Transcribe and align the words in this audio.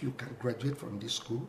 think 0.00 0.02
you 0.02 0.26
can 0.26 0.36
graduate 0.38 0.78
from 0.78 0.98
this 0.98 1.14
school 1.14 1.46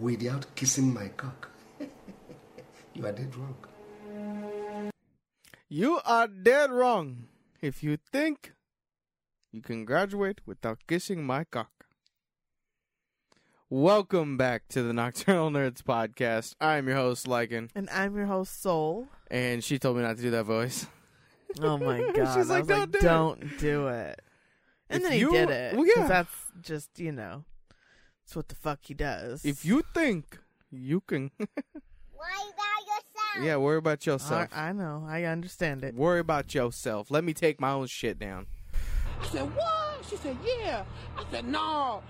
without 0.00 0.46
kissing 0.54 0.92
my 0.92 1.08
cock, 1.08 1.50
you 2.94 3.06
are 3.06 3.12
dead 3.12 3.34
wrong. 3.36 3.56
You 5.68 6.00
are 6.04 6.26
dead 6.26 6.70
wrong 6.72 7.26
if 7.60 7.82
you 7.82 7.96
think 8.12 8.54
you 9.52 9.62
can 9.62 9.84
graduate 9.84 10.40
without 10.46 10.78
kissing 10.88 11.24
my 11.24 11.44
cock. 11.44 11.70
Welcome 13.68 14.36
back 14.36 14.66
to 14.70 14.82
the 14.82 14.92
Nocturnal 14.92 15.50
Nerds 15.50 15.82
podcast. 15.82 16.56
I'm 16.60 16.88
your 16.88 16.96
host, 16.96 17.26
Lycan, 17.26 17.70
And 17.76 17.88
I'm 17.90 18.16
your 18.16 18.26
host, 18.26 18.60
Soul. 18.60 19.06
and 19.30 19.62
she 19.62 19.78
told 19.78 19.96
me 19.96 20.02
not 20.02 20.16
to 20.16 20.22
do 20.22 20.30
that 20.32 20.42
voice. 20.44 20.86
Oh 21.60 21.78
my 21.78 22.00
god! 22.14 22.34
She's 22.36 22.48
like, 22.50 22.66
"Don't 22.66 22.90
do 22.90 22.98
it." 22.98 23.02
don't 23.02 23.58
do 23.58 23.88
it. 23.88 24.20
And 24.88 24.96
If 24.96 25.02
then 25.04 25.12
he 25.12 25.18
you- 25.20 25.30
did 25.30 25.50
it. 25.50 25.76
well, 25.76 25.84
'cause 25.84 25.94
yeah. 25.96 26.06
that's 26.08 26.34
just 26.62 26.98
you 26.98 27.12
know, 27.12 27.44
it's 28.30 28.36
what 28.36 28.46
the 28.48 28.54
fuck 28.54 28.78
he 28.82 28.94
does. 28.94 29.44
If 29.44 29.64
you 29.64 29.82
think 29.92 30.38
you 30.70 31.00
can, 31.00 31.32
Worry 31.40 31.48
about 32.52 32.86
yourself. 32.86 33.42
yeah, 33.42 33.56
worry 33.56 33.78
about 33.78 34.06
yourself. 34.06 34.48
I 34.54 34.70
know, 34.72 35.04
I 35.08 35.24
understand 35.24 35.82
it. 35.82 35.96
Worry 35.96 36.20
about 36.20 36.54
yourself. 36.54 37.10
Let 37.10 37.24
me 37.24 37.34
take 37.34 37.60
my 37.60 37.72
own 37.72 37.88
shit 37.88 38.20
down. 38.20 38.46
I 39.20 39.26
said, 39.26 39.52
what? 39.56 40.04
She 40.08 40.14
said, 40.16 40.36
yeah. 40.44 40.84
I 41.18 41.24
said, 41.32 41.44
no. 41.44 42.02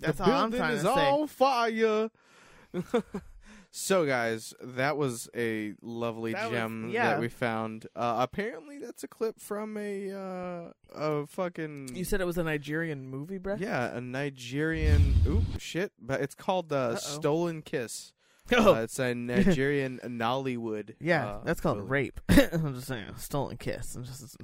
That's 0.00 0.16
the 0.16 0.24
all 0.24 0.30
I'm 0.30 0.50
building 0.50 0.58
trying 0.58 0.76
is 0.76 0.82
to 0.84 0.94
say. 0.94 1.10
on 1.10 1.26
fire. 1.28 2.10
so, 3.72 4.04
guys, 4.04 4.52
that 4.62 4.96
was 4.96 5.28
a 5.36 5.74
lovely 5.80 6.32
That 6.32 6.50
was- 6.50 6.58
gem 6.58 6.90
yeah. 6.92 7.10
that 7.10 7.20
we 7.20 7.28
found. 7.28 7.86
Uh, 7.94 8.16
apparently, 8.18 8.78
that's 8.78 9.04
a 9.04 9.08
clip 9.08 9.38
from 9.40 9.76
a 9.76 10.10
uh, 10.12 10.72
a 10.94 11.26
fucking 11.26 11.90
You 11.94 12.04
said 12.04 12.20
it 12.20 12.24
was 12.26 12.38
a 12.38 12.42
Nigerian 12.44 13.06
movie, 13.08 13.38
bruh. 13.38 13.60
yeah, 13.60 13.94
a 13.96 14.00
Nigerian. 14.00 15.14
Oop, 15.26 15.44
shit! 15.60 15.92
But 16.00 16.20
it's 16.20 16.34
called 16.34 16.72
uh. 16.72 16.96
"Stolen 16.96 17.62
Kiss." 17.62 18.12
Oh, 18.52 18.74
Uh, 18.74 18.80
it's 18.82 18.98
a 18.98 19.14
Nigerian 19.14 20.00
Nollywood. 20.04 20.94
yeah, 20.98 21.24
uh, 21.34 21.40
that's 21.44 21.60
called 21.60 21.78
movie. 21.78 21.88
rape. 21.90 22.20
I'm 22.28 22.74
just 22.74 22.88
saying, 22.88 23.04
stolen 23.16 23.56
kiss. 23.58 23.94
I'm 23.94 24.02
just, 24.02 24.36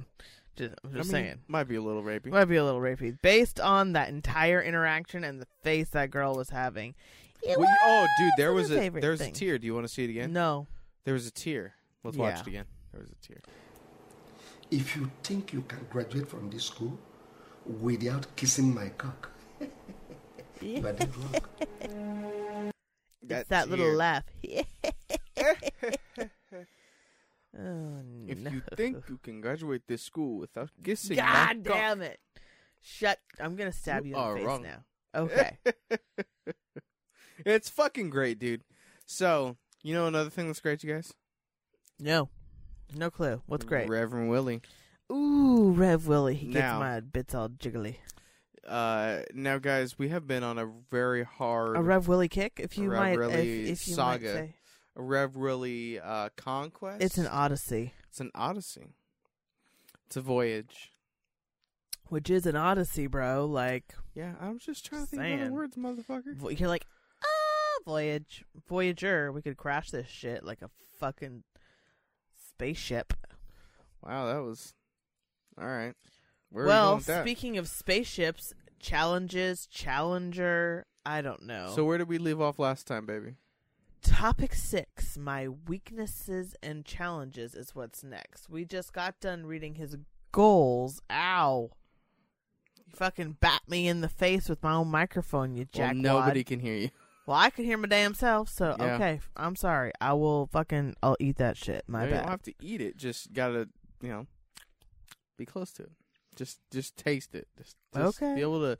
just, 0.55 0.73
I'm 0.81 0.91
I 0.93 0.97
just 0.97 1.11
mean, 1.11 1.23
saying. 1.25 1.39
might 1.49 1.65
be 1.65 1.75
a 1.75 1.81
little 1.81 2.03
rapey. 2.03 2.27
Might 2.27 2.45
be 2.45 2.55
a 2.55 2.63
little 2.63 2.79
rapey, 2.79 3.17
based 3.21 3.59
on 3.59 3.91
that 3.93 4.07
entire 4.07 4.61
interaction 4.61 5.25
and 5.25 5.41
the 5.41 5.47
face 5.61 5.89
that 5.89 6.09
girl 6.09 6.35
was 6.35 6.51
having. 6.51 6.95
It 7.43 7.57
Well, 7.57 7.67
you- 7.69 7.77
oh, 7.83 8.05
dude, 8.19 8.31
there 8.37 8.53
wasn't 8.53 8.53
was 8.53 8.69
her 8.69 8.75
a 8.77 8.81
favorite 8.81 9.01
there 9.01 9.11
was 9.11 9.21
a 9.21 9.23
thing. 9.25 9.33
tear. 9.33 9.57
Do 9.57 9.65
you 9.67 9.73
want 9.73 9.85
to 9.87 9.93
see 9.93 10.03
it 10.03 10.09
again? 10.09 10.33
No, 10.33 10.67
There 11.05 11.13
was 11.13 11.27
a 11.27 11.31
tear. 11.31 11.75
Let's 12.03 12.17
watch 12.17 12.35
Yeah. 12.35 12.41
it 12.41 12.47
again. 12.47 12.65
There 12.91 13.01
was 13.01 13.11
a 13.11 13.15
tear. 13.25 13.41
If 14.71 14.95
you 14.97 15.09
think 15.23 15.53
you 15.53 15.61
can 15.61 15.85
graduate 15.89 16.27
from 16.27 16.49
this 16.49 16.65
school 16.65 16.99
without 17.65 18.35
kissing 18.35 18.73
my 18.73 18.89
cock, 18.89 19.31
you 20.61 20.85
are 20.85 20.93
dead 20.93 21.15
wrong. 21.15 22.71
it's 23.29 23.49
that 23.49 23.69
little 23.69 23.85
tear. 23.85 23.95
laugh. 23.95 24.23
oh, 27.57 28.01
If 28.27 28.37
no. 28.39 28.49
you 28.51 28.61
think 28.75 29.07
you 29.09 29.17
can 29.23 29.39
graduate 29.41 29.83
this 29.87 30.01
school 30.03 30.39
without 30.39 30.69
kissing, 30.83 31.17
my 31.17 31.23
God 31.23 31.63
cock- 31.65 31.73
damn 31.75 32.01
it! 32.01 32.19
Shut! 32.81 33.19
I'm 33.39 33.55
gonna 33.55 33.71
stab 33.71 34.05
You 34.05 34.11
you, 34.11 34.15
in 34.17 34.21
are 34.21 34.33
the 34.33 34.39
face 34.39 34.47
wrong. 34.47 34.63
now. 34.63 34.83
Okay. 35.15 35.57
it's 37.45 37.69
fucking 37.69 38.09
great, 38.09 38.39
dude. 38.39 38.63
So, 39.05 39.57
you 39.83 39.93
know 39.93 40.05
another 40.07 40.29
thing 40.29 40.47
that's 40.47 40.59
great, 40.59 40.83
you 40.83 40.93
guys? 40.93 41.13
no, 41.99 42.29
no 42.95 43.09
clue. 43.09 43.41
What's 43.47 43.65
great? 43.65 43.89
Reverend 43.89 44.29
Willie. 44.29 44.61
Ooh, 45.11 45.71
Rev 45.71 46.05
Willie. 46.07 46.35
He 46.35 46.47
gets 46.47 46.59
Now- 46.59 46.79
my 46.79 46.99
bits 46.99 47.33
all 47.33 47.49
jiggly. 47.49 47.95
Uh, 48.67 49.21
now, 49.33 49.57
guys, 49.57 49.97
we 49.97 50.09
have 50.09 50.27
been 50.27 50.43
on 50.43 50.57
a 50.59 50.65
very 50.91 51.23
hard 51.23 51.77
A 51.77 51.81
Rev 51.81 52.09
Willie 52.09 52.27
kick, 52.27 52.59
if 52.61 52.77
you 52.77 52.89
Rev 52.89 52.99
might, 52.99 53.17
Willie 53.17 53.63
if, 53.63 53.69
if 53.81 53.87
you 53.87 53.93
saga. 53.93 54.25
might 54.25 54.33
say. 54.33 54.55
Rev 54.95 55.35
Willie 55.37 55.99
uh, 56.01 56.29
conquest. 56.35 57.01
It's 57.01 57.17
an 57.17 57.27
odyssey, 57.27 57.93
it's 58.09 58.19
an 58.19 58.29
odyssey. 58.35 58.95
It's 60.05 60.17
a 60.17 60.21
voyage. 60.21 60.91
which 62.09 62.29
is 62.29 62.45
an 62.45 62.55
odyssey, 62.57 63.07
bro. 63.07 63.45
Like 63.45 63.93
Yeah, 64.13 64.33
I'm 64.41 64.59
just 64.59 64.85
trying 64.85 65.01
to 65.03 65.07
think 65.07 65.21
of 65.21 65.25
Saying. 65.25 65.41
other 65.43 65.51
words, 65.53 65.77
motherfucker. 65.77 66.35
vo- 66.35 66.49
you're 66.49 66.67
like, 66.69 66.85
voyage, 67.87 68.43
voyager. 68.67 69.31
We 69.31 69.41
could 69.41 69.57
crash 69.57 69.91
this 69.91 70.07
shit 70.07 70.43
like 70.43 70.61
a 70.61 70.69
fucking 70.99 71.43
spaceship. 72.49 73.13
Wow, 74.03 74.27
that 74.27 74.43
was 74.43 74.73
all 75.59 75.67
right. 75.67 75.93
Well, 76.51 76.99
speaking 76.99 77.57
of 77.57 77.67
spaceships, 77.67 78.53
challenges, 78.79 79.67
Challenger. 79.67 80.85
I 81.05 81.21
don't 81.21 81.43
know. 81.43 81.71
So 81.73 81.85
where 81.85 81.97
did 81.97 82.09
we 82.09 82.17
leave 82.17 82.41
off 82.41 82.59
last 82.59 82.85
time, 82.85 83.05
baby? 83.05 83.35
Topic 84.01 84.53
six, 84.53 85.17
my 85.17 85.47
weaknesses 85.47 86.55
and 86.61 86.85
challenges 86.85 87.55
is 87.55 87.73
what's 87.73 88.03
next. 88.03 88.49
We 88.49 88.65
just 88.65 88.93
got 88.93 89.19
done 89.19 89.45
reading 89.45 89.75
his 89.75 89.97
goals. 90.31 91.01
Ow. 91.09 91.71
You 92.77 92.83
fucking 92.93 93.37
bat 93.39 93.61
me 93.67 93.87
in 93.87 94.01
the 94.01 94.09
face 94.09 94.47
with 94.47 94.61
my 94.61 94.73
own 94.73 94.89
microphone, 94.89 95.55
you 95.55 95.65
Well, 95.77 95.93
nobody 95.93 96.43
can 96.43 96.59
hear 96.59 96.75
you. 96.75 96.89
Well, 97.27 97.37
I 97.37 97.49
can 97.51 97.65
hear 97.65 97.77
my 97.77 97.87
damn 97.89 98.13
self, 98.13 98.49
so 98.49 98.75
Yeah. 98.79 98.95
okay. 98.95 99.19
I'm 99.35 99.55
sorry. 99.57 99.91
I 100.01 100.13
will 100.13 100.47
fucking. 100.47 100.95
I'll 101.03 101.17
eat 101.19 101.35
that 101.37 101.57
shit. 101.57 101.83
My 101.85 102.05
bad. 102.05 102.09
you 102.09 102.15
don't 102.21 102.29
have 102.29 102.41
to 102.43 102.53
eat 102.61 102.81
it. 102.81 102.95
Just 102.97 103.33
gotta, 103.33 103.67
you 104.01 104.09
know, 104.09 104.27
be 105.37 105.45
close 105.45 105.71
to 105.73 105.83
it. 105.83 105.91
Just, 106.35 106.59
just 106.71 106.95
taste 106.97 107.35
it. 107.35 107.47
Just, 107.57 107.75
just 107.93 108.21
Okay. 108.21 108.33
Be 108.35 108.41
able 108.41 108.61
to. 108.61 108.79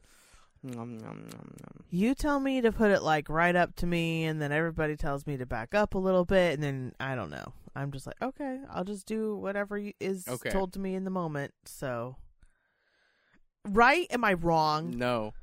Nom, 0.63 0.97
nom, 0.97 1.17
nom, 1.19 1.53
nom. 1.61 1.83
You 1.91 2.15
tell 2.15 2.39
me 2.39 2.61
to 2.61 2.71
put 2.71 2.89
it 2.89 3.03
like 3.03 3.29
right 3.29 3.55
up 3.55 3.75
to 3.75 3.85
me, 3.85 4.23
and 4.23 4.41
then 4.41 4.51
everybody 4.51 4.95
tells 4.95 5.27
me 5.27 5.37
to 5.37 5.45
back 5.45 5.75
up 5.75 5.93
a 5.93 5.99
little 5.99 6.25
bit, 6.25 6.53
and 6.55 6.63
then 6.63 6.93
I 6.99 7.15
don't 7.15 7.29
know. 7.29 7.53
I'm 7.75 7.91
just 7.91 8.07
like, 8.07 8.19
okay, 8.21 8.59
I'll 8.71 8.83
just 8.85 9.05
do 9.05 9.35
whatever 9.35 9.77
you- 9.77 9.93
is 9.99 10.27
Okay. 10.27 10.49
told 10.49 10.73
to 10.73 10.79
me 10.79 10.95
in 10.95 11.03
the 11.03 11.11
moment. 11.11 11.53
So, 11.65 12.15
right? 13.65 14.07
Am 14.09 14.23
I 14.23 14.33
wrong? 14.33 14.97
No, 14.97 15.33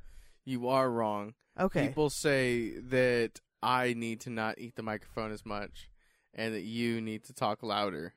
you 0.43 0.67
are 0.67 0.89
wrong. 0.91 1.33
Okay. 1.59 1.87
People 1.87 2.09
say 2.09 2.77
that 2.89 3.39
I 3.63 3.93
need 3.93 4.21
to 4.21 4.29
not 4.29 4.59
eat 4.59 4.75
the 4.75 4.83
microphone 4.83 5.31
as 5.31 5.45
much 5.45 5.89
and 6.33 6.53
that 6.53 6.63
you 6.63 7.01
need 7.01 7.23
to 7.25 7.33
talk 7.33 7.63
louder. 7.63 8.13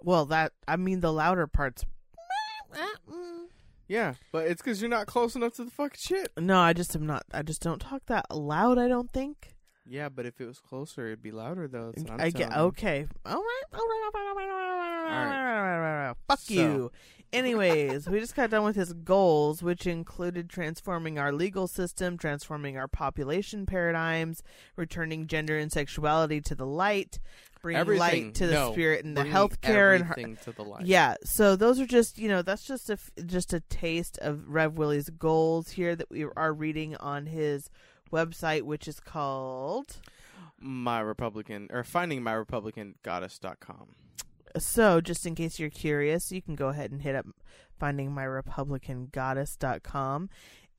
Well, 0.00 0.26
that 0.26 0.52
I 0.66 0.76
mean 0.76 1.00
the 1.00 1.12
louder 1.12 1.46
parts. 1.46 1.84
Yeah, 3.88 4.14
but 4.32 4.46
it's 4.46 4.62
because 4.62 4.80
you're 4.80 4.88
not 4.88 5.06
close 5.06 5.36
enough 5.36 5.54
to 5.56 5.64
the 5.64 5.70
fucking 5.70 5.98
shit. 5.98 6.32
No, 6.38 6.58
I 6.58 6.72
just 6.72 6.96
am 6.96 7.06
not. 7.06 7.24
I 7.32 7.42
just 7.42 7.60
don't 7.60 7.78
talk 7.78 8.02
that 8.06 8.24
loud. 8.34 8.78
I 8.78 8.88
don't 8.88 9.10
think. 9.10 9.54
Yeah, 9.86 10.08
but 10.08 10.24
if 10.24 10.40
it 10.40 10.46
was 10.46 10.60
closer, 10.60 11.06
it'd 11.08 11.22
be 11.22 11.32
louder 11.32 11.68
though. 11.68 11.92
i 12.18 12.30
get 12.30 12.56
okay. 12.56 13.06
All 13.26 13.34
right, 13.34 13.62
all 13.72 13.78
right, 13.80 14.10
all 14.14 14.20
right, 14.20 14.26
all 14.26 14.34
right, 14.34 14.50
all 14.50 15.14
right. 15.14 15.74
All 15.74 16.06
right. 16.08 16.16
Fuck 16.28 16.40
so. 16.40 16.54
you. 16.54 16.92
Anyways, 17.32 18.08
we 18.08 18.20
just 18.20 18.34
got 18.36 18.50
done 18.50 18.64
with 18.64 18.76
his 18.76 18.92
goals, 18.92 19.62
which 19.62 19.86
included 19.86 20.50
transforming 20.50 21.18
our 21.18 21.32
legal 21.32 21.66
system, 21.66 22.18
transforming 22.18 22.76
our 22.76 22.88
population 22.88 23.64
paradigms, 23.64 24.42
returning 24.76 25.26
gender 25.26 25.56
and 25.58 25.72
sexuality 25.72 26.40
to 26.42 26.54
the 26.54 26.66
light, 26.66 27.18
bringing 27.62 27.80
Everything. 27.80 28.24
light 28.26 28.34
to 28.34 28.46
the 28.46 28.52
No, 28.52 28.72
spirit 28.72 29.04
and 29.04 29.16
the 29.16 29.24
healthcare 29.24 29.94
and 29.96 30.04
her, 30.04 30.14
to 30.44 30.52
the 30.52 30.62
light. 30.62 30.84
yeah, 30.84 31.14
so 31.24 31.56
those 31.56 31.80
are 31.80 31.86
just 31.86 32.18
you 32.18 32.28
know 32.28 32.42
that's 32.42 32.64
just 32.64 32.90
a 32.90 32.94
f- 32.94 33.10
just 33.24 33.52
a 33.54 33.60
taste 33.60 34.18
of 34.18 34.48
Rev 34.48 34.74
Willie's 34.76 35.08
goals 35.10 35.70
here 35.70 35.96
that 35.96 36.10
we 36.10 36.24
are 36.36 36.52
reading 36.52 36.96
on 36.96 37.26
his 37.26 37.70
website, 38.12 38.62
which 38.62 38.86
is 38.86 39.00
called. 39.00 39.96
my 40.60 41.00
Republican 41.00 41.68
or 41.72 41.82
finding 41.82 42.22
my 42.22 42.32
Republican 42.34 42.96
goddess.com. 43.02 43.94
So, 44.58 45.00
just 45.00 45.24
in 45.26 45.34
case 45.34 45.58
you're 45.58 45.70
curious, 45.70 46.30
you 46.32 46.42
can 46.42 46.54
go 46.54 46.68
ahead 46.68 46.90
and 46.90 47.02
hit 47.02 47.14
up 47.14 47.26
findingmyrepublicangoddess.com 47.80 50.28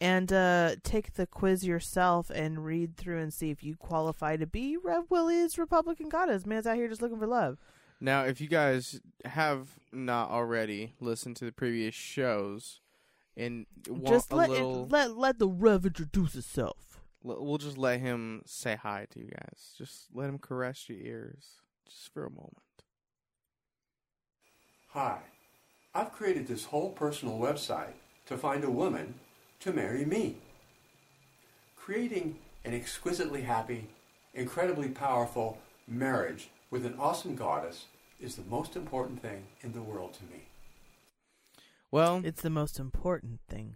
and 0.01 0.33
uh, 0.33 0.75
take 0.83 1.13
the 1.13 1.25
quiz 1.27 1.65
yourself 1.65 2.29
and 2.29 2.65
read 2.65 2.97
through 2.97 3.19
and 3.19 3.33
see 3.33 3.49
if 3.51 3.63
you 3.63 3.75
qualify 3.75 4.35
to 4.37 4.45
be 4.45 4.77
Rev 4.77 5.05
Willie's 5.09 5.57
Republican 5.57 6.09
goddess. 6.09 6.45
Man's 6.45 6.67
out 6.67 6.75
here 6.75 6.87
just 6.87 7.01
looking 7.01 7.19
for 7.19 7.27
love. 7.27 7.57
Now, 8.01 8.23
if 8.23 8.41
you 8.41 8.47
guys 8.47 8.99
have 9.23 9.69
not 9.91 10.29
already 10.29 10.93
listened 10.99 11.37
to 11.37 11.45
the 11.45 11.51
previous 11.53 11.95
shows 11.95 12.81
and 13.37 13.65
want 13.87 14.07
just 14.07 14.33
let, 14.33 14.49
it- 14.49 14.53
little, 14.53 14.87
let 14.89 15.15
let 15.17 15.39
the 15.39 15.47
Rev 15.47 15.85
introduce 15.85 16.33
himself. 16.33 16.99
we'll 17.23 17.57
just 17.57 17.77
let 17.77 18.01
him 18.01 18.41
say 18.45 18.75
hi 18.75 19.07
to 19.11 19.19
you 19.19 19.29
guys. 19.29 19.73
Just 19.77 20.07
let 20.13 20.27
him 20.27 20.37
caress 20.37 20.89
your 20.89 20.99
ears, 20.99 21.61
just 21.87 22.13
for 22.13 22.25
a 22.25 22.29
moment. 22.29 22.57
Hi, 24.93 25.17
I've 25.95 26.11
created 26.11 26.47
this 26.47 26.65
whole 26.65 26.91
personal 26.91 27.39
website 27.39 27.93
to 28.27 28.37
find 28.37 28.63
a 28.63 28.69
woman 28.69 29.15
to 29.61 29.73
marry 29.73 30.05
me. 30.05 30.37
Creating 31.75 32.37
an 32.63 32.73
exquisitely 32.73 33.41
happy, 33.41 33.87
incredibly 34.33 34.89
powerful 34.89 35.57
marriage 35.87 36.49
with 36.69 36.85
an 36.85 36.95
awesome 36.99 37.35
goddess 37.35 37.85
is 38.21 38.35
the 38.35 38.43
most 38.49 38.75
important 38.75 39.21
thing 39.21 39.43
in 39.61 39.73
the 39.73 39.81
world 39.81 40.13
to 40.13 40.23
me. 40.25 40.43
Well, 41.91 42.21
It's 42.23 42.41
the 42.41 42.49
most 42.49 42.79
important 42.79 43.39
thing. 43.49 43.75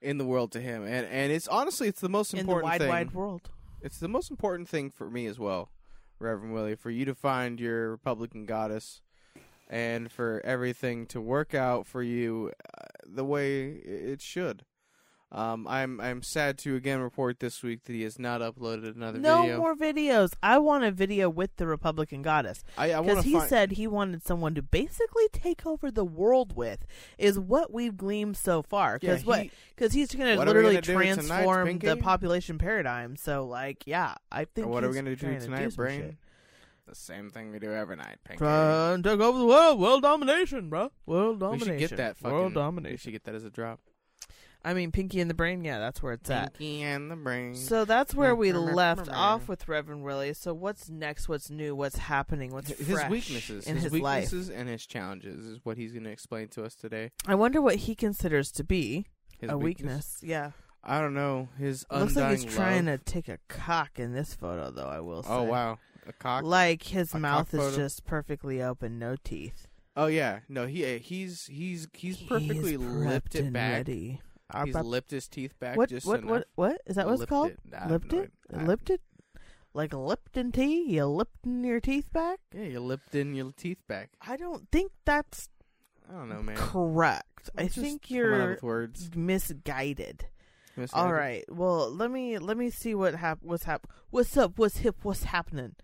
in 0.00 0.18
the 0.18 0.24
world 0.24 0.52
to 0.52 0.60
him, 0.60 0.84
and 0.84 1.04
and 1.06 1.32
it's 1.32 1.48
honestly 1.48 1.88
it's 1.88 2.00
the 2.00 2.08
most 2.08 2.32
important 2.32 2.72
in 2.72 2.78
the 2.78 2.84
wide, 2.86 3.06
thing. 3.06 3.08
wide 3.08 3.10
world. 3.12 3.50
It's 3.82 3.98
the 3.98 4.06
most 4.08 4.30
important 4.30 4.68
thing 4.68 4.90
for 4.90 5.10
me 5.10 5.26
as 5.26 5.40
well, 5.40 5.70
Reverend 6.20 6.54
Willie, 6.54 6.76
for 6.76 6.90
you 6.90 7.04
to 7.04 7.16
find 7.16 7.58
your 7.58 7.90
Republican 7.90 8.46
goddess, 8.46 9.02
and 9.68 10.10
for 10.10 10.40
everything 10.44 11.06
to 11.06 11.20
work 11.20 11.54
out 11.54 11.86
for 11.86 12.02
you 12.02 12.52
uh, 12.76 12.84
the 13.06 13.24
way 13.24 13.66
it 13.68 14.20
should. 14.22 14.64
Um, 15.30 15.68
I'm 15.68 16.00
I'm 16.00 16.22
sad 16.22 16.56
to 16.60 16.74
again 16.74 17.00
report 17.00 17.38
this 17.38 17.62
week 17.62 17.84
that 17.84 17.92
he 17.92 18.00
has 18.04 18.18
not 18.18 18.40
uploaded 18.40 18.96
another 18.96 19.18
No 19.18 19.42
video. 19.42 19.58
more 19.58 19.76
videos. 19.76 20.32
I 20.42 20.56
want 20.56 20.84
a 20.84 20.90
video 20.90 21.28
with 21.28 21.54
the 21.56 21.66
Republican 21.66 22.22
goddess. 22.22 22.64
Because 22.78 23.24
he 23.24 23.34
find. 23.34 23.46
said 23.46 23.72
he 23.72 23.86
wanted 23.86 24.24
someone 24.24 24.54
to 24.54 24.62
basically 24.62 25.28
take 25.30 25.66
over 25.66 25.90
the 25.90 26.04
world 26.06 26.56
with, 26.56 26.86
is 27.18 27.38
what 27.38 27.70
we've 27.70 27.94
gleaned 27.94 28.38
so 28.38 28.62
far. 28.62 28.98
Yeah, 29.02 29.10
Because 29.16 29.26
what? 29.26 29.42
he- 29.42 29.50
Because 29.76 29.92
he's 29.92 30.14
going 30.14 30.30
to 30.32 30.36
What 30.38 30.46
literally 30.46 30.76
do 30.76 30.80
tonight, 30.80 31.14
transform 31.16 31.78
the 31.78 31.96
population 31.98 32.56
paradigm. 32.56 33.14
So, 33.16 33.44
like, 33.44 33.86
yeah, 33.86 34.14
I 34.32 34.46
think. 34.46 34.68
what 34.68 34.82
are 34.82 34.88
we 34.88 34.94
gonna 34.94 35.10
do 35.10 35.16
trying 35.16 35.40
to 35.40 35.44
tonight, 35.44 35.68
do 35.68 35.76
Brain? 35.76 36.16
The 36.88 36.94
same 36.94 37.30
thing 37.30 37.50
we 37.50 37.58
do 37.58 37.72
every 37.72 37.96
night. 37.96 38.18
Pinky. 38.24 38.38
Try 38.38 38.92
and 38.92 39.04
take 39.04 39.20
over 39.20 39.38
the 39.38 39.46
world. 39.46 39.78
World 39.78 40.02
domination, 40.02 40.68
bro. 40.68 40.90
World 41.06 41.40
domination. 41.40 41.74
we 41.74 41.80
should 41.80 41.90
get 41.90 41.96
that 41.96 42.16
fucking. 42.18 42.36
World 42.36 42.54
domination. 42.54 42.92
We 42.92 42.96
should 42.96 43.12
get 43.12 43.24
that 43.24 43.34
as 43.34 43.44
a 43.44 43.50
drop. 43.50 43.80
I 44.64 44.74
mean, 44.74 44.90
Pinky 44.90 45.20
and 45.20 45.30
the 45.30 45.34
Brain. 45.34 45.64
Yeah, 45.64 45.78
that's 45.78 46.02
where 46.02 46.14
it's 46.14 46.28
at. 46.30 46.54
Pinky 46.54 46.82
and 46.82 47.10
the 47.10 47.16
brain. 47.16 47.54
So 47.54 47.84
that's 47.84 48.14
where 48.14 48.34
we 48.34 48.52
left 48.52 49.08
off 49.08 49.48
with 49.48 49.68
Reverend 49.68 50.02
Willie. 50.02 50.34
So 50.34 50.52
what's 50.52 50.90
next? 50.90 51.28
What's 51.28 51.48
new? 51.48 51.76
What's 51.76 51.96
happening? 51.96 52.52
What's 52.52 52.70
his 52.70 53.04
weaknesses, 53.08 53.66
in 53.66 53.76
his, 53.76 53.92
his, 53.92 54.00
life? 54.00 54.32
and 54.32 54.68
his 54.68 54.84
challenges 54.84 55.46
is 55.46 55.60
what 55.62 55.76
he's 55.76 55.92
going 55.92 56.04
to 56.04 56.10
explain 56.10 56.48
to 56.48 56.64
us 56.64 56.74
today. 56.74 57.12
I 57.26 57.36
wonder 57.36 57.62
what 57.62 57.76
he 57.76 57.94
considers 57.94 58.50
to 58.52 58.64
be 58.64 59.06
His 59.38 59.50
a 59.50 59.56
weakness. 59.56 60.18
Yeah, 60.22 60.50
I 60.82 61.00
don't 61.00 61.14
know. 61.14 61.48
His 61.58 61.86
looks 61.90 62.16
like 62.16 62.38
he's 62.38 62.44
trying 62.44 62.86
to 62.86 62.98
take 62.98 63.28
a 63.28 63.38
cock 63.48 63.98
in 63.98 64.12
this 64.12 64.34
photo, 64.34 64.70
though. 64.70 64.88
I 64.88 65.00
will 65.00 65.18
oh, 65.18 65.22
say. 65.22 65.28
Oh 65.28 65.42
wow, 65.44 65.78
cock. 66.12 66.44
Like 66.44 66.82
his 66.84 67.14
A 67.14 67.18
mouth 67.18 67.50
cock 67.50 67.54
is 67.60 67.66
photo? 67.66 67.76
just 67.76 68.04
perfectly 68.04 68.62
open, 68.62 68.98
no 68.98 69.16
teeth. 69.22 69.66
oh 69.96 70.06
yeah, 70.06 70.40
no, 70.48 70.66
he 70.66 70.84
uh, 70.96 70.98
he's 70.98 71.46
he's 71.46 71.88
he's 71.92 72.16
perfectly 72.18 72.70
He's 72.72 72.78
lipped 72.78 73.34
it 73.34 73.52
back. 73.52 73.72
Ready. 73.78 74.20
He's 74.64 74.74
lipped 74.74 75.10
his 75.10 75.28
teeth 75.28 75.58
back 75.60 75.76
what? 75.76 75.90
just 75.90 76.06
What? 76.06 76.20
enough. 76.20 76.30
What? 76.30 76.46
What 76.54 76.80
is 76.86 76.96
that? 76.96 77.06
What's 77.06 77.20
it's 77.20 77.20
Lipped 77.20 77.30
called? 77.30 77.50
It. 77.50 77.58
I 77.74 77.78
have 77.80 77.90
Lipped 77.90 78.12
no 78.12 78.18
it? 78.20 78.32
I- 78.56 78.62
Lipped 78.64 78.90
it? 78.90 79.00
Like 79.74 79.92
Lipton 79.92 80.50
tea? 80.52 80.84
You 80.94 81.04
Lipton 81.04 81.62
your 81.62 81.80
teeth 81.80 82.10
back? 82.12 82.40
Yeah, 82.54 82.62
you 82.64 82.80
lipped 82.80 83.14
in 83.14 83.34
your 83.34 83.52
teeth 83.52 83.78
back. 83.86 84.10
I 84.26 84.36
don't 84.38 84.68
think 84.72 84.92
that's 85.04 85.50
I 86.08 86.14
don't 86.14 86.30
know, 86.30 86.42
man. 86.42 86.56
correct. 86.56 87.50
I 87.56 87.62
Let's 87.62 87.74
just 87.74 87.84
think 87.84 88.10
you're 88.10 88.58
misguided. 89.14 90.26
Miss 90.76 90.92
All 90.94 91.12
right. 91.12 91.44
Well, 91.50 91.90
let 91.90 92.10
me 92.10 92.38
let 92.38 92.56
me 92.56 92.70
see 92.70 92.94
what 92.94 93.14
hap- 93.16 93.42
what's 93.42 93.64
hap- 93.64 93.86
What's 94.10 94.36
up? 94.36 94.58
What's 94.58 94.78
hip? 94.78 94.96
What's 95.02 95.24
happening? 95.24 95.74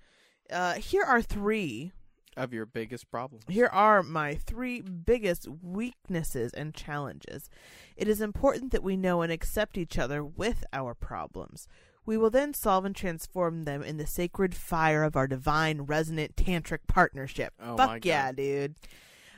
Uh, 0.51 0.75
here 0.75 1.03
are 1.05 1.23
three. 1.23 1.93
Of 2.37 2.53
your 2.53 2.67
biggest 2.67 3.11
problems. 3.13 3.45
Here 3.49 3.69
are 3.69 4.03
my 4.03 4.35
three 4.35 4.81
biggest 4.81 5.47
weaknesses 5.63 6.53
and 6.53 6.75
challenges. 6.75 7.49
It 7.97 8.09
is 8.09 8.21
important 8.21 8.73
that 8.73 8.83
we 8.83 8.97
know 8.97 9.23
and 9.23 9.31
accept 9.31 9.79
each 9.79 9.99
other 9.99 10.25
with 10.25 10.65
our 10.73 10.95
problems. 10.95 11.69
We 12.05 12.17
will 12.19 12.31
then 12.31 12.53
solve 12.53 12.85
and 12.85 12.95
transform 12.95 13.65
them 13.65 13.85
in 13.85 13.99
the 13.99 14.07
sacred 14.07 14.53
fire 14.55 15.05
of 15.05 15.15
our 15.15 15.29
divine 15.29 15.83
resonant 15.83 16.35
tantric 16.35 16.81
partnership. 16.89 17.55
Oh 17.63 17.77
Fuck 17.77 17.89
my 17.89 18.01
yeah, 18.03 18.27
God. 18.27 18.37
dude. 18.37 18.75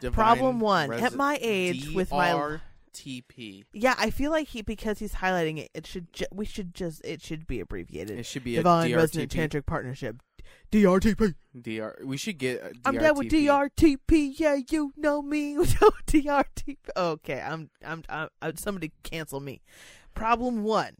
Divine 0.01 0.15
Problem 0.15 0.61
one. 0.61 0.91
At 0.93 1.15
my 1.15 1.39
age, 1.43 1.91
with 1.91 2.11
my 2.11 2.31
DRTP. 2.95 3.65
yeah, 3.75 3.95
I 3.99 4.09
feel 4.11 4.31
like 4.31 4.49
he 4.49 4.63
because 4.63 4.99
he's 4.99 5.15
highlighting 5.17 5.59
it. 5.59 5.71
It 5.75 5.87
should 5.87 6.13
ju- 6.13 6.27
we 6.33 6.45
should 6.47 6.75
just 6.75 7.05
it 7.05 7.23
should 7.23 7.47
be 7.47 7.61
abbreviated. 7.61 8.19
It 8.19 8.25
should 8.27 8.45
be 8.45 8.57
Divine 8.57 8.93
a 8.93 8.97
Resonant 8.97 9.31
DRTP. 9.31 9.49
Tantric 9.51 9.67
Partnership. 9.67 10.17
DRTP. 10.71 11.35
DR. 11.61 11.97
We 12.05 12.17
should 12.17 12.39
get. 12.39 12.61
A 12.63 12.73
I'm 12.85 12.99
down 12.99 13.17
with 13.17 13.29
DRTP. 13.29 13.99
DRTP. 14.09 14.33
Yeah, 14.37 14.59
you 14.69 14.93
know 14.97 15.23
me. 15.23 15.57
DRTP. 16.07 16.77
Okay, 16.97 17.41
I'm, 17.41 17.71
I'm. 17.85 18.03
I'm. 18.09 18.29
I'm 18.43 18.57
somebody 18.57 18.93
cancel 19.03 19.41
me. 19.41 19.63
Problem 20.15 20.63
one. 20.63 20.97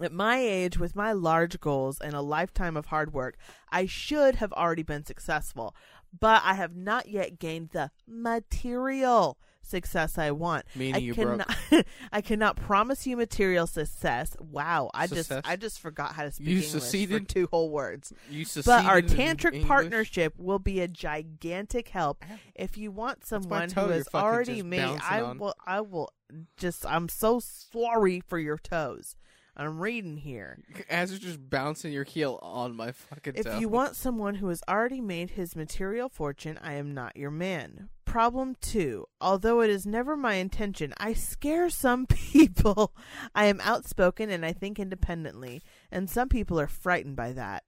At 0.00 0.12
my 0.12 0.38
age, 0.38 0.78
with 0.78 0.96
my 0.96 1.12
large 1.12 1.60
goals 1.60 2.00
and 2.00 2.14
a 2.14 2.22
lifetime 2.22 2.74
of 2.76 2.86
hard 2.86 3.12
work, 3.12 3.36
I 3.70 3.84
should 3.84 4.36
have 4.36 4.52
already 4.54 4.82
been 4.82 5.04
successful, 5.04 5.74
but 6.18 6.40
I 6.42 6.54
have 6.54 6.74
not 6.74 7.08
yet 7.08 7.38
gained 7.38 7.70
the 7.70 7.90
material 8.06 9.36
success 9.70 10.18
I 10.18 10.32
want. 10.32 10.64
Meaning 10.74 10.94
I 10.96 10.98
you 10.98 11.14
broke. 11.14 11.40
cannot. 11.70 11.86
I 12.12 12.20
cannot 12.20 12.56
promise 12.56 13.06
you 13.06 13.16
material 13.16 13.66
success. 13.66 14.36
Wow, 14.40 14.90
I 14.92 15.06
Success? 15.06 15.28
just. 15.28 15.48
I 15.48 15.56
just 15.56 15.80
forgot 15.80 16.14
how 16.14 16.24
to 16.24 16.30
speak 16.32 16.48
You 16.48 16.56
English 16.56 17.08
for 17.08 17.20
two 17.20 17.48
whole 17.50 17.70
words. 17.70 18.12
You 18.30 18.44
But 18.64 18.84
our 18.84 19.00
tantric 19.00 19.66
partnership 19.66 20.34
will 20.36 20.58
be 20.58 20.80
a 20.80 20.88
gigantic 20.88 21.88
help 21.88 22.24
if 22.54 22.76
you 22.76 22.90
want 22.90 23.24
someone 23.24 23.70
who 23.70 23.88
has 23.88 24.08
already 24.14 24.62
made. 24.62 24.98
I 25.02 25.20
on. 25.22 25.38
will. 25.38 25.54
I 25.66 25.80
will 25.80 26.10
just. 26.56 26.84
I'm 26.86 27.08
so 27.08 27.40
sorry 27.40 28.20
for 28.26 28.38
your 28.38 28.58
toes. 28.58 29.16
I'm 29.56 29.78
reading 29.80 30.16
here. 30.16 30.58
As 30.88 31.10
you're 31.10 31.20
just 31.20 31.50
bouncing 31.50 31.92
your 31.92 32.04
heel 32.04 32.38
on 32.42 32.74
my 32.76 32.92
fucking 32.92 33.34
If 33.36 33.44
toe. 33.46 33.58
you 33.58 33.68
want 33.68 33.96
someone 33.96 34.36
who 34.36 34.48
has 34.48 34.62
already 34.68 35.00
made 35.00 35.30
his 35.30 35.54
material 35.56 36.08
fortune, 36.08 36.58
I 36.62 36.74
am 36.74 36.94
not 36.94 37.16
your 37.16 37.30
man. 37.30 37.88
Problem 38.04 38.56
two. 38.60 39.06
Although 39.20 39.60
it 39.60 39.70
is 39.70 39.86
never 39.86 40.16
my 40.16 40.34
intention, 40.34 40.94
I 40.98 41.12
scare 41.12 41.68
some 41.70 42.06
people. 42.06 42.94
I 43.34 43.46
am 43.46 43.60
outspoken 43.62 44.30
and 44.30 44.44
I 44.44 44.52
think 44.52 44.78
independently, 44.78 45.62
and 45.90 46.08
some 46.10 46.28
people 46.28 46.58
are 46.58 46.66
frightened 46.66 47.16
by 47.16 47.32
that. 47.32 47.64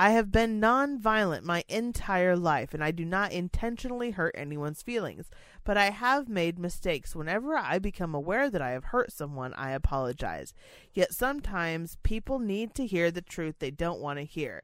I 0.00 0.12
have 0.12 0.32
been 0.32 0.60
non-violent 0.60 1.44
my 1.44 1.62
entire 1.68 2.34
life, 2.34 2.72
and 2.72 2.82
I 2.82 2.90
do 2.90 3.04
not 3.04 3.32
intentionally 3.32 4.12
hurt 4.12 4.34
anyone's 4.34 4.80
feelings. 4.80 5.28
But 5.62 5.76
I 5.76 5.90
have 5.90 6.26
made 6.26 6.58
mistakes. 6.58 7.14
Whenever 7.14 7.54
I 7.54 7.78
become 7.78 8.14
aware 8.14 8.48
that 8.48 8.62
I 8.62 8.70
have 8.70 8.84
hurt 8.84 9.12
someone, 9.12 9.52
I 9.58 9.72
apologize. 9.72 10.54
Yet 10.94 11.12
sometimes 11.12 11.98
people 12.02 12.38
need 12.38 12.74
to 12.76 12.86
hear 12.86 13.10
the 13.10 13.20
truth 13.20 13.56
they 13.58 13.70
don't 13.70 14.00
want 14.00 14.18
to 14.18 14.24
hear. 14.24 14.62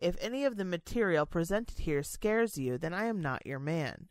If 0.00 0.14
any 0.20 0.44
of 0.44 0.56
the 0.56 0.64
material 0.64 1.26
presented 1.26 1.80
here 1.80 2.04
scares 2.04 2.56
you, 2.56 2.78
then 2.78 2.94
I 2.94 3.06
am 3.06 3.20
not 3.20 3.44
your 3.44 3.58
man. 3.58 4.06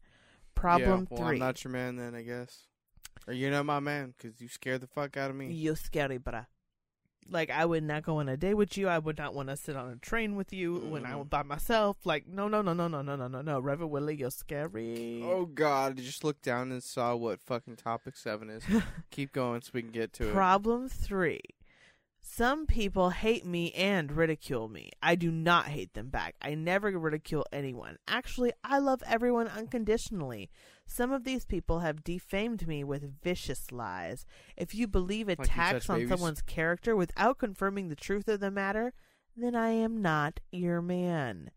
Problem 0.55 1.07
yeah, 1.09 1.17
well, 1.17 1.25
three. 1.25 1.35
I'm 1.37 1.39
not 1.39 1.63
your 1.63 1.71
man 1.71 1.95
then, 1.95 2.13
I 2.15 2.21
guess. 2.21 2.63
Or 3.27 3.33
you're 3.33 3.49
not 3.49 3.65
my 3.65 3.79
man 3.79 4.13
because 4.17 4.41
you 4.41 4.49
scared 4.49 4.81
the 4.81 4.87
fuck 4.87 5.15
out 5.15 5.29
of 5.29 5.37
me. 5.37 5.53
You 5.53 5.75
scary, 5.75 6.19
bruh. 6.19 6.47
Like 7.29 7.49
I 7.49 7.65
would 7.65 7.83
not 7.83 8.03
go 8.03 8.17
on 8.17 8.29
a 8.29 8.37
date 8.37 8.53
with 8.53 8.77
you. 8.77 8.87
I 8.87 8.99
would 8.99 9.17
not 9.17 9.33
want 9.33 9.49
to 9.49 9.57
sit 9.57 9.75
on 9.75 9.89
a 9.91 9.95
train 9.95 10.35
with 10.35 10.53
you 10.53 10.75
when 10.75 11.05
I'm 11.05 11.19
Mm. 11.25 11.29
by 11.29 11.41
myself. 11.43 11.97
Like 12.05 12.27
no, 12.27 12.47
no, 12.47 12.61
no, 12.61 12.73
no, 12.73 12.87
no, 12.87 13.01
no, 13.01 13.15
no, 13.15 13.27
no, 13.27 13.41
no. 13.41 13.59
Reverend 13.59 13.91
Willie, 13.91 14.15
you're 14.15 14.29
scary. 14.29 15.21
Oh 15.23 15.45
god, 15.45 15.97
I 15.99 16.01
just 16.01 16.23
looked 16.23 16.43
down 16.43 16.71
and 16.71 16.83
saw 16.83 17.15
what 17.15 17.41
fucking 17.41 17.77
topic 17.77 18.15
seven 18.15 18.49
is. 18.51 18.63
Keep 19.11 19.31
going 19.33 19.61
so 19.61 19.71
we 19.73 19.81
can 19.81 19.91
get 19.91 20.13
to 20.13 20.29
it. 20.29 20.33
Problem 20.33 20.87
three. 20.87 21.41
Some 22.21 22.65
people 22.65 23.11
hate 23.11 23.45
me 23.45 23.71
and 23.73 24.11
ridicule 24.11 24.67
me. 24.67 24.89
I 25.01 25.13
do 25.15 25.31
not 25.31 25.67
hate 25.67 25.93
them 25.93 26.09
back. 26.09 26.35
I 26.41 26.55
never 26.55 26.89
ridicule 26.97 27.45
anyone. 27.51 27.97
Actually, 28.07 28.51
I 28.63 28.79
love 28.79 29.03
everyone 29.07 29.47
unconditionally. 29.47 30.49
Some 30.87 31.11
of 31.11 31.23
these 31.23 31.45
people 31.45 31.79
have 31.79 32.03
defamed 32.03 32.67
me 32.67 32.83
with 32.83 33.21
vicious 33.21 33.71
lies. 33.71 34.25
If 34.55 34.75
you 34.75 34.87
believe 34.87 35.27
you 35.27 35.33
attacks 35.33 35.85
touch 35.85 35.89
on 35.89 35.97
babies? 35.97 36.09
someone's 36.11 36.41
character 36.41 36.95
without 36.95 37.37
confirming 37.37 37.89
the 37.89 37.95
truth 37.95 38.27
of 38.27 38.39
the 38.39 38.51
matter, 38.51 38.93
then 39.35 39.55
I 39.55 39.69
am 39.69 40.01
not 40.01 40.39
your 40.51 40.81
man. 40.81 41.51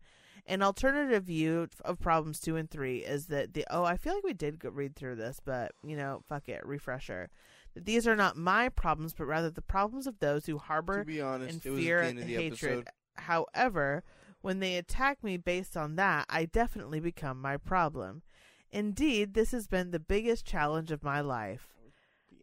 An 0.45 0.63
alternative 0.63 1.25
view 1.25 1.67
of 1.85 1.99
problems 1.99 2.39
two 2.39 2.55
and 2.55 2.69
three 2.69 2.97
is 2.99 3.27
that 3.27 3.53
the 3.53 3.65
oh 3.69 3.83
I 3.83 3.97
feel 3.97 4.15
like 4.15 4.23
we 4.23 4.33
did 4.33 4.63
read 4.63 4.95
through 4.95 5.15
this, 5.15 5.39
but 5.43 5.73
you 5.83 5.95
know 5.95 6.23
fuck 6.27 6.49
it 6.49 6.65
refresher 6.65 7.29
that 7.75 7.85
these 7.85 8.07
are 8.07 8.15
not 8.15 8.35
my 8.35 8.67
problems, 8.69 9.13
but 9.13 9.25
rather 9.25 9.51
the 9.51 9.61
problems 9.61 10.07
of 10.07 10.17
those 10.19 10.47
who 10.47 10.53
To 10.53 10.57
harbor 10.57 11.03
be 11.05 11.21
honest, 11.21 11.53
and 11.53 11.61
fear 11.61 11.99
at 11.99 12.03
the 12.03 12.09
end 12.09 12.19
and 12.19 12.29
hatred. 12.29 12.71
episode. 12.71 12.87
However, 13.15 14.03
when 14.41 14.59
they 14.59 14.75
attack 14.75 15.23
me 15.23 15.37
based 15.37 15.77
on 15.77 15.97
that, 15.97 16.25
I 16.29 16.45
definitely 16.45 16.99
become 16.99 17.39
my 17.39 17.57
problem. 17.57 18.23
Indeed, 18.71 19.33
this 19.33 19.51
has 19.51 19.67
been 19.67 19.91
the 19.91 19.99
biggest 19.99 20.45
challenge 20.45 20.91
of 20.91 21.03
my 21.03 21.21
life. 21.21 21.69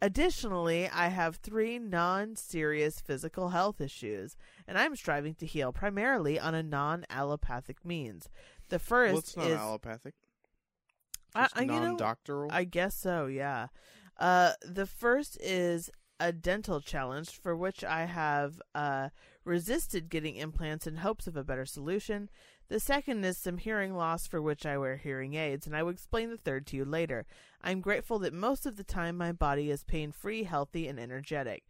Additionally, 0.03 0.89
I 0.89 1.09
have 1.09 1.37
three 1.37 1.79
non 1.79 2.37
serious 2.37 3.01
physical 3.01 3.51
health 3.51 3.81
issues, 3.81 4.37
and 4.69 4.77
I'm 4.77 4.95
striving 4.97 5.35
to 5.37 5.47
heal 5.47 5.73
primarily 5.73 6.39
on 6.39 6.55
a 6.55 6.63
non 6.63 7.05
allopathic 7.09 7.85
means. 7.85 8.29
The 8.69 8.79
first 8.79 9.13
Well, 9.13 9.19
it's 9.21 9.37
not 9.37 9.47
is 9.47 9.57
allopathic. 9.59 10.15
I- 11.35 11.49
I- 11.55 11.61
you 11.63 11.67
know, 11.67 11.83
non-doctoral. 11.83 12.51
I 12.53 12.65
guess 12.65 12.95
so, 12.95 13.27
yeah. 13.27 13.69
Uh, 14.19 14.53
the 14.63 14.87
first 14.87 15.39
is 15.41 15.91
a 16.19 16.33
dental 16.33 16.81
challenge 16.81 17.31
for 17.31 17.55
which 17.55 17.85
I 17.85 18.07
have 18.07 18.61
uh, 18.75 19.11
resisted 19.45 20.09
getting 20.09 20.37
implants 20.37 20.87
in 20.87 20.97
hopes 20.97 21.27
of 21.27 21.37
a 21.37 21.45
better 21.45 21.67
solution. 21.67 22.31
The 22.69 22.81
second 22.81 23.25
is 23.25 23.39
some 23.39 23.59
hearing 23.59 23.95
loss 23.95 24.27
for 24.27 24.43
which 24.43 24.67
I 24.67 24.77
wear 24.77 24.97
hearing 24.97 25.35
aids, 25.35 25.67
and 25.67 25.77
I 25.77 25.83
will 25.83 25.93
explain 25.93 26.31
the 26.31 26.37
third 26.37 26.67
to 26.69 26.77
you 26.77 26.85
later. 26.85 27.25
I'm 27.63 27.81
grateful 27.81 28.19
that 28.21 28.33
most 28.33 28.67
of 28.67 28.77
the 28.77 28.85
time 28.85 29.17
my 29.17 29.33
body 29.33 29.71
is 29.71 29.85
pain 29.85 30.11
free, 30.13 30.43
healthy, 30.43 30.89
and 30.89 30.99
energetic. 30.99 31.65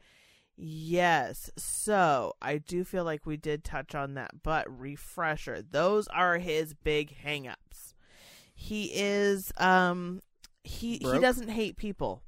Yes, 0.56 1.50
so 1.58 2.32
I 2.40 2.56
do 2.58 2.82
feel 2.82 3.04
like 3.04 3.26
we 3.26 3.36
did 3.36 3.62
touch 3.62 3.94
on 3.94 4.14
that, 4.14 4.42
but 4.42 4.66
refresher. 4.68 5.60
Those 5.60 6.08
are 6.08 6.38
his 6.38 6.72
big 6.72 7.14
hangups. 7.24 7.92
He 8.54 8.90
is 8.94 9.52
um 9.58 10.22
he 10.64 10.96
he 10.96 11.18
doesn't 11.18 11.48
hate 11.48 11.76
people. 11.76 12.22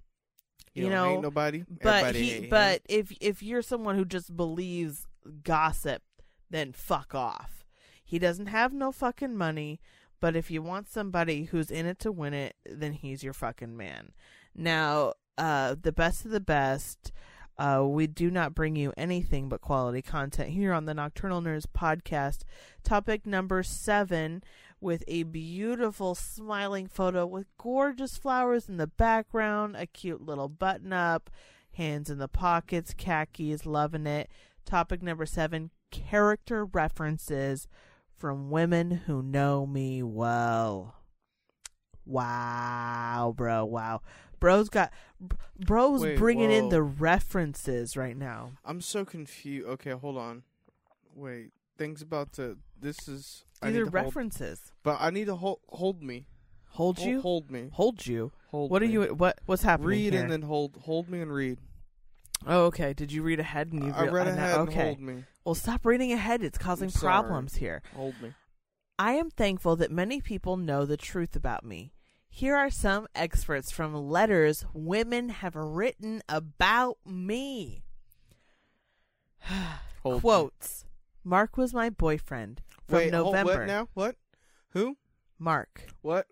You, 0.74 0.90
know, 0.90 1.14
hate 1.14 1.22
nobody. 1.22 1.64
But 1.82 2.04
Everybody 2.04 2.22
he 2.22 2.30
him. 2.42 2.50
but 2.50 2.82
if 2.88 3.10
if 3.20 3.42
you're 3.42 3.62
someone 3.62 3.96
who 3.96 4.04
just 4.04 4.36
believes 4.36 5.06
gossip, 5.42 6.02
then 6.50 6.72
fuck 6.72 7.14
off. 7.14 7.57
He 8.08 8.18
doesn't 8.18 8.46
have 8.46 8.72
no 8.72 8.90
fucking 8.90 9.36
money, 9.36 9.82
but 10.18 10.34
if 10.34 10.50
you 10.50 10.62
want 10.62 10.88
somebody 10.88 11.44
who's 11.44 11.70
in 11.70 11.84
it 11.84 11.98
to 11.98 12.10
win 12.10 12.32
it, 12.32 12.56
then 12.64 12.94
he's 12.94 13.22
your 13.22 13.34
fucking 13.34 13.76
man. 13.76 14.12
Now, 14.54 15.12
uh 15.36 15.76
the 15.78 15.92
best 15.92 16.24
of 16.24 16.30
the 16.30 16.40
best 16.40 17.12
uh, 17.58 17.84
we 17.84 18.06
do 18.06 18.30
not 18.30 18.54
bring 18.54 18.76
you 18.76 18.94
anything 18.96 19.50
but 19.50 19.60
quality 19.60 20.00
content 20.00 20.50
here 20.50 20.72
on 20.72 20.86
the 20.86 20.94
Nocturnal 20.94 21.42
Nerds 21.42 21.66
podcast. 21.66 22.44
Topic 22.82 23.26
number 23.26 23.62
seven 23.62 24.42
with 24.80 25.04
a 25.06 25.24
beautiful 25.24 26.14
smiling 26.14 26.86
photo 26.86 27.26
with 27.26 27.46
gorgeous 27.58 28.16
flowers 28.16 28.70
in 28.70 28.78
the 28.78 28.86
background, 28.86 29.76
a 29.76 29.86
cute 29.86 30.22
little 30.22 30.48
button 30.48 30.94
up, 30.94 31.28
hands 31.72 32.08
in 32.08 32.18
the 32.18 32.28
pockets, 32.28 32.94
khakis, 32.96 33.66
loving 33.66 34.06
it. 34.06 34.30
Topic 34.64 35.02
number 35.02 35.26
seven 35.26 35.70
character 35.90 36.64
references 36.64 37.66
from 38.18 38.50
women 38.50 38.90
who 39.06 39.22
know 39.22 39.64
me 39.66 40.02
well. 40.02 40.96
Wow, 42.04 43.34
bro, 43.36 43.64
wow. 43.64 44.00
Bro's 44.40 44.68
got 44.68 44.92
bro's 45.58 46.00
Wait, 46.02 46.16
bringing 46.18 46.50
in 46.50 46.68
the 46.68 46.82
references 46.82 47.96
right 47.96 48.16
now. 48.16 48.52
I'm 48.64 48.80
so 48.80 49.04
confused. 49.04 49.68
Okay, 49.68 49.90
hold 49.90 50.16
on. 50.16 50.42
Wait, 51.14 51.50
things 51.76 52.02
about 52.02 52.32
to. 52.34 52.58
This 52.80 53.08
is. 53.08 53.44
I 53.60 53.70
These 53.70 53.78
are 53.80 53.84
to 53.86 53.90
hold, 53.90 53.92
references. 54.06 54.72
but 54.84 54.98
I 55.00 55.10
need 55.10 55.26
to 55.26 55.34
hold 55.36 55.58
hold 55.68 56.02
me. 56.02 56.26
Hold 56.72 56.98
Hol- 56.98 57.08
you, 57.08 57.20
Hold 57.20 57.50
me. 57.50 57.70
hold 57.72 58.06
you. 58.06 58.30
Hold. 58.50 58.70
What 58.70 58.82
are 58.82 58.86
you? 58.86 59.02
What 59.14 59.40
what's 59.46 59.62
happening 59.64 59.88
Read 59.88 60.12
here? 60.12 60.22
and 60.22 60.30
then 60.30 60.42
hold. 60.42 60.76
Hold 60.84 61.08
me 61.08 61.20
and 61.20 61.32
read. 61.32 61.58
oh, 62.46 62.66
okay. 62.66 62.92
Did 62.92 63.10
you 63.10 63.22
read 63.22 63.40
ahead 63.40 63.72
and 63.72 63.84
you? 63.84 63.92
I 63.92 64.06
read 64.06 64.28
ahead 64.28 64.60
and 64.60 64.68
Okay. 64.68 64.96
Hold 65.48 65.56
me. 65.56 65.60
Well, 65.70 65.74
stop 65.74 65.86
reading 65.86 66.12
ahead. 66.12 66.42
It's 66.42 66.58
causing 66.58 66.90
problems 66.90 67.56
here. 67.56 67.82
Hold 67.94 68.14
me. 68.22 68.34
I 68.98 69.12
am 69.12 69.30
thankful 69.30 69.76
that 69.76 69.90
many 69.90 70.20
people 70.20 70.56
know 70.56 70.84
the 70.84 70.96
truth 70.96 71.34
about 71.36 71.64
me. 71.64 71.92
Here 72.28 72.56
are 72.56 72.70
some 72.70 73.06
excerpts 73.14 73.70
from 73.72 73.94
letters 73.94 74.66
women 74.74 75.28
have 75.30 75.54
written 75.56 76.22
about 76.28 76.98
me. 77.06 77.82
Hold 80.02 80.16
me. 80.16 80.20
Quotes. 80.20 80.84
Mark 81.24 81.56
was 81.56 81.74
my 81.74 81.90
boyfriend 81.90 82.62
from 82.86 82.96
Wait, 82.98 83.14
hold- 83.14 83.34
November. 83.34 83.58
what 83.60 83.66
now? 83.66 83.88
What? 83.94 84.16
Who? 84.70 84.96
Mark. 85.38 85.86
What? 86.02 86.26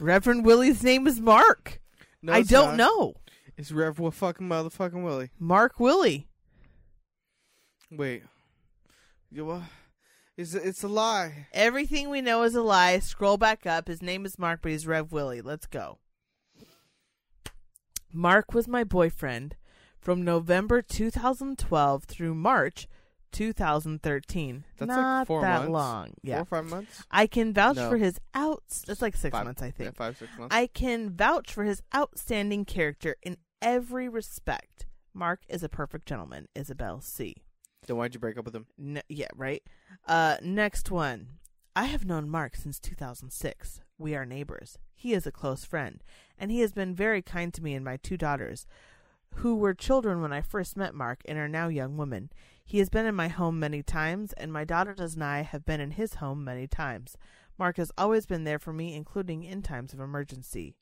Reverend 0.00 0.44
Willie's 0.44 0.82
name 0.82 1.06
is 1.06 1.20
Mark. 1.20 1.80
No, 2.22 2.32
I 2.32 2.42
don't 2.42 2.76
not. 2.76 2.90
know. 2.98 3.14
It's 3.56 3.70
Rev 3.70 3.96
fucking 3.96 4.48
motherfucking 4.48 5.04
Willie. 5.04 5.30
Mark 5.38 5.78
Willie. 5.78 6.26
Wait. 7.96 8.22
You 9.30 9.44
what? 9.46 9.62
It's 10.36 10.54
a, 10.54 10.66
it's 10.66 10.82
a 10.82 10.88
lie. 10.88 11.46
Everything 11.52 12.10
we 12.10 12.20
know 12.20 12.42
is 12.42 12.54
a 12.54 12.62
lie. 12.62 12.98
Scroll 12.98 13.36
back 13.36 13.66
up. 13.66 13.86
His 13.88 14.02
name 14.02 14.24
is 14.26 14.38
Mark, 14.38 14.60
but 14.62 14.72
he's 14.72 14.86
Rev 14.86 15.12
Willie. 15.12 15.40
Let's 15.40 15.66
go. 15.66 15.98
Mark 18.12 18.52
was 18.54 18.68
my 18.68 18.84
boyfriend 18.84 19.56
from 19.98 20.22
November 20.24 20.82
2012 20.82 22.04
through 22.04 22.34
March 22.34 22.86
2013. 23.32 24.64
That's 24.76 24.88
Not 24.88 25.18
like 25.20 25.26
four 25.26 25.40
that 25.42 25.58
months. 25.60 25.70
long. 25.72 26.10
Yeah. 26.22 26.34
Four 26.44 26.58
or 26.58 26.62
five 26.62 26.70
months. 26.70 27.02
I 27.10 27.26
can 27.26 27.52
vouch 27.52 27.76
No. 27.76 27.90
for 27.90 27.96
his 27.96 28.20
outs. 28.34 28.82
That's 28.86 29.02
like 29.02 29.16
six 29.16 29.32
Five- 29.32 29.44
months, 29.46 29.62
I 29.62 29.66
Yeah, 29.66 29.72
think. 29.72 29.96
five 29.96 30.16
six 30.16 30.30
months. 30.38 30.54
I 30.54 30.68
can 30.68 31.10
vouch 31.10 31.52
for 31.52 31.64
his 31.64 31.82
outstanding 31.94 32.64
character 32.64 33.16
in 33.22 33.36
every 33.60 34.08
respect. 34.08 34.86
Mark 35.12 35.42
is 35.48 35.62
a 35.62 35.68
perfect 35.68 36.06
gentleman. 36.06 36.48
Isabel 36.54 37.00
C. 37.00 37.36
then 37.86 37.96
why'd 37.96 38.14
you 38.14 38.20
break 38.20 38.38
up 38.38 38.44
with 38.44 38.54
him? 38.54 38.66
Yeah, 39.08 39.28
right. 39.34 39.62
Uh, 40.06 40.36
next 40.42 40.90
one. 40.90 41.28
I 41.76 41.84
have 41.84 42.04
known 42.04 42.28
Mark 42.28 42.54
since 42.56 42.78
2006. 42.78 43.80
We 43.98 44.14
are 44.14 44.24
neighbors. 44.24 44.78
He 44.94 45.12
is 45.12 45.26
a 45.26 45.32
close 45.32 45.64
friend, 45.64 46.02
and 46.38 46.50
he 46.50 46.60
has 46.60 46.72
been 46.72 46.94
very 46.94 47.20
kind 47.20 47.52
to 47.54 47.62
me 47.62 47.74
and 47.74 47.84
my 47.84 47.96
two 47.96 48.16
daughters, 48.16 48.66
who 49.36 49.56
were 49.56 49.74
children 49.74 50.20
when 50.20 50.32
I 50.32 50.40
first 50.40 50.76
met 50.76 50.94
Mark 50.94 51.22
and 51.24 51.36
are 51.38 51.48
now 51.48 51.68
young 51.68 51.96
women. 51.96 52.30
He 52.64 52.78
has 52.78 52.88
been 52.88 53.06
in 53.06 53.14
my 53.14 53.28
home 53.28 53.58
many 53.58 53.82
times, 53.82 54.32
and 54.34 54.52
my 54.52 54.64
daughters 54.64 55.14
and 55.14 55.24
I 55.24 55.42
have 55.42 55.64
been 55.64 55.80
in 55.80 55.92
his 55.92 56.14
home 56.14 56.44
many 56.44 56.66
times. 56.66 57.16
Mark 57.58 57.76
has 57.76 57.92
always 57.98 58.26
been 58.26 58.44
there 58.44 58.58
for 58.58 58.72
me, 58.72 58.94
including 58.94 59.42
in 59.44 59.62
times 59.62 59.92
of 59.92 60.00
emergency. 60.00 60.76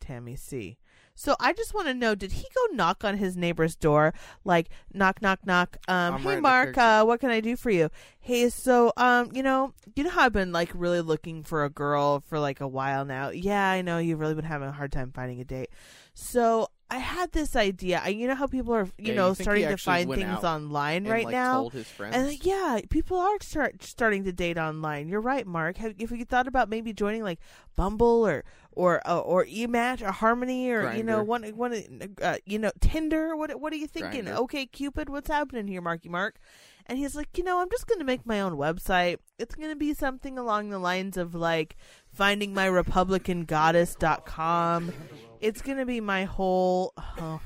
Tammy 0.00 0.36
C. 0.36 0.78
So 1.14 1.36
I 1.38 1.52
just 1.52 1.74
want 1.74 1.86
to 1.88 1.94
know: 1.94 2.14
Did 2.14 2.32
he 2.32 2.44
go 2.54 2.74
knock 2.74 3.04
on 3.04 3.18
his 3.18 3.36
neighbor's 3.36 3.76
door, 3.76 4.14
like 4.44 4.68
knock, 4.92 5.20
knock, 5.20 5.40
knock? 5.44 5.76
Um, 5.86 6.14
I'm 6.14 6.20
hey, 6.20 6.40
Mark, 6.40 6.78
uh, 6.78 7.04
what 7.04 7.20
can 7.20 7.30
I 7.30 7.40
do 7.40 7.56
for 7.56 7.70
you? 7.70 7.90
Hey, 8.20 8.48
so 8.48 8.92
um, 8.96 9.30
you 9.32 9.42
know, 9.42 9.74
you 9.94 10.04
know 10.04 10.10
how 10.10 10.22
I've 10.22 10.32
been 10.32 10.52
like 10.52 10.70
really 10.74 11.00
looking 11.02 11.42
for 11.44 11.64
a 11.64 11.70
girl 11.70 12.20
for 12.20 12.38
like 12.40 12.60
a 12.60 12.68
while 12.68 13.04
now. 13.04 13.30
Yeah, 13.30 13.68
I 13.70 13.82
know 13.82 13.98
you've 13.98 14.20
really 14.20 14.34
been 14.34 14.44
having 14.44 14.68
a 14.68 14.72
hard 14.72 14.92
time 14.92 15.12
finding 15.12 15.40
a 15.40 15.44
date. 15.44 15.70
So 16.14 16.68
I 16.90 16.98
had 16.98 17.30
this 17.30 17.54
idea. 17.54 18.00
I, 18.04 18.08
you 18.08 18.26
know 18.26 18.34
how 18.34 18.48
people 18.48 18.74
are, 18.74 18.86
you 18.98 19.12
Yeah, 19.12 19.14
know, 19.14 19.28
you 19.28 19.34
starting 19.36 19.68
to 19.68 19.76
find 19.76 20.12
things 20.12 20.42
online 20.42 21.04
And, 21.04 21.08
right 21.08 21.24
like, 21.24 21.32
now. 21.32 21.60
told 21.60 21.72
his 21.72 21.86
friends. 21.86 22.16
And 22.16 22.26
like, 22.26 22.44
yeah, 22.44 22.80
people 22.90 23.16
are 23.16 23.36
start 23.40 23.82
starting 23.84 24.24
to 24.24 24.32
date 24.32 24.58
online. 24.58 25.08
You're 25.08 25.20
right, 25.20 25.46
Mark. 25.46 25.76
Have 25.76 25.94
if 25.98 26.10
you 26.10 26.24
thought 26.24 26.48
about 26.48 26.68
maybe 26.68 26.92
joining 26.92 27.22
like 27.22 27.38
Bumble 27.76 28.26
or 28.26 28.44
or 28.72 29.00
uh, 29.08 29.18
or 29.20 29.44
eMatch 29.46 30.02
or 30.02 30.10
Harmony 30.10 30.70
or 30.70 30.92
you 30.94 31.04
know 31.04 31.22
one 31.22 31.44
one 31.56 31.82
uh, 32.20 32.36
you 32.44 32.58
know 32.58 32.72
Tinder? 32.80 33.36
What 33.36 33.60
what 33.60 33.72
are 33.72 33.76
you 33.76 33.86
thinking? 33.86 34.24
Grindr. 34.24 34.36
Okay, 34.38 34.66
Cupid, 34.66 35.08
what's 35.08 35.28
happening 35.28 35.68
here, 35.68 35.80
Marky 35.80 36.08
Mark? 36.08 36.38
And 36.86 36.98
he's 36.98 37.14
like, 37.14 37.38
you 37.38 37.44
know, 37.44 37.60
I'm 37.60 37.70
just 37.70 37.86
going 37.86 38.00
to 38.00 38.04
make 38.04 38.26
my 38.26 38.40
own 38.40 38.54
website. 38.54 39.18
It's 39.38 39.54
going 39.54 39.70
to 39.70 39.76
be 39.76 39.94
something 39.94 40.36
along 40.38 40.70
the 40.70 40.78
lines 40.80 41.16
of 41.16 41.36
like 41.36 41.76
finding 42.12 42.54
my 42.54 42.66
Republican 42.66 43.44
goddess.com. 43.44 44.92
It's 45.40 45.62
going 45.62 45.78
to 45.78 45.86
be 45.86 46.00
my 46.00 46.24
whole 46.24 46.92
oh, 46.96 47.40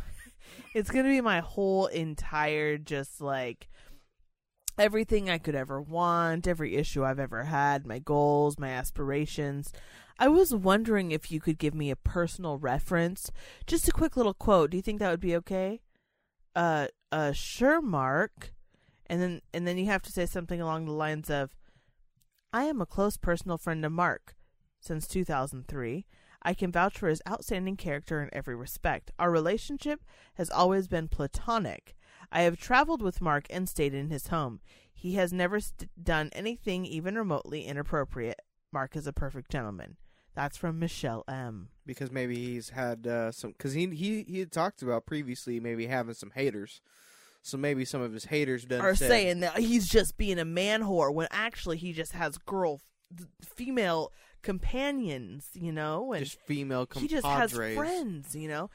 it's 0.75 0.91
going 0.91 1.05
to 1.05 1.11
be 1.11 1.21
my 1.21 1.41
whole 1.41 1.87
entire 1.87 2.77
just 2.77 3.21
like 3.21 3.69
everything 4.77 5.31
I 5.31 5.39
could 5.39 5.55
ever 5.55 5.81
want, 5.81 6.49
every 6.49 6.75
issue 6.75 7.05
I've 7.05 7.21
ever 7.21 7.45
had, 7.45 7.87
my 7.87 8.01
goals, 8.01 8.59
my 8.59 8.71
aspirations. 8.71 9.73
I 10.19 10.29
was 10.29 10.55
wondering 10.55 11.11
if 11.11 11.31
you 11.31 11.41
could 11.41 11.59
give 11.59 11.75
me 11.75 11.91
a 11.91 11.97
personal 11.97 12.59
reference, 12.59 13.31
just 13.67 13.89
a 13.89 13.93
quick 13.93 14.17
little 14.17 14.35
quote. 14.35 14.71
Do 14.71 14.77
you 14.77 14.83
think 14.83 14.99
that 14.99 15.11
would 15.11 15.21
be 15.21 15.37
okay? 15.37 15.81
Uh, 16.55 16.89
uh, 17.11 17.33
sure, 17.33 17.81
Mark. 17.81 18.53
And 19.07 19.21
then, 19.21 19.41
and 19.53 19.67
then 19.67 19.77
you 19.77 19.87
have 19.87 20.03
to 20.03 20.13
say 20.13 20.27
something 20.27 20.61
along 20.61 20.87
the 20.87 20.93
lines 20.93 21.29
of, 21.31 21.55
"I 22.53 22.65
am 22.65 22.81
a 22.81 22.87
close 22.87 23.17
personal 23.17 23.59
friend 23.59 23.85
of 23.85 23.93
Mark 23.93 24.35
since 24.85 25.07
2003. 25.07 26.05
I 26.43 26.53
can 26.55 26.71
vouch 26.71 26.99
for 26.99 27.09
his 27.09 27.23
outstanding 27.29 27.77
character 27.77 28.23
in 28.23 28.29
every 28.33 28.55
respect. 28.55 29.11
Our 29.19 29.31
relationship 29.31 30.05
has 30.35 30.51
always 30.51 30.89
been 30.89 31.09
platonic. 31.09 31.97
I 32.31 32.43
have 32.43 32.59
traveled 32.59 33.01
with 33.01 33.23
Mark 33.23 33.47
and 33.49 33.69
stayed 33.69 33.95
in 33.95 34.11
his 34.11 34.29
home. 34.29 34.61
He 34.93 35.15
has 35.15 35.33
never 35.33 35.59
st- 35.61 35.91
done 36.03 36.31
anything 36.33 36.85
even 36.85 37.15
remotely 37.15 37.65
inappropriate. 37.65 38.41
Mark 38.73 38.95
is 38.95 39.07
a 39.07 39.13
perfect 39.13 39.51
gentleman. 39.51 39.97
That's 40.35 40.57
from 40.57 40.79
Michelle 40.79 41.25
M. 41.29 41.69
because 41.87 42.11
maybe 42.11 42.35
he's 42.37 42.71
had 42.71 43.07
uh, 43.07 43.31
some 43.31 43.53
because 43.53 43.73
he 43.73 43.87
he 43.87 44.25
he 44.25 44.41
had 44.41 44.51
talked 44.51 44.83
about 44.83 45.07
previously 45.07 45.61
maybe 45.61 45.87
having 45.87 46.15
some 46.15 46.33
haters, 46.35 46.81
so 47.41 47.57
maybe 47.57 47.85
some 47.85 48.03
of 48.03 48.13
his 48.13 48.25
haters 48.25 48.65
done 48.65 48.81
Are 48.81 48.97
said, 48.97 49.09
saying 49.09 49.41
that 49.41 49.59
he's 49.59 49.89
just 49.89 50.17
being 50.17 50.41
a 50.41 50.45
man 50.45 50.83
whore 50.83 51.15
when 51.15 51.29
actually 51.31 51.77
he 51.77 51.93
just 51.93 52.13
has 52.13 52.37
girl, 52.37 52.81
female 53.45 54.11
companions, 54.45 55.49
you 55.55 55.73
know, 55.73 56.13
and 56.13 56.25
just 56.25 56.39
female 56.43 56.87
he 56.95 57.09
just 57.09 57.27
has 57.27 57.53
friends, 57.53 58.37
you 58.37 58.47
know. 58.47 58.71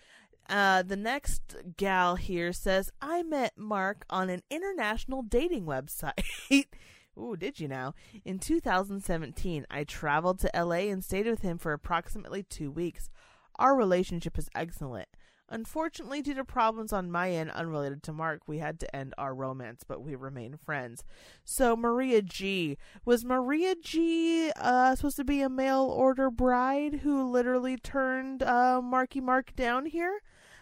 Uh, 0.49 0.81
the 0.81 0.97
next 0.97 1.55
gal 1.77 2.15
here 2.15 2.51
says, 2.51 2.91
I 3.01 3.21
met 3.21 3.53
Mark 3.55 4.03
on 4.09 4.29
an 4.29 4.41
international 4.49 5.21
dating 5.21 5.65
website. 5.65 6.13
Ooh, 7.17 7.35
did 7.38 7.59
you 7.59 7.67
now? 7.67 7.93
In 8.25 8.39
2017, 8.39 9.65
I 9.69 9.83
traveled 9.83 10.39
to 10.39 10.51
LA 10.55 10.89
and 10.89 11.03
stayed 11.03 11.27
with 11.27 11.41
him 11.41 11.57
for 11.57 11.71
approximately 11.73 12.43
two 12.43 12.71
weeks. 12.71 13.09
Our 13.59 13.75
relationship 13.75 14.39
is 14.39 14.49
excellent. 14.55 15.09
Unfortunately, 15.50 16.22
due 16.22 16.36
to 16.36 16.46
problems 16.46 16.94
on 16.94 17.12
my 17.12 17.32
end 17.32 17.50
unrelated 17.51 18.03
to 18.03 18.13
Mark, 18.13 18.41
we 18.48 18.60
had 18.60 18.79
to 18.79 18.96
end 18.96 19.13
our 19.18 19.34
romance, 19.34 19.84
but 19.88 20.01
we 20.01 20.15
remain 20.15 20.58
friends. 20.58 21.03
So, 21.44 21.75
Maria 21.75 22.22
G. 22.22 22.77
Was 23.03 23.25
Maria 23.25 23.75
G 23.82 24.51
uh, 24.56 24.96
supposed 24.96 25.18
to 25.18 25.24
be 25.24 25.41
a 25.41 25.50
mail 25.50 25.82
order 25.82 26.29
bride 26.29 27.00
who 27.03 27.29
literally 27.29 27.77
turned 27.77 28.44
uh, 28.44 28.79
Marky 28.82 29.20
Mark 29.20 29.56
down 29.56 29.88
here? 29.88 30.22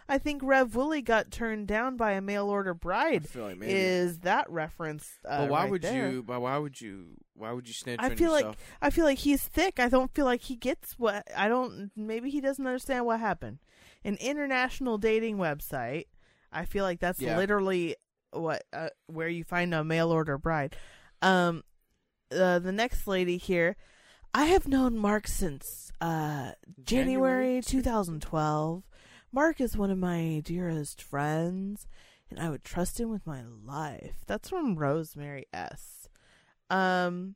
I 0.09 0.17
think 0.17 0.41
Rev 0.41 0.73
Willie 0.73 1.01
got 1.01 1.31
turned 1.31 1.67
down 1.67 1.97
by 1.97 2.13
a 2.13 2.21
mail 2.21 2.47
order 2.47 2.71
I 2.71 2.73
bride. 2.73 3.27
feel 3.27 3.47
like. 3.47 3.57
Is 3.61 4.19
that 4.19 4.49
reference? 4.49 5.09
Uh, 5.27 5.41
but 5.41 5.49
why 5.49 5.63
right 5.63 5.71
would 5.71 5.81
there. 5.81 6.09
you? 6.11 6.23
But 6.23 6.41
why 6.41 6.57
would 6.57 6.79
you? 6.79 7.17
Why 7.33 7.51
would 7.51 7.67
you 7.67 7.73
snitch 7.73 7.99
I 8.01 8.15
feel 8.15 8.31
like? 8.31 8.57
I 8.81 8.89
feel 8.89 9.03
like 9.03 9.19
he's 9.19 9.43
thick. 9.43 9.79
I 9.79 9.89
don't 9.89 10.13
feel 10.13 10.25
like 10.25 10.43
he 10.43 10.55
gets 10.55 10.97
what 10.97 11.27
I 11.35 11.49
don't. 11.49 11.91
Maybe 11.95 12.29
he 12.29 12.39
doesn't 12.39 12.65
understand 12.65 13.05
what 13.05 13.19
happened. 13.19 13.59
An 14.03 14.15
international 14.21 14.97
dating 14.97 15.37
website. 15.37 16.05
I 16.51 16.65
feel 16.65 16.83
like 16.83 16.99
that's 16.99 17.19
Yeah. 17.21 17.37
literally 17.37 17.95
what 18.31 18.63
uh, 18.73 18.89
where 19.07 19.27
you 19.29 19.43
find 19.43 19.73
a 19.73 19.83
mail 19.83 20.11
order 20.11 20.37
bride. 20.37 20.75
Um, 21.21 21.63
uh, 22.31 22.59
the 22.59 22.71
next 22.71 23.07
lady 23.07 23.37
here. 23.37 23.75
I 24.33 24.45
have 24.45 24.67
known 24.67 24.97
Mark 24.97 25.27
since 25.27 25.91
uh 25.99 26.51
January 26.83 27.61
2012. 27.61 28.83
Mark 29.31 29.59
is 29.59 29.75
one 29.77 29.89
of 29.91 29.97
my 29.97 30.41
dearest 30.43 31.01
friends, 31.01 31.87
and 32.29 32.39
I 32.39 32.49
would 32.49 32.63
trust 32.63 32.99
him 32.99 33.09
with 33.09 33.25
my 33.25 33.43
life. 33.43 34.23
That's 34.27 34.49
from 34.49 34.75
Rosemary 34.75 35.45
S. 35.53 36.07
Um, 36.69 37.35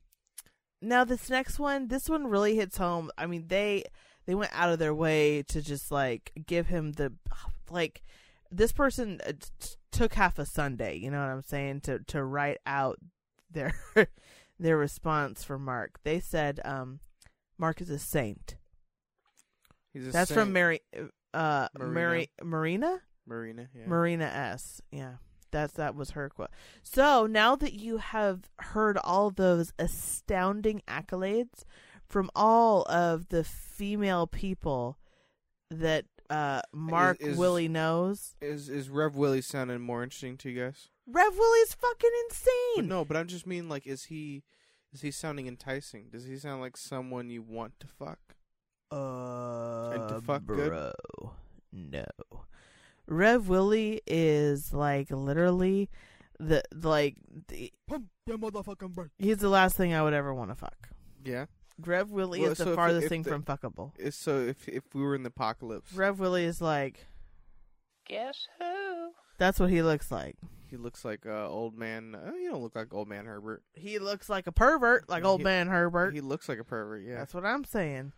now 0.82 1.04
this 1.04 1.30
next 1.30 1.60
one, 1.60 1.88
this 1.88 2.10
one 2.10 2.28
really 2.28 2.56
hits 2.56 2.78
home. 2.78 3.10
I 3.18 3.26
mean, 3.26 3.48
they 3.48 3.86
they 4.26 4.36
went 4.36 4.52
out 4.54 4.72
of 4.72 4.80
their 4.80 4.94
way 4.94 5.44
to 5.44 5.62
just 5.62 5.92
like 5.92 6.32
give 6.46 6.68
him 6.68 6.94
the 6.94 7.14
like. 7.70 8.04
This 8.54 8.74
person 8.74 9.22
uh, 9.26 9.32
t- 9.32 9.76
took 9.92 10.14
half 10.16 10.38
a 10.38 10.46
Sunday. 10.46 10.98
You 10.98 11.10
know 11.10 11.20
what 11.20 11.30
I'm 11.32 11.42
saying 11.42 11.82
to 11.82 12.00
to 12.08 12.24
write 12.24 12.58
out 12.66 13.00
their 13.50 13.74
their 14.60 14.78
response 14.78 15.44
for 15.44 15.58
Mark. 15.58 16.00
They 16.04 16.20
said, 16.20 16.60
um, 16.66 17.00
"Mark 17.58 17.82
is 17.82 17.90
a 17.90 18.00
saint." 18.00 18.56
He's 19.94 20.08
a 20.08 20.12
That's 20.12 20.30
saint. 20.30 20.40
from 20.40 20.54
Mary, 20.54 20.82
uh, 21.34 21.68
Marina. 21.78 21.94
Mary, 21.94 22.30
Marina, 22.44 23.02
Marina. 23.26 23.70
Yeah. 23.74 23.88
Marina 23.88 24.26
S. 24.26 24.82
Yeah, 24.92 25.16
that's 25.52 25.74
that 25.74 25.96
was 25.96 26.12
her 26.12 26.30
quote. 26.30 26.50
So 26.84 27.26
now 27.26 27.56
that 27.56 27.74
you 27.74 27.98
have 27.98 28.50
heard 28.60 28.98
all 28.98 29.32
those 29.32 29.74
astounding 29.80 30.82
accolades 30.88 31.64
from 32.12 32.30
all 32.36 32.84
of 32.84 33.30
the 33.30 33.44
female 33.44 34.28
people 34.28 34.98
that 35.70 36.06
uh, 36.30 36.62
Mark 36.74 37.18
is- 37.22 37.38
Willie 37.38 37.68
knows, 37.68 38.36
Is 38.42 38.70
is 38.70 38.90
Rev 38.90 39.16
Willie 39.16 39.42
sounding 39.42 39.82
more 39.82 40.04
interesting 40.04 40.38
to 40.38 40.50
you 40.50 40.62
guys? 40.64 40.90
Rev 41.08 41.36
Willie's 41.38 41.74
fucking 41.74 42.10
But 42.30 42.36
insane. 42.36 42.88
no, 42.88 43.04
but 43.04 43.18
I'm 43.18 43.28
just 43.28 43.46
mean 43.48 43.68
like, 43.70 43.86
is 43.88 44.06
he 44.06 44.44
is 44.94 45.02
he 45.02 45.12
sounding 45.12 45.48
enticing? 45.48 46.10
Does 46.12 46.26
he 46.26 46.38
sound 46.38 46.62
like 46.62 46.78
someone 46.78 47.30
you 47.30 47.42
want 47.42 47.80
to 47.80 47.88
fuck? 47.88 48.20
Uh, 48.92 49.90
And 49.92 50.10
to 50.10 50.22
fuck 50.22 50.46
good? 50.46 50.70
bro, 50.70 50.92
no. 51.72 52.06
Rev 53.08 53.48
Willie 53.50 54.02
is 54.06 54.74
like 54.74 55.10
literally 55.12 55.90
the 56.40 56.64
like 56.74 57.16
the, 57.48 57.72
he's 59.18 59.38
the 59.38 59.50
last 59.50 59.76
thing 59.78 59.94
I 59.94 60.02
would 60.02 60.14
ever 60.14 60.34
want 60.34 60.50
to 60.52 60.56
fuck. 60.56 60.90
Yeah. 61.24 61.46
Rev 61.88 62.10
Willie 62.12 62.42
Well, 62.42 62.52
is 62.52 62.58
so 62.58 62.66
the 62.66 62.72
if- 62.72 62.76
farthest 62.76 63.04
if 63.06 63.10
thing 63.10 63.24
the- 63.24 63.30
from 63.30 63.44
fuckable. 63.44 64.14
So 64.14 64.40
if 64.40 64.68
if 64.68 64.84
we 64.94 65.02
were 65.02 65.16
in 65.16 65.24
the 65.24 65.28
apocalypse, 65.30 65.94
Rev 65.94 66.20
Willie 66.20 66.46
is 66.46 66.62
like 66.62 67.08
Guess 68.08 68.48
who? 68.60 69.12
that's 69.38 69.60
what 69.60 69.70
he 69.70 69.82
looks 69.82 70.12
like. 70.12 70.36
he 70.70 70.78
looks 70.78 71.04
like 71.06 71.26
uh, 71.26 71.48
old 71.50 71.78
man. 71.78 72.16
Uh, 72.16 72.34
you 72.34 72.50
don't 72.52 72.62
look 72.64 72.76
like 72.76 72.94
old 72.94 73.08
man 73.08 73.26
Herbert. 73.26 73.64
He 73.74 74.00
looks 74.00 74.30
like 74.30 74.48
a 74.48 74.52
pervert, 74.52 75.08
like 75.10 75.24
old 75.24 75.42
He- 75.42 75.44
man 75.46 75.68
Herbert. 75.68 76.14
He 76.14 76.22
looks 76.22 76.48
like 76.50 76.60
a 76.60 76.64
pervert. 76.64 77.04
Yeah. 77.04 77.18
That's 77.18 77.34
what 77.34 77.46
I'm 77.46 77.64
saying. 77.64 78.14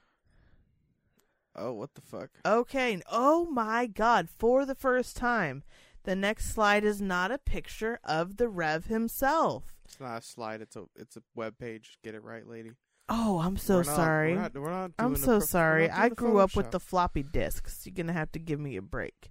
oh, 1.56 1.74
what 1.74 1.94
the 1.96 2.02
fuck? 2.02 2.30
Okay. 2.46 3.02
Oh 3.12 3.46
my 3.46 3.86
God. 3.88 4.30
For 4.30 4.66
the 4.66 4.76
first 4.76 5.16
time, 5.16 5.64
the 6.04 6.16
next 6.16 6.54
slide 6.54 6.84
is 6.84 7.02
not 7.02 7.32
a 7.32 7.38
picture 7.38 8.00
of 8.04 8.38
the 8.38 8.50
Rev 8.50 8.86
himself. 8.86 9.74
It's 9.86 10.00
not 10.00 10.18
a 10.20 10.22
slide. 10.22 10.62
It's 10.62 10.76
a 10.76 10.86
it's 10.96 11.18
a 11.18 11.22
web 11.36 11.58
page. 11.58 11.98
Get 12.04 12.16
it 12.16 12.24
right, 12.24 12.48
lady. 12.48 12.72
Oh, 13.10 13.40
I'm 13.40 13.58
so 13.58 13.76
We're 13.78 13.84
not- 13.84 13.96
sorry. 13.96 14.34
We're 14.36 14.42
not, 14.42 14.54
we're 14.56 14.70
not 14.70 14.92
I'm 14.98 15.16
so 15.16 15.38
pro- 15.38 15.40
sorry. 15.40 15.90
I 15.90 16.10
grew 16.10 16.40
up 16.40 16.56
with 16.56 16.72
the 16.72 16.80
floppy 16.80 17.24
disks. 17.24 17.86
You're 17.86 17.94
gonna 17.96 18.14
have 18.14 18.32
to 18.32 18.40
give 18.40 18.60
me 18.60 18.78
a 18.78 18.82
break. 18.82 19.30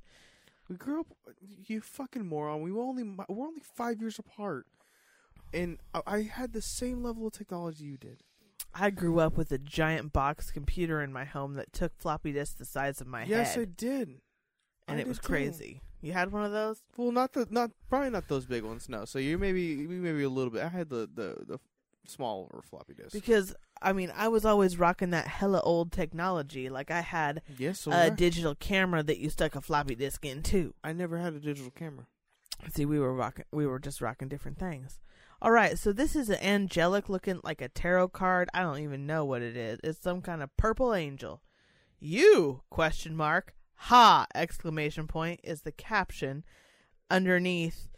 We 0.69 0.77
grew 0.77 1.01
up. 1.01 1.07
You 1.67 1.81
fucking 1.81 2.27
moron. 2.27 2.63
We 2.63 2.71
were 2.73 2.83
only 2.83 3.03
we're 3.03 3.47
only 3.47 3.63
five 3.75 4.01
years 4.01 4.19
apart, 4.19 4.67
and 5.53 5.79
I, 5.95 6.01
I 6.07 6.23
had 6.23 6.53
the 6.53 6.63
same 6.63 7.03
level 7.03 7.27
of 7.27 7.33
technology 7.33 7.85
you 7.85 7.97
did. 7.97 8.21
I 8.75 8.91
grew 8.91 9.19
up 9.21 9.37
with 9.37 9.51
a 9.53 9.59
giant 9.59 10.13
box 10.13 10.51
computer 10.51 11.03
in 11.03 11.13
my 11.13 11.25
home 11.25 11.55
that 11.55 11.73
took 11.73 11.93
floppy 11.99 12.33
disks 12.33 12.55
the 12.59 12.65
size 12.65 13.01
of 13.01 13.07
my 13.07 13.21
head. 13.21 13.29
yes, 13.29 13.59
I 13.59 13.65
did. 13.67 14.21
and 14.89 14.99
I 14.99 15.01
it 15.01 15.09
was 15.09 15.19
too. 15.19 15.27
crazy. 15.29 15.81
You 16.01 16.13
had 16.13 16.33
one 16.33 16.45
of 16.45 16.53
those? 16.53 16.83
Well, 16.97 17.13
not 17.13 17.33
the 17.33 17.47
not 17.51 17.71
probably 17.89 18.11
not 18.11 18.29
those 18.29 18.45
big 18.47 18.63
ones. 18.65 18.89
No. 18.89 19.05
So 19.05 19.19
you 19.19 19.39
maybe 19.39 19.77
maybe 19.87 20.23
a 20.23 20.29
little 20.31 20.51
bit. 20.53 20.63
I 20.63 20.69
had 20.69 20.89
the 20.91 21.09
the 21.13 21.37
the 21.47 21.59
smaller 22.07 22.63
floppy 22.63 22.95
disk. 22.95 23.13
Because 23.13 23.55
I 23.81 23.93
mean, 23.93 24.13
I 24.17 24.29
was 24.29 24.45
always 24.45 24.79
rocking 24.79 25.11
that 25.11 25.27
hella 25.27 25.61
old 25.61 25.93
technology. 25.93 26.69
Like 26.69 26.91
I 26.91 27.01
had 27.01 27.43
yes, 27.59 27.81
so 27.81 27.93
a 27.93 28.11
digital 28.11 28.55
camera 28.55 29.03
that 29.03 29.19
you 29.19 29.31
stuck 29.31 29.55
a 29.57 29.61
floppy 29.61 29.95
disk 29.95 30.25
in 30.25 30.43
too. 30.43 30.75
I 30.83 30.93
never 30.93 31.19
had 31.19 31.35
a 31.35 31.41
digital 31.41 31.71
camera. 31.71 32.07
See, 32.73 32.85
we 32.85 32.99
were 32.99 33.13
rocking, 33.13 33.45
we 33.53 33.67
were 33.67 33.81
just 33.81 34.01
rocking 34.01 34.29
different 34.29 34.59
things. 34.59 35.01
All 35.41 35.51
right, 35.51 35.77
so 35.77 35.93
this 35.93 36.15
is 36.15 36.31
an 36.31 36.41
angelic 36.41 37.09
looking 37.09 37.41
like 37.43 37.61
a 37.61 37.69
tarot 37.69 38.09
card. 38.09 38.49
I 38.55 38.63
don't 38.63 38.79
even 38.79 39.07
know 39.07 39.25
what 39.25 39.43
it 39.43 39.57
is. 39.57 39.81
It's 39.83 40.01
some 40.01 40.23
kind 40.23 40.43
of 40.43 40.57
purple 40.57 40.95
angel. 40.95 41.43
You 41.99 42.63
question 42.71 43.17
mark 43.17 43.55
ha 43.75 44.27
exclamation 44.35 45.09
point 45.09 45.41
is 45.43 45.63
the 45.63 45.73
caption 45.73 46.45
underneath 47.11 47.89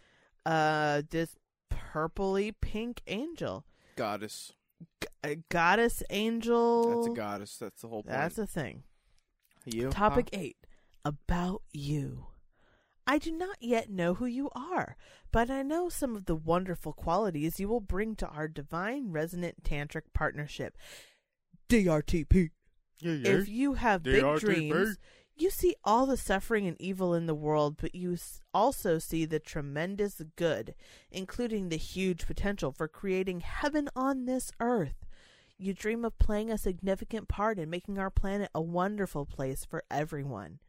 uh 0.46 1.02
this 1.10 1.36
purpley 1.70 2.54
pink 2.60 3.02
angel. 3.06 3.66
Goddess. 3.96 4.52
G- 5.00 5.08
a 5.22 5.36
goddess 5.50 6.02
angel. 6.10 7.02
That's 7.02 7.12
a 7.12 7.16
goddess. 7.16 7.56
That's 7.56 7.82
the 7.82 7.88
whole 7.88 8.02
point. 8.02 8.14
That's 8.14 8.38
a 8.38 8.46
thing. 8.46 8.82
you. 9.64 9.90
Topic 9.90 10.28
huh? 10.32 10.40
8 10.40 10.56
About 11.04 11.62
you. 11.72 12.26
I 13.06 13.18
do 13.18 13.32
not 13.32 13.56
yet 13.60 13.90
know 13.90 14.14
who 14.14 14.24
you 14.26 14.48
are, 14.54 14.96
but 15.30 15.50
I 15.50 15.62
know 15.62 15.88
some 15.90 16.16
of 16.16 16.24
the 16.24 16.34
wonderful 16.34 16.94
qualities 16.94 17.60
you 17.60 17.68
will 17.68 17.80
bring 17.80 18.16
to 18.16 18.26
our 18.26 18.48
divine 18.48 19.10
resonant 19.10 19.62
tantric 19.62 20.02
partnership. 20.14 20.76
DRTP. 21.68 22.50
Yeah, 23.00 23.12
yeah. 23.12 23.28
If 23.28 23.48
you 23.48 23.74
have 23.74 24.02
big 24.02 24.24
dreams, 24.38 24.96
you 25.36 25.50
see 25.50 25.74
all 25.84 26.06
the 26.06 26.16
suffering 26.16 26.66
and 26.66 26.80
evil 26.80 27.14
in 27.14 27.26
the 27.26 27.34
world, 27.34 27.76
but 27.80 27.94
you 27.94 28.16
also 28.52 28.98
see 28.98 29.24
the 29.24 29.40
tremendous 29.40 30.22
good, 30.36 30.74
including 31.10 31.68
the 31.68 31.76
huge 31.76 32.26
potential 32.26 32.72
for 32.72 32.86
creating 32.86 33.40
heaven 33.40 33.88
on 33.96 34.26
this 34.26 34.52
earth. 34.60 35.04
You 35.58 35.72
dream 35.72 36.04
of 36.04 36.18
playing 36.18 36.50
a 36.50 36.58
significant 36.58 37.28
part 37.28 37.58
in 37.58 37.70
making 37.70 37.98
our 37.98 38.10
planet 38.10 38.50
a 38.54 38.60
wonderful 38.60 39.24
place 39.26 39.64
for 39.64 39.82
everyone. 39.90 40.60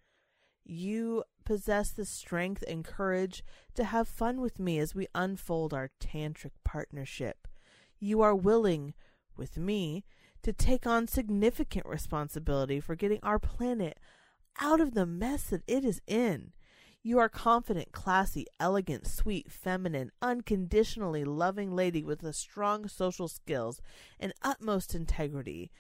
You 0.63 1.23
possess 1.43 1.91
the 1.91 2.05
strength 2.05 2.63
and 2.67 2.83
courage 2.83 3.43
to 3.75 3.83
have 3.83 4.07
fun 4.07 4.41
with 4.41 4.59
me 4.59 4.79
as 4.79 4.95
we 4.95 5.07
unfold 5.13 5.73
our 5.73 5.91
tantric 5.99 6.51
partnership. 6.63 7.47
You 7.99 8.21
are 8.21 8.35
willing, 8.35 8.93
with 9.37 9.57
me, 9.57 10.05
to 10.41 10.53
take 10.53 10.87
on 10.87 11.07
significant 11.07 11.85
responsibility 11.85 12.79
for 12.79 12.95
getting 12.95 13.19
our 13.21 13.39
planet 13.39 13.99
out 14.59 14.79
of 14.79 14.93
the 14.93 15.05
mess 15.05 15.43
that 15.45 15.63
it 15.67 15.83
is 15.83 16.01
in. 16.07 16.51
You 17.03 17.19
are 17.19 17.29
confident, 17.29 17.91
classy, 17.91 18.47
elegant, 18.59 19.05
sweet, 19.05 19.51
feminine, 19.51 20.11
unconditionally 20.21 21.23
loving 21.23 21.75
lady 21.75 22.03
with 22.03 22.23
a 22.23 22.33
strong 22.33 22.87
social 22.87 23.27
skills 23.27 23.79
and 24.19 24.33
utmost 24.41 24.95
integrity. 24.95 25.71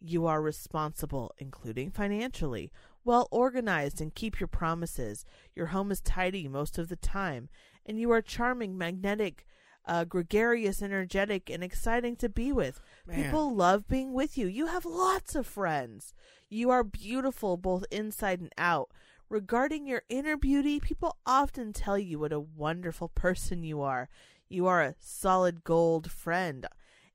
You 0.00 0.26
are 0.26 0.42
responsible, 0.42 1.32
including 1.38 1.92
financially, 1.92 2.72
well 3.04 3.28
organized, 3.30 4.00
and 4.00 4.12
keep 4.12 4.40
your 4.40 4.48
promises. 4.48 5.24
Your 5.54 5.66
home 5.66 5.92
is 5.92 6.00
tidy 6.00 6.48
most 6.48 6.78
of 6.78 6.88
the 6.88 6.96
time, 6.96 7.48
and 7.86 8.00
you 8.00 8.10
are 8.10 8.20
charming, 8.20 8.76
magnetic, 8.76 9.46
uh, 9.84 10.04
gregarious, 10.04 10.82
energetic, 10.82 11.50
and 11.50 11.62
exciting 11.62 12.16
to 12.16 12.28
be 12.28 12.52
with. 12.52 12.80
Man. 13.06 13.22
People 13.24 13.54
love 13.54 13.88
being 13.88 14.12
with 14.12 14.38
you. 14.38 14.46
You 14.46 14.66
have 14.66 14.84
lots 14.84 15.34
of 15.34 15.46
friends. 15.46 16.14
You 16.48 16.70
are 16.70 16.84
beautiful 16.84 17.56
both 17.56 17.84
inside 17.90 18.40
and 18.40 18.52
out. 18.58 18.90
Regarding 19.28 19.86
your 19.86 20.02
inner 20.08 20.36
beauty, 20.36 20.78
people 20.78 21.16
often 21.24 21.72
tell 21.72 21.98
you 21.98 22.18
what 22.18 22.32
a 22.32 22.40
wonderful 22.40 23.08
person 23.14 23.64
you 23.64 23.80
are. 23.80 24.08
You 24.48 24.66
are 24.66 24.82
a 24.82 24.94
solid 24.98 25.64
gold 25.64 26.10
friend. 26.10 26.66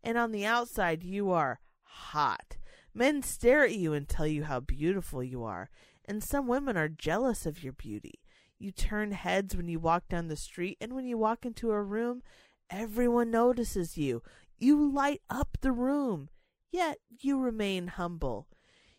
And 0.04 0.18
on 0.18 0.32
the 0.32 0.46
outside, 0.46 1.04
you 1.04 1.32
are 1.32 1.60
hot. 1.84 2.58
Men 2.94 3.22
stare 3.22 3.64
at 3.64 3.76
you 3.76 3.94
and 3.94 4.10
tell 4.10 4.26
you 4.26 4.46
how 4.46 4.60
beautiful 4.60 5.24
you 5.24 5.44
are, 5.44 5.70
and 6.06 6.24
some 6.24 6.48
women 6.48 6.76
are 6.76 6.90
jealous 6.90 7.46
of 7.46 7.64
your 7.64 7.74
beauty. 7.74 8.22
You 8.58 8.72
turn 8.72 9.12
heads 9.12 9.56
when 9.56 9.68
you 9.68 9.80
walk 9.80 10.08
down 10.10 10.30
the 10.30 10.36
street, 10.36 10.78
and 10.82 10.94
when 10.94 11.06
you 11.06 11.16
walk 11.16 11.46
into 11.46 11.70
a 11.70 11.84
room, 11.84 12.24
everyone 12.70 13.32
notices 13.32 13.98
you. 13.98 14.22
You 14.58 14.92
light 14.92 15.22
up 15.30 15.58
the 15.62 15.72
room, 15.72 16.30
yet 16.72 16.98
you 17.22 17.40
remain 17.40 17.88
humble. 17.88 18.48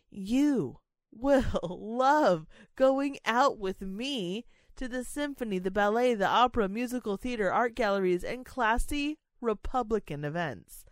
You 0.09 0.79
will 1.11 1.43
love 1.63 2.47
going 2.75 3.17
out 3.25 3.57
with 3.57 3.81
me 3.81 4.45
to 4.75 4.87
the 4.87 5.03
symphony, 5.03 5.59
the 5.59 5.71
ballet, 5.71 6.13
the 6.13 6.27
opera, 6.27 6.69
musical 6.69 7.17
theater, 7.17 7.51
art 7.51 7.75
galleries, 7.75 8.23
and 8.23 8.45
classy 8.45 9.17
Republican 9.41 10.23
events. 10.23 10.85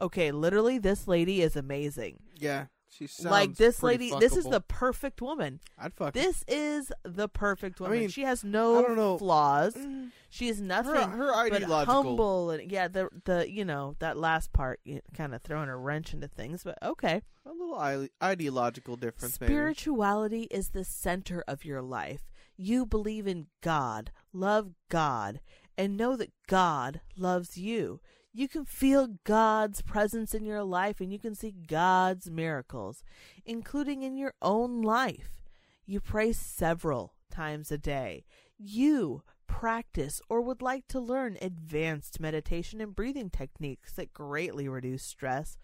Okay, 0.00 0.30
literally, 0.30 0.78
this 0.78 1.06
lady 1.08 1.42
is 1.42 1.56
amazing. 1.56 2.20
Yeah, 2.38 2.66
she 2.92 3.08
like 3.24 3.54
this 3.56 3.82
lady, 3.82 4.12
this 4.20 4.36
is 4.36 4.44
the 4.44 4.60
perfect 4.60 5.22
woman. 5.22 5.60
I'd 5.78 5.94
fuck. 5.94 6.12
This 6.14 6.44
is 6.46 6.92
the 7.04 7.28
perfect 7.28 7.80
I 7.80 7.84
woman. 7.84 7.98
mean, 8.00 8.08
she 8.08 8.22
has 8.22 8.44
I 8.44 8.48
no 8.48 8.82
know. 8.82 9.18
flaws. 9.18 9.74
Mm. 9.74 10.10
She 10.28 10.48
is 10.48 10.60
nothing 10.60 10.94
her, 10.94 11.32
her 11.32 11.48
but 11.48 11.56
ideological. 11.62 11.94
humble 12.02 12.50
and 12.50 12.70
yeah. 12.70 12.88
The 12.88 13.08
the 13.24 13.50
you 13.50 13.64
know 13.64 13.96
that 13.98 14.16
last 14.16 14.52
part 14.52 14.80
you 14.84 15.00
kind 15.14 15.34
of 15.34 15.42
throwing 15.42 15.68
a 15.68 15.76
wrench 15.76 16.12
into 16.12 16.28
things, 16.28 16.62
but 16.64 16.78
okay. 16.82 17.22
A 17.44 17.50
little 17.50 17.74
ide- 17.74 18.10
ideological 18.22 18.96
difference, 18.96 19.40
maybe. 19.40 19.52
Spirituality 19.52 20.42
is 20.50 20.70
the 20.70 20.84
center 20.84 21.42
of 21.48 21.64
your 21.64 21.82
life. 21.82 22.30
You 22.56 22.86
believe 22.86 23.26
in 23.26 23.46
God, 23.62 24.12
love 24.32 24.70
God, 24.88 25.40
and 25.76 25.96
know 25.96 26.16
that 26.16 26.30
God 26.46 27.00
loves 27.16 27.56
you. 27.58 28.00
You 28.34 28.48
can 28.48 28.64
feel 28.64 29.18
God's 29.24 29.82
presence 29.82 30.34
in 30.34 30.44
your 30.44 30.64
life 30.64 31.00
and 31.00 31.12
you 31.12 31.18
can 31.18 31.34
see 31.34 31.50
God's 31.52 32.30
miracles, 32.30 33.04
including 33.44 34.02
in 34.02 34.16
your 34.16 34.32
own 34.40 34.80
life. 34.80 35.42
You 35.84 36.00
pray 36.00 36.32
several 36.32 37.14
times 37.30 37.70
a 37.70 37.76
day. 37.76 38.24
You 38.58 39.22
practice 39.46 40.22
or 40.30 40.40
would 40.40 40.62
like 40.62 40.88
to 40.88 40.98
learn 40.98 41.36
advanced 41.42 42.20
meditation 42.20 42.80
and 42.80 42.96
breathing 42.96 43.28
techniques 43.28 43.92
that 43.94 44.14
greatly 44.14 44.66
reduce 44.66 45.02
stress, 45.02 45.58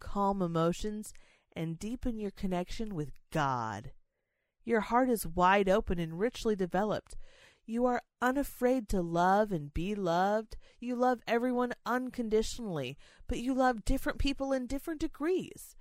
calm 0.00 0.42
emotions, 0.42 1.12
and 1.54 1.78
deepen 1.78 2.18
your 2.18 2.32
connection 2.32 2.96
with 2.96 3.12
God. 3.32 3.92
Your 4.64 4.80
heart 4.80 5.08
is 5.08 5.26
wide 5.26 5.68
open 5.68 5.98
and 6.00 6.18
richly 6.18 6.56
developed. 6.56 7.16
You 7.70 7.84
are 7.84 8.00
unafraid 8.22 8.88
to 8.88 9.02
love 9.02 9.52
and 9.52 9.74
be 9.74 9.94
loved. 9.94 10.56
You 10.80 10.96
love 10.96 11.20
everyone 11.28 11.74
unconditionally, 11.84 12.96
but 13.26 13.40
you 13.40 13.52
love 13.52 13.84
different 13.84 14.18
people 14.18 14.54
in 14.54 14.66
different 14.66 15.00
degrees. 15.00 15.76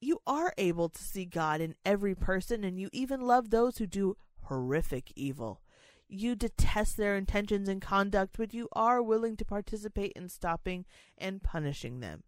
You 0.00 0.20
are 0.24 0.52
able 0.56 0.88
to 0.88 1.02
see 1.02 1.24
God 1.24 1.60
in 1.60 1.74
every 1.84 2.14
person, 2.14 2.62
and 2.62 2.78
you 2.78 2.88
even 2.92 3.22
love 3.22 3.50
those 3.50 3.78
who 3.78 3.88
do 3.88 4.16
horrific 4.42 5.12
evil. 5.16 5.62
You 6.08 6.36
detest 6.36 6.96
their 6.96 7.16
intentions 7.16 7.68
and 7.68 7.82
conduct, 7.82 8.36
but 8.38 8.54
you 8.54 8.68
are 8.74 9.02
willing 9.02 9.36
to 9.38 9.44
participate 9.44 10.12
in 10.14 10.28
stopping 10.28 10.84
and 11.18 11.42
punishing 11.42 11.98
them. 11.98 12.22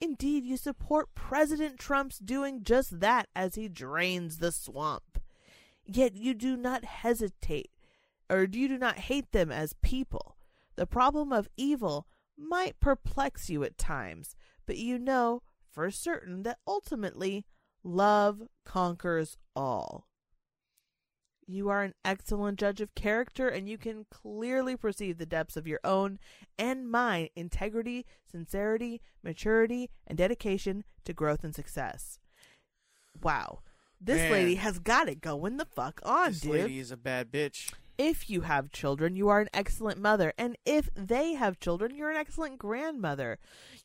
Indeed, 0.00 0.44
you 0.44 0.56
support 0.56 1.16
President 1.16 1.80
Trump's 1.80 2.20
doing 2.20 2.62
just 2.62 3.00
that 3.00 3.26
as 3.34 3.56
he 3.56 3.68
drains 3.68 4.38
the 4.38 4.52
swamp. 4.52 5.18
Yet 5.84 6.14
you 6.14 6.32
do 6.32 6.56
not 6.56 6.84
hesitate, 6.84 7.70
or 8.30 8.44
you 8.44 8.68
do 8.68 8.78
not 8.78 8.98
hate 8.98 9.32
them 9.32 9.50
as 9.50 9.74
people. 9.82 10.36
The 10.76 10.86
problem 10.86 11.32
of 11.32 11.48
evil 11.56 12.06
might 12.38 12.80
perplex 12.80 13.48
you 13.48 13.64
at 13.64 13.78
times, 13.78 14.36
but 14.66 14.76
you 14.76 14.98
know 14.98 15.42
for 15.70 15.90
certain 15.90 16.42
that 16.42 16.58
ultimately 16.66 17.44
love 17.82 18.42
conquers 18.64 19.36
all. 19.54 20.06
You 21.48 21.68
are 21.68 21.84
an 21.84 21.94
excellent 22.04 22.58
judge 22.58 22.80
of 22.80 22.94
character, 22.96 23.48
and 23.48 23.68
you 23.68 23.78
can 23.78 24.04
clearly 24.10 24.76
perceive 24.76 25.18
the 25.18 25.26
depths 25.26 25.56
of 25.56 25.68
your 25.68 25.78
own 25.84 26.18
and 26.58 26.90
mine 26.90 27.28
integrity, 27.36 28.04
sincerity, 28.28 29.00
maturity, 29.22 29.88
and 30.08 30.18
dedication 30.18 30.82
to 31.04 31.12
growth 31.12 31.44
and 31.44 31.54
success. 31.54 32.18
Wow. 33.22 33.60
This 34.00 34.18
Man. 34.18 34.32
lady 34.32 34.54
has 34.56 34.80
got 34.80 35.08
it 35.08 35.20
going 35.20 35.56
the 35.56 35.64
fuck 35.64 36.00
on, 36.04 36.32
This 36.32 36.40
dude. 36.40 36.52
This 36.52 36.62
lady 36.62 36.78
is 36.80 36.90
a 36.90 36.96
bad 36.96 37.30
bitch. 37.30 37.72
If 37.98 38.28
you 38.28 38.42
have 38.42 38.72
children, 38.72 39.16
you 39.16 39.28
are 39.28 39.40
an 39.40 39.48
excellent 39.54 40.00
mother. 40.00 40.32
And 40.36 40.56
if 40.66 40.90
they 40.94 41.34
have 41.34 41.58
children, 41.60 41.94
you're 41.94 42.10
an 42.10 42.16
excellent 42.16 42.58
grandmother. 42.58 43.38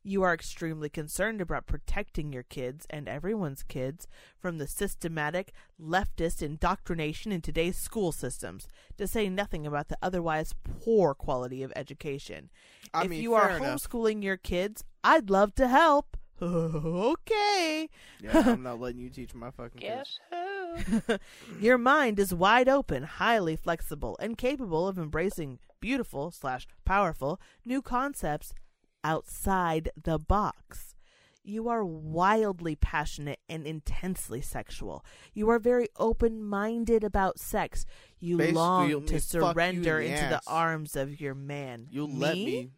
You 0.03 0.23
are 0.23 0.33
extremely 0.33 0.89
concerned 0.89 1.39
about 1.41 1.65
protecting 1.65 2.33
your 2.33 2.43
kids 2.43 2.85
and 2.89 3.07
everyone's 3.07 3.63
kids 3.63 4.07
from 4.39 4.57
the 4.57 4.67
systematic 4.67 5.53
leftist 5.81 6.41
indoctrination 6.41 7.31
in 7.31 7.41
today's 7.41 7.77
school 7.77 8.11
systems, 8.11 8.67
to 8.97 9.07
say 9.07 9.29
nothing 9.29 9.65
about 9.65 9.87
the 9.87 9.97
otherwise 10.01 10.53
poor 10.63 11.13
quality 11.13 11.63
of 11.63 11.71
education. 11.75 12.49
I 12.93 13.05
if 13.05 13.09
mean, 13.09 13.21
you 13.21 13.33
are 13.33 13.51
enough. 13.51 13.83
homeschooling 13.83 14.23
your 14.23 14.37
kids, 14.37 14.83
I'd 15.03 15.29
love 15.29 15.55
to 15.55 15.67
help. 15.67 16.17
okay. 16.41 17.87
Yeah, 18.19 18.43
I'm 18.45 18.63
not 18.63 18.79
letting 18.79 18.99
you 18.99 19.09
teach 19.09 19.33
my 19.35 19.51
fucking 19.51 19.79
kids. 19.79 20.19
Your 21.59 21.77
mind 21.77 22.19
is 22.19 22.33
wide 22.33 22.69
open, 22.69 23.03
highly 23.03 23.55
flexible, 23.55 24.17
and 24.19 24.37
capable 24.37 24.87
of 24.87 24.97
embracing 24.97 25.59
beautiful 25.79 26.31
slash 26.31 26.67
powerful 26.85 27.39
new 27.65 27.81
concepts 27.81 28.53
outside 29.03 29.89
the 30.01 30.19
box. 30.19 30.95
You 31.43 31.69
are 31.69 31.83
wildly 31.83 32.75
passionate 32.75 33.39
and 33.49 33.65
intensely 33.65 34.41
sexual. 34.41 35.03
You 35.33 35.49
are 35.49 35.57
very 35.57 35.87
open 35.97 36.43
minded 36.43 37.03
about 37.03 37.39
sex. 37.39 37.85
You 38.19 38.37
Basically, 38.37 38.55
long 38.55 38.89
you'll 38.89 39.01
to 39.01 39.13
me 39.15 39.19
fuck 39.19 39.33
you 39.33 39.39
in 39.39 39.53
surrender 39.53 39.99
into 39.99 40.21
ass. 40.21 40.43
the 40.45 40.51
arms 40.51 40.95
of 40.95 41.19
your 41.19 41.33
man. 41.33 41.87
You'll 41.89 42.13
let 42.13 42.35
me. 42.35 42.69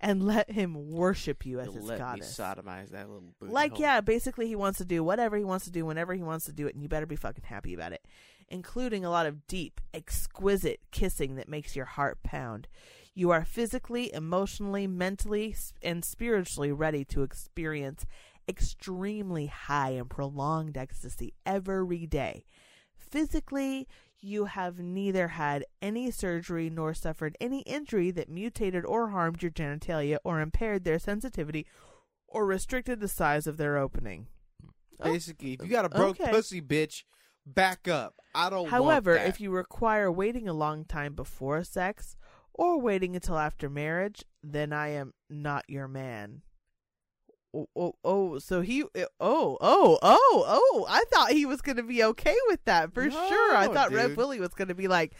And 0.00 0.22
let 0.24 0.50
him 0.50 0.90
worship 0.90 1.44
you 1.44 1.60
as 1.60 1.74
his 1.74 1.84
let 1.84 1.98
goddess. 1.98 2.38
me 2.38 2.44
sodomize 2.44 2.90
that 2.90 3.08
little 3.08 3.32
booty 3.40 3.52
Like, 3.52 3.72
hole. 3.72 3.80
yeah, 3.80 4.00
basically, 4.00 4.46
he 4.46 4.54
wants 4.56 4.78
to 4.78 4.84
do 4.84 5.02
whatever 5.02 5.36
he 5.36 5.44
wants 5.44 5.64
to 5.64 5.70
do 5.72 5.84
whenever 5.84 6.14
he 6.14 6.22
wants 6.22 6.44
to 6.46 6.52
do 6.52 6.66
it, 6.66 6.74
and 6.74 6.82
you 6.82 6.88
better 6.88 7.06
be 7.06 7.16
fucking 7.16 7.44
happy 7.44 7.74
about 7.74 7.92
it. 7.92 8.04
Including 8.48 9.04
a 9.04 9.10
lot 9.10 9.26
of 9.26 9.46
deep, 9.46 9.80
exquisite 9.92 10.80
kissing 10.92 11.34
that 11.36 11.48
makes 11.48 11.74
your 11.76 11.84
heart 11.84 12.22
pound. 12.22 12.68
You 13.14 13.30
are 13.30 13.44
physically, 13.44 14.12
emotionally, 14.14 14.86
mentally, 14.86 15.54
and 15.82 16.04
spiritually 16.04 16.70
ready 16.72 17.04
to 17.06 17.22
experience 17.22 18.06
extremely 18.48 19.46
high 19.46 19.90
and 19.90 20.08
prolonged 20.08 20.76
ecstasy 20.78 21.34
every 21.44 22.06
day. 22.06 22.44
Physically, 22.96 23.86
you 24.20 24.46
have 24.46 24.78
neither 24.78 25.28
had 25.28 25.64
any 25.80 26.10
surgery 26.10 26.68
nor 26.70 26.92
suffered 26.94 27.36
any 27.40 27.60
injury 27.62 28.10
that 28.10 28.28
mutated 28.28 28.84
or 28.84 29.10
harmed 29.10 29.42
your 29.42 29.50
genitalia 29.50 30.18
or 30.24 30.40
impaired 30.40 30.84
their 30.84 30.98
sensitivity 30.98 31.66
or 32.26 32.44
restricted 32.44 33.00
the 33.00 33.08
size 33.08 33.46
of 33.46 33.56
their 33.56 33.76
opening. 33.76 34.26
Oh. 35.00 35.12
Basically, 35.12 35.52
if 35.54 35.62
you 35.62 35.68
got 35.68 35.84
a 35.84 35.88
broke 35.88 36.20
Okay. 36.20 36.30
pussy, 36.30 36.60
bitch, 36.60 37.04
back 37.46 37.86
up. 37.88 38.14
I 38.34 38.50
don't. 38.50 38.68
However, 38.68 39.12
want 39.12 39.22
that. 39.22 39.28
if 39.28 39.40
you 39.40 39.50
require 39.50 40.10
waiting 40.10 40.48
a 40.48 40.52
long 40.52 40.84
time 40.84 41.14
before 41.14 41.62
sex 41.64 42.16
or 42.52 42.80
waiting 42.80 43.14
until 43.14 43.38
after 43.38 43.70
marriage, 43.70 44.24
then 44.42 44.72
I 44.72 44.88
am 44.88 45.14
not 45.30 45.64
your 45.68 45.86
man. 45.88 46.42
Oh, 47.54 47.66
oh, 47.74 47.94
oh 48.04 48.38
so 48.38 48.60
he, 48.60 48.82
oh, 48.82 49.08
oh, 49.20 49.58
oh, 49.60 49.98
oh, 50.02 50.86
I 50.88 51.04
thought 51.12 51.30
he 51.30 51.46
was 51.46 51.62
going 51.62 51.76
to 51.76 51.82
be 51.82 52.04
okay 52.04 52.36
with 52.48 52.64
that 52.66 52.92
for 52.92 53.10
sure. 53.10 53.56
I 53.56 53.66
No, 53.66 53.74
thought 53.74 53.92
Red 53.92 54.08
dude. 54.08 54.16
Willie 54.16 54.40
was 54.40 54.50
going 54.50 54.68
to 54.68 54.74
be 54.74 54.86
like, 54.88 55.14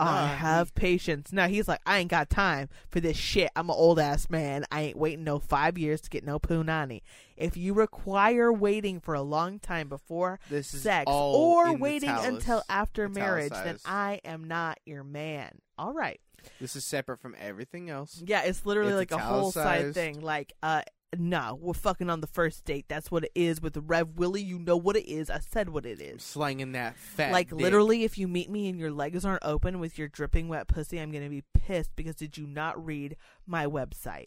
I 0.00 0.04
Nah, 0.04 0.26
have 0.28 0.74
patience. 0.76 1.32
Now 1.32 1.48
he's 1.48 1.66
like, 1.66 1.80
I 1.84 1.98
ain't 1.98 2.10
got 2.10 2.30
time 2.30 2.68
for 2.88 3.00
this 3.00 3.16
shit. 3.16 3.50
I'm 3.56 3.68
an 3.68 3.74
old 3.76 3.98
ass 3.98 4.30
man. 4.30 4.64
I 4.70 4.82
ain't 4.82 4.96
waiting 4.96 5.24
no 5.24 5.40
five 5.40 5.76
years 5.76 6.00
to 6.02 6.10
get 6.10 6.24
no 6.24 6.38
punani. 6.38 7.02
If 7.36 7.56
you 7.56 7.74
require 7.74 8.52
waiting 8.52 9.00
for 9.00 9.14
a 9.14 9.22
long 9.22 9.58
time 9.58 9.88
before 9.88 10.38
this 10.48 10.68
sex 10.68 11.04
or 11.08 11.66
in 11.66 11.72
the 11.72 11.78
waiting 11.78 12.10
talus- 12.10 12.26
until 12.28 12.62
after 12.68 13.08
marriage, 13.08 13.52
then. 13.52 13.78
I 13.84 14.20
am 14.24 14.44
not 14.44 14.78
your 14.86 15.02
man. 15.02 15.58
All 15.76 15.92
right. 15.92 16.20
This 16.60 16.76
is 16.76 16.84
separate 16.84 17.20
from 17.20 17.34
everything 17.38 17.90
else. 17.90 18.22
Yeah, 18.24 18.42
it's 18.42 18.64
literally 18.64 19.02
It's 19.02 19.10
like 19.12 19.20
a 19.20 19.22
whole 19.22 19.50
side 19.50 19.94
thing. 19.94 20.20
Like, 20.20 20.52
uh, 20.62 20.82
no, 21.16 21.58
we're 21.60 21.72
fucking 21.72 22.10
on 22.10 22.20
the 22.20 22.26
first 22.26 22.64
date. 22.64 22.84
That's 22.88 23.10
what 23.10 23.24
it 23.24 23.32
is 23.34 23.62
with 23.62 23.76
Rev 23.76 24.10
Willie. 24.16 24.42
You 24.42 24.58
know 24.58 24.76
what 24.76 24.96
it 24.96 25.08
is. 25.10 25.30
I 25.30 25.38
said 25.38 25.70
what 25.70 25.86
it 25.86 26.00
is. 26.00 26.22
Slanging 26.22 26.72
that 26.72 26.96
fat. 26.96 27.32
like 27.32 27.48
dick. 27.50 27.58
literally, 27.58 28.04
if 28.04 28.18
you 28.18 28.28
meet 28.28 28.50
me 28.50 28.68
and 28.68 28.78
your 28.78 28.90
legs 28.90 29.24
aren't 29.24 29.44
open 29.44 29.78
with 29.80 29.96
your 29.98 30.08
dripping 30.08 30.48
wet 30.48 30.68
pussy, 30.68 30.98
I'm 30.98 31.10
gonna 31.10 31.30
be 31.30 31.44
pissed 31.54 31.96
because 31.96 32.16
did 32.16 32.36
you 32.36 32.46
not 32.46 32.84
read 32.84 33.16
my 33.46 33.64
website? 33.66 34.26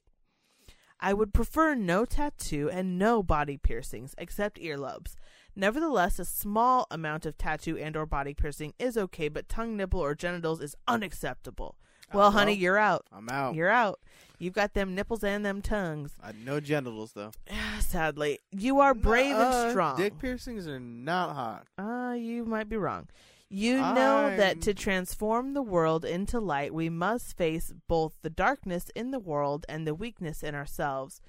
I 0.99 1.13
would 1.13 1.33
prefer 1.33 1.73
no 1.75 2.05
tattoo 2.05 2.69
and 2.71 2.97
no 2.99 3.23
body 3.23 3.57
piercings 3.57 4.13
except 4.17 4.59
earlobes. 4.59 5.15
Nevertheless, 5.55 6.17
a 6.19 6.25
small 6.25 6.87
amount 6.91 7.25
of 7.25 7.37
tattoo 7.37 7.77
and 7.77 7.95
or 7.97 8.05
body 8.05 8.33
piercing 8.33 8.73
is 8.79 8.97
okay, 8.97 9.27
but 9.27 9.49
tongue, 9.49 9.75
nipple, 9.75 9.99
or 9.99 10.15
genitals 10.15 10.61
is 10.61 10.75
unacceptable. 10.87 11.75
Well, 12.13 12.27
Uh, 12.27 12.31
honey, 12.31 12.53
you're 12.53 12.77
out. 12.77 13.05
I'm 13.11 13.29
out. 13.29 13.55
You're 13.55 13.69
out. 13.69 13.99
You've 14.41 14.55
got 14.55 14.73
them 14.73 14.95
nipples 14.95 15.23
and 15.23 15.45
them 15.45 15.61
tongues. 15.61 16.15
I 16.21 16.31
no 16.31 16.59
genitals 16.59 17.13
though. 17.13 17.31
Sadly, 17.79 18.39
you 18.51 18.79
are 18.79 18.95
brave 18.95 19.35
Uh, 19.35 19.39
and 19.39 19.71
strong. 19.71 19.97
Dick 19.97 20.17
piercings 20.17 20.67
are 20.67 20.79
not 20.79 21.35
hot. 21.35 21.67
Uh, 21.77 22.13
you 22.13 22.43
might 22.43 22.67
be 22.67 22.75
wrong. 22.75 23.07
You 23.49 23.77
know 23.77 24.35
that 24.35 24.47
I'm- 24.47 24.59
to 24.61 24.73
transform 24.73 25.53
the 25.53 25.61
world 25.61 26.03
into 26.05 26.39
light, 26.39 26.73
we 26.73 26.89
must 26.89 27.37
face 27.37 27.71
both 27.87 28.13
the 28.23 28.31
darkness 28.31 28.85
in 28.95 29.11
the 29.11 29.19
world 29.19 29.63
and 29.69 29.85
the 29.85 29.93
weakness 29.93 30.41
in 30.41 30.55
ourselves. 30.55 31.21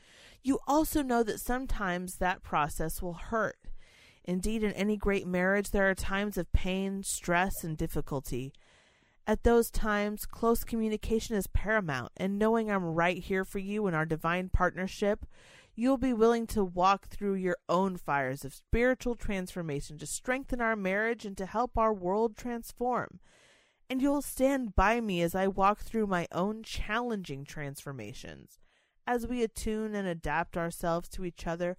You 0.43 0.59
also 0.67 1.03
know 1.03 1.23
that 1.23 1.39
sometimes 1.41 2.17
that 2.17 2.43
process 2.43 3.03
will 3.03 3.15
hurt. 3.15 3.59
Indeed, 4.25 4.63
in 4.63 4.73
any 4.73 4.97
great 4.97 5.27
marriage, 5.27 5.71
there 5.73 5.91
are 5.91 5.95
times 5.95 6.39
of 6.39 6.51
pain, 6.53 7.03
stress, 7.03 7.63
and 7.63 7.77
difficulty. 7.77 8.53
At 9.27 9.45
those 9.45 9.71
times, 9.71 10.27
close 10.27 10.65
communication 10.65 11.37
is 11.37 11.47
paramount, 11.47 12.13
and 12.17 12.39
knowing 12.39 12.71
I'm 12.71 12.85
right 12.85 13.19
here 13.19 13.45
for 13.45 13.61
you 13.61 13.87
in 13.87 13.95
our 13.95 14.05
divine 14.05 14.49
partnership, 14.49 15.25
you'll 15.75 15.97
be 15.97 16.13
willing 16.13 16.47
to 16.49 16.65
walk 16.65 17.07
through 17.07 17.35
your 17.35 17.57
own 17.69 17.97
fires 17.97 18.45
of 18.45 18.55
spiritual 18.55 19.15
transformation 19.15 19.97
to 19.99 20.07
strengthen 20.07 20.61
our 20.61 20.75
marriage 20.75 21.25
and 21.25 21.37
to 21.39 21.47
help 21.47 21.79
our 21.79 21.95
world 21.95 22.37
transform. 22.37 23.21
And 23.89 24.03
you'll 24.03 24.23
stand 24.23 24.75
by 24.75 25.01
me 25.01 25.23
as 25.23 25.35
I 25.35 25.47
walk 25.47 25.81
through 25.81 26.09
my 26.09 26.27
own 26.33 26.63
challenging 26.63 27.45
transformations. 27.45 28.59
As 29.07 29.27
we 29.27 29.43
attune 29.43 29.95
and 29.95 30.09
adapt 30.09 30.57
ourselves 30.57 31.09
to 31.11 31.25
each 31.25 31.47
other, 31.47 31.77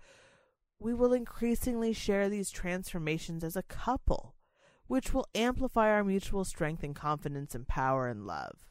we 0.80 0.94
will 0.94 1.14
increasingly 1.14 1.92
share 1.94 2.30
these 2.30 2.52
transformations 2.52 3.44
as 3.44 3.56
a 3.56 3.64
couple, 3.64 4.36
which 4.88 5.14
will 5.14 5.28
amplify 5.36 5.90
our 5.90 6.04
mutual 6.04 6.44
strength 6.46 6.84
and 6.84 6.96
confidence 6.96 7.56
and 7.56 7.68
power 7.68 8.08
and 8.08 8.26
love. 8.26 8.66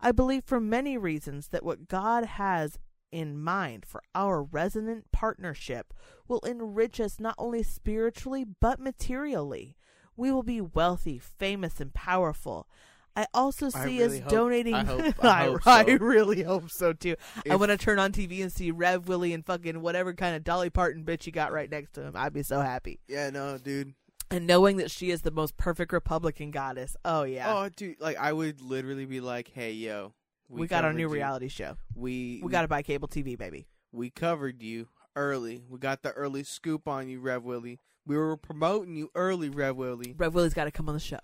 I 0.00 0.12
believe 0.12 0.44
for 0.44 0.60
many 0.60 0.98
reasons 0.98 1.48
that 1.48 1.64
what 1.64 1.88
God 1.88 2.24
has 2.24 2.78
in 3.12 3.38
mind 3.38 3.84
for 3.86 4.02
our 4.14 4.42
resonant 4.42 5.04
partnership 5.12 5.94
will 6.26 6.40
enrich 6.40 6.98
us 7.00 7.20
not 7.20 7.34
only 7.38 7.62
spiritually 7.62 8.44
but 8.60 8.80
materially. 8.80 9.76
We 10.16 10.30
will 10.32 10.42
be 10.42 10.60
wealthy, 10.60 11.18
famous, 11.18 11.80
and 11.80 11.92
powerful. 11.94 12.68
I 13.16 13.26
also 13.32 13.66
I 13.66 13.70
see 13.70 13.98
really 14.00 14.16
us 14.18 14.22
hope- 14.24 14.30
donating. 14.32 14.74
I 14.74 14.84
hope- 14.84 15.14
I 15.24 15.44
hope 15.44 15.60
I 15.66 15.84
so. 15.84 15.96
really 15.98 16.42
hope 16.42 16.70
so 16.70 16.92
too. 16.92 17.14
I 17.48 17.54
want 17.56 17.70
to 17.70 17.76
turn 17.78 18.00
on 18.00 18.10
TV 18.12 18.42
and 18.42 18.50
see 18.52 18.72
Rev 18.72 19.06
Willie 19.08 19.32
and 19.32 19.46
fucking 19.46 19.80
whatever 19.80 20.12
kind 20.14 20.34
of 20.34 20.42
Dolly 20.42 20.70
Parton 20.70 21.04
bitch 21.04 21.24
you 21.26 21.32
got 21.32 21.52
right 21.52 21.70
next 21.70 21.92
to 21.92 22.02
him. 22.02 22.14
I'd 22.16 22.32
be 22.32 22.42
so 22.42 22.60
happy. 22.60 22.98
Yeah, 23.08 23.30
no, 23.30 23.56
dude. 23.58 23.94
And 24.30 24.46
knowing 24.46 24.78
that 24.78 24.90
she 24.90 25.10
is 25.10 25.22
the 25.22 25.30
most 25.30 25.56
perfect 25.56 25.92
Republican 25.92 26.50
goddess. 26.50 26.96
Oh 27.04 27.22
yeah, 27.24 27.52
Oh, 27.54 27.68
dude. 27.68 28.00
Like 28.00 28.16
I 28.16 28.32
would 28.32 28.60
literally 28.60 29.04
be 29.06 29.20
like, 29.20 29.48
"Hey, 29.54 29.72
yo, 29.72 30.12
we, 30.48 30.66
got 30.66 30.84
our 30.84 30.92
new 30.92 31.02
you. 31.02 31.08
reality 31.08 31.48
show. 31.48 31.76
We 31.94 32.40
We 32.42 32.50
got 32.50 32.62
to 32.62 32.68
buy 32.68 32.82
cable 32.82 33.08
TV, 33.08 33.36
baby. 33.38 33.66
we 33.92 34.10
covered 34.10 34.62
you 34.62 34.88
early. 35.14 35.62
We 35.68 35.78
got 35.78 36.02
the 36.02 36.10
early 36.12 36.42
scoop 36.42 36.88
on 36.88 37.08
you, 37.08 37.20
Rev 37.20 37.44
Willie. 37.44 37.78
We 38.06 38.16
were 38.16 38.36
promoting 38.36 38.96
you 38.96 39.10
early, 39.14 39.48
Rev 39.48 39.76
Willie. 39.76 40.14
Rev 40.18 40.34
Willie's 40.34 40.54
got 40.54 40.64
to 40.64 40.70
come 40.70 40.88
on 40.88 40.94
the 40.94 41.00
show. 41.00 41.20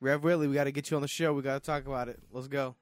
Rev 0.00 0.22
Willie, 0.22 0.46
we 0.46 0.54
got 0.54 0.64
to 0.64 0.72
get 0.72 0.90
you 0.90 0.96
on 0.96 1.02
the 1.02 1.08
show. 1.08 1.32
We 1.32 1.42
got 1.42 1.54
to 1.62 1.66
talk 1.66 1.86
about 1.86 2.08
it. 2.08 2.20
Let's 2.32 2.48
go. 2.48 2.76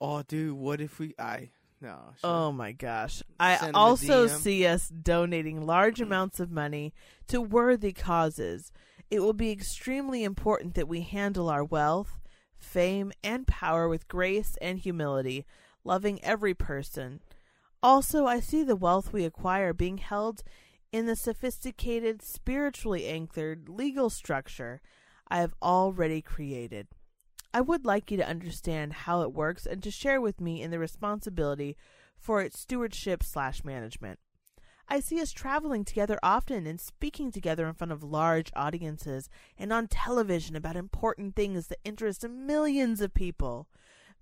Oh, 0.00 0.22
dude, 0.22 0.52
what 0.56 0.80
if 0.80 0.98
we? 0.98 1.14
I 1.18 1.50
no. 1.84 1.98
shit. 2.14 2.24
Oh 2.24 2.50
my 2.52 2.72
gosh. 2.72 3.22
I 3.38 3.70
also 3.74 4.26
see 4.26 4.66
us 4.66 4.88
donating 4.88 5.66
large 5.66 6.00
amounts 6.00 6.40
of 6.40 6.50
money 6.50 6.94
to 7.28 7.40
worthy 7.40 7.92
causes. 7.92 8.72
It 9.10 9.20
will 9.20 9.32
be 9.34 9.50
extremely 9.50 10.24
important 10.24 10.74
that 10.74 10.88
we 10.88 11.02
handle 11.02 11.48
our 11.48 11.64
wealth, 11.64 12.20
fame, 12.56 13.12
and 13.22 13.46
power 13.46 13.88
with 13.88 14.08
grace 14.08 14.56
and 14.60 14.78
humility, 14.78 15.46
loving 15.84 16.22
every 16.24 16.54
person. 16.54 17.20
Also, 17.82 18.26
I 18.26 18.40
see 18.40 18.64
the 18.64 18.76
wealth 18.76 19.12
we 19.12 19.24
acquire 19.24 19.72
being 19.72 19.98
held 19.98 20.42
in 20.90 21.06
the 21.06 21.16
sophisticated, 21.16 22.22
spiritually 22.22 23.06
anchored 23.06 23.68
legal 23.68 24.08
structure 24.08 24.80
I 25.28 25.38
have 25.38 25.54
already 25.62 26.22
created. 26.22 26.86
I 27.56 27.60
would 27.60 27.84
like 27.84 28.10
you 28.10 28.16
to 28.16 28.28
understand 28.28 28.92
how 28.92 29.22
it 29.22 29.32
works 29.32 29.64
and 29.64 29.80
to 29.84 29.90
share 29.92 30.20
with 30.20 30.40
me 30.40 30.60
in 30.60 30.72
the 30.72 30.78
responsibility 30.80 31.76
for 32.18 32.40
its 32.40 32.58
stewardship 32.58 33.22
slash 33.22 33.62
management. 33.62 34.18
I 34.88 34.98
see 34.98 35.20
us 35.20 35.30
traveling 35.30 35.84
together 35.84 36.18
often 36.20 36.66
and 36.66 36.80
speaking 36.80 37.30
together 37.30 37.68
in 37.68 37.74
front 37.74 37.92
of 37.92 38.02
large 38.02 38.50
audiences 38.56 39.30
and 39.56 39.72
on 39.72 39.86
television 39.86 40.56
about 40.56 40.74
important 40.74 41.36
things 41.36 41.68
that 41.68 41.78
interest 41.84 42.28
millions 42.28 43.00
of 43.00 43.14
people. 43.14 43.68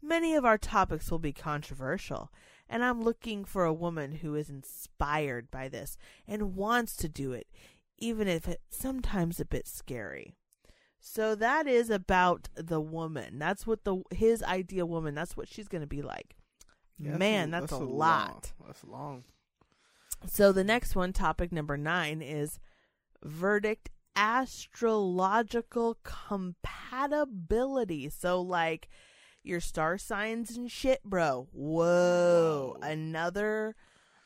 Many 0.02 0.34
of 0.34 0.44
our 0.44 0.58
topics 0.58 1.10
will 1.10 1.18
be 1.18 1.32
controversial, 1.32 2.30
and 2.68 2.84
I'm 2.84 3.00
looking 3.00 3.46
for 3.46 3.64
a 3.64 3.72
woman 3.72 4.16
who 4.16 4.34
is 4.34 4.50
inspired 4.50 5.50
by 5.50 5.68
this 5.68 5.96
and 6.28 6.54
wants 6.54 6.96
to 6.96 7.08
do 7.08 7.32
it, 7.32 7.46
even 7.96 8.28
if 8.28 8.46
it's 8.46 8.76
sometimes 8.76 9.40
a 9.40 9.46
bit 9.46 9.66
scary. 9.66 10.36
So 11.04 11.34
that 11.34 11.66
is 11.66 11.90
about 11.90 12.48
the 12.54 12.80
woman. 12.80 13.40
That's 13.40 13.66
what 13.66 13.82
the 13.84 14.02
his 14.12 14.40
ideal 14.42 14.86
woman. 14.86 15.16
That's 15.16 15.36
what 15.36 15.48
she's 15.48 15.66
going 15.66 15.80
to 15.80 15.86
be 15.86 16.00
like. 16.00 16.36
Yeah, 16.98 17.16
Man, 17.16 17.50
that's, 17.50 17.72
a, 17.72 17.78
long- 17.78 17.98
lot. 17.98 18.52
That's 18.64 18.84
long. 18.84 19.24
So 20.26 20.52
the 20.52 20.62
next 20.62 20.94
one, 20.94 21.12
topic 21.12 21.50
number 21.50 21.76
nine, 21.76 22.22
is 22.22 22.60
verdict 23.24 23.90
astrological 24.14 25.98
compatibility. 26.04 28.08
So 28.08 28.40
like 28.40 28.88
your 29.42 29.58
star 29.58 29.98
signs 29.98 30.56
and 30.56 30.70
shit, 30.70 31.02
bro. 31.02 31.48
Whoa. 31.52 32.76
Whoa. 32.80 32.82
Another 32.82 33.74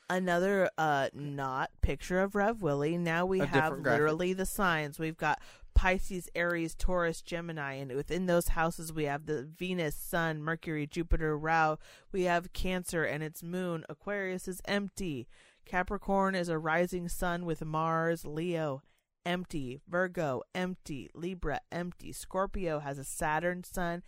another 0.09 0.71
uh 0.79 1.09
not 1.15 1.71
picture 1.81 2.21
of 2.21 2.35
Rev 2.35 2.61
Willie. 2.61 2.99
Now 2.99 3.25
we 3.25 3.41
A 3.41 3.47
have 3.47 3.79
literally 3.79 4.35
the 4.35 4.47
signs. 4.47 4.99
We've 4.99 5.17
got 5.17 5.41
Pisces, 5.77 6.31
Aries, 6.35 6.75
Taurus, 6.75 7.21
Gemini, 7.21 7.75
and 7.75 7.93
within 7.93 8.25
those 8.25 8.49
houses 8.49 8.95
we 8.95 9.05
have 9.05 9.27
the 9.27 9.43
Venus, 9.45 9.95
Sun, 9.95 10.43
Mercury, 10.43 10.87
Jupiter, 10.87 11.37
Rahu. 11.37 11.77
We 12.11 12.23
have 12.23 12.55
Cancer 12.55 13.05
and 13.05 13.23
its 13.23 13.43
moon. 13.43 13.85
Aquarius 13.89 14.49
is 14.49 14.63
empty. 14.65 15.29
Capricorn 15.67 16.35
is 16.35 16.49
a 16.49 16.59
rising 16.59 17.11
sun 17.11 17.45
with 17.45 17.63
Mars, 17.63 18.25
Leo, 18.25 18.83
empty. 19.27 19.83
Virgo, 19.87 20.43
empty. 20.55 21.11
Libra, 21.15 21.61
empty. 21.71 22.11
Scorpio 22.11 22.79
has 22.79 22.99
a 22.99 23.05
Saturn 23.05 23.63
sun, 23.63 24.03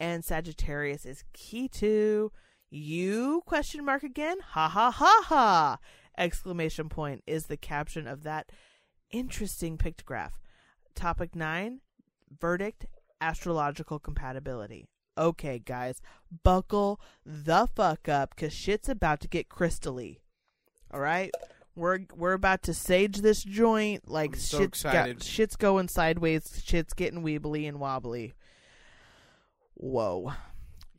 and 0.00 0.24
Sagittarius 0.24 1.04
is 1.04 1.24
Ketu 1.34 2.30
You 2.70 3.42
question 3.44 3.84
mark 3.84 4.02
again? 4.02 4.38
Ha 4.52 4.68
ha 4.68 4.90
ha 4.90 5.22
ha! 5.26 5.78
Exclamation 6.16 6.88
point 6.88 7.22
is 7.26 7.46
the 7.46 7.58
caption 7.58 8.06
of 8.06 8.22
that 8.22 8.50
interesting 9.10 9.76
pictograph. 9.76 10.39
Topic 11.00 11.34
nine, 11.34 11.80
verdict, 12.38 12.84
astrological 13.22 13.98
compatibility. 13.98 14.86
Okay, 15.16 15.58
guys, 15.58 16.02
buckle 16.44 17.00
the 17.24 17.66
fuck 17.74 18.06
up, 18.06 18.36
cause 18.36 18.52
shit's 18.52 18.86
about 18.86 19.20
to 19.20 19.28
get 19.28 19.48
crystally. 19.48 20.18
All 20.92 21.00
right, 21.00 21.30
we're 21.74 22.00
we're 22.14 22.34
about 22.34 22.62
to 22.64 22.74
sage 22.74 23.22
this 23.22 23.42
joint 23.42 24.10
like 24.10 24.34
I'm 24.34 24.38
so 24.40 24.58
shit's 24.58 24.82
got, 24.82 25.22
shit's 25.22 25.56
going 25.56 25.88
sideways, 25.88 26.60
shit's 26.62 26.92
getting 26.92 27.22
weebly 27.22 27.66
and 27.66 27.80
wobbly. 27.80 28.34
Whoa. 29.72 30.34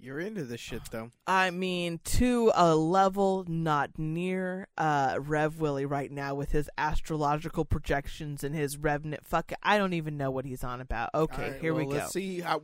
You're 0.01 0.19
into 0.19 0.43
this 0.43 0.59
shit 0.59 0.81
though. 0.89 1.11
I 1.27 1.51
mean, 1.51 1.99
to 2.05 2.51
a 2.55 2.75
level 2.75 3.45
not 3.47 3.99
near 3.99 4.67
uh, 4.75 5.19
Rev 5.19 5.59
Willie 5.59 5.85
right 5.85 6.11
now 6.11 6.33
with 6.33 6.51
his 6.51 6.67
astrological 6.75 7.65
projections 7.65 8.43
and 8.43 8.55
his 8.55 8.77
Revnant. 8.77 9.23
Fuck, 9.23 9.51
I 9.61 9.77
don't 9.77 9.93
even 9.93 10.17
know 10.17 10.31
what 10.31 10.45
he's 10.45 10.63
on 10.63 10.81
about. 10.81 11.11
Okay, 11.13 11.51
right, 11.51 11.61
here 11.61 11.75
well, 11.75 11.85
we 11.85 11.91
go. 11.91 11.99
Let's 11.99 12.13
see 12.13 12.39
how. 12.39 12.63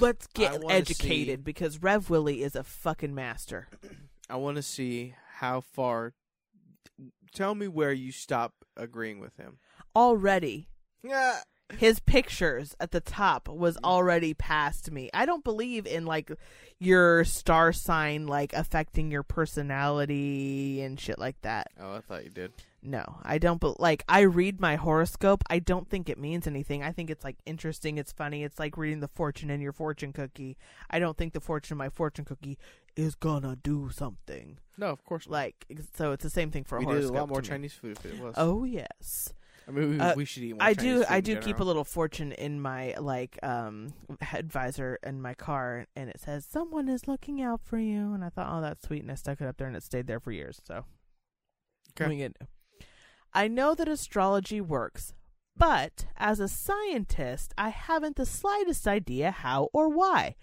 Let's 0.00 0.26
get 0.28 0.60
educated 0.68 1.40
see- 1.40 1.42
because 1.44 1.80
Rev 1.80 2.10
Willie 2.10 2.42
is 2.42 2.56
a 2.56 2.64
fucking 2.64 3.14
master. 3.14 3.68
I 4.30 4.36
want 4.36 4.56
to 4.56 4.62
see 4.62 5.14
how 5.36 5.60
far. 5.60 6.14
Tell 7.32 7.54
me 7.54 7.68
where 7.68 7.92
you 7.92 8.10
stop 8.10 8.54
agreeing 8.76 9.20
with 9.20 9.36
him. 9.36 9.58
Already, 9.94 10.68
Yeah. 11.04 11.38
His 11.76 12.00
pictures 12.00 12.74
at 12.80 12.92
the 12.92 13.00
top 13.00 13.48
was 13.48 13.76
mm-hmm. 13.76 13.84
already 13.84 14.34
past 14.34 14.90
me. 14.90 15.10
I 15.12 15.26
don't 15.26 15.44
believe 15.44 15.86
in 15.86 16.06
like 16.06 16.30
your 16.78 17.24
star 17.24 17.72
sign 17.72 18.26
like 18.26 18.52
affecting 18.52 19.10
your 19.10 19.22
personality 19.22 20.80
and 20.80 20.98
shit 20.98 21.18
like 21.18 21.40
that. 21.42 21.68
Oh, 21.80 21.94
I 21.94 22.00
thought 22.00 22.24
you 22.24 22.30
did. 22.30 22.52
No, 22.80 23.18
I 23.24 23.38
don't. 23.38 23.60
But 23.60 23.80
like, 23.80 24.04
I 24.08 24.20
read 24.20 24.60
my 24.60 24.76
horoscope. 24.76 25.42
I 25.50 25.58
don't 25.58 25.88
think 25.88 26.08
it 26.08 26.16
means 26.16 26.46
anything. 26.46 26.82
I 26.82 26.92
think 26.92 27.10
it's 27.10 27.24
like 27.24 27.36
interesting. 27.44 27.98
It's 27.98 28.12
funny. 28.12 28.44
It's 28.44 28.58
like 28.58 28.76
reading 28.76 29.00
the 29.00 29.08
fortune 29.08 29.50
in 29.50 29.60
your 29.60 29.72
fortune 29.72 30.12
cookie. 30.12 30.56
I 30.88 31.00
don't 31.00 31.16
think 31.16 31.32
the 31.32 31.40
fortune 31.40 31.74
in 31.74 31.78
my 31.78 31.88
fortune 31.88 32.24
cookie 32.24 32.56
is 32.96 33.14
gonna 33.14 33.56
do 33.56 33.90
something. 33.90 34.58
No, 34.76 34.88
of 34.88 35.04
course. 35.04 35.26
not. 35.26 35.32
Like, 35.32 35.66
so 35.96 36.12
it's 36.12 36.22
the 36.22 36.30
same 36.30 36.50
thing 36.50 36.64
for 36.64 36.78
a 36.78 36.80
we 36.80 36.86
did 36.86 37.04
a 37.04 37.12
lot 37.12 37.28
more. 37.28 37.42
Chinese 37.42 37.72
food 37.72 37.98
if 37.98 38.06
it 38.06 38.20
was. 38.20 38.34
Oh 38.36 38.64
yes. 38.64 39.34
I 39.68 39.70
mean, 39.70 39.90
we, 39.90 40.00
Uh, 40.00 40.14
we 40.16 40.24
should 40.24 40.42
eat 40.44 40.54
more 40.54 40.62
I 40.62 40.72
Chinese 40.74 41.00
do. 41.00 41.04
I 41.08 41.20
do 41.20 41.36
keep 41.40 41.60
a 41.60 41.64
little 41.64 41.84
fortune 41.84 42.32
in 42.32 42.60
my 42.60 42.94
like 42.98 43.38
um 43.42 43.92
advisor 44.32 44.98
in 45.02 45.20
my 45.20 45.34
car, 45.34 45.86
and 45.94 46.08
it 46.08 46.20
says 46.20 46.46
someone 46.46 46.88
is 46.88 47.06
looking 47.06 47.42
out 47.42 47.60
for 47.62 47.78
you. 47.78 48.14
And 48.14 48.24
I 48.24 48.30
thought, 48.30 48.48
oh, 48.50 48.62
that's 48.62 48.86
sweet, 48.86 49.02
and 49.02 49.12
I 49.12 49.14
stuck 49.14 49.40
it 49.40 49.46
up 49.46 49.58
there, 49.58 49.66
and 49.66 49.76
it 49.76 49.82
stayed 49.82 50.06
there 50.06 50.20
for 50.20 50.32
years. 50.32 50.60
So, 50.64 50.84
Okay. 51.90 52.04
what 52.04 52.10
are 52.10 52.12
you 52.12 52.28
gonna 52.28 52.34
do? 52.40 52.46
I 53.34 53.46
know 53.46 53.74
that 53.74 53.88
astrology 53.88 54.60
works, 54.60 55.12
but 55.54 56.06
as 56.16 56.40
a 56.40 56.48
scientist, 56.48 57.52
I 57.58 57.68
haven't 57.68 58.16
the 58.16 58.24
slightest 58.24 58.88
idea 58.88 59.30
how 59.30 59.68
or 59.74 59.90
why. 59.90 60.34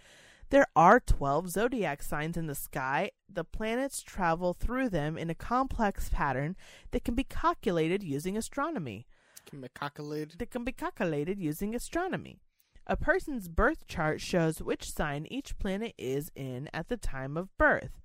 There 0.52 0.68
are 0.76 1.00
12 1.00 1.50
zodiac 1.50 2.04
signs 2.04 2.38
in 2.38 2.46
the 2.46 2.54
sky. 2.54 3.10
The 3.28 3.44
planets 3.44 4.04
travel 4.04 4.54
through 4.54 4.90
them 4.90 5.18
in 5.18 5.32
a 5.32 5.36
complex 5.36 6.10
pattern 6.10 6.56
that 6.92 7.04
can 7.04 7.16
be 7.16 7.24
calculated 7.24 8.04
using 8.04 8.38
astronomy 8.38 9.08
Can 9.46 9.62
be 9.62 9.68
calculated. 9.74 10.40
that 10.40 10.52
can 10.52 10.64
be 10.64 10.72
calculated 10.72 11.40
using 11.40 11.76
astronomy. 11.76 12.40
A 12.88 12.96
person's 12.96 13.48
birth 13.48 13.88
chart 13.88 14.22
shows 14.22 14.62
which 14.62 14.92
sign 14.92 15.26
each 15.30 15.58
planet 15.58 15.94
is 15.98 16.32
in 16.36 16.70
at 16.74 16.88
the 16.88 16.98
time 16.98 17.36
of 17.38 17.56
birth. 17.58 18.02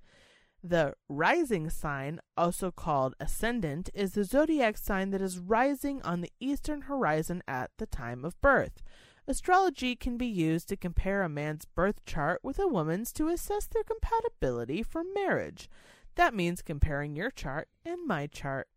The 0.63 0.93
rising 1.09 1.69
sign, 1.69 2.19
also 2.37 2.71
called 2.71 3.15
ascendant, 3.19 3.89
is 3.93 4.13
the 4.13 4.23
zodiac 4.23 4.77
sign 4.77 5.09
that 5.09 5.21
is 5.21 5.39
rising 5.39 6.01
on 6.03 6.21
the 6.21 6.31
eastern 6.39 6.81
horizon 6.81 7.41
at 7.47 7.71
the 7.77 7.87
time 7.87 8.23
of 8.23 8.39
birth. 8.41 8.83
Astrology 9.27 9.95
can 9.95 10.17
be 10.17 10.27
used 10.27 10.67
to 10.69 10.77
compare 10.77 11.23
a 11.23 11.29
man's 11.29 11.65
birth 11.65 12.03
chart 12.05 12.39
with 12.43 12.59
a 12.59 12.67
woman's 12.67 13.11
to 13.13 13.27
assess 13.27 13.65
their 13.67 13.83
compatibility 13.83 14.83
for 14.83 15.03
marriage. 15.03 15.69
That 16.15 16.33
means 16.33 16.61
comparing 16.61 17.15
your 17.15 17.31
chart 17.31 17.67
and 17.85 18.05
my 18.05 18.27
chart. 18.27 18.67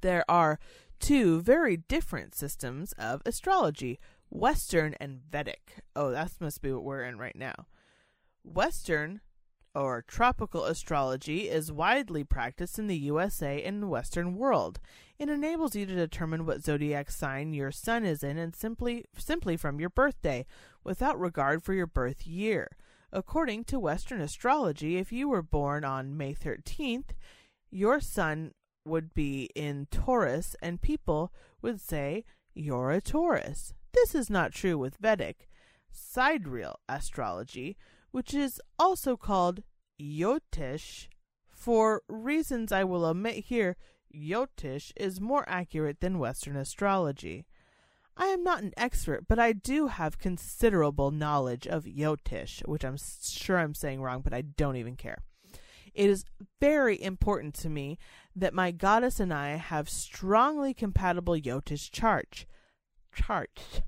There 0.00 0.24
are 0.28 0.58
two 0.98 1.40
very 1.40 1.76
different 1.76 2.34
systems 2.34 2.92
of 2.92 3.22
astrology 3.24 3.98
Western 4.30 4.94
and 5.00 5.20
Vedic. 5.30 5.82
Oh, 5.96 6.10
that 6.10 6.32
must 6.40 6.60
be 6.60 6.72
what 6.72 6.84
we're 6.84 7.04
in 7.04 7.18
right 7.18 7.36
now. 7.36 7.66
Western 8.44 9.20
or 9.74 10.02
tropical 10.06 10.64
astrology 10.64 11.48
is 11.48 11.70
widely 11.70 12.24
practiced 12.24 12.78
in 12.78 12.86
the 12.86 12.96
USA 12.96 13.62
and 13.62 13.88
Western 13.88 14.36
world. 14.36 14.80
It 15.18 15.28
enables 15.28 15.76
you 15.76 15.86
to 15.86 15.94
determine 15.94 16.46
what 16.46 16.64
zodiac 16.64 17.10
sign 17.10 17.52
your 17.52 17.70
sun 17.70 18.04
is 18.04 18.22
in 18.22 18.38
and 18.38 18.54
simply 18.54 19.04
simply 19.16 19.56
from 19.56 19.78
your 19.78 19.90
birthday, 19.90 20.46
without 20.84 21.18
regard 21.18 21.62
for 21.62 21.74
your 21.74 21.86
birth 21.86 22.26
year. 22.26 22.68
According 23.12 23.64
to 23.64 23.78
Western 23.78 24.20
astrology, 24.20 24.96
if 24.96 25.12
you 25.12 25.28
were 25.28 25.42
born 25.42 25.84
on 25.84 26.16
May 26.16 26.34
13th, 26.34 27.10
your 27.70 28.00
sun 28.00 28.52
would 28.88 29.14
be 29.14 29.50
in 29.54 29.86
Taurus, 29.90 30.56
and 30.62 30.80
people 30.80 31.32
would 31.62 31.80
say 31.80 32.24
you're 32.54 32.90
a 32.90 33.00
Taurus. 33.00 33.74
This 33.92 34.14
is 34.14 34.28
not 34.28 34.52
true 34.52 34.78
with 34.78 34.96
Vedic 34.96 35.48
sidereal 35.90 36.78
astrology, 36.88 37.76
which 38.10 38.34
is 38.34 38.60
also 38.78 39.16
called 39.16 39.62
Yotish. 40.00 41.08
For 41.48 42.02
reasons 42.08 42.72
I 42.72 42.84
will 42.84 43.04
omit 43.04 43.46
here, 43.46 43.76
Yotish 44.14 44.92
is 44.96 45.20
more 45.20 45.44
accurate 45.48 46.00
than 46.00 46.18
Western 46.18 46.56
astrology. 46.56 47.46
I 48.16 48.26
am 48.26 48.42
not 48.42 48.62
an 48.62 48.72
expert, 48.76 49.26
but 49.28 49.38
I 49.38 49.52
do 49.52 49.86
have 49.86 50.18
considerable 50.18 51.10
knowledge 51.10 51.66
of 51.66 51.84
Yotish, 51.84 52.66
which 52.66 52.84
I'm 52.84 52.96
sure 53.22 53.58
I'm 53.58 53.74
saying 53.74 54.00
wrong, 54.00 54.22
but 54.22 54.34
I 54.34 54.42
don't 54.42 54.76
even 54.76 54.96
care. 54.96 55.22
It 55.94 56.10
is 56.10 56.24
very 56.60 57.00
important 57.00 57.54
to 57.56 57.68
me 57.68 57.98
that 58.40 58.54
my 58.54 58.70
goddess 58.70 59.20
and 59.20 59.32
I 59.32 59.56
have 59.56 59.88
strongly 59.88 60.74
compatible 60.74 61.34
Yotish 61.34 61.90
charts. 61.90 62.46
Charts. 63.14 63.82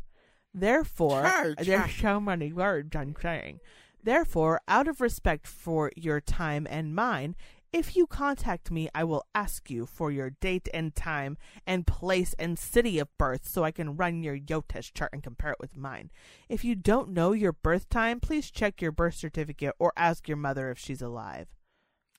Therefore, 0.53 1.23
Chart, 1.23 1.59
there's 1.59 1.95
so 1.95 2.21
many 2.21 2.53
words 2.53 2.95
I'm 2.97 3.15
saying. 3.21 3.61
Therefore, 4.03 4.61
out 4.67 4.89
of 4.89 5.01
respect 5.01 5.47
for 5.47 5.93
your 5.95 6.21
time 6.21 6.67
and 6.69 6.95
mine, 6.95 7.37
if 7.73 7.95
you 7.95 8.07
contact 8.09 8.71
me, 8.71 8.89
I 8.95 9.05
will 9.05 9.25
ask 9.33 9.71
you 9.71 9.87
for 9.87 10.11
your 10.11 10.31
date 10.31 10.69
and 10.75 10.95
time 10.95 11.37
and 11.67 11.87
place 11.87 12.35
and 12.37 12.59
city 12.59 12.99
of 12.99 13.17
birth 13.17 13.47
so 13.49 13.63
I 13.63 13.71
can 13.71 13.97
run 13.97 14.25
your 14.25 14.37
Yotesh 14.37 14.93
chart 14.93 15.11
and 15.13 15.23
compare 15.23 15.53
it 15.53 15.61
with 15.61 15.77
mine. 15.77 16.11
If 16.49 16.65
you 16.65 16.75
don't 16.75 17.11
know 17.11 17.33
your 17.33 17.53
birth 17.53 17.89
time, 17.89 18.19
please 18.19 18.51
check 18.51 18.83
your 18.83 18.91
birth 18.91 19.15
certificate 19.15 19.75
or 19.79 19.93
ask 19.97 20.27
your 20.27 20.37
mother 20.37 20.71
if 20.71 20.79
she's 20.79 21.03
alive. 21.03 21.47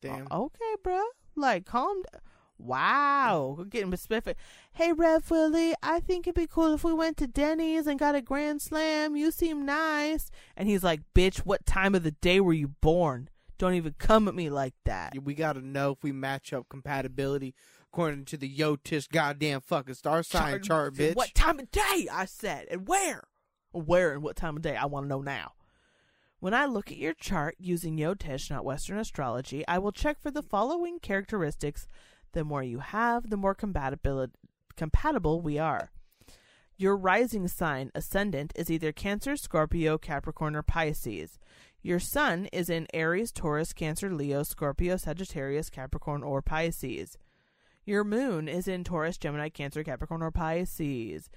Damn. 0.02 0.28
O- 0.32 0.46
okay, 0.46 0.76
bruh. 0.82 1.04
Like, 1.36 1.66
calm 1.66 2.04
down. 2.12 2.22
Wow, 2.58 3.56
we're 3.58 3.66
getting 3.66 3.96
specific. 3.98 4.38
Hey, 4.74 4.94
Rev 4.94 5.30
Willie, 5.32 5.74
I 5.82 6.00
think 6.00 6.28
it'd 6.28 6.36
be 6.36 6.46
cool 6.46 6.76
if 6.76 6.84
we 6.84 6.94
went 6.94 7.18
to 7.18 7.26
Denny's 7.28 7.88
and 7.88 7.98
got 7.98 8.14
a 8.14 8.22
Grand 8.22 8.62
Slam. 8.62 9.16
You 9.16 9.32
seem 9.32 9.66
nice. 9.66 10.30
And 10.56 10.70
he's 10.70 10.84
like, 10.84 11.02
bitch, 11.16 11.40
what 11.40 11.66
time 11.66 11.96
of 11.96 12.04
the 12.04 12.12
day 12.12 12.40
were 12.40 12.54
you 12.54 12.68
born? 12.68 13.30
Don't 13.58 13.74
even 13.74 13.96
come 13.98 14.28
at 14.28 14.36
me 14.36 14.50
like 14.50 14.76
that. 14.86 15.16
We 15.24 15.34
got 15.34 15.54
to 15.54 15.62
know 15.62 15.92
if 15.92 16.04
we 16.04 16.12
match 16.12 16.54
up 16.54 16.70
compatibility 16.70 17.56
according 17.92 18.26
to 18.26 18.38
the 18.38 18.52
Yotish 18.52 19.10
goddamn 19.10 19.62
fucking 19.62 19.96
star 19.96 20.24
sign 20.24 20.62
chart, 20.62 20.94
bitch. 20.94 21.16
What 21.16 21.34
time 21.34 21.60
of 21.60 21.72
day? 21.72 22.08
I 22.12 22.26
said, 22.26 22.68
and 22.70 22.88
where? 22.88 23.24
Where 23.72 24.14
and 24.14 24.22
what 24.22 24.36
time 24.36 24.56
of 24.56 24.62
day? 24.62 24.76
I 24.76 24.86
want 24.86 25.06
to 25.06 25.10
know 25.10 25.22
now. 25.22 25.54
When 26.42 26.56
I 26.56 26.66
look 26.66 26.92
at 26.92 26.98
your 26.98 27.14
chart 27.14 27.56
using 27.60 27.98
Yotesh, 27.98 28.50
not 28.50 28.66
Western 28.66 28.98
astrology, 28.98 29.64
I 29.68 29.78
will 29.78 29.92
check 29.92 30.20
for 30.20 30.32
the 30.32 30.42
following 30.42 30.98
characteristics. 30.98 31.88
The 32.32 32.44
more 32.44 32.64
you 32.64 32.80
have, 32.80 33.30
the 33.30 33.38
more 33.38 33.54
compatible 33.54 34.26
compatible 34.76 35.40
we 35.40 35.60
are. 35.60 35.92
Your 36.76 36.98
rising 36.98 37.48
sign, 37.48 37.92
ascendant, 37.94 38.54
is 38.56 38.72
either 38.72 38.92
Cancer, 38.92 39.36
Scorpio, 39.36 40.00
Capricorn, 40.00 40.56
or 40.56 40.64
Pisces. 40.64 41.38
Your 41.84 42.00
sun 42.00 42.48
is 42.48 42.72
in 42.72 42.88
Aries, 42.92 43.32
Taurus, 43.32 43.72
Cancer, 43.72 44.12
Leo, 44.12 44.42
Scorpio, 44.42 44.98
Sagittarius, 44.98 45.70
Capricorn, 45.70 46.24
or 46.24 46.42
Pisces. 46.42 47.20
Your 47.86 48.04
moon 48.04 48.48
is 48.48 48.68
in 48.68 48.84
Taurus, 48.84 49.20
Gemini, 49.20 49.50
Cancer, 49.50 49.84
Capricorn, 49.84 50.24
or 50.24 50.32
Pisces. 50.32 51.30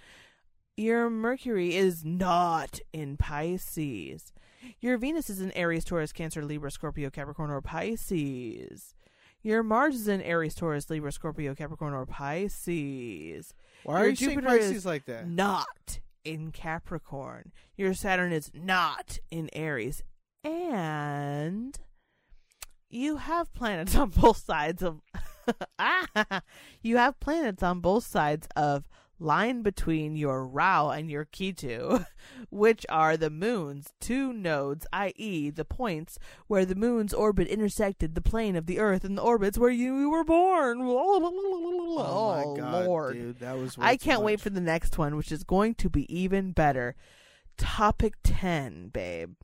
Your 0.78 1.10
Mercury 1.10 1.74
is 1.76 2.06
not 2.06 2.80
in 2.94 3.18
Pisces. 3.18 4.32
Your 4.80 4.98
Venus 4.98 5.30
is 5.30 5.40
in 5.40 5.52
Aries, 5.52 5.84
Taurus, 5.84 6.12
Cancer, 6.12 6.44
Libra, 6.44 6.70
Scorpio, 6.70 7.10
Capricorn, 7.10 7.50
or 7.50 7.60
Pisces. 7.60 8.94
Your 9.42 9.62
Mars 9.62 9.94
is 9.94 10.08
in 10.08 10.22
Aries, 10.22 10.54
Taurus, 10.54 10.88
Libra, 10.88 11.12
Scorpio, 11.12 11.54
Capricorn, 11.54 11.92
or 11.92 12.06
Pisces. 12.06 13.52
Why 13.82 13.94
are 13.94 13.98
Your 14.00 14.08
you 14.10 14.16
saying 14.16 14.30
Jupiter 14.38 14.56
is 14.56 14.66
Pisces 14.66 14.86
like 14.86 15.04
that? 15.04 15.28
Not 15.28 16.00
in 16.24 16.50
Capricorn. 16.50 17.52
Your 17.76 17.92
Saturn 17.92 18.32
is 18.32 18.50
not 18.54 19.18
in 19.30 19.50
Aries. 19.52 20.02
And 20.42 21.78
you 22.88 23.16
have 23.16 23.52
planets 23.52 23.94
on 23.96 24.10
both 24.10 24.38
sides 24.38 24.82
of 24.82 25.00
ah, 25.78 26.40
you 26.82 26.96
have 26.96 27.20
planets 27.20 27.62
on 27.62 27.80
both 27.80 28.06
sides 28.06 28.48
of 28.56 28.88
line 29.24 29.62
between 29.62 30.16
your 30.16 30.46
Rahu 30.46 30.90
and 30.90 31.10
your 31.10 31.24
Ketu, 31.24 32.06
which 32.50 32.84
are 32.88 33.16
the 33.16 33.30
moon's 33.30 33.92
two 34.00 34.32
nodes, 34.32 34.86
i.e., 34.92 35.50
the 35.50 35.64
points 35.64 36.18
where 36.46 36.64
the 36.64 36.74
moon's 36.74 37.14
orbit 37.14 37.48
intersected 37.48 38.14
the 38.14 38.20
plane 38.20 38.54
of 38.54 38.66
the 38.66 38.78
Earth 38.78 39.04
and 39.04 39.16
the 39.16 39.22
orbits 39.22 39.58
where 39.58 39.70
you 39.70 40.10
were 40.10 40.24
born. 40.24 40.78
Oh, 40.82 41.40
Oh, 41.96 42.34
my 42.36 42.42
oh, 42.44 42.56
god, 42.56 42.86
Lord. 42.86 43.14
dude, 43.14 43.38
that 43.40 43.56
was. 43.56 43.76
I 43.78 43.96
can't 43.96 44.22
wait 44.22 44.40
for 44.40 44.50
the 44.50 44.60
next 44.60 44.98
one, 44.98 45.16
which 45.16 45.30
is 45.32 45.44
going 45.44 45.74
to 45.76 45.88
be 45.88 46.12
even 46.14 46.52
better. 46.52 46.96
Topic 47.56 48.14
10, 48.24 48.88
babe. 48.88 49.34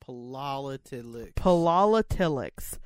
Politics. 0.00 1.32
Polatilix. 1.36 2.78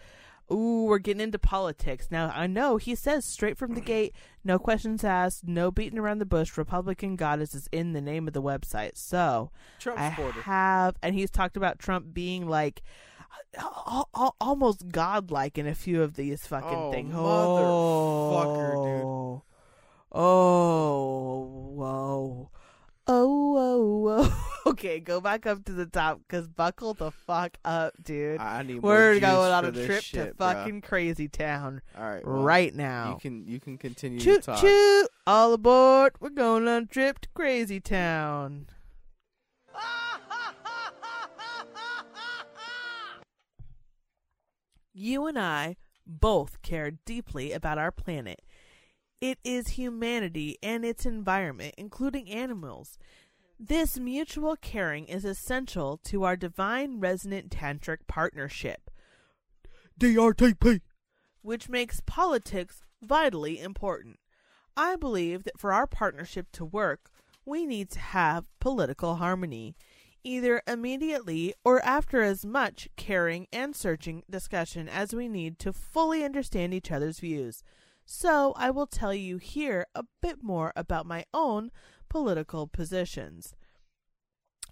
Ooh, 0.53 0.85
we're 0.85 0.99
getting 0.99 1.21
into 1.23 1.39
politics. 1.41 2.07
Now, 2.11 2.31
I 2.35 2.47
know 2.47 2.77
he 2.77 2.95
says 2.95 3.25
straight 3.25 3.59
from 3.59 3.75
the 3.75 3.81
gate, 3.81 4.15
no 4.45 4.59
questions 4.61 5.03
asked, 5.03 5.47
no 5.49 5.73
beating 5.73 5.99
around 5.99 6.19
the 6.19 6.25
bush, 6.27 6.57
Republican 6.57 7.17
goddess 7.17 7.53
is 7.55 7.69
in 7.73 7.95
the 7.95 8.01
name 8.01 8.29
of 8.29 8.33
the 8.35 8.43
website. 8.43 8.93
So, 8.97 9.51
Trump 9.81 9.99
I 9.99 10.11
supporter. 10.11 10.43
have, 10.43 10.95
and 11.03 11.15
he's 11.17 11.31
talked 11.33 11.57
about 11.57 11.81
Trump 11.81 12.15
being 12.15 12.47
like 12.49 12.83
al- 13.59 14.09
al- 14.15 14.37
almost 14.41 14.89
godlike 14.89 15.59
in 15.59 15.67
a 15.67 15.75
few 15.75 16.01
of 16.03 16.15
these 16.15 16.47
fucking 16.47 16.79
Oh, 16.79 16.93
things. 16.93 17.13
motherfucker, 17.13 18.73
dude. 18.85 19.05
oh, 19.05 19.43
Oh, 20.13 21.71
whoa. 21.75 22.51
Oh, 23.09 23.53
whoa, 23.53 23.59
oh, 23.59 24.23
oh. 24.25 24.25
whoa. 24.65 24.71
okay, 24.73 24.99
go 24.99 25.21
back 25.21 25.47
up 25.47 25.65
to 25.67 25.73
the 25.73 25.87
top 25.87 26.21
because 26.27 26.49
buckle 26.49 26.95
the 26.95 27.11
fuck 27.13 27.57
up, 27.65 27.95
dude. 28.03 28.41
I 28.41 28.59
I 28.59 28.63
need 28.63 28.83
more 28.83 28.93
We're 28.93 29.15
juice 29.15 29.21
going 29.23 29.53
on 29.53 29.65
a 29.65 29.73
trip 29.73 30.03
shit, 30.03 30.21
to 30.29 30.35
bruh. 30.35 30.37
fucking 30.39 30.81
crazy 30.81 31.29
town 31.29 31.83
All 31.97 32.05
right, 32.05 32.27
well, 32.27 32.43
right 32.43 32.75
now. 32.75 33.13
You 33.13 33.21
can 33.21 33.47
you 33.47 33.61
can 33.61 33.79
continue 33.79 34.19
Choo 34.19 34.37
to 34.37 34.41
talk. 34.41 34.61
choo! 34.61 35.07
All 35.27 35.53
aboard! 35.53 36.15
We're 36.21 36.31
going 36.31 36.67
on 36.67 36.83
a 36.83 36.87
trip 36.87 37.21
to 37.21 37.29
Crazy 37.35 37.81
Town. 37.81 38.67
You 44.99 45.27
and 45.27 45.39
I 45.39 45.77
both 46.07 46.63
care 46.63 46.91
deeply 46.91 47.53
about 47.53 47.77
our 47.77 47.91
planet. 47.91 48.41
It 49.21 49.39
is 49.45 49.69
humanity 49.69 50.59
and 50.63 50.85
its 50.85 51.07
environment, 51.07 51.75
including 51.79 52.31
animals. 52.31 52.99
This 53.59 53.99
mutual 53.99 54.57
caring 54.57 55.07
is 55.07 55.25
essential 55.25 55.99
to 56.05 56.25
our 56.25 56.37
divine 56.37 57.01
resonant 57.01 57.51
tantric 57.51 58.07
partnership, 58.07 58.91
DRTP. 59.99 60.83
which 61.41 61.71
makes 61.71 62.03
politics 62.05 62.83
vitally 63.01 63.59
important. 63.59 64.19
I 64.77 64.97
believe 64.97 65.45
that 65.45 65.59
for 65.59 65.73
our 65.73 65.87
partnership 65.87 66.53
to 66.53 66.67
work, 66.67 67.11
we 67.47 67.65
need 67.65 67.89
to 67.93 68.01
have 68.01 68.45
political 68.61 69.17
harmony, 69.17 69.75
either 70.23 70.61
immediately 70.67 71.55
or 71.65 71.83
after 71.83 72.21
as 72.21 72.45
much 72.45 72.91
caring 72.97 73.47
and 73.51 73.75
searching 73.75 74.25
discussion 74.29 74.87
as 74.87 75.15
we 75.15 75.29
need 75.29 75.59
to 75.61 75.73
fully 75.73 76.23
understand 76.23 76.75
each 76.75 76.93
other's 76.93 77.21
views. 77.21 77.63
So, 78.09 78.55
I 78.57 78.71
will 78.71 78.87
tell 78.87 79.13
you 79.13 79.37
here 79.39 79.87
a 79.95 80.05
bit 80.23 80.41
more 80.41 80.73
about 80.77 81.07
my 81.07 81.25
own 81.35 81.73
political 82.09 82.69
positions. 82.69 83.53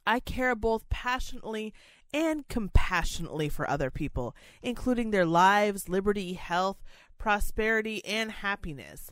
I 0.07 0.21
care 0.21 0.55
both 0.55 0.89
passionately 0.89 1.75
and 2.13 2.47
compassionately 2.47 3.49
for 3.49 3.69
other 3.69 3.91
people, 3.91 4.37
including 4.63 5.11
their 5.11 5.27
lives, 5.27 5.89
liberty, 5.89 6.35
health, 6.35 6.85
prosperity, 7.19 8.05
and 8.05 8.31
happiness. 8.31 9.11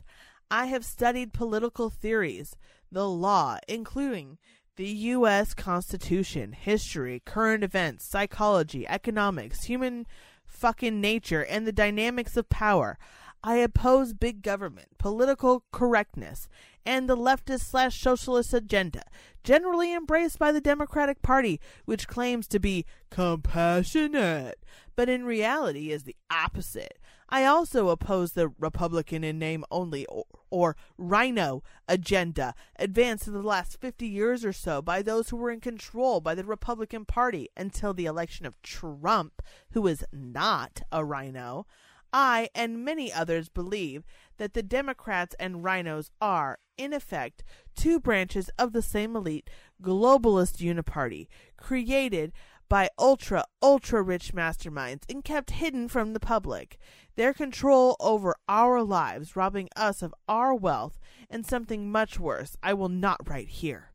I 0.49 0.67
have 0.67 0.85
studied 0.85 1.33
political 1.33 1.89
theories, 1.89 2.55
the 2.89 3.09
law, 3.09 3.57
including 3.67 4.37
the 4.77 4.87
U.S. 4.87 5.53
Constitution, 5.53 6.53
history, 6.53 7.21
current 7.25 7.63
events, 7.63 8.05
psychology, 8.05 8.87
economics, 8.87 9.65
human 9.65 10.05
fucking 10.45 11.01
nature, 11.01 11.43
and 11.43 11.67
the 11.67 11.73
dynamics 11.73 12.37
of 12.37 12.49
power. 12.49 12.97
I 13.43 13.57
oppose 13.57 14.13
big 14.13 14.41
government, 14.41 14.97
political 14.97 15.65
correctness, 15.73 16.47
and 16.85 17.09
the 17.09 17.17
leftist 17.17 17.61
slash 17.61 18.01
socialist 18.01 18.53
agenda, 18.53 19.03
generally 19.43 19.93
embraced 19.93 20.39
by 20.39 20.53
the 20.53 20.61
Democratic 20.61 21.21
Party, 21.21 21.59
which 21.83 22.07
claims 22.07 22.47
to 22.47 22.59
be 22.59 22.85
compassionate, 23.09 24.63
but 24.95 25.09
in 25.09 25.25
reality 25.25 25.91
is 25.91 26.03
the 26.03 26.15
opposite. 26.31 26.99
I 27.27 27.45
also 27.45 27.89
oppose 27.89 28.31
the 28.31 28.49
Republican 28.59 29.23
in 29.23 29.39
name 29.39 29.65
only 29.71 30.05
or, 30.05 30.25
or 30.49 30.77
RINO 30.97 31.63
agenda 31.87 32.53
advanced 32.77 33.27
in 33.27 33.33
the 33.33 33.41
last 33.41 33.81
50 33.81 34.07
years 34.07 34.45
or 34.45 34.53
so 34.53 34.81
by 34.81 35.01
those 35.01 35.29
who 35.29 35.37
were 35.37 35.51
in 35.51 35.59
control 35.59 36.21
by 36.21 36.35
the 36.35 36.45
Republican 36.45 37.05
Party 37.05 37.49
until 37.57 37.93
the 37.93 38.05
election 38.05 38.45
of 38.45 38.61
Trump, 38.61 39.41
who 39.71 39.85
is 39.87 40.05
not 40.13 40.83
a 40.91 41.03
RINO. 41.03 41.65
I 42.13 42.49
and 42.53 42.85
many 42.85 43.11
others 43.11 43.49
believe 43.49 44.05
that 44.37 44.53
the 44.53 44.61
Democrats 44.61 45.35
and 45.39 45.63
RINOs 45.63 46.11
are, 46.21 46.59
in 46.77 46.93
effect, 46.93 47.43
two 47.75 47.99
branches 47.99 48.49
of 48.59 48.71
the 48.71 48.83
same 48.83 49.15
elite 49.15 49.49
globalist 49.81 50.57
uniparty 50.57 51.27
created 51.57 52.31
by 52.69 52.89
ultra, 52.97 53.45
ultra 53.61 54.01
rich 54.01 54.33
masterminds 54.33 55.03
and 55.09 55.23
kept 55.23 55.51
hidden 55.51 55.87
from 55.87 56.13
the 56.13 56.19
public. 56.19 56.77
Their 57.15 57.33
control 57.33 57.95
over 57.99 58.35
our 58.47 58.83
lives, 58.83 59.35
robbing 59.35 59.69
us 59.75 60.01
of 60.01 60.13
our 60.27 60.55
wealth, 60.55 60.99
and 61.29 61.45
something 61.45 61.91
much 61.91 62.19
worse, 62.19 62.55
I 62.63 62.73
will 62.73 62.89
not 62.89 63.27
write 63.27 63.49
here. 63.49 63.92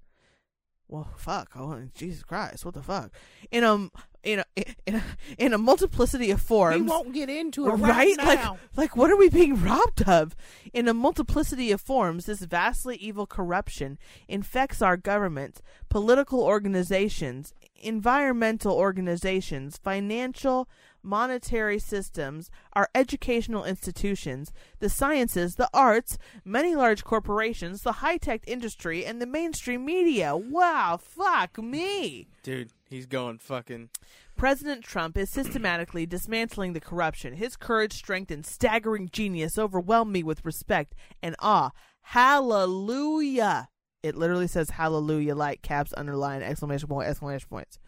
Well, 0.89 1.09
fuck. 1.17 1.51
Oh, 1.55 1.83
Jesus 1.95 2.23
Christ. 2.23 2.65
What 2.65 2.75
the 2.75 2.83
fuck? 2.83 3.11
In 3.51 3.63
a, 3.63 3.91
in 4.23 4.39
a, 4.41 4.45
in 4.87 4.95
a, 4.97 5.03
in 5.37 5.53
a 5.53 5.59
multiplicity 5.59 6.31
of 6.31 6.41
forms. 6.41 6.81
We 6.81 6.89
won't 6.89 7.13
get 7.13 7.29
into 7.29 7.67
it 7.69 7.73
right? 7.73 8.17
right, 8.17 8.19
Like, 8.19 8.43
now. 8.43 8.59
like, 8.75 8.97
what 8.97 9.11
are 9.11 9.17
we 9.17 9.29
being 9.29 9.63
robbed 9.63 10.09
of? 10.09 10.35
In 10.73 10.89
a 10.89 10.95
multiplicity 10.95 11.71
of 11.73 11.81
forms, 11.83 12.25
this 12.25 12.41
vastly 12.41 12.97
evil 12.97 13.27
corruption 13.27 13.99
infects 14.29 14.81
our 14.81 14.97
governments, 14.97 15.61
political 15.91 16.41
organizations, 16.43 17.53
environmental 17.77 18.75
organizations, 18.75 19.77
financial, 19.77 20.69
monetary 21.03 21.79
systems, 21.79 22.51
our 22.73 22.89
educational 22.95 23.65
institutions, 23.65 24.53
the 24.81 24.89
sciences, 24.89 25.57
the 25.57 25.69
arts, 25.73 26.19
many 26.45 26.75
large 26.75 27.05
corporations, 27.05 27.83
the 27.83 27.93
high 27.93 28.17
tech 28.17 28.43
industry, 28.47 29.05
and 29.05 29.21
the 29.21 29.27
mainstream 29.27 29.85
media. 29.85 30.37
Wow, 30.37 30.99
fuck 31.01 31.59
me. 31.59 32.29
Dude, 32.43 32.71
he's 32.89 33.07
going 33.07 33.39
fucking. 33.39 33.91
President 34.37 34.85
Trump 34.85 35.17
is 35.17 35.31
systematically 35.31 36.07
dismantling 36.07 36.73
the 36.73 36.81
corruption. 36.81 37.35
His 37.35 37.57
courage, 37.57 37.93
strength, 37.93 38.31
and 38.31 38.47
staggering 38.47 39.09
genius 39.13 39.59
overwhelm 39.59 40.13
me 40.13 40.23
with 40.23 40.45
respect 40.45 40.95
and 41.23 41.35
awe. 41.41 41.71
Hallelujah. 42.03 43.69
It 44.03 44.15
literally 44.15 44.47
says 44.47 44.71
hallelujah, 44.71 45.35
like 45.35 45.61
caps, 45.61 45.93
underline, 45.97 46.43
exclamation 46.43 46.89
point, 46.89 47.09
exclamation 47.09 47.49
points. 47.51 47.79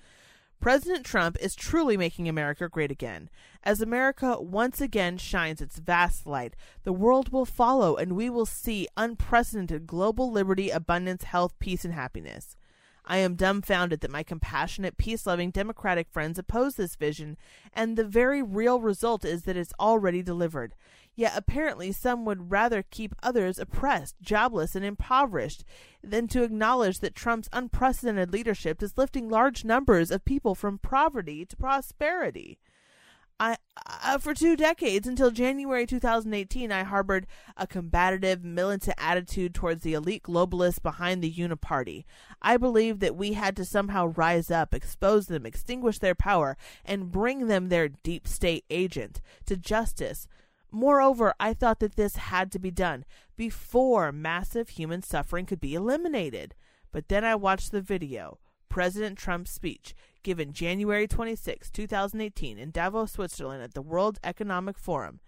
President 0.60 1.06
Trump 1.06 1.38
is 1.40 1.54
truly 1.54 1.96
making 1.96 2.28
America 2.28 2.68
great 2.68 2.90
again. 2.90 3.30
As 3.62 3.80
America 3.80 4.38
once 4.38 4.78
again 4.78 5.16
shines 5.16 5.62
its 5.62 5.78
vast 5.78 6.26
light, 6.26 6.54
the 6.84 6.92
world 6.92 7.32
will 7.32 7.46
follow 7.46 7.96
and 7.96 8.12
we 8.12 8.28
will 8.28 8.44
see 8.44 8.86
unprecedented 8.94 9.86
global 9.86 10.30
liberty, 10.30 10.68
abundance, 10.68 11.24
health, 11.24 11.58
peace, 11.60 11.82
and 11.86 11.94
happiness. 11.94 12.56
I 13.10 13.16
am 13.16 13.34
dumbfounded 13.34 14.02
that 14.02 14.10
my 14.12 14.22
compassionate, 14.22 14.96
peace 14.96 15.26
loving 15.26 15.50
Democratic 15.50 16.08
friends 16.08 16.38
oppose 16.38 16.76
this 16.76 16.94
vision, 16.94 17.36
and 17.72 17.96
the 17.96 18.04
very 18.04 18.40
real 18.40 18.80
result 18.80 19.24
is 19.24 19.42
that 19.42 19.56
it's 19.56 19.72
already 19.80 20.22
delivered. 20.22 20.76
Yet 21.16 21.32
apparently 21.34 21.90
some 21.90 22.24
would 22.24 22.52
rather 22.52 22.84
keep 22.84 23.16
others 23.20 23.58
oppressed, 23.58 24.14
jobless, 24.22 24.76
and 24.76 24.84
impoverished 24.84 25.64
than 26.04 26.28
to 26.28 26.44
acknowledge 26.44 27.00
that 27.00 27.16
Trump's 27.16 27.48
unprecedented 27.52 28.32
leadership 28.32 28.80
is 28.80 28.96
lifting 28.96 29.28
large 29.28 29.64
numbers 29.64 30.12
of 30.12 30.24
people 30.24 30.54
from 30.54 30.78
poverty 30.78 31.44
to 31.44 31.56
prosperity. 31.56 32.60
I, 33.40 33.56
uh, 34.04 34.18
for 34.18 34.34
two 34.34 34.54
decades 34.54 35.08
until 35.08 35.30
January 35.30 35.86
2018, 35.86 36.70
I 36.70 36.82
harbored 36.82 37.26
a 37.56 37.66
combative, 37.66 38.44
militant 38.44 38.94
attitude 38.98 39.54
towards 39.54 39.82
the 39.82 39.94
elite 39.94 40.24
globalists 40.24 40.82
behind 40.82 41.22
the 41.22 41.32
Uniparty. 41.32 42.04
I 42.42 42.58
believed 42.58 43.00
that 43.00 43.16
we 43.16 43.32
had 43.32 43.56
to 43.56 43.64
somehow 43.64 44.08
rise 44.08 44.50
up, 44.50 44.74
expose 44.74 45.28
them, 45.28 45.46
extinguish 45.46 45.98
their 46.00 46.14
power, 46.14 46.58
and 46.84 47.10
bring 47.10 47.46
them 47.46 47.70
their 47.70 47.88
deep 47.88 48.28
state 48.28 48.66
agent 48.68 49.22
to 49.46 49.56
justice. 49.56 50.28
Moreover, 50.70 51.32
I 51.40 51.54
thought 51.54 51.80
that 51.80 51.96
this 51.96 52.16
had 52.16 52.52
to 52.52 52.58
be 52.58 52.70
done 52.70 53.06
before 53.36 54.12
massive 54.12 54.68
human 54.68 55.02
suffering 55.02 55.46
could 55.46 55.60
be 55.62 55.74
eliminated. 55.74 56.54
But 56.92 57.08
then 57.08 57.24
I 57.24 57.36
watched 57.36 57.72
the 57.72 57.80
video, 57.80 58.38
President 58.70 59.18
Trump's 59.18 59.50
speech, 59.50 59.94
given 60.22 60.52
January 60.52 61.06
26, 61.06 61.70
2018, 61.70 62.56
in 62.56 62.70
Davos, 62.70 63.12
Switzerland, 63.12 63.62
at 63.62 63.74
the 63.74 63.82
World 63.82 64.18
Economic 64.24 64.78
Forum. 64.78 65.20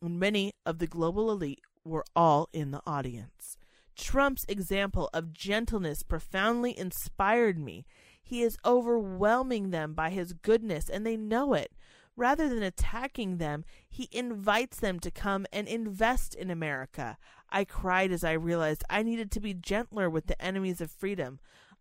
And 0.00 0.18
many 0.18 0.52
of 0.64 0.78
the 0.78 0.86
global 0.86 1.30
elite 1.30 1.60
were 1.84 2.04
all 2.14 2.48
in 2.52 2.70
the 2.70 2.80
audience. 2.86 3.58
Trump's 3.96 4.46
example 4.48 5.10
of 5.12 5.32
gentleness 5.32 6.02
profoundly 6.04 6.78
inspired 6.78 7.58
me. 7.58 7.84
He 8.22 8.42
is 8.42 8.56
overwhelming 8.64 9.70
them 9.70 9.92
by 9.92 10.10
his 10.10 10.32
goodness, 10.32 10.88
and 10.88 11.04
they 11.04 11.16
know 11.16 11.54
it. 11.54 11.72
Rather 12.16 12.48
than 12.48 12.62
attacking 12.62 13.38
them, 13.38 13.64
he 13.88 14.08
invites 14.12 14.78
them 14.78 15.00
to 15.00 15.10
come 15.10 15.44
and 15.52 15.66
invest 15.66 16.34
in 16.34 16.50
America. 16.50 17.18
I 17.50 17.64
cried 17.64 18.12
as 18.12 18.22
I 18.22 18.32
realized 18.32 18.84
I 18.88 19.02
needed 19.02 19.32
to 19.32 19.40
be 19.40 19.54
gentler 19.54 20.08
with 20.08 20.26
the 20.26 20.40
enemies 20.40 20.80
of 20.80 20.90
freedom. 20.90 21.40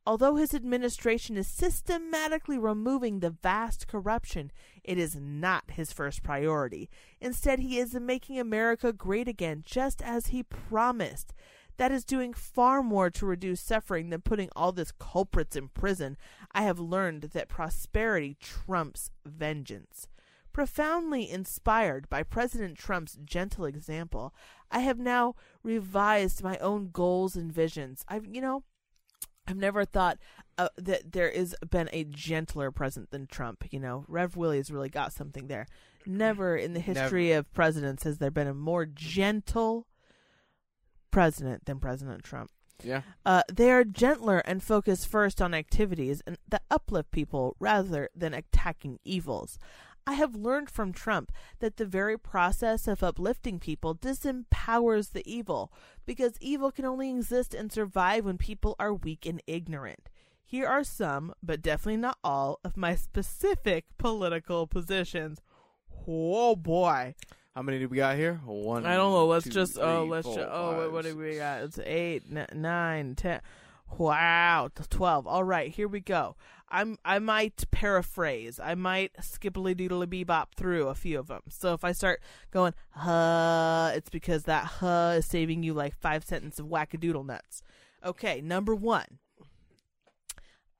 Although 0.09 0.37
his 0.37 0.55
administration 0.55 1.37
is 1.37 1.45
systematically 1.45 2.57
removing 2.57 3.19
the 3.19 3.29
vast 3.29 3.87
corruption, 3.87 4.51
it 4.83 4.97
is 4.97 5.15
not 5.15 5.69
his 5.69 5.93
first 5.93 6.23
priority. 6.23 6.89
Instead, 7.21 7.59
he 7.59 7.77
is 7.77 7.93
making 7.93 8.39
America 8.39 8.91
great 8.91 9.27
again, 9.27 9.61
just 9.63 10.01
as 10.01 10.27
he 10.27 10.41
promised. 10.41 11.35
That 11.77 11.91
is 11.91 12.05
doing 12.05 12.33
far 12.33 12.81
more 12.81 13.11
to 13.11 13.25
reduce 13.27 13.61
suffering 13.61 14.09
than 14.09 14.21
putting 14.21 14.49
all 14.55 14.71
these 14.71 14.91
culprits 14.97 15.55
in 15.55 15.67
prison. 15.67 16.17
I 16.53 16.63
have 16.63 16.79
learned 16.79 17.29
that 17.33 17.47
prosperity 17.47 18.35
trumps 18.41 19.11
vengeance. 19.23 20.07
Profoundly 20.51 21.29
inspired 21.29 22.09
by 22.09 22.23
President 22.23 22.79
Trump's 22.79 23.19
gentle 23.23 23.65
example, 23.65 24.33
I 24.71 24.79
have 24.79 24.97
now 24.97 25.35
revised 25.61 26.43
my 26.43 26.57
own 26.57 26.89
goals 26.91 27.35
and 27.35 27.53
visions. 27.53 28.03
I've, 28.07 28.25
you 28.25 28.41
know, 28.41 28.63
I've 29.49 29.57
never 29.57 29.83
thought 29.85 30.19
uh, 30.57 30.69
that 30.77 31.11
there 31.11 31.31
has 31.31 31.55
been 31.69 31.89
a 31.91 32.03
gentler 32.03 32.71
president 32.71 33.11
than 33.11 33.27
Trump. 33.27 33.65
You 33.71 33.79
know, 33.79 34.05
Rev 34.07 34.35
Willie 34.35 34.57
has 34.57 34.71
really 34.71 34.89
got 34.89 35.13
something 35.13 35.47
there. 35.47 35.65
Never 36.05 36.55
in 36.55 36.73
the 36.73 36.79
history 36.79 37.31
of 37.31 37.51
presidents 37.53 38.03
has 38.03 38.19
there 38.19 38.31
been 38.31 38.47
a 38.47 38.53
more 38.53 38.85
gentle 38.85 39.87
president 41.11 41.65
than 41.65 41.79
President 41.79 42.23
Trump. 42.23 42.51
Yeah. 42.83 43.01
Uh, 43.25 43.43
they 43.51 43.71
are 43.71 43.83
gentler 43.83 44.39
and 44.39 44.63
focus 44.63 45.05
first 45.05 45.41
on 45.41 45.53
activities 45.53 46.21
and 46.25 46.37
that 46.47 46.63
uplift 46.71 47.11
people 47.11 47.55
rather 47.59 48.09
than 48.15 48.33
attacking 48.33 48.99
evils. 49.03 49.57
I 50.09 50.13
have 50.13 50.33
learned 50.35 50.71
from 50.71 50.91
Trump 50.91 51.31
that 51.59 51.77
the 51.77 51.85
very 51.85 52.17
process 52.17 52.87
of 52.87 53.03
uplifting 53.03 53.59
people 53.59 53.93
disempowers 53.93 55.11
the 55.11 55.21
evil, 55.31 55.71
because 56.03 56.33
evil 56.41 56.71
can 56.71 56.83
only 56.83 57.11
exist 57.11 57.53
and 57.53 57.71
survive 57.71 58.25
when 58.25 58.39
people 58.39 58.75
are 58.79 58.91
weak 58.91 59.27
and 59.27 59.39
ignorant. 59.45 60.09
Here 60.43 60.65
are 60.65 60.83
some, 60.83 61.35
but 61.43 61.61
definitely 61.61 61.97
not 61.97 62.17
all, 62.23 62.59
of 62.63 62.75
my 62.75 62.95
specific 62.95 63.85
political 63.99 64.65
positions. 64.65 65.41
Oh 66.07 66.55
boy. 66.55 67.13
How 67.53 67.61
many 67.61 67.77
do 67.77 67.87
we 67.87 67.97
got 67.97 68.15
here? 68.15 68.41
One. 68.45 68.87
I 68.87 68.95
don't 68.95 69.11
know. 69.11 69.27
Let's 69.27 69.43
two, 69.43 69.51
just 69.51 69.77
oh, 69.77 70.01
three, 70.01 70.09
let's 70.09 70.25
four, 70.25 70.37
just 70.37 70.49
oh, 70.51 70.79
wait, 70.79 70.91
what 70.91 71.05
do 71.05 71.15
we 71.15 71.35
got? 71.35 71.61
It's 71.61 71.77
eight, 71.85 72.23
n- 72.35 72.47
nine, 72.51 73.13
ten. 73.13 73.41
Wow, 73.95 74.69
twelve. 74.89 75.27
All 75.27 75.43
right, 75.43 75.69
here 75.71 75.87
we 75.87 75.99
go. 75.99 76.35
I'm 76.71 76.97
I 77.03 77.19
might 77.19 77.63
paraphrase. 77.71 78.59
I 78.59 78.75
might 78.75 79.13
skippily 79.21 79.75
doodly 79.75 80.25
bebop 80.25 80.47
through 80.55 80.87
a 80.87 80.95
few 80.95 81.19
of 81.19 81.27
them. 81.27 81.41
So 81.49 81.73
if 81.73 81.83
I 81.83 81.91
start 81.91 82.21
going 82.51 82.73
huh, 82.91 83.91
it's 83.95 84.09
because 84.09 84.43
that 84.43 84.65
huh 84.65 85.15
is 85.17 85.25
saving 85.25 85.63
you 85.63 85.73
like 85.73 85.95
five 85.95 86.23
sentences 86.23 86.59
of 86.59 86.67
wackadoodle 86.67 87.25
nuts. 87.25 87.63
Okay, 88.05 88.41
number 88.41 88.75
one. 88.75 89.19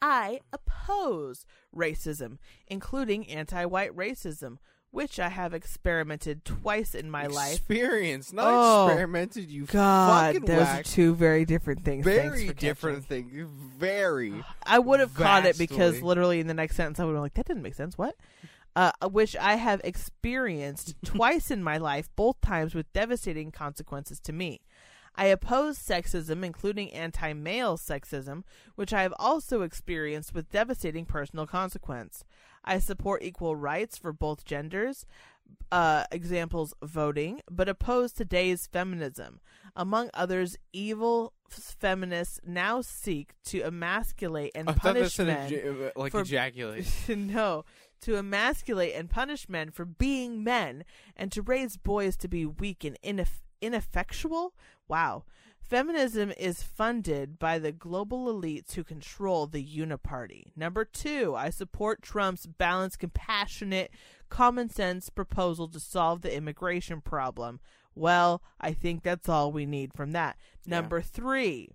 I 0.01 0.39
oppose 0.53 1.45
racism, 1.75 2.37
including 2.67 3.29
anti-white 3.29 3.93
racism, 3.95 4.59
which 4.91 5.19
I 5.19 5.29
have 5.29 5.53
experimented 5.53 6.43
twice 6.45 6.95
in 6.95 7.11
my 7.11 7.27
life. 7.27 7.57
Experience, 7.57 8.33
not 8.33 8.47
Oh, 8.47 8.87
experimented. 8.87 9.49
You 9.49 9.65
God, 9.65 10.33
fucking 10.35 10.45
those 10.47 10.67
are 10.67 10.83
two 10.83 11.13
very 11.15 11.45
different 11.45 11.83
things. 11.83 12.05
Thanks 12.05 12.23
Very 12.29 12.47
for 12.47 12.53
different 12.53 13.07
catching. 13.07 13.29
thing. 13.29 13.47
Very. 13.77 14.33
I 14.65 14.79
would 14.79 14.99
have 14.99 15.13
caught 15.13 15.45
it 15.45 15.57
because 15.57 16.01
literally 16.01 16.39
in 16.39 16.47
the 16.47 16.53
next 16.53 16.75
sentence 16.75 16.99
I 16.99 17.03
would 17.05 17.11
have 17.11 17.15
been 17.17 17.21
like, 17.23 17.33
that 17.35 17.45
didn't 17.45 17.63
make 17.63 17.75
sense. 17.75 17.97
What? 17.97 18.15
Uh, 18.75 18.91
which 19.09 19.35
I 19.35 19.55
have 19.55 19.81
experienced 19.83 20.95
twice 21.05 21.51
in 21.51 21.63
my 21.63 21.77
life, 21.77 22.07
both 22.15 22.39
times 22.41 22.73
with 22.75 22.91
devastating 22.93 23.51
consequences 23.51 24.19
to 24.21 24.33
me. 24.33 24.61
I 25.15 25.25
oppose 25.25 25.77
sexism, 25.77 26.45
including 26.45 26.91
anti 26.93 27.33
male 27.33 27.77
sexism, 27.77 28.43
which 28.75 28.93
I 28.93 29.01
have 29.01 29.13
also 29.19 29.63
experienced 29.63 30.33
with 30.33 30.49
devastating 30.51 31.05
personal 31.05 31.45
consequence. 31.45 32.23
I 32.63 32.79
support 32.79 33.23
equal 33.23 33.55
rights 33.55 33.97
for 33.97 34.11
both 34.13 34.45
genders, 34.45 35.05
uh, 35.71 36.03
examples 36.11 36.73
voting, 36.83 37.41
but 37.49 37.69
oppose 37.69 38.11
today's 38.11 38.67
feminism. 38.67 39.39
Among 39.75 40.09
others, 40.13 40.57
evil 40.73 41.33
feminists 41.49 42.39
now 42.45 42.81
seek 42.81 43.33
to 43.45 43.61
emasculate 43.61 44.51
and 44.55 44.69
I 44.69 44.73
punish 44.73 45.17
men. 45.19 45.51
eja- 45.51 45.91
like 45.95 46.11
for- 46.11 46.21
ejaculate. 46.21 46.87
no, 47.09 47.65
to 48.01 48.15
emasculate 48.17 48.93
and 48.95 49.09
punish 49.09 49.47
men 49.49 49.71
for 49.71 49.85
being 49.85 50.43
men, 50.43 50.83
and 51.15 51.31
to 51.31 51.41
raise 51.41 51.77
boys 51.77 52.15
to 52.17 52.27
be 52.27 52.45
weak 52.45 52.83
and 52.83 52.97
ineff- 53.03 53.41
ineffectual. 53.61 54.53
Wow. 54.87 55.23
Feminism 55.69 56.33
is 56.35 56.63
funded 56.63 57.37
by 57.37 57.59
the 57.59 57.71
global 57.71 58.25
elites 58.25 58.73
who 58.73 58.83
control 58.83 59.45
the 59.45 59.63
uniparty. 59.63 60.45
Number 60.55 60.83
two, 60.83 61.35
I 61.35 61.51
support 61.51 62.01
Trump's 62.01 62.47
balanced, 62.47 62.97
compassionate, 62.97 63.91
common 64.29 64.71
sense 64.71 65.11
proposal 65.11 65.67
to 65.67 65.79
solve 65.79 66.21
the 66.23 66.35
immigration 66.35 67.01
problem. 67.01 67.59
Well, 67.93 68.41
I 68.59 68.73
think 68.73 69.03
that's 69.03 69.29
all 69.29 69.51
we 69.51 69.67
need 69.67 69.93
from 69.93 70.11
that. 70.13 70.37
Number 70.65 71.01
three, 71.01 71.69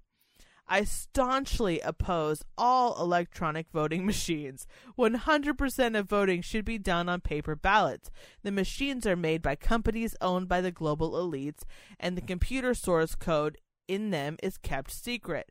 I 0.66 0.82
staunchly 0.82 1.78
oppose 1.80 2.42
all 2.58 3.00
electronic 3.00 3.68
voting 3.72 4.06
machines. 4.06 4.66
100% 4.98 5.98
of 5.98 6.08
voting 6.08 6.42
should 6.42 6.64
be 6.64 6.78
done 6.78 7.08
on 7.08 7.20
paper 7.20 7.54
ballots. 7.54 8.10
The 8.42 8.50
machines 8.50 9.06
are 9.06 9.14
made 9.14 9.40
by 9.40 9.54
companies 9.54 10.16
owned 10.20 10.48
by 10.48 10.60
the 10.60 10.72
global 10.72 11.12
elites, 11.12 11.62
and 12.00 12.16
the 12.16 12.22
computer 12.22 12.74
source 12.74 13.14
code 13.14 13.58
in 13.88 14.10
them 14.10 14.36
is 14.42 14.56
kept 14.58 14.90
secret. 14.90 15.50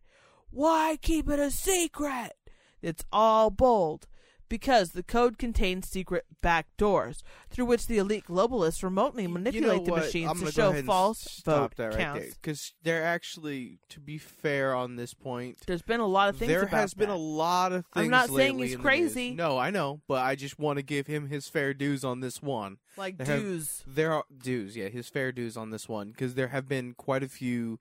Why 0.50 0.98
keep 1.02 1.30
it 1.30 1.40
a 1.40 1.52
secret? 1.52 2.34
It's 2.82 3.04
all 3.12 3.50
bold. 3.50 4.08
Because 4.50 4.90
the 4.92 5.02
code 5.02 5.40
contains 5.40 5.90
secret 5.90 6.26
back 6.44 6.68
doors 6.78 7.24
through 7.50 7.66
which 7.66 7.88
the 7.88 7.98
elite 7.98 8.26
globalists 8.26 8.84
remotely 8.84 9.26
manipulate 9.26 9.64
you 9.64 9.80
know 9.80 9.84
the 9.96 10.02
machines 10.02 10.30
I'm 10.30 10.46
to 10.46 10.52
show 10.52 10.62
go 10.64 10.68
ahead 10.68 10.80
and 10.80 10.86
false 10.86 11.42
vote 11.44 11.76
that 11.78 11.88
right 11.88 11.98
counts. 11.98 12.36
Because 12.36 12.74
they're 12.84 13.04
actually, 13.04 13.80
to 13.90 14.00
be 14.00 14.20
fair 14.20 14.76
on 14.76 14.96
this 14.96 15.16
point, 15.16 15.58
There's 15.66 15.82
been 15.82 16.02
a 16.02 16.06
lot 16.06 16.30
of 16.30 16.38
things 16.38 16.50
there 16.52 16.68
has 16.68 16.94
been 16.94 17.10
a 17.10 17.16
lot 17.16 17.72
of 17.72 17.86
things. 17.96 18.06
I'm 18.06 18.12
not 18.12 18.30
saying 18.30 18.60
he's 18.60 18.74
in 18.74 18.78
the 18.82 18.84
news. 18.84 18.84
crazy. 18.84 19.34
No, 19.34 19.58
I 19.58 19.72
know, 19.72 20.02
but 20.08 20.22
I 20.22 20.36
just 20.36 20.60
want 20.60 20.78
to 20.78 20.84
give 20.84 21.08
him 21.08 21.30
his 21.30 21.48
fair 21.48 21.74
dues 21.74 22.04
on 22.04 22.20
this 22.20 22.40
one. 22.40 22.78
like 22.96 23.18
There 23.18 23.26
have- 23.26 23.40
dues. 23.42 23.82
There 23.88 24.14
are 24.14 24.26
dues, 24.38 24.78
yeah, 24.78 24.90
his 24.90 25.10
fair 25.10 25.32
dues 25.32 25.58
on 25.58 25.72
this 25.72 25.90
one 25.90 26.12
because 26.12 26.36
there 26.36 26.50
have 26.50 26.68
been 26.68 26.94
quite 26.94 27.24
a 27.24 27.30
few 27.30 27.80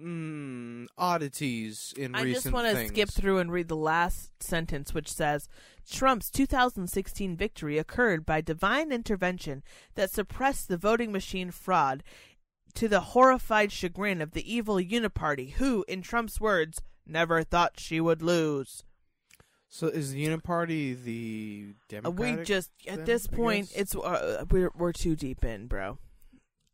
mm, 0.00 0.86
oddities 0.98 1.94
in 1.96 2.14
I 2.14 2.22
recent 2.22 2.54
I 2.54 2.58
just 2.58 2.66
want 2.66 2.76
to 2.76 2.88
skip 2.88 3.10
through 3.10 3.38
and 3.38 3.50
read 3.50 3.68
the 3.68 3.76
last 3.76 4.42
sentence, 4.42 4.92
which 4.94 5.12
says 5.12 5.48
Trump's 5.90 6.30
2016 6.30 7.36
victory 7.36 7.78
occurred 7.78 8.26
by 8.26 8.40
divine 8.40 8.92
intervention 8.92 9.62
that 9.94 10.10
suppressed 10.10 10.68
the 10.68 10.76
voting 10.76 11.12
machine 11.12 11.50
fraud 11.50 12.02
to 12.74 12.88
the 12.88 13.00
horrified 13.00 13.72
chagrin 13.72 14.20
of 14.20 14.32
the 14.32 14.52
evil 14.52 14.76
uniparty, 14.76 15.52
who, 15.54 15.84
in 15.88 16.02
Trump's 16.02 16.40
words, 16.40 16.82
never 17.06 17.42
thought 17.42 17.80
she 17.80 18.00
would 18.00 18.22
lose. 18.22 18.84
So 19.68 19.88
is 19.88 20.12
the 20.12 20.24
Uniparty 20.26 21.02
the 21.02 21.66
Uh, 21.68 21.72
Democratic? 21.88 22.38
we 22.38 22.44
just 22.44 22.70
at 22.86 22.96
then, 22.98 23.04
this 23.04 23.26
point, 23.26 23.72
it's 23.74 23.94
uh, 23.94 24.44
we're 24.50 24.70
we're 24.76 24.92
too 24.92 25.16
deep 25.16 25.44
in, 25.44 25.66
bro. 25.66 25.98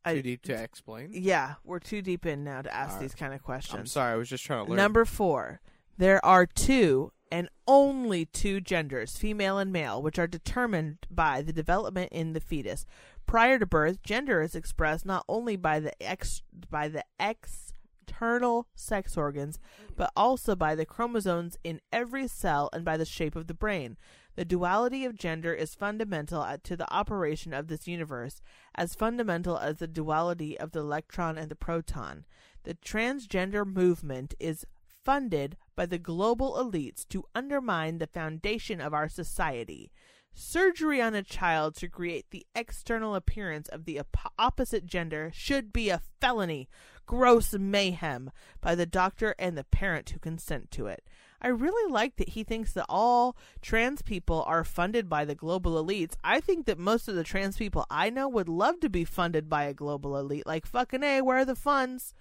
I- 0.05 0.15
too 0.15 0.23
deep 0.23 0.43
to 0.43 0.55
explain. 0.55 1.11
Yeah, 1.13 1.55
we're 1.65 1.79
too 1.79 2.03
deep 2.03 2.27
in 2.27 2.45
now 2.45 2.63
to 2.63 2.75
ask 2.75 2.95
All 2.95 3.01
these 3.01 3.11
right. 3.13 3.19
kind 3.19 3.35
of 3.35 3.43
questions. 3.43 3.79
I'm 3.79 3.87
sorry, 3.87 4.13
I 4.13 4.17
was 4.17 4.29
just 4.29 4.45
trying 4.45 4.65
to 4.65 4.71
learn. 4.71 4.77
Number 4.77 5.05
four, 5.05 5.61
there 5.99 6.25
are 6.25 6.47
two 6.47 7.13
and 7.31 7.49
only 7.67 8.27
two 8.27 8.61
genders, 8.61 9.17
female 9.17 9.57
and 9.59 9.73
male, 9.73 10.03
which 10.03 10.19
are 10.19 10.27
determined 10.27 10.99
by 11.11 11.41
the 11.41 11.53
development 11.53 12.11
in 12.13 12.33
the 12.35 12.41
fetus. 12.41 12.85
Prior 13.27 13.59
to 13.59 13.65
birth, 13.65 14.03
gender 14.03 14.43
is 14.43 14.55
expressed 14.55 15.07
not 15.07 15.25
only 15.29 15.57
by 15.57 15.81
the 15.81 15.93
ex 16.03 16.43
by 16.69 16.89
the 16.89 17.05
external 17.19 18.67
sex 18.75 19.17
organs, 19.17 19.59
but 19.97 20.11
also 20.17 20.55
by 20.55 20.75
the 20.75 20.85
chromosomes 20.85 21.57
in 21.65 21.81
every 21.93 22.27
cell 22.29 22.69
and 22.73 22.85
by 22.85 22.97
the 22.97 23.05
shape 23.07 23.37
of 23.37 23.47
the 23.47 23.55
brain. 23.55 23.97
The 24.35 24.45
duality 24.45 25.05
of 25.05 25.14
gender 25.14 25.53
is 25.53 25.74
fundamental 25.74 26.47
to 26.62 26.76
the 26.76 26.93
operation 26.93 27.53
of 27.53 27.68
this 27.68 27.87
universe, 27.87 28.41
as 28.74 28.95
fundamental 28.95 29.59
as 29.59 29.78
the 29.78 29.87
duality 29.87 30.59
of 30.59 30.72
the 30.72 30.80
electron 30.80 31.37
and 31.37 31.51
the 31.51 31.57
proton. 31.57 32.24
The 32.64 32.74
transgender 32.74 33.66
movement 33.66 34.35
is 34.41 34.64
funded 35.05 35.57
by 35.76 35.87
the 35.87 35.99
global 35.99 36.55
elites 36.55 37.07
to 37.09 37.24
undermine 37.35 37.99
the 37.99 38.07
foundation 38.07 38.80
of 38.80 38.95
our 38.95 39.09
society. 39.09 39.91
Surgery 40.35 41.03
on 41.03 41.14
a 41.14 41.22
child 41.22 41.74
to 41.76 41.89
create 41.89 42.30
the 42.30 42.47
external 42.55 43.14
appearance 43.14 43.68
of 43.68 43.85
the 43.85 43.99
op- 43.99 44.33
opposite 44.39 44.87
gender 44.87 45.30
should 45.35 45.72
be 45.72 45.91
a 45.91 46.01
felony, 46.20 46.70
gross 47.05 47.53
mayhem 47.53 48.30
by 48.62 48.74
the 48.74 48.87
doctor 48.87 49.35
and 49.39 49.59
the 49.59 49.64
parent 49.64 50.09
who 50.11 50.18
consent 50.18 50.70
to 50.70 50.87
it. 50.87 51.05
I 51.43 51.49
really 51.49 51.93
like 51.93 52.16
that 52.16 52.30
he 52.30 52.45
thinks 52.45 52.72
that 52.72 52.86
all 52.88 53.36
trans 53.61 54.01
people 54.01 54.45
are 54.47 54.62
funded 54.62 55.09
by 55.09 55.24
the 55.24 55.34
global 55.34 55.72
elites. 55.84 56.14
I 56.22 56.38
think 56.40 56.66
that 56.66 56.78
most 56.78 57.09
of 57.09 57.16
the 57.16 57.24
trans 57.24 57.57
people 57.57 57.84
I 57.90 58.11
know 58.11 58.28
would 58.28 58.49
love 58.49 58.78
to 58.80 58.88
be 58.88 59.05
funded 59.05 59.51
by 59.51 59.64
a 59.64 59.74
global 59.74 60.16
elite. 60.16 60.47
Like, 60.47 60.64
fucking 60.66 61.03
A, 61.03 61.20
where 61.20 61.38
are 61.38 61.45
the 61.45 61.57
funds? 61.57 62.14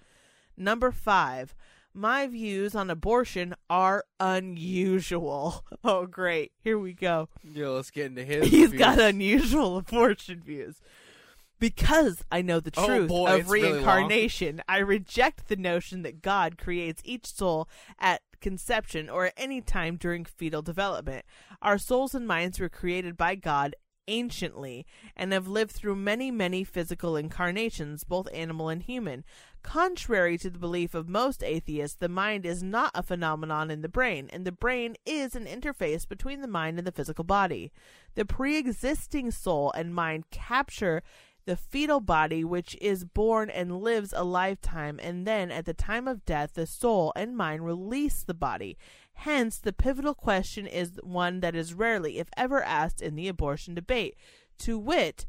Number 0.56 0.90
five, 0.90 1.54
my 1.94 2.26
views 2.26 2.74
on 2.74 2.90
abortion 2.90 3.54
are 3.70 4.04
unusual. 4.20 5.64
Oh, 5.84 6.06
great. 6.06 6.52
Here 6.62 6.78
we 6.78 6.92
go. 6.92 7.28
Yeah, 7.42 7.68
let's 7.70 7.90
get 7.90 8.06
into 8.06 8.22
his. 8.24 8.46
He's 8.48 8.70
views. 8.70 8.78
got 8.78 9.00
unusual 9.00 9.76
abortion 9.78 10.40
views. 10.40 10.76
Because 11.58 12.22
I 12.30 12.40
know 12.42 12.60
the 12.60 12.72
Oh, 12.76 12.86
truth 12.86 13.08
boy, 13.08 13.34
of 13.34 13.40
it's 13.40 13.50
really 13.50 13.72
reincarnation, 13.72 14.62
I 14.68 14.78
reject 14.78 15.48
the 15.48 15.56
notion 15.56 16.02
that 16.02 16.22
God 16.22 16.56
creates 16.58 17.02
each 17.04 17.26
soul 17.26 17.68
at 17.98 18.22
conception 18.42 19.08
or 19.08 19.26
at 19.26 19.34
any 19.38 19.62
time 19.62 19.96
during 19.96 20.26
fetal 20.26 20.60
development. 20.60 21.24
Our 21.62 21.78
souls 21.78 22.14
and 22.14 22.26
minds 22.26 22.60
were 22.60 22.68
created 22.68 23.16
by 23.16 23.36
God 23.36 23.74
anciently 24.08 24.86
and 25.16 25.32
have 25.32 25.48
lived 25.48 25.70
through 25.70 25.96
many, 25.96 26.30
many 26.30 26.64
physical 26.64 27.16
incarnations, 27.16 28.04
both 28.04 28.28
animal 28.32 28.68
and 28.68 28.82
human. 28.82 29.24
Contrary 29.62 30.36
to 30.38 30.50
the 30.50 30.58
belief 30.58 30.94
of 30.94 31.08
most 31.08 31.42
atheists, 31.42 31.96
the 31.96 32.08
mind 32.08 32.44
is 32.44 32.62
not 32.62 32.90
a 32.94 33.02
phenomenon 33.02 33.70
in 33.70 33.80
the 33.80 33.88
brain, 33.88 34.28
and 34.32 34.44
the 34.44 34.52
brain 34.52 34.96
is 35.06 35.36
an 35.36 35.46
interface 35.46 36.06
between 36.06 36.40
the 36.40 36.48
mind 36.48 36.78
and 36.78 36.86
the 36.86 36.92
physical 36.92 37.24
body. 37.24 37.72
The 38.14 38.24
pre 38.24 38.58
existing 38.58 39.30
soul 39.30 39.72
and 39.76 39.94
mind 39.94 40.24
capture 40.30 41.02
the 41.44 41.56
fetal 41.56 42.00
body 42.00 42.44
which 42.44 42.76
is 42.80 43.04
born 43.04 43.50
and 43.50 43.80
lives 43.80 44.12
a 44.16 44.24
lifetime, 44.24 45.00
and 45.02 45.26
then 45.26 45.50
at 45.50 45.64
the 45.64 45.74
time 45.74 46.06
of 46.06 46.24
death, 46.24 46.54
the 46.54 46.66
soul 46.66 47.12
and 47.16 47.36
mind 47.36 47.64
release 47.64 48.22
the 48.22 48.34
body. 48.34 48.78
Hence, 49.14 49.58
the 49.58 49.72
pivotal 49.72 50.14
question 50.14 50.66
is 50.66 50.98
one 51.02 51.40
that 51.40 51.54
is 51.54 51.74
rarely, 51.74 52.18
if 52.18 52.28
ever, 52.36 52.62
asked 52.62 53.02
in 53.02 53.14
the 53.14 53.28
abortion 53.28 53.74
debate 53.74 54.16
To 54.58 54.78
wit, 54.78 55.26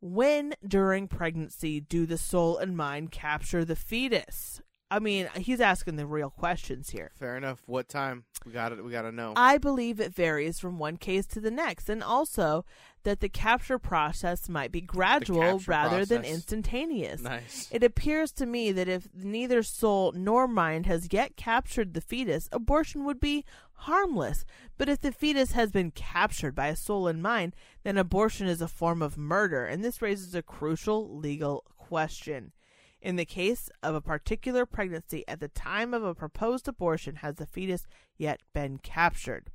when 0.00 0.54
during 0.66 1.08
pregnancy 1.08 1.80
do 1.80 2.06
the 2.06 2.18
soul 2.18 2.56
and 2.56 2.76
mind 2.76 3.10
capture 3.10 3.64
the 3.64 3.76
fetus? 3.76 4.60
I 4.90 5.00
mean, 5.00 5.28
he's 5.36 5.60
asking 5.60 5.96
the 5.96 6.06
real 6.06 6.30
questions 6.30 6.90
here. 6.90 7.10
Fair 7.18 7.36
enough. 7.36 7.62
What 7.66 7.88
time? 7.88 8.24
We 8.46 8.52
got 8.52 8.72
it. 8.72 8.82
We 8.82 8.90
got 8.90 9.02
to 9.02 9.12
know. 9.12 9.34
I 9.36 9.58
believe 9.58 10.00
it 10.00 10.14
varies 10.14 10.58
from 10.58 10.78
one 10.78 10.96
case 10.96 11.26
to 11.26 11.40
the 11.40 11.50
next, 11.50 11.90
and 11.90 12.02
also 12.02 12.64
that 13.02 13.20
the 13.20 13.28
capture 13.28 13.78
process 13.78 14.48
might 14.48 14.72
be 14.72 14.80
gradual 14.80 15.60
rather 15.66 16.04
than 16.04 16.24
instantaneous. 16.24 17.20
nice. 17.20 17.68
It 17.70 17.82
appears 17.82 18.32
to 18.32 18.46
me 18.46 18.72
that 18.72 18.88
if 18.88 19.08
neither 19.14 19.62
soul 19.62 20.12
nor 20.12 20.48
mind 20.48 20.86
has 20.86 21.08
yet 21.12 21.36
captured 21.36 21.92
the 21.92 22.00
fetus, 22.00 22.48
abortion 22.50 23.04
would 23.04 23.20
be 23.20 23.44
harmless. 23.72 24.44
But 24.78 24.88
if 24.88 25.00
the 25.00 25.12
fetus 25.12 25.52
has 25.52 25.70
been 25.70 25.90
captured 25.90 26.54
by 26.54 26.68
a 26.68 26.76
soul 26.76 27.08
and 27.08 27.22
mind, 27.22 27.54
then 27.82 27.98
abortion 27.98 28.46
is 28.46 28.62
a 28.62 28.68
form 28.68 29.02
of 29.02 29.18
murder, 29.18 29.66
and 29.66 29.84
this 29.84 30.00
raises 30.00 30.34
a 30.34 30.42
crucial 30.42 31.16
legal 31.16 31.64
question. 31.76 32.52
In 33.00 33.16
the 33.16 33.24
case 33.24 33.70
of 33.82 33.94
a 33.94 34.00
particular 34.00 34.66
pregnancy, 34.66 35.24
at 35.28 35.38
the 35.40 35.48
time 35.48 35.94
of 35.94 36.02
a 36.02 36.14
proposed 36.14 36.66
abortion, 36.66 37.16
has 37.16 37.36
the 37.36 37.46
fetus 37.46 37.86
yet 38.16 38.40
been 38.52 38.78
captured? 38.78 39.50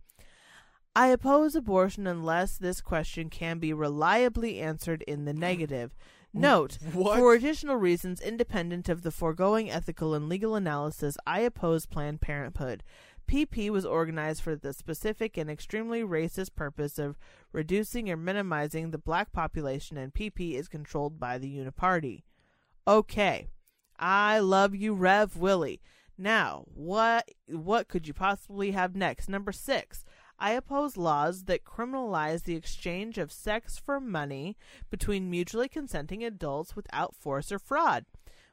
I 0.95 1.07
oppose 1.07 1.55
abortion 1.55 2.05
unless 2.07 2.57
this 2.57 2.79
question 2.79 3.29
can 3.29 3.59
be 3.59 3.73
reliably 3.73 4.59
answered 4.59 5.01
in 5.03 5.25
the 5.25 5.33
negative. 5.33 5.93
Note, 6.33 6.77
What? 6.93 7.17
for 7.17 7.33
additional 7.33 7.75
reasons 7.75 8.21
independent 8.21 8.89
of 8.89 9.01
the 9.01 9.11
foregoing 9.11 9.69
ethical 9.69 10.13
and 10.13 10.29
legal 10.29 10.55
analysis, 10.55 11.17
I 11.27 11.41
oppose 11.41 11.85
Planned 11.85 12.21
Parenthood. 12.21 12.83
PP 13.27 13.69
was 13.69 13.85
organized 13.85 14.41
for 14.41 14.55
the 14.55 14.73
specific 14.73 15.37
and 15.37 15.49
extremely 15.49 16.01
racist 16.01 16.55
purpose 16.55 16.97
of 16.97 17.17
reducing 17.51 18.09
or 18.09 18.17
minimizing 18.17 18.91
the 18.91 18.97
black 18.97 19.31
population, 19.31 19.97
and 19.97 20.13
PP 20.13 20.53
is 20.55 20.67
controlled 20.67 21.19
by 21.19 21.37
the 21.37 21.55
Uniparty. 21.57 22.23
Okay, 22.88 23.47
I 23.97 24.39
love 24.39 24.75
you, 24.75 24.93
Rev 24.93 25.38
Willie. 25.38 25.81
Now, 26.17 26.65
what 26.73 27.29
what 27.47 27.88
could 27.88 28.07
you 28.07 28.13
possibly 28.13 28.71
have 28.71 28.95
next? 28.95 29.29
Number 29.29 29.51
six. 29.51 30.03
I 30.39 30.51
oppose 30.51 30.97
laws 30.97 31.43
that 31.45 31.63
criminalize 31.63 32.43
the 32.43 32.55
exchange 32.55 33.17
of 33.17 33.31
sex 33.31 33.77
for 33.77 34.01
money 34.01 34.57
between 34.89 35.29
mutually 35.29 35.69
consenting 35.69 36.23
adults 36.23 36.75
without 36.75 37.15
force 37.15 37.51
or 37.51 37.59
fraud. 37.59 38.05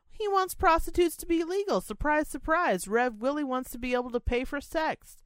He 0.09 0.29
wants 0.29 0.55
prostitutes 0.55 1.17
to 1.17 1.27
be 1.27 1.43
legal. 1.43 1.81
Surprise, 1.81 2.29
surprise. 2.29 2.87
Rev 2.87 3.17
Willie 3.21 3.43
wants 3.43 3.71
to 3.71 3.79
be 3.79 3.95
able 3.95 4.11
to 4.11 4.21
pay 4.21 4.45
for 4.45 4.61
sex. 4.61 5.17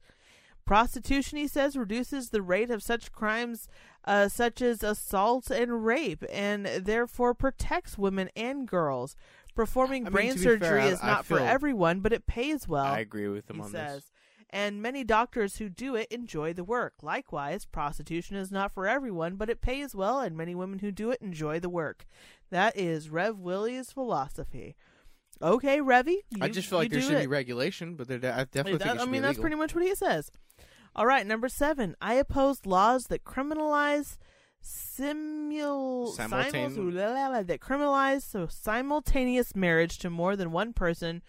Prostitution, 0.65 1.37
he 1.37 1.47
says, 1.47 1.77
reduces 1.77 2.29
the 2.29 2.41
rate 2.41 2.71
of 2.71 2.81
such 2.81 3.11
crimes 3.11 3.67
uh, 4.05 4.27
such 4.29 4.61
as 4.61 4.83
assault 4.83 5.49
and 5.49 5.85
rape, 5.85 6.23
and 6.31 6.65
therefore 6.65 7.33
protects 7.33 7.97
women 7.97 8.29
and 8.35 8.67
girls. 8.67 9.15
Performing 9.55 10.05
I 10.07 10.09
brain 10.09 10.33
be 10.33 10.39
surgery 10.39 10.67
fair, 10.67 10.79
I- 10.81 10.87
is 10.87 11.01
not 11.03 11.25
for 11.25 11.39
everyone, 11.39 12.01
but 12.01 12.11
it 12.13 12.27
pays 12.27 12.67
well 12.67 12.85
I 12.85 12.99
agree 12.99 13.27
with 13.29 13.49
him 13.49 13.55
he 13.57 13.61
on 13.63 13.71
says. 13.71 13.93
this. 13.95 14.11
And 14.51 14.81
many 14.81 15.03
doctors 15.03 15.57
who 15.57 15.69
do 15.69 15.95
it 15.95 16.07
enjoy 16.11 16.53
the 16.53 16.63
work. 16.63 16.93
Likewise, 17.01 17.65
prostitution 17.65 18.37
is 18.37 18.51
not 18.51 18.71
for 18.73 18.87
everyone, 18.87 19.35
but 19.35 19.49
it 19.49 19.59
pays 19.61 19.93
well, 19.95 20.19
and 20.19 20.37
many 20.37 20.55
women 20.55 20.79
who 20.79 20.91
do 20.91 21.09
it 21.11 21.19
enjoy 21.21 21.59
the 21.59 21.67
work. 21.69 22.05
That 22.51 22.77
is 22.77 23.09
Rev 23.09 23.37
Willie's 23.37 23.91
philosophy. 23.91 24.75
Okay, 25.41 25.79
Revy. 25.79 26.17
I 26.39 26.47
just 26.47 26.69
feel 26.69 26.79
like 26.79 26.91
there 26.91 27.01
should 27.01 27.13
it. 27.13 27.21
be 27.21 27.27
regulation, 27.27 27.95
but 27.95 28.07
there, 28.07 28.17
I 28.19 28.43
definitely 28.45 28.77
That- 28.77 28.87
think 28.97 29.01
I 29.01 29.05
mean, 29.05 29.21
that's 29.21 29.31
legal. 29.37 29.41
pretty 29.41 29.55
much 29.57 29.75
what 29.75 29.83
he 29.83 29.93
says. 29.95 30.31
All 30.95 31.05
right, 31.05 31.27
number 31.27 31.49
seven. 31.49 31.95
I 32.01 32.13
oppose 32.15 32.65
laws 32.65 33.05
that 33.07 33.23
criminalize 33.25 34.17
simul 34.61 36.11
Simultane- 36.17 37.47
that 37.47 37.59
criminalize 37.59 38.23
so 38.23 38.47
simultaneous 38.47 39.55
marriage 39.55 39.97
to 39.99 40.09
more 40.09 40.35
than 40.35 40.51
one 40.51 40.73
person 40.73 41.21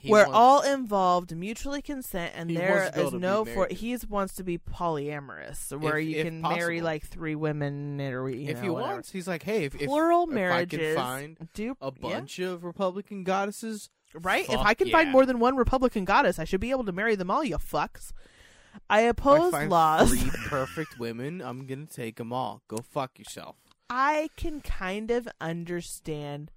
He 0.00 0.10
where 0.10 0.24
wants- 0.24 0.36
all 0.36 0.60
involved 0.62 1.36
mutually 1.36 1.80
consent 1.80 2.32
and 2.34 2.50
He 2.50 2.56
there 2.56 2.70
wants 2.70 2.86
to 2.88 2.92
be 2.94 2.98
is 2.98 3.02
able 3.02 3.10
to 3.12 3.16
be 3.18 3.20
no 3.22 3.44
for 3.44 3.68
he 3.70 3.96
wants 4.08 4.34
to 4.34 4.42
be 4.42 4.58
polyamorous 4.58 5.78
where 5.78 5.98
If- 5.98 6.08
you 6.08 6.16
if 6.16 6.24
can 6.26 6.40
marry 6.40 6.80
like 6.80 7.06
three 7.06 7.36
women 7.36 8.00
or 8.00 8.28
you 8.28 8.48
if 8.48 8.56
know, 8.56 8.62
he 8.62 8.68
whatever. 8.70 8.92
wants, 8.94 9.12
he's 9.12 9.28
like, 9.28 9.44
hey, 9.44 9.64
if, 9.66 9.76
if, 9.76 9.86
plural 9.86 10.26
marriages 10.26 10.80
can 10.80 10.96
find 10.96 11.48
do 11.54 11.76
a 11.80 11.92
yeah, 12.00 12.00
bunch 12.14 12.40
of 12.40 12.64
Republican 12.64 13.22
goddesses, 13.22 13.90
right 14.14 14.48
if 14.48 14.58
i 14.58 14.72
can 14.74 14.88
yeah. 14.88 14.92
find 14.96 15.10
more 15.12 15.26
than 15.26 15.38
one 15.38 15.56
republican 15.56 16.04
goddess 16.06 16.38
i 16.38 16.44
should 16.44 16.60
be 16.60 16.70
able 16.70 16.84
to 16.84 16.92
marry 16.92 17.14
them 17.14 17.30
all 17.30 17.44
you 17.44 17.58
fucks 17.58 18.12
i 18.88 19.00
if 19.00 19.06
I 19.06 19.08
oppose 19.08 19.50
find 19.50 19.70
laws 19.70 20.10
three 20.10 20.30
perfect 20.46 20.98
women, 20.98 21.40
I'm 21.40 21.66
gonna 21.66 21.86
take 21.86 22.16
them 22.16 22.32
all. 22.32 22.62
Go 22.68 22.78
fuck 22.78 23.18
yourself. 23.18 23.56
I 23.88 24.30
can 24.36 24.60
kind 24.60 25.10
of 25.10 25.28
understand 25.40 26.50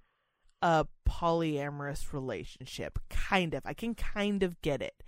a 0.62 0.86
polyamorous 1.08 2.12
relationship. 2.12 2.98
Kind 3.08 3.54
of. 3.54 3.62
I 3.64 3.74
can 3.74 3.94
kind 3.94 4.42
of 4.42 4.60
get 4.62 4.82
it. 4.82 5.02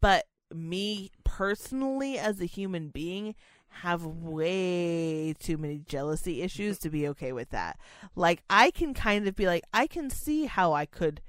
But 0.00 0.26
me 0.54 1.10
personally, 1.24 2.18
as 2.18 2.40
a 2.40 2.46
human 2.46 2.88
being, 2.88 3.34
have 3.68 4.04
way 4.04 5.34
too 5.38 5.58
many 5.58 5.78
jealousy 5.78 6.42
issues 6.42 6.78
to 6.78 6.90
be 6.90 7.06
okay 7.08 7.32
with 7.32 7.50
that. 7.50 7.78
Like, 8.16 8.42
I 8.48 8.70
can 8.70 8.94
kind 8.94 9.28
of 9.28 9.36
be 9.36 9.46
like, 9.46 9.64
I 9.72 9.86
can 9.86 10.10
see 10.10 10.46
how 10.46 10.72
I 10.72 10.86
could. 10.86 11.20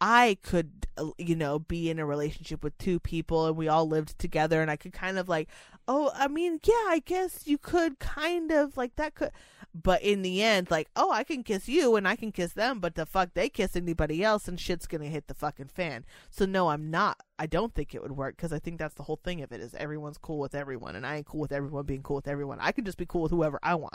I 0.00 0.38
could, 0.42 0.86
uh, 0.96 1.10
you 1.18 1.36
know, 1.36 1.58
be 1.58 1.90
in 1.90 1.98
a 1.98 2.06
relationship 2.06 2.64
with 2.64 2.76
two 2.78 2.98
people 2.98 3.46
and 3.46 3.56
we 3.56 3.68
all 3.68 3.86
lived 3.86 4.18
together, 4.18 4.62
and 4.62 4.70
I 4.70 4.76
could 4.76 4.92
kind 4.92 5.18
of 5.18 5.28
like, 5.28 5.48
oh, 5.86 6.10
I 6.14 6.28
mean, 6.28 6.60
yeah, 6.64 6.86
I 6.88 7.02
guess 7.04 7.46
you 7.46 7.58
could 7.58 7.98
kind 7.98 8.50
of 8.50 8.76
like 8.76 8.96
that 8.96 9.14
could, 9.14 9.30
but 9.74 10.02
in 10.02 10.22
the 10.22 10.42
end, 10.42 10.70
like, 10.70 10.88
oh, 10.96 11.10
I 11.10 11.24
can 11.24 11.42
kiss 11.42 11.68
you 11.68 11.96
and 11.96 12.08
I 12.08 12.16
can 12.16 12.32
kiss 12.32 12.52
them, 12.54 12.80
but 12.80 12.94
the 12.94 13.06
fuck 13.06 13.34
they 13.34 13.48
kiss 13.48 13.76
anybody 13.76 14.24
else 14.24 14.48
and 14.48 14.58
shit's 14.58 14.86
gonna 14.86 15.06
hit 15.06 15.26
the 15.28 15.34
fucking 15.34 15.68
fan. 15.68 16.04
So 16.30 16.46
no, 16.46 16.68
I'm 16.68 16.90
not. 16.90 17.20
I 17.38 17.46
don't 17.46 17.74
think 17.74 17.94
it 17.94 18.02
would 18.02 18.12
work 18.12 18.36
because 18.36 18.52
I 18.52 18.58
think 18.58 18.78
that's 18.78 18.94
the 18.94 19.04
whole 19.04 19.20
thing 19.22 19.42
of 19.42 19.52
it 19.52 19.60
is 19.60 19.74
everyone's 19.74 20.18
cool 20.18 20.38
with 20.38 20.54
everyone, 20.54 20.96
and 20.96 21.06
I 21.06 21.16
ain't 21.16 21.26
cool 21.26 21.40
with 21.40 21.52
everyone 21.52 21.84
being 21.84 22.02
cool 22.02 22.16
with 22.16 22.28
everyone. 22.28 22.58
I 22.60 22.72
can 22.72 22.84
just 22.84 22.98
be 22.98 23.06
cool 23.06 23.22
with 23.22 23.32
whoever 23.32 23.58
I 23.62 23.74
want. 23.74 23.94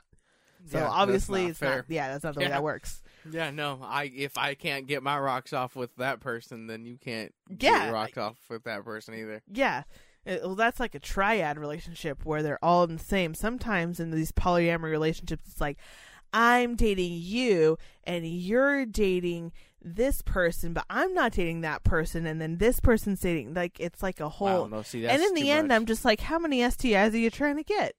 So 0.67 0.77
Yeah, 0.77 0.83
that's 0.85 0.93
obviously, 0.95 1.41
not 1.43 1.49
it's 1.51 1.59
fair. 1.59 1.75
not. 1.77 1.85
Yeah, 1.89 2.07
that's 2.09 2.23
not 2.23 2.33
the 2.33 2.39
way 2.41 2.47
that 2.47 2.63
works. 2.63 3.01
Yeah, 3.29 3.51
no. 3.51 3.79
I 3.83 4.11
if 4.15 4.37
I 4.37 4.53
can't 4.55 4.87
get 4.87 5.03
my 5.03 5.17
rocks 5.19 5.53
off 5.53 5.75
with 5.75 5.95
that 5.97 6.19
person, 6.19 6.67
then 6.67 6.85
you 6.85 6.97
can't 6.97 7.33
get 7.57 7.71
Yeah. 7.71 7.83
your 7.85 7.93
rocks 7.93 8.17
off 8.17 8.37
with 8.49 8.63
that 8.63 8.83
person 8.83 9.13
either. 9.15 9.41
Yeah. 9.51 9.83
It- 10.25 10.41
well, 10.43 10.55
that's 10.55 10.79
like 10.79 10.95
a 10.95 10.99
triad 10.99 11.57
relationship 11.59 12.25
where 12.25 12.41
they're 12.41 12.63
all 12.63 12.83
in 12.83 12.97
the 12.97 13.03
same. 13.03 13.33
Sometimes 13.35 13.99
in 13.99 14.09
these 14.11 14.31
polyamory 14.31 14.89
relationships, 14.91 15.43
it's 15.51 15.61
like, 15.61 15.77
I'm 16.33 16.75
dating 16.75 17.13
you 17.13 17.77
and 18.03 18.25
you're 18.27 18.85
dating 18.85 19.51
this 19.81 20.23
person, 20.23 20.73
but 20.73 20.83
I'm 20.89 21.13
not 21.13 21.31
dating 21.33 21.61
that 21.61 21.83
person, 21.83 22.25
and 22.25 22.41
then 22.41 22.57
this 22.57 22.79
person's 22.79 23.21
dating. 23.21 23.53
Like, 23.53 23.79
it's 23.79 24.01
like 24.01 24.19
a 24.19 24.27
whole. 24.29 24.63
Wow, 24.63 24.67
no, 24.67 24.81
see, 24.81 25.01
that's 25.03 25.13
and 25.13 25.23
in 25.23 25.35
the 25.35 25.51
end, 25.51 25.67
much. 25.67 25.75
I'm 25.75 25.85
just 25.85 26.03
like, 26.03 26.21
how 26.21 26.39
many 26.39 26.59
STIs 26.61 27.13
are 27.13 27.17
you 27.17 27.29
trying 27.29 27.57
to 27.57 27.63
get? 27.63 27.95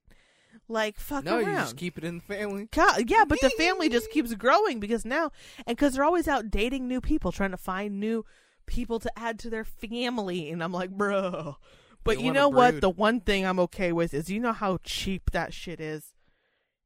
Like, 0.68 0.98
fuck 0.98 1.24
no, 1.24 1.36
around. 1.36 1.48
you 1.48 1.54
just 1.56 1.76
keep 1.76 1.96
it 1.96 2.04
in 2.04 2.16
the 2.16 2.22
family. 2.22 2.68
God, 2.72 3.08
yeah, 3.08 3.24
but 3.24 3.40
the 3.40 3.50
family 3.50 3.88
just 3.88 4.10
keeps 4.10 4.34
growing 4.34 4.80
because 4.80 5.04
now, 5.04 5.30
and 5.66 5.76
because 5.76 5.94
they're 5.94 6.04
always 6.04 6.26
out 6.26 6.50
dating 6.50 6.88
new 6.88 7.00
people, 7.00 7.30
trying 7.30 7.52
to 7.52 7.56
find 7.56 8.00
new 8.00 8.24
people 8.66 8.98
to 8.98 9.18
add 9.18 9.38
to 9.40 9.50
their 9.50 9.64
family, 9.64 10.50
and 10.50 10.62
I'm 10.62 10.72
like, 10.72 10.90
bro. 10.90 11.56
But 12.02 12.20
you 12.20 12.32
know 12.32 12.48
what? 12.48 12.80
The 12.80 12.90
one 12.90 13.20
thing 13.20 13.44
I'm 13.44 13.58
okay 13.60 13.92
with 13.92 14.14
is 14.14 14.30
you 14.30 14.40
know 14.40 14.52
how 14.52 14.78
cheap 14.84 15.30
that 15.32 15.52
shit 15.52 15.80
is. 15.80 16.14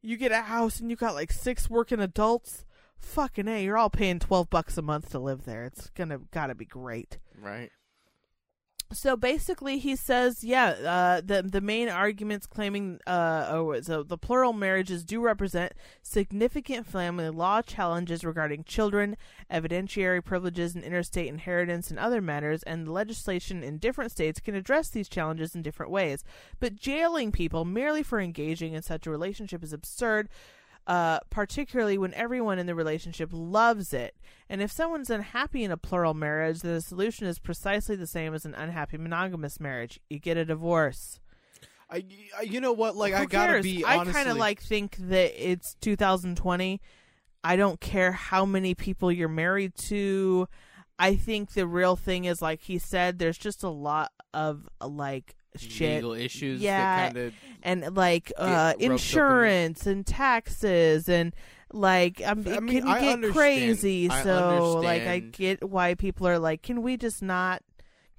You 0.02 0.16
get 0.16 0.32
a 0.32 0.42
house 0.42 0.80
and 0.80 0.90
you 0.90 0.96
got 0.96 1.14
like 1.14 1.30
six 1.30 1.68
working 1.68 2.00
adults. 2.00 2.64
Fucking 2.98 3.48
a, 3.48 3.62
you're 3.62 3.78
all 3.78 3.90
paying 3.90 4.18
twelve 4.18 4.50
bucks 4.50 4.76
a 4.78 4.82
month 4.82 5.10
to 5.10 5.18
live 5.18 5.44
there. 5.44 5.64
It's 5.64 5.90
gonna 5.90 6.20
gotta 6.30 6.54
be 6.54 6.66
great 6.66 7.18
Right. 7.38 7.70
So 8.92 9.16
basically 9.16 9.78
he 9.78 9.94
says 9.94 10.42
yeah 10.42 10.68
uh, 10.70 11.20
the 11.24 11.42
the 11.42 11.60
main 11.60 11.88
arguments 11.88 12.46
claiming 12.46 12.98
uh 13.06 13.46
oh, 13.48 13.80
so 13.80 14.02
the 14.02 14.18
plural 14.18 14.52
marriages 14.52 15.04
do 15.04 15.20
represent 15.20 15.72
significant 16.02 16.86
family 16.86 17.30
law 17.30 17.62
challenges 17.62 18.24
regarding 18.24 18.64
children 18.64 19.16
evidentiary 19.50 20.24
privileges 20.24 20.74
and 20.74 20.84
interstate 20.84 21.28
inheritance 21.28 21.90
and 21.90 21.98
other 21.98 22.20
matters 22.20 22.62
and 22.64 22.86
the 22.86 22.92
legislation 22.92 23.62
in 23.62 23.78
different 23.78 24.10
states 24.10 24.40
can 24.40 24.54
address 24.54 24.88
these 24.88 25.08
challenges 25.08 25.54
in 25.54 25.62
different 25.62 25.90
ways. 25.90 26.24
But 26.58 26.76
jailing 26.76 27.32
people 27.32 27.64
merely 27.64 28.02
for 28.02 28.20
engaging 28.20 28.74
in 28.74 28.82
such 28.82 29.06
a 29.06 29.10
relationship 29.10 29.62
is 29.62 29.72
absurd 29.72 30.28
uh, 30.90 31.20
particularly 31.30 31.96
when 31.96 32.12
everyone 32.14 32.58
in 32.58 32.66
the 32.66 32.74
relationship 32.74 33.30
loves 33.32 33.94
it. 33.94 34.16
And 34.48 34.60
if 34.60 34.72
someone's 34.72 35.08
unhappy 35.08 35.62
in 35.62 35.70
a 35.70 35.76
plural 35.76 36.14
marriage, 36.14 36.62
the 36.62 36.80
solution 36.80 37.28
is 37.28 37.38
precisely 37.38 37.94
the 37.94 38.08
same 38.08 38.34
as 38.34 38.44
an 38.44 38.56
unhappy 38.56 38.98
monogamous 38.98 39.60
marriage. 39.60 40.00
You 40.10 40.18
get 40.18 40.36
a 40.36 40.44
divorce. 40.44 41.20
I, 41.88 42.04
you 42.42 42.60
know 42.60 42.72
what? 42.72 42.96
Like 42.96 43.14
Who 43.14 43.22
I 43.22 43.26
gotta 43.26 43.52
cares? 43.52 43.62
be 43.62 43.84
I 43.84 44.04
kind 44.04 44.28
of 44.28 44.36
like 44.36 44.60
think 44.60 44.96
that 44.96 45.32
it's 45.40 45.74
2020. 45.80 46.80
I 47.44 47.54
don't 47.54 47.80
care 47.80 48.10
how 48.10 48.44
many 48.44 48.74
people 48.74 49.12
you're 49.12 49.28
married 49.28 49.76
to. 49.86 50.48
I 50.98 51.14
think 51.14 51.52
the 51.52 51.68
real 51.68 51.94
thing 51.94 52.24
is 52.24 52.42
like 52.42 52.62
he 52.62 52.80
said. 52.80 53.20
There's 53.20 53.38
just 53.38 53.62
a 53.62 53.68
lot 53.70 54.10
of 54.34 54.68
like 54.84 55.36
shit 55.56 55.96
legal 55.96 56.12
issues. 56.12 56.60
Yeah, 56.60 56.78
that 56.78 57.14
kind 57.14 57.26
of 57.26 57.34
and 57.62 57.96
like 57.96 58.32
uh 58.36 58.44
roped 58.44 58.76
up 58.76 58.76
in 58.76 58.90
it. 58.90 58.94
insurance 58.94 59.86
and 59.86 60.06
taxes 60.06 61.08
and 61.08 61.34
like 61.72 62.20
I'm, 62.24 62.46
I 62.48 62.60
mean, 62.60 62.80
can 62.80 62.88
I 62.88 63.00
get 63.00 63.12
understand. 63.14 63.34
crazy. 63.34 64.10
I 64.10 64.22
so 64.22 64.80
like 64.82 65.02
I 65.02 65.18
get 65.20 65.68
why 65.68 65.94
people 65.94 66.26
are 66.26 66.38
like, 66.38 66.62
can 66.62 66.82
we 66.82 66.96
just 66.96 67.22
not? 67.22 67.62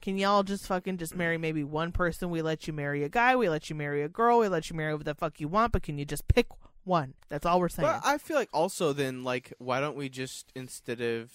Can 0.01 0.17
y'all 0.17 0.41
just 0.41 0.65
fucking 0.65 0.97
just 0.97 1.15
marry 1.15 1.37
maybe 1.37 1.63
one 1.63 1.91
person? 1.91 2.31
We 2.31 2.41
let 2.41 2.65
you 2.65 2.73
marry 2.73 3.03
a 3.03 3.09
guy. 3.09 3.35
We 3.35 3.49
let 3.49 3.69
you 3.69 3.75
marry 3.75 4.01
a 4.01 4.09
girl. 4.09 4.39
We 4.39 4.47
let 4.47 4.69
you 4.69 4.75
marry 4.75 4.91
whoever 4.91 5.03
the 5.03 5.13
fuck 5.13 5.39
you 5.39 5.47
want. 5.47 5.73
But 5.73 5.83
can 5.83 5.99
you 5.99 6.05
just 6.05 6.27
pick 6.27 6.47
one? 6.85 7.13
That's 7.29 7.45
all 7.45 7.59
we're 7.59 7.69
saying. 7.69 7.87
But 7.87 8.01
I 8.03 8.17
feel 8.17 8.35
like 8.35 8.49
also 8.51 8.93
then 8.93 9.23
like 9.23 9.53
why 9.59 9.79
don't 9.79 9.95
we 9.95 10.09
just 10.09 10.51
instead 10.55 11.01
of 11.01 11.31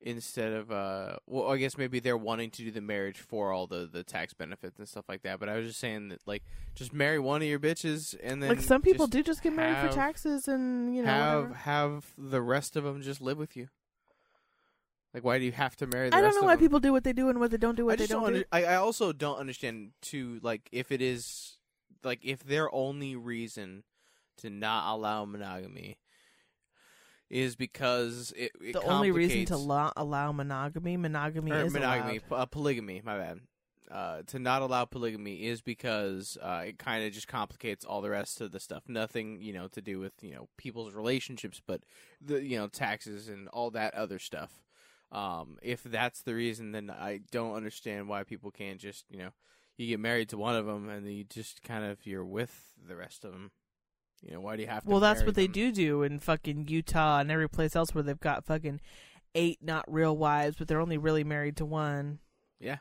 instead 0.00 0.52
of 0.52 0.70
uh 0.70 1.16
well 1.26 1.50
I 1.50 1.56
guess 1.56 1.76
maybe 1.76 1.98
they're 1.98 2.16
wanting 2.16 2.50
to 2.52 2.62
do 2.62 2.70
the 2.70 2.80
marriage 2.80 3.18
for 3.18 3.52
all 3.52 3.66
the 3.66 3.88
the 3.92 4.04
tax 4.04 4.32
benefits 4.32 4.78
and 4.78 4.88
stuff 4.88 5.04
like 5.08 5.22
that. 5.22 5.40
But 5.40 5.48
I 5.48 5.56
was 5.56 5.66
just 5.66 5.80
saying 5.80 6.10
that 6.10 6.20
like 6.26 6.44
just 6.74 6.92
marry 6.92 7.18
one 7.18 7.42
of 7.42 7.48
your 7.48 7.58
bitches 7.58 8.14
and 8.22 8.40
then 8.42 8.48
like 8.50 8.60
some 8.60 8.80
people 8.82 9.06
do 9.08 9.22
just 9.22 9.42
get 9.42 9.52
married 9.54 9.74
have- 9.74 9.90
for 9.90 9.94
taxes 9.96 10.46
and 10.46 10.94
you 10.94 11.02
know 11.02 11.08
have 11.08 11.36
whatever. 11.42 11.54
have 11.54 12.06
the 12.16 12.40
rest 12.42 12.76
of 12.76 12.84
them 12.84 13.02
just 13.02 13.20
live 13.20 13.38
with 13.38 13.56
you. 13.56 13.68
Like 15.14 15.24
why 15.24 15.38
do 15.38 15.44
you 15.44 15.52
have 15.52 15.74
to 15.76 15.86
marry? 15.86 16.10
The 16.10 16.16
I 16.16 16.20
don't 16.20 16.34
know 16.34 16.42
why 16.42 16.54
them? 16.54 16.60
people 16.64 16.80
do 16.80 16.92
what 16.92 17.02
they 17.02 17.12
do 17.14 17.28
and 17.30 17.40
what 17.40 17.50
they 17.50 17.56
don't 17.56 17.74
do 17.76 17.86
what 17.86 17.94
I 17.94 17.96
they 17.96 18.06
don't 18.06 18.22
don't. 18.24 18.32
do. 18.34 18.44
I, 18.52 18.64
I 18.64 18.74
also 18.76 19.12
don't 19.12 19.38
understand 19.38 19.90
too. 20.02 20.38
Like 20.42 20.68
if 20.70 20.92
it 20.92 21.00
is 21.02 21.56
like 22.04 22.20
if 22.22 22.44
their 22.44 22.72
only 22.74 23.16
reason 23.16 23.84
to 24.36 24.50
not 24.50 24.94
allow 24.94 25.24
monogamy 25.24 25.96
is 27.30 27.56
because 27.56 28.32
it, 28.36 28.52
it 28.60 28.72
the 28.72 28.82
only 28.82 29.10
reason 29.10 29.44
to 29.46 29.54
complicates- 29.54 29.92
allow, 29.96 30.32
monogamy, 30.32 30.96
monogamy 30.96 31.50
is 31.50 31.72
monogamy, 31.72 32.20
allowed. 32.30 32.42
uh, 32.42 32.46
polygamy. 32.46 33.02
My 33.04 33.18
bad. 33.18 33.40
Uh, 33.90 34.20
to 34.26 34.38
not 34.38 34.60
allow 34.60 34.84
polygamy 34.84 35.46
is 35.46 35.62
because 35.62 36.36
uh, 36.42 36.64
it 36.66 36.78
kind 36.78 37.06
of 37.06 37.12
just 37.12 37.26
complicates 37.26 37.86
all 37.86 38.02
the 38.02 38.10
rest 38.10 38.42
of 38.42 38.52
the 38.52 38.60
stuff. 38.60 38.82
Nothing, 38.86 39.40
you 39.40 39.54
know, 39.54 39.66
to 39.68 39.80
do 39.80 39.98
with 39.98 40.12
you 40.20 40.34
know 40.34 40.48
people's 40.58 40.92
relationships, 40.92 41.60
but 41.66 41.82
the 42.20 42.42
you 42.42 42.58
know 42.58 42.68
taxes 42.68 43.28
and 43.28 43.48
all 43.48 43.70
that 43.70 43.94
other 43.94 44.18
stuff. 44.18 44.62
Um, 45.10 45.56
if 45.62 45.82
that's 45.82 46.20
the 46.20 46.34
reason, 46.34 46.72
then 46.72 46.90
I 46.90 47.20
don't 47.30 47.54
understand 47.54 48.08
why 48.08 48.24
people 48.24 48.50
can't 48.50 48.78
just 48.78 49.06
you 49.10 49.18
know 49.18 49.30
you 49.78 49.86
get 49.86 50.00
married 50.00 50.28
to 50.30 50.36
one 50.36 50.54
of 50.56 50.66
them 50.66 50.88
and 50.90 51.06
then 51.06 51.12
you 51.12 51.24
just 51.24 51.62
kind 51.62 51.84
of 51.84 52.04
you're 52.04 52.24
with 52.26 52.74
the 52.86 52.96
rest 52.96 53.24
of 53.24 53.32
them. 53.32 53.52
You 54.22 54.34
know, 54.34 54.40
why 54.40 54.56
do 54.56 54.62
you 54.62 54.68
have 54.68 54.84
to? 54.84 54.90
Well, 54.90 55.00
that's 55.00 55.22
what 55.22 55.34
they 55.36 55.46
do 55.46 55.70
do 55.70 56.02
in 56.02 56.18
fucking 56.18 56.66
Utah 56.68 57.20
and 57.20 57.30
every 57.30 57.48
place 57.48 57.76
else 57.76 57.94
where 57.94 58.02
they've 58.02 58.18
got 58.18 58.44
fucking 58.44 58.80
eight 59.34 59.58
not 59.62 59.84
real 59.86 60.16
wives, 60.16 60.56
but 60.58 60.66
they're 60.68 60.80
only 60.80 60.98
really 60.98 61.24
married 61.24 61.56
to 61.58 61.64
one. 61.64 62.18
Yeah, 62.58 62.78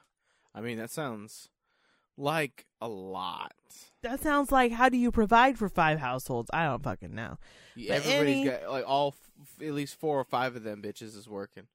I 0.56 0.62
mean 0.62 0.78
that 0.78 0.90
sounds 0.90 1.50
like 2.18 2.66
a 2.82 2.88
lot. 2.88 3.54
That 4.02 4.20
sounds 4.22 4.52
like 4.52 4.72
how 4.72 4.90
do 4.90 4.98
you 4.98 5.12
provide 5.12 5.58
for 5.58 5.70
five 5.70 6.00
households? 6.00 6.50
I 6.54 6.66
don't 6.66 6.84
fucking 6.84 7.14
know. 7.14 7.38
But 7.76 7.84
Everybody's 8.06 8.36
any- 8.38 8.46
got 8.46 8.72
like 8.72 8.86
all 8.88 9.16
f- 9.42 9.62
at 9.68 9.74
least 9.74 10.00
four 10.00 10.20
or 10.20 10.24
five 10.26 10.56
of 10.56 10.64
them 10.64 10.82
bitches 10.82 11.16
is 11.16 11.28
working. 11.30 11.68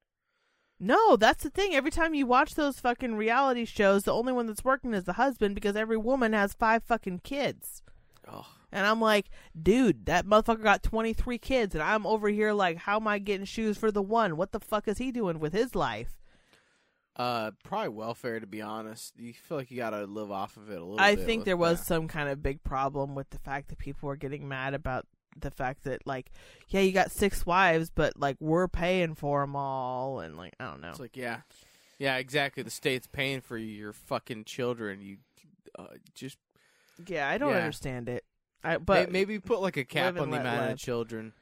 No, 0.81 1.15
that's 1.17 1.45
the 1.45 1.51
thing. 1.51 1.77
Every 1.77 1.93
time 1.93 2.13
you 2.15 2.27
watch 2.27 2.57
those 2.57 2.81
fucking 2.81 3.15
reality 3.15 3.65
shows, 3.65 4.03
the 4.03 4.13
only 4.13 4.33
one 4.33 4.49
that's 4.49 4.65
working 4.65 4.95
is 4.95 5.05
the 5.05 5.13
husband 5.13 5.55
because 5.55 5.77
every 5.77 5.97
woman 5.97 6.33
has 6.33 6.55
five 6.55 6.83
fucking 6.83 7.21
kids. 7.21 7.83
Oh, 8.27 8.49
And 8.73 8.87
I'm 8.87 9.01
like, 9.01 9.27
dude, 9.61 10.07
that 10.07 10.27
motherfucker 10.27 10.63
got 10.63 10.83
23 10.83 11.39
kids, 11.39 11.75
and 11.75 11.83
I'm 11.83 12.07
over 12.07 12.29
here 12.29 12.53
like, 12.53 12.79
how 12.79 12.97
am 12.97 13.07
I 13.07 13.19
getting 13.19 13.45
shoes 13.45 13.77
for 13.77 13.91
the 13.91 14.03
one? 14.03 14.37
What 14.37 14.53
the 14.53 14.61
fuck 14.61 14.89
is 14.89 14.99
he 14.99 15.13
doing 15.13 15.39
with 15.39 15.53
his 15.53 15.75
life? 15.75 16.23
uh, 17.17 17.51
probably 17.63 17.91
welfare 17.91 18.41
to 18.41 18.47
be 18.47 18.63
honest. 18.63 19.13
You 19.19 19.33
feel 19.35 19.59
like 19.59 19.71
you 19.71 19.77
gotta 19.77 20.05
live 20.05 20.31
off 20.31 20.57
of 20.57 20.71
it 20.71 20.81
a 20.81 20.85
little. 20.85 21.01
I 21.01 21.17
think 21.17 21.45
there 21.45 21.57
was 21.57 21.81
that. 21.81 21.87
some 21.87 22.09
kind 22.09 22.29
of 22.29 22.43
big 22.43 22.63
problem 22.63 23.15
with 23.15 23.31
the 23.31 23.39
fact 23.39 23.69
that 23.69 23.79
people 23.79 24.07
were 24.09 24.17
getting 24.17 24.49
mad 24.49 24.75
about 24.75 25.07
the 25.39 25.51
fact 25.51 25.85
that, 25.85 26.07
like, 26.07 26.31
yeah, 26.69 26.81
you 26.81 26.93
got 26.93 27.11
six 27.11 27.45
wives, 27.45 27.91
but 27.95 28.19
like 28.19 28.37
we're 28.41 28.69
paying 28.69 29.15
for 29.15 29.43
them 29.43 29.57
all, 29.57 30.21
and 30.21 30.37
like 30.37 30.55
I 30.59 30.65
don't 30.65 30.81
know. 30.81 30.91
It's 30.91 31.01
like 31.01 31.17
yeah, 31.17 31.41
yeah, 31.99 32.17
exactly. 32.17 32.63
The 32.63 32.71
state's 32.71 33.07
paying 33.07 33.43
for 33.43 33.59
your 33.59 33.93
fucking 33.93 34.45
children. 34.45 35.03
You 35.03 35.19
uh, 35.79 35.87
just 36.15 36.39
yeah, 37.07 37.29
I 37.29 37.37
don't 37.37 37.51
yeah. 37.53 37.59
understand 37.59 38.09
it. 38.09 38.25
I 38.65 38.79
but 38.79 39.11
maybe 39.11 39.39
put 39.41 39.61
like 39.61 39.77
a 39.77 39.85
cap 39.85 40.19
on 40.19 40.31
the 40.31 40.37
amount 40.39 40.61
live. 40.61 40.71
of 40.73 40.79
children. 40.79 41.33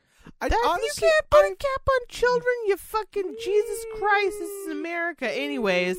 I 0.40 0.48
That, 0.48 0.64
honestly, 0.68 1.06
you 1.06 1.12
can't 1.12 1.30
put 1.30 1.44
a 1.44 1.54
cap 1.56 1.88
on 1.88 2.00
children, 2.08 2.54
you 2.66 2.76
fucking 2.76 3.36
Jesus 3.42 3.84
Christ! 3.98 4.38
This 4.38 4.48
is 4.50 4.68
America, 4.72 5.30
anyways. 5.30 5.98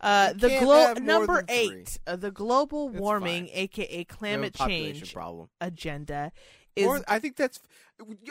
Uh, 0.00 0.30
You 0.34 0.38
the 0.40 0.48
glo- 0.60 0.92
number 0.94 1.44
eight, 1.48 1.98
uh, 2.06 2.14
the 2.16 2.30
global 2.30 2.88
warming, 2.88 3.46
fine. 3.46 3.54
aka 3.54 3.86
we 3.88 3.94
have 3.96 4.00
a 4.00 4.04
climate 4.04 4.54
change 4.54 5.12
problem. 5.12 5.48
agenda, 5.60 6.30
is 6.76 6.86
Or 6.86 7.00
I 7.08 7.18
think 7.18 7.34
that's 7.36 7.60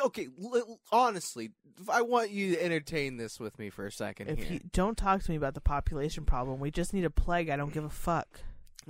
okay. 0.05 0.27
l- 0.41 0.79
Honestly, 0.93 1.51
I 1.89 2.01
want 2.03 2.31
you 2.31 2.55
to 2.55 2.63
entertain 2.63 3.17
this 3.17 3.37
with 3.39 3.59
me 3.59 3.69
for 3.69 3.85
a 3.85 3.91
second 3.91 4.29
if 4.29 4.39
here. 4.43 4.53
you 4.53 4.59
don't 4.71 4.97
talk 4.97 5.21
to 5.23 5.29
me 5.31 5.35
about 5.35 5.55
the 5.55 5.61
population 5.61 6.23
problem, 6.23 6.59
we 6.61 6.71
just 6.71 6.93
need 6.93 7.03
a 7.03 7.09
plague. 7.09 7.49
I 7.49 7.57
don't 7.57 7.73
give 7.73 7.83
a 7.83 7.89
fuck. 7.89 8.39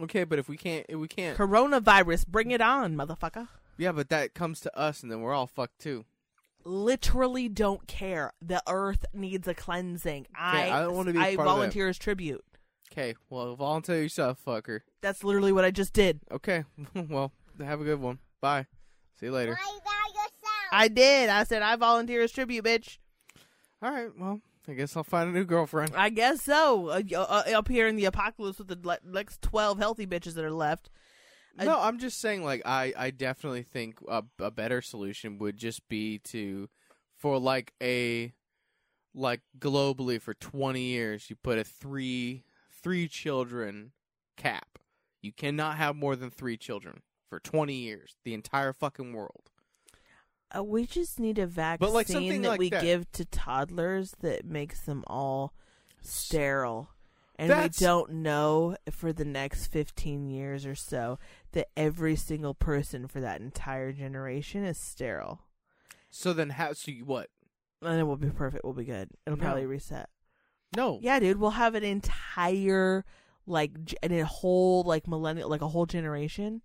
Okay, 0.04 0.24
but 0.24 0.38
if 0.40 0.48
we 0.48 0.58
can't, 0.58 0.86
if 0.90 0.98
we 0.98 1.08
can't. 1.08 1.38
Coronavirus, 1.38 2.28
bring 2.28 2.52
it 2.52 2.62
on, 2.62 2.96
motherfucker. 2.96 3.48
Yeah, 3.78 3.92
but 3.92 4.10
that 4.10 4.34
comes 4.34 4.60
to 4.62 4.78
us, 4.78 5.02
and 5.04 5.12
then 5.12 5.22
we're 5.22 5.34
all 5.34 5.48
fucked 5.48 5.80
too. 5.80 6.06
Literally 6.64 7.48
don't 7.48 7.88
care. 7.88 8.34
The 8.42 8.62
earth 8.68 9.06
needs 9.14 9.48
a 9.48 9.54
cleansing. 9.54 10.28
I 10.36 10.70
I 10.70 10.82
don't 10.82 10.96
wanna 10.96 11.14
be 11.14 11.20
a 11.20 11.22
I 11.22 11.24
part 11.24 11.32
of 11.32 11.38
that. 11.38 11.44
volunteer 11.46 11.88
as 11.88 11.98
tribute. 11.98 12.44
Okay, 12.92 13.16
well, 13.30 13.56
volunteer 13.56 14.02
yourself, 14.02 14.40
fucker. 14.46 14.82
That's 15.02 15.24
literally 15.24 15.52
what 15.52 15.66
I 15.66 15.72
just 15.72 15.94
did. 15.94 16.20
Okay, 16.32 16.64
well, 17.10 17.32
have 17.64 17.80
a 17.82 17.84
good 17.84 18.02
one. 18.02 18.20
Bye. 18.42 18.66
See 19.20 19.28
you 19.28 19.32
later. 19.32 19.52
Lie 19.54 20.10
yourself. 20.14 20.32
I 20.72 20.88
did. 20.90 21.30
I 21.30 21.44
said 21.44 21.62
I 21.62 21.76
volunteer 21.76 22.22
as 22.22 22.32
tribute, 22.32 22.66
bitch. 22.66 22.98
All 23.82 23.92
right, 23.92 24.10
well, 24.20 24.42
I 24.68 24.74
guess 24.74 24.96
I'll 24.98 25.04
find 25.04 25.30
a 25.30 25.34
new 25.34 25.46
girlfriend. 25.46 25.94
I 25.96 26.10
guess 26.10 26.44
so. 26.44 26.90
Uh, 26.90 27.02
uh, 27.16 27.44
up 27.56 27.68
here 27.70 27.88
in 27.88 27.96
the 27.96 28.06
apocalypse 28.06 28.58
with 28.60 28.68
the 28.68 28.80
le- 28.82 29.00
next 29.06 29.42
twelve 29.42 29.78
healthy 29.78 30.06
bitches 30.06 30.34
that 30.34 30.44
are 30.46 30.52
left. 30.52 30.90
I- 31.58 31.66
No, 31.66 31.80
I'm 31.80 32.00
just 32.00 32.20
saying, 32.20 32.44
like, 32.44 32.62
I, 32.66 32.94
I 32.98 33.12
definitely 33.12 33.64
think 33.64 34.00
a, 34.08 34.24
a 34.40 34.52
better 34.52 34.82
solution 34.82 35.38
would 35.40 35.58
just 35.58 35.88
be 35.90 36.20
to, 36.26 36.70
for 37.18 37.40
like 37.40 37.74
a, 37.82 38.34
like 39.16 39.42
globally 39.58 40.22
for 40.22 40.34
20 40.36 40.80
years, 40.82 41.30
you 41.30 41.36
put 41.36 41.58
a 41.58 41.64
three, 41.64 42.44
three 42.84 43.08
children 43.08 43.94
cap. 44.36 44.78
You 45.22 45.32
cannot 45.32 45.78
have 45.78 45.96
more 45.96 46.16
than 46.16 46.30
three 46.30 46.58
children 46.58 47.02
for 47.28 47.40
20 47.40 47.74
years, 47.74 48.18
the 48.24 48.34
entire 48.36 48.72
fucking 48.74 49.14
world. 49.14 49.50
Uh, 50.56 50.64
we 50.64 50.86
just 50.86 51.20
need 51.20 51.38
a 51.40 51.46
vaccine 51.48 51.94
like, 51.94 52.08
that 52.08 52.42
like 52.44 52.60
we 52.60 52.70
that. 52.70 52.82
give 52.82 53.12
to 53.12 53.26
toddlers 53.26 54.16
that 54.22 54.46
makes 54.46 54.82
them 54.82 55.04
all 55.08 55.54
sterile. 56.02 56.90
And 57.40 57.50
That's- 57.52 57.80
we 57.80 57.86
don't 57.86 58.12
know 58.14 58.78
for 58.90 59.14
the 59.14 59.26
next 59.26 59.68
15 59.68 60.26
years 60.26 60.66
or 60.66 60.74
so 60.74 61.20
that 61.52 61.68
every 61.78 62.16
single 62.16 62.54
person 62.56 63.08
for 63.08 63.20
that 63.20 63.42
entire 63.42 63.92
generation 63.92 64.64
is 64.64 64.78
sterile. 64.80 65.42
So 66.10 66.34
then, 66.34 66.52
how? 66.52 66.74
So 66.74 66.92
you, 66.92 67.06
what? 67.06 67.30
And 67.82 68.00
it 68.00 68.04
will 68.06 68.16
be 68.18 68.30
perfect. 68.30 68.64
We'll 68.64 68.74
be 68.74 68.86
good. 68.86 69.10
It'll 69.26 69.38
No. 69.38 69.44
probably 69.44 69.66
reset. 69.68 70.10
No. 70.76 70.98
Yeah, 71.02 71.20
dude. 71.20 71.38
We'll 71.38 71.52
have 71.52 71.76
an 71.76 71.84
entire, 71.84 73.06
like, 73.46 73.72
and 74.02 74.14
a 74.14 74.26
whole, 74.26 74.82
like, 74.84 75.08
millennial, 75.08 75.50
like, 75.50 75.62
a 75.62 75.68
whole 75.68 75.86
generation. 75.86 76.62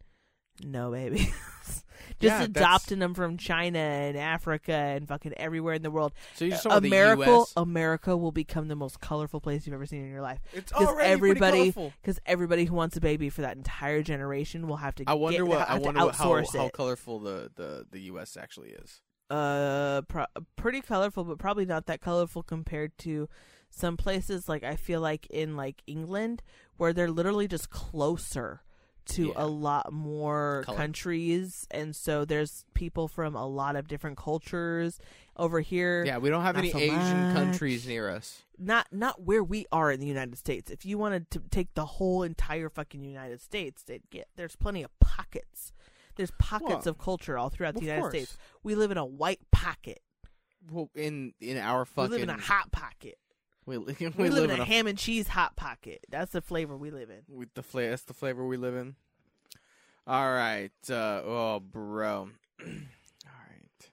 No, 0.64 0.90
baby. 0.90 1.30
Just 2.20 2.40
Yeah, 2.40 2.44
adopting 2.44 2.98
them 2.98 3.14
from 3.14 3.36
China 3.36 3.78
and 3.78 4.16
Africa 4.16 4.72
and 4.72 5.06
fucking 5.08 5.34
everywhere 5.36 5.74
in 5.74 5.82
the 5.82 5.90
world. 5.90 6.12
So 6.34 6.44
you're 6.44 6.52
just 6.52 6.62
talking 6.64 6.78
about 6.78 6.82
the 6.82 6.88
America, 6.88 7.30
U.S. 7.30 7.52
America 7.56 8.16
will 8.16 8.32
become 8.32 8.68
the 8.68 8.76
most 8.76 9.00
colorful 9.00 9.40
place 9.40 9.66
you've 9.66 9.74
ever 9.74 9.86
seen 9.86 10.02
in 10.04 10.10
your 10.10 10.22
life. 10.22 10.40
It's 10.52 10.72
already 10.72 11.10
everybody, 11.10 11.50
pretty 11.58 11.72
colorful. 11.72 11.92
because 12.02 12.18
everybody 12.26 12.64
who 12.64 12.74
wants 12.74 12.96
a 12.96 13.00
baby 13.00 13.28
for 13.30 13.42
that 13.42 13.56
entire 13.56 14.02
generation 14.02 14.66
will 14.68 14.76
have 14.76 14.94
to. 14.96 15.04
I 15.06 15.14
wonder 15.14 15.44
get, 15.44 15.48
what 15.48 15.68
I 15.68 15.78
wonder 15.78 16.04
what, 16.04 16.14
how 16.14 16.42
how 16.44 16.68
colorful 16.68 17.18
the, 17.18 17.50
the, 17.54 17.86
the 17.90 18.00
U.S. 18.02 18.36
actually 18.36 18.70
is. 18.70 19.00
uh, 19.30 20.02
pro- 20.02 20.26
pretty 20.56 20.80
colorful, 20.80 21.24
but 21.24 21.38
probably 21.38 21.64
not 21.64 21.86
that 21.86 22.00
colorful 22.00 22.42
compared 22.42 22.96
to 22.98 23.28
some 23.70 23.96
places. 23.96 24.48
Like 24.48 24.62
I 24.62 24.76
feel 24.76 25.00
like 25.00 25.26
in 25.30 25.56
like 25.56 25.82
England, 25.86 26.42
where 26.76 26.92
they're 26.92 27.10
literally 27.10 27.48
just 27.48 27.70
closer 27.70 28.62
to 29.06 29.28
Yeah. 29.28 29.32
a 29.36 29.46
lot 29.46 29.92
more 29.92 30.62
Color. 30.66 30.76
countries, 30.76 31.66
and 31.70 31.94
so 31.94 32.24
there's 32.24 32.64
people 32.74 33.08
from 33.08 33.34
a 33.34 33.46
lot 33.46 33.76
of 33.76 33.88
different 33.88 34.16
cultures 34.16 34.98
over 35.36 35.60
here. 35.60 36.04
Yeah, 36.04 36.18
we 36.18 36.28
don't 36.30 36.42
have 36.42 36.56
any 36.56 36.70
so 36.70 36.78
Asian 36.78 36.98
much. 36.98 37.34
countries 37.34 37.86
near 37.86 38.08
us. 38.10 38.42
not 38.58 38.86
not 38.92 39.22
where 39.22 39.42
we 39.42 39.66
are 39.72 39.90
in 39.90 39.98
the 40.00 40.06
United 40.06 40.36
States. 40.38 40.70
If 40.70 40.84
you 40.86 40.98
wanted 40.98 41.30
to 41.32 41.40
take 41.50 41.74
the 41.74 41.86
whole 41.86 42.22
entire 42.22 42.68
fucking 42.68 43.02
United 43.02 43.40
States, 43.40 43.82
they'd 43.82 44.08
get 44.10 44.28
there's 44.36 44.56
plenty 44.56 44.82
of 44.82 44.90
pockets. 45.00 45.72
There's 46.16 46.30
pockets 46.38 46.84
Well, 46.84 46.88
of 46.90 46.98
culture 46.98 47.38
all 47.38 47.48
throughout 47.48 47.74
the 47.74 47.80
United. 47.80 48.10
States. 48.10 48.36
We 48.62 48.74
live 48.74 48.90
in 48.90 48.98
a 48.98 49.04
white 49.06 49.40
pocket. 49.50 50.00
Well, 50.70 50.90
in 50.94 51.32
in 51.40 51.56
our 51.58 51.84
fucking 51.84 52.10
We 52.10 52.18
live 52.18 52.28
in 52.28 52.30
a 52.30 52.40
hot 52.40 52.70
pocket. 52.70 53.16
We 53.66 53.78
we, 53.78 53.94
We, 54.16 54.28
live, 54.28 54.50
in 54.50 54.60
a 54.60 54.64
ham 54.64 54.86
and 54.86 54.98
cheese 54.98 55.28
hot 55.28 55.56
pocket. 55.56 56.04
That's 56.08 56.32
the 56.32 56.40
flavor 56.40 56.76
we 56.76 56.90
live 56.90 57.10
in. 57.10 57.22
with 57.28 57.54
the 57.54 57.62
flavor. 57.62 57.90
That's 57.90 58.02
the 58.02 58.14
flavor 58.14 58.46
we 58.46 58.56
live 58.56 58.74
in. 58.74 58.96
All 60.06 60.32
right. 60.32 60.72
Uh, 60.90 61.22
oh, 61.24 61.60
bro. 61.60 62.30
All 62.60 62.66
right. 62.66 63.90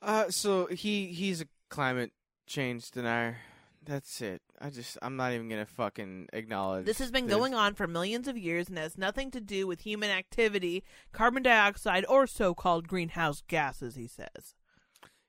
Uh, 0.00 0.30
so 0.30 0.66
he 0.66 1.06
he's 1.06 1.40
a 1.40 1.46
climate 1.68 2.12
change 2.46 2.90
denier. 2.90 3.38
That's 3.84 4.20
it. 4.20 4.42
I 4.60 4.70
just 4.70 4.98
I'm 5.02 5.16
not 5.16 5.32
even 5.32 5.48
gonna 5.48 5.66
fucking 5.66 6.28
acknowledge. 6.32 6.84
This 6.84 6.98
has 6.98 7.10
been 7.10 7.26
going 7.26 7.54
on 7.54 7.74
for 7.74 7.86
millions 7.86 8.28
of 8.28 8.36
years 8.36 8.68
and 8.68 8.76
has 8.76 8.98
nothing 8.98 9.30
to 9.32 9.40
do 9.40 9.66
with 9.66 9.80
human 9.80 10.10
activity, 10.10 10.84
carbon 11.12 11.42
dioxide, 11.42 12.04
or 12.08 12.26
so 12.26 12.54
called 12.54 12.86
greenhouse 12.86 13.42
gases, 13.48 13.96
he 13.96 14.06
says. 14.06 14.54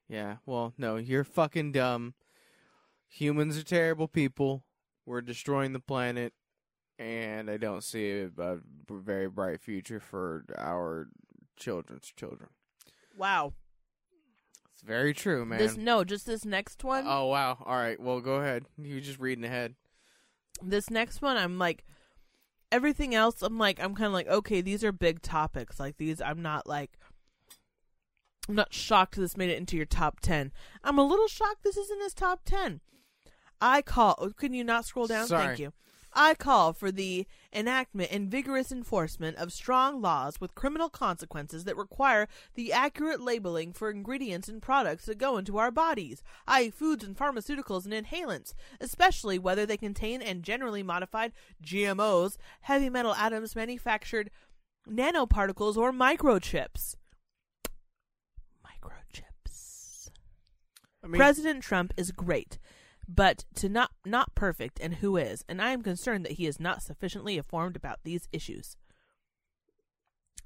Yeah. 0.10 0.38
Well, 0.46 0.74
no, 0.78 0.98
you're 0.98 1.24
fucking 1.24 1.72
dumb. 1.72 2.16
Humans 3.10 3.58
are 3.58 3.64
terrible 3.64 4.08
people. 4.08 4.64
We're 5.06 5.22
destroying 5.22 5.74
the 5.74 5.80
planet, 5.80 6.34
and 6.98 7.50
I 7.50 7.58
don't 7.58 7.84
see 7.84 8.12
a, 8.12 8.30
a 8.38 8.58
very 8.90 9.28
bright 9.28 9.62
future 9.62 10.00
for 10.00 10.46
our 10.58 11.08
children's 11.58 12.14
children. 12.16 12.50
Wow. 13.18 13.54
It's 14.74 14.84
very 14.84 15.14
true, 15.14 15.46
man. 15.46 15.60
This 15.60 15.76
no, 15.76 16.04
just 16.04 16.26
this 16.26 16.46
next 16.46 16.84
one. 16.84 17.04
Oh 17.08 17.26
wow! 17.26 17.58
All 17.66 17.76
right, 17.76 18.00
well 18.00 18.22
go 18.22 18.36
ahead. 18.36 18.64
You 18.78 19.02
just 19.02 19.20
reading 19.20 19.44
ahead. 19.44 19.76
this 20.62 20.90
next 20.90 21.22
one 21.22 21.38
i'm 21.38 21.58
like 21.58 21.86
everything 22.72 23.16
else 23.16 23.42
i'm 23.42 23.58
like 23.58 23.82
i'm 23.82 23.96
kind 23.96 24.08
of 24.08 24.14
like 24.14 24.28
okay 24.28 24.62
these 24.62 24.84
are 24.84 24.92
big 24.92 25.22
topics 25.22 25.80
like 25.80 25.98
these 25.98 26.22
i'm 26.22 26.42
not 26.42 26.68
like 26.68 26.98
i'm 28.48 28.56
not 28.56 28.74
shocked 28.74 29.16
this 29.16 29.38
made 29.38 29.50
it 29.50 29.58
into 29.58 29.78
your 29.78 29.86
top 29.86 30.20
10 30.20 30.52
i'm 30.84 30.98
a 31.00 31.04
little 31.08 31.28
shocked 31.28 31.64
this 31.64 31.78
isn't 31.78 32.02
his 32.04 32.14
top 32.14 32.42
10 32.46 32.82
i 33.62 33.82
call 33.82 34.16
oh, 34.20 34.30
can 34.30 34.54
you 34.54 34.64
not 34.64 34.86
scroll 34.86 35.08
down 35.08 35.28
Sorry. 35.28 35.48
thank 35.48 35.60
you 35.60 35.74
i 36.14 36.34
call 36.34 36.74
for 36.74 36.92
the 36.92 37.28
enactment 37.54 38.12
and 38.12 38.30
vigorous 38.30 38.72
enforcement 38.72 39.38
of 39.38 39.52
strong 39.52 40.02
laws 40.02 40.40
with 40.40 40.56
criminal 40.56 40.90
consequences 40.90 41.64
that 41.64 41.78
require 41.78 42.28
the 42.56 42.72
accurate 42.72 43.22
labeling 43.22 43.74
for 43.74 43.90
ingredients 43.90 44.48
and 44.48 44.62
products 44.62 45.06
that 45.06 45.18
go 45.18 45.38
into 45.38 45.58
our 45.58 45.72
bodies, 45.72 46.22
i.e., 46.48 46.70
foods 46.70 47.04
and 47.04 47.18
pharmaceuticals 47.18 47.86
and 47.86 47.94
inhalants, 47.94 48.54
especially 48.80 49.40
whether 49.40 49.66
they 49.66 49.78
contain 49.78 50.22
and 50.22 50.44
generally 50.44 50.84
modified 50.84 51.32
GMOs, 51.64 52.38
heavy 52.62 52.90
metal 52.90 53.16
atoms, 53.16 53.56
manufactured 53.56 54.30
nanoparticles, 54.88 55.76
or 55.78 55.92
microchips. 55.92 56.96
Microchips. 58.64 60.10
I 61.04 61.08
mean, 61.08 61.18
President 61.18 61.64
Trump 61.64 61.94
is 61.98 62.12
great, 62.12 62.60
but 63.12 63.46
to 63.56 63.68
not 63.68 63.92
not 64.06 64.36
perfect, 64.36 64.80
and 64.80 64.96
who 64.96 65.18
is? 65.18 65.44
And 65.50 65.62
I 65.62 65.72
am 65.72 65.82
concerned 65.82 66.24
that 66.26 66.34
he 66.34 66.46
is 66.46 66.60
not 66.60 66.84
sufficiently 66.84 67.38
informed 67.38 67.76
about 67.76 68.00
these 68.04 68.30
issues. 68.32 68.78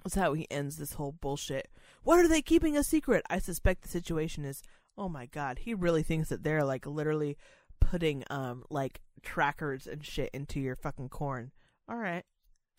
That's 0.03 0.15
how 0.15 0.33
he 0.33 0.47
ends 0.49 0.77
this 0.77 0.93
whole 0.93 1.11
bullshit. 1.11 1.69
What 2.03 2.19
are 2.19 2.27
they 2.27 2.41
keeping 2.41 2.77
a 2.77 2.83
secret? 2.83 3.25
I 3.29 3.39
suspect 3.39 3.83
the 3.83 3.89
situation 3.89 4.45
is. 4.45 4.63
Oh 4.97 5.09
my 5.09 5.25
god, 5.25 5.59
he 5.59 5.73
really 5.73 6.03
thinks 6.03 6.29
that 6.29 6.43
they're 6.43 6.63
like 6.63 6.85
literally 6.85 7.37
putting 7.81 8.23
um 8.29 8.63
like 8.69 9.01
trackers 9.21 9.85
and 9.85 10.05
shit 10.05 10.29
into 10.33 10.59
your 10.59 10.77
fucking 10.77 11.09
corn. 11.09 11.51
All 11.89 11.97
right, 11.97 12.23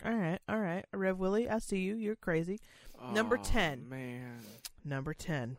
all 0.02 0.14
right, 0.14 0.38
all 0.48 0.60
right. 0.60 0.86
Rev 0.94 1.18
Willie, 1.18 1.48
I 1.48 1.58
see 1.58 1.80
you. 1.80 1.96
You're 1.96 2.16
crazy. 2.16 2.58
Number 3.12 3.36
oh, 3.38 3.44
10. 3.44 3.88
Man, 3.88 4.40
Number 4.84 5.12
10. 5.12 5.58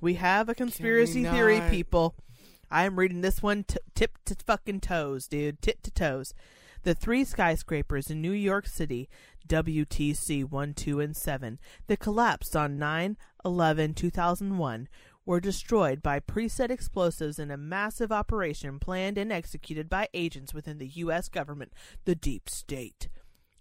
We 0.00 0.14
have 0.14 0.48
a 0.48 0.54
conspiracy 0.54 1.24
theory, 1.24 1.60
people. 1.70 2.14
I 2.70 2.84
am 2.84 2.98
reading 2.98 3.20
this 3.20 3.42
one 3.42 3.64
t- 3.64 3.78
tip 3.94 4.18
to 4.26 4.36
fucking 4.46 4.80
toes, 4.80 5.26
dude. 5.26 5.62
Tip 5.62 5.82
to 5.82 5.90
toes. 5.90 6.34
The 6.82 6.94
three 6.94 7.24
skyscrapers 7.24 8.10
in 8.10 8.20
New 8.20 8.32
York 8.32 8.66
City, 8.66 9.08
WTC 9.48 10.48
1, 10.48 10.74
2, 10.74 11.00
and 11.00 11.16
7, 11.16 11.58
that 11.86 11.98
collapsed 11.98 12.54
on 12.54 12.78
9 12.78 13.16
11 13.44 13.94
2001, 13.94 14.88
were 15.24 15.40
destroyed 15.40 16.02
by 16.02 16.20
preset 16.20 16.70
explosives 16.70 17.38
in 17.38 17.50
a 17.50 17.56
massive 17.56 18.12
operation 18.12 18.78
planned 18.78 19.18
and 19.18 19.32
executed 19.32 19.88
by 19.88 20.08
agents 20.14 20.54
within 20.54 20.78
the 20.78 20.86
U.S. 20.86 21.28
government, 21.28 21.72
the 22.04 22.14
Deep 22.14 22.48
State 22.48 23.08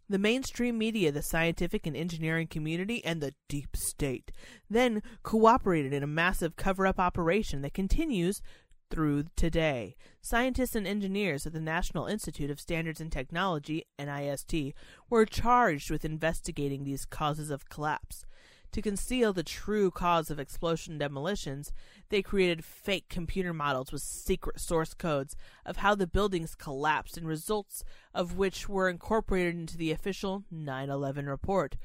the 0.10 0.18
mainstream 0.18 0.78
media, 0.78 1.12
the 1.12 1.22
scientific 1.22 1.86
and 1.86 1.96
engineering 1.96 2.48
community, 2.48 3.04
and 3.04 3.22
the 3.22 3.34
deep 3.48 3.76
state 3.76 4.32
then 4.70 5.02
cooperated 5.24 5.94
in 5.94 6.04
a 6.04 6.08
massive 6.08 6.56
cover 6.56 6.88
up 6.88 7.00
operation 7.00 7.62
that 7.62 7.74
continues 7.74 8.42
through 8.90 9.26
today. 9.36 9.96
Scientists 10.22 10.76
and 10.76 10.88
engineers 10.88 11.46
at 11.46 11.54
the 11.54 11.60
National 11.60 12.06
Institute 12.06 12.50
of 12.50 12.60
Standards 12.60 13.02
and 13.02 13.12
Technology, 13.12 13.84
NIST, 14.00 14.74
were 15.10 15.26
charged 15.26 15.92
with 15.92 16.06
investigating 16.06 16.84
these 16.84 17.06
causes 17.06 17.50
of 17.50 17.70
collapse. 17.70 18.26
To 18.74 18.82
conceal 18.82 19.34
the 19.34 19.44
true 19.44 19.90
cause 19.90 20.30
of 20.30 20.40
explosion 20.40 20.98
demolitions, 20.98 21.72
they 22.10 22.22
created 22.22 22.66
fake 22.66 23.06
computer 23.10 23.54
models 23.54 23.92
with 23.92 24.02
secret 24.02 24.60
source 24.60 24.94
codes 24.94 25.36
of 25.66 25.78
how 25.78 25.96
the 25.96 26.06
buildings 26.06 26.54
collapsed 26.54 27.18
and 27.18 27.28
results 27.28 27.84
of 28.14 28.38
which 28.38 28.68
were 28.68 28.90
incorporated 28.90 29.56
into 29.56 29.78
the 29.78 29.92
official 29.92 30.44
9 30.52 30.90
11 30.90 31.28
report. 31.28 31.78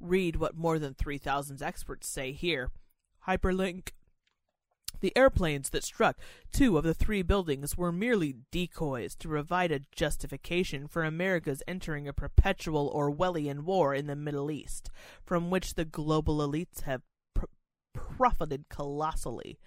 Read 0.00 0.36
what 0.36 0.56
more 0.56 0.78
than 0.78 0.94
3,000 0.94 1.62
experts 1.62 2.08
say 2.08 2.32
here. 2.32 2.70
Hyperlink. 3.28 3.90
The 5.00 5.16
airplanes 5.16 5.70
that 5.70 5.84
struck 5.84 6.16
two 6.52 6.78
of 6.78 6.84
the 6.84 6.94
three 6.94 7.22
buildings 7.22 7.76
were 7.76 7.92
merely 7.92 8.36
decoys 8.50 9.14
to 9.16 9.28
provide 9.28 9.72
a 9.72 9.80
justification 9.94 10.86
for 10.86 11.02
America's 11.02 11.62
entering 11.66 12.06
a 12.06 12.12
perpetual 12.12 12.92
Orwellian 12.94 13.64
war 13.64 13.94
in 13.94 14.06
the 14.06 14.16
Middle 14.16 14.50
East, 14.50 14.90
from 15.24 15.50
which 15.50 15.74
the 15.74 15.84
global 15.84 16.38
elites 16.38 16.82
have 16.82 17.02
pr- 17.34 17.46
profited 17.92 18.68
colossally. 18.68 19.58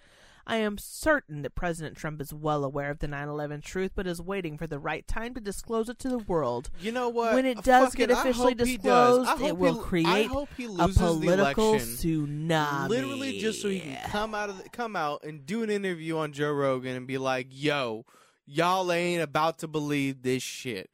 I 0.48 0.56
am 0.58 0.78
certain 0.78 1.42
that 1.42 1.56
President 1.56 1.96
Trump 1.96 2.20
is 2.20 2.32
well 2.32 2.62
aware 2.64 2.90
of 2.90 3.00
the 3.00 3.08
9 3.08 3.26
11 3.28 3.62
truth, 3.62 3.90
but 3.96 4.06
is 4.06 4.22
waiting 4.22 4.56
for 4.56 4.68
the 4.68 4.78
right 4.78 5.04
time 5.08 5.34
to 5.34 5.40
disclose 5.40 5.88
it 5.88 5.98
to 5.98 6.08
the 6.08 6.18
world. 6.18 6.70
you 6.80 6.92
know 6.92 7.08
what? 7.08 7.34
When 7.34 7.44
it 7.46 7.58
Uh, 7.58 7.62
does 7.62 7.84
fucking- 7.90 7.98
get 8.06 8.10
officially 8.12 8.54
hope 8.56 8.66
he 8.66 8.76
does. 8.76 9.18
disclosed, 9.26 9.42
it 9.42 9.56
will 9.56 9.74
he- 9.74 9.80
create 9.82 10.30
a 10.30 10.88
political 10.88 11.74
tsunami. 11.74 12.88
Literally, 12.88 13.38
just 13.38 13.60
so 13.60 13.68
he 13.68 13.80
can 13.80 13.98
come 14.10 14.34
out 14.34 14.48
of 14.50 14.62
the, 14.62 14.68
come 14.68 14.94
out 14.96 15.24
and 15.24 15.44
do 15.46 15.62
an 15.62 15.70
interview 15.70 16.16
on 16.18 16.32
Joe 16.32 16.52
Rogan 16.52 16.94
and 16.96 17.06
be 17.06 17.18
like, 17.18 17.48
"Yo, 17.50 18.04
y'all 18.44 18.90
ain't 18.92 19.22
about 19.22 19.58
to 19.58 19.68
believe 19.68 20.22
this 20.22 20.42
shit." 20.44 20.90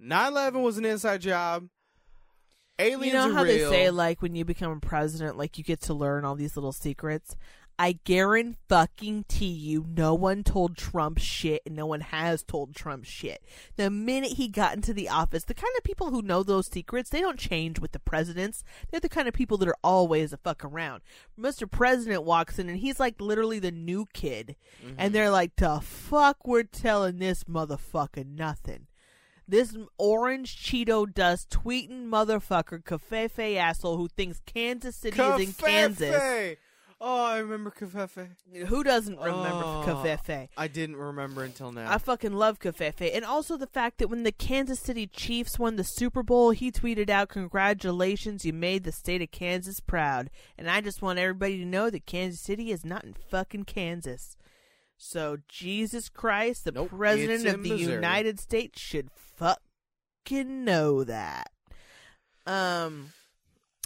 9/11 0.00 0.62
was 0.62 0.78
an 0.78 0.84
inside 0.84 1.20
job. 1.20 1.68
Aliens 2.78 3.06
you 3.06 3.12
know 3.12 3.32
how 3.34 3.44
real. 3.44 3.70
they 3.70 3.76
say 3.76 3.90
like 3.90 4.22
when 4.22 4.34
you 4.34 4.44
become 4.46 4.72
a 4.72 4.80
president 4.80 5.36
like 5.36 5.58
you 5.58 5.62
get 5.62 5.80
to 5.82 5.94
learn 5.94 6.24
all 6.24 6.34
these 6.34 6.56
little 6.56 6.72
secrets 6.72 7.36
i 7.82 7.98
guarantee 8.04 8.56
fucking 8.68 9.24
to 9.28 9.44
you 9.44 9.84
no 9.88 10.14
one 10.14 10.44
told 10.44 10.76
trump 10.76 11.18
shit 11.18 11.60
and 11.66 11.74
no 11.74 11.84
one 11.84 12.00
has 12.00 12.42
told 12.42 12.74
trump 12.74 13.04
shit. 13.04 13.42
The 13.76 13.90
minute 13.90 14.34
he 14.34 14.48
got 14.48 14.74
into 14.74 14.94
the 14.94 15.08
office 15.08 15.44
the 15.44 15.52
kind 15.52 15.72
of 15.76 15.82
people 15.82 16.10
who 16.10 16.22
know 16.22 16.42
those 16.42 16.68
secrets 16.68 17.10
they 17.10 17.20
don't 17.20 17.38
change 17.38 17.80
with 17.80 17.92
the 17.92 17.98
presidents. 17.98 18.62
They're 18.90 19.00
the 19.00 19.08
kind 19.08 19.26
of 19.26 19.34
people 19.34 19.58
that 19.58 19.68
are 19.68 19.76
always 19.82 20.32
a 20.32 20.36
fuck 20.36 20.64
around. 20.64 21.02
Mr 21.38 21.70
president 21.70 22.22
walks 22.22 22.58
in 22.58 22.68
and 22.68 22.78
he's 22.78 23.00
like 23.00 23.20
literally 23.20 23.58
the 23.58 23.72
new 23.72 24.06
kid. 24.14 24.56
Mm-hmm. 24.82 24.94
and 24.98 25.14
they're 25.14 25.30
like 25.30 25.56
the 25.56 25.80
fuck 25.80 26.46
we're 26.46 26.62
telling 26.62 27.18
this 27.18 27.44
motherfucker 27.44 28.24
nothing. 28.24 28.86
This 29.48 29.76
orange 29.98 30.56
Cheeto 30.56 31.12
dust 31.12 31.50
tweeting 31.50 32.06
motherfucker, 32.06 32.82
Covfefe 32.82 33.56
asshole 33.56 33.96
who 33.96 34.08
thinks 34.08 34.40
Kansas 34.46 34.96
City 34.96 35.20
is 35.20 35.40
in 35.40 35.52
Kansas. 35.52 36.56
Covfefe. 37.02 37.08
Oh, 37.08 37.24
I 37.24 37.38
remember 37.38 37.70
Covfefe. 37.70 38.28
Who 38.66 38.84
doesn't 38.84 39.18
remember 39.18 39.64
Oh. 39.64 39.84
Covfefe? 39.86 40.48
I 40.56 40.68
didn't 40.68 40.96
remember 40.96 41.42
until 41.42 41.72
now. 41.72 41.90
I 41.92 41.98
fucking 41.98 42.32
love 42.32 42.58
Covfefe. 42.60 43.10
And 43.14 43.24
also 43.24 43.56
the 43.56 43.66
fact 43.66 43.98
that 43.98 44.08
when 44.08 44.22
the 44.22 44.32
Kansas 44.32 44.80
City 44.80 45.06
Chiefs 45.06 45.58
won 45.58 45.76
the 45.76 45.84
Super 45.84 46.22
Bowl, 46.22 46.50
he 46.50 46.70
tweeted 46.70 47.10
out, 47.10 47.28
Congratulations, 47.28 48.44
you 48.44 48.52
made 48.52 48.84
the 48.84 48.92
state 48.92 49.22
of 49.22 49.30
Kansas 49.30 49.80
proud. 49.80 50.30
And 50.56 50.70
I 50.70 50.80
just 50.80 51.02
want 51.02 51.18
everybody 51.18 51.58
to 51.58 51.64
know 51.66 51.90
that 51.90 52.06
Kansas 52.06 52.42
City 52.42 52.70
is 52.70 52.84
not 52.84 53.04
in 53.04 53.14
fucking 53.14 53.64
Kansas. 53.64 54.36
So, 54.96 55.38
Jesus 55.48 56.08
Christ, 56.08 56.64
the 56.64 56.72
Nope, 56.72 56.90
President 56.90 57.44
of 57.46 57.62
the 57.64 57.70
Missouri. 57.70 57.92
United 57.94 58.38
States 58.38 58.80
should 58.80 59.10
fucking 59.12 60.64
know 60.64 61.02
that. 61.02 61.50
Um, 62.46 63.12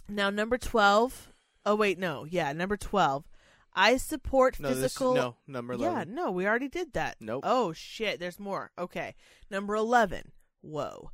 now, 0.08 0.28
number 0.28 0.58
12. 0.58 1.32
Oh, 1.66 1.74
wait, 1.74 1.98
no. 1.98 2.24
Yeah, 2.24 2.52
number 2.52 2.76
12. 2.76 3.24
I 3.74 3.98
support 3.98 4.58
no, 4.58 4.68
this- 4.70 4.78
physical. 4.94 5.14
no, 5.14 5.36
number 5.46 5.74
eleven. 5.74 6.08
Yeah, 6.08 6.14
no, 6.14 6.30
we 6.30 6.46
already 6.46 6.68
did 6.68 6.94
that. 6.94 7.16
Nope. 7.20 7.42
Oh 7.46 7.74
shit, 7.74 8.18
there's 8.18 8.40
more. 8.40 8.70
Okay. 8.78 9.14
Number 9.50 9.74
11. 9.74 10.32
Whoa. 10.62 11.10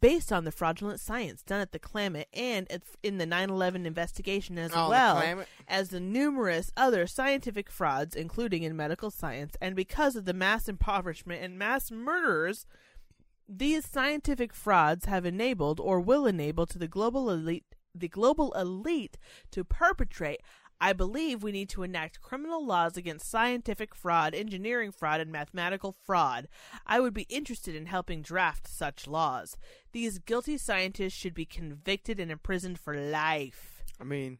based 0.00 0.32
on 0.32 0.42
the 0.44 0.50
fraudulent 0.50 0.98
science 0.98 1.42
done 1.42 1.60
at 1.60 1.70
the 1.72 1.78
Klamath 1.78 2.24
and 2.32 2.68
at, 2.72 2.82
in 3.04 3.18
the 3.18 3.26
9/11 3.26 3.84
investigation, 3.86 4.58
as 4.58 4.72
Oh, 4.74 4.84
the 4.84 4.88
well 4.90 5.16
Klamath. 5.16 5.48
as 5.68 5.90
the 5.90 6.00
numerous 6.00 6.72
other 6.76 7.06
scientific 7.06 7.70
frauds, 7.70 8.16
including 8.16 8.62
in 8.64 8.74
medical 8.74 9.10
science, 9.12 9.54
and 9.60 9.76
because 9.76 10.16
of 10.16 10.24
the 10.24 10.32
mass 10.34 10.68
impoverishment 10.68 11.42
and 11.44 11.58
mass 11.58 11.90
murders 11.92 12.64
these 13.48 13.86
scientific 13.86 14.52
frauds 14.52 15.04
have 15.04 15.24
enabled 15.24 15.78
or 15.78 16.00
will 16.00 16.26
enable 16.26 16.66
to 16.66 16.78
the 16.78 16.88
global 16.88 17.30
elite 17.30 17.75
the 18.00 18.08
global 18.08 18.52
elite 18.52 19.18
to 19.50 19.64
perpetrate 19.64 20.40
I 20.80 20.92
believe 20.92 21.42
we 21.42 21.52
need 21.52 21.70
to 21.70 21.82
enact 21.82 22.20
criminal 22.20 22.64
laws 22.64 22.96
against 22.96 23.30
scientific 23.30 23.94
fraud, 23.94 24.34
engineering 24.34 24.92
fraud, 24.92 25.20
and 25.20 25.32
mathematical 25.32 25.96
fraud. 26.04 26.48
I 26.86 27.00
would 27.00 27.14
be 27.14 27.22
interested 27.22 27.74
in 27.74 27.86
helping 27.86 28.20
draft 28.20 28.68
such 28.68 29.06
laws. 29.06 29.56
These 29.92 30.18
guilty 30.18 30.58
scientists 30.58 31.14
should 31.14 31.34
be 31.34 31.46
convicted 31.46 32.20
and 32.20 32.30
imprisoned 32.30 32.78
for 32.78 32.94
life. 32.94 33.82
I 33.98 34.04
mean, 34.04 34.38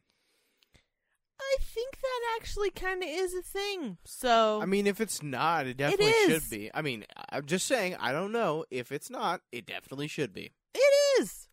I 1.39 1.55
think 1.59 1.97
that 2.01 2.37
actually 2.39 2.69
kind 2.69 3.01
of 3.01 3.09
is 3.09 3.33
a 3.33 3.41
thing. 3.41 3.97
So, 4.05 4.61
I 4.61 4.65
mean, 4.65 4.85
if 4.85 5.01
it's 5.01 5.23
not, 5.23 5.65
it 5.65 5.77
definitely 5.77 6.07
is. 6.07 6.43
should 6.43 6.49
be. 6.51 6.69
I 6.73 6.81
mean, 6.81 7.05
I'm 7.29 7.45
just 7.45 7.65
saying. 7.65 7.95
I 7.99 8.11
don't 8.11 8.31
know 8.31 8.65
if 8.69 8.91
it's 8.91 9.09
not. 9.09 9.41
It 9.51 9.65
definitely 9.65 10.07
should 10.07 10.33
be. 10.33 10.51
it 10.75 11.21
is. 11.21 11.46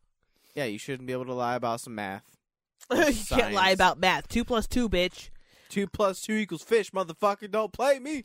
Yeah, 0.55 0.65
you 0.65 0.79
shouldn't 0.79 1.07
be 1.07 1.13
able 1.13 1.27
to 1.27 1.35
lie 1.35 1.57
about 1.57 1.81
some 1.81 1.95
math. 1.95 2.25
you 2.91 3.15
can't 3.29 3.55
lie 3.55 3.71
about 3.71 3.99
math. 3.99 4.29
Two 4.29 4.45
plus 4.45 4.67
two, 4.67 4.89
bitch. 4.89 5.31
Two 5.69 5.87
plus 5.87 6.21
two 6.21 6.35
equals 6.35 6.63
fish, 6.63 6.91
motherfucker. 6.93 7.51
Don't 7.51 7.73
play 7.73 7.99
me. 7.99 8.25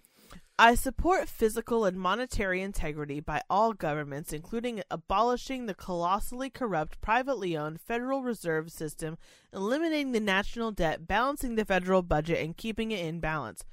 I 0.61 0.75
support 0.75 1.29
physical 1.29 1.85
and 1.85 1.97
monetary 1.97 2.61
integrity 2.61 3.21
by 3.21 3.41
all 3.49 3.71
governments, 3.71 4.33
including 4.33 4.83
abolishing 4.91 5.65
the 5.65 5.73
colossally 5.73 6.49
corrupt, 6.49 6.99
privately 6.99 7.55
owned 7.55 7.79
Federal 7.79 8.23
Reserve 8.23 8.69
System, 8.69 9.17
eliminating 9.53 10.11
the 10.11 10.19
national 10.19 10.71
debt, 10.71 11.07
balancing 11.07 11.55
the 11.55 11.63
federal 11.63 12.01
budget, 12.01 12.43
and 12.43 12.57
keeping 12.57 12.91
it 12.91 13.05
in 13.05 13.21
balance. 13.21 13.63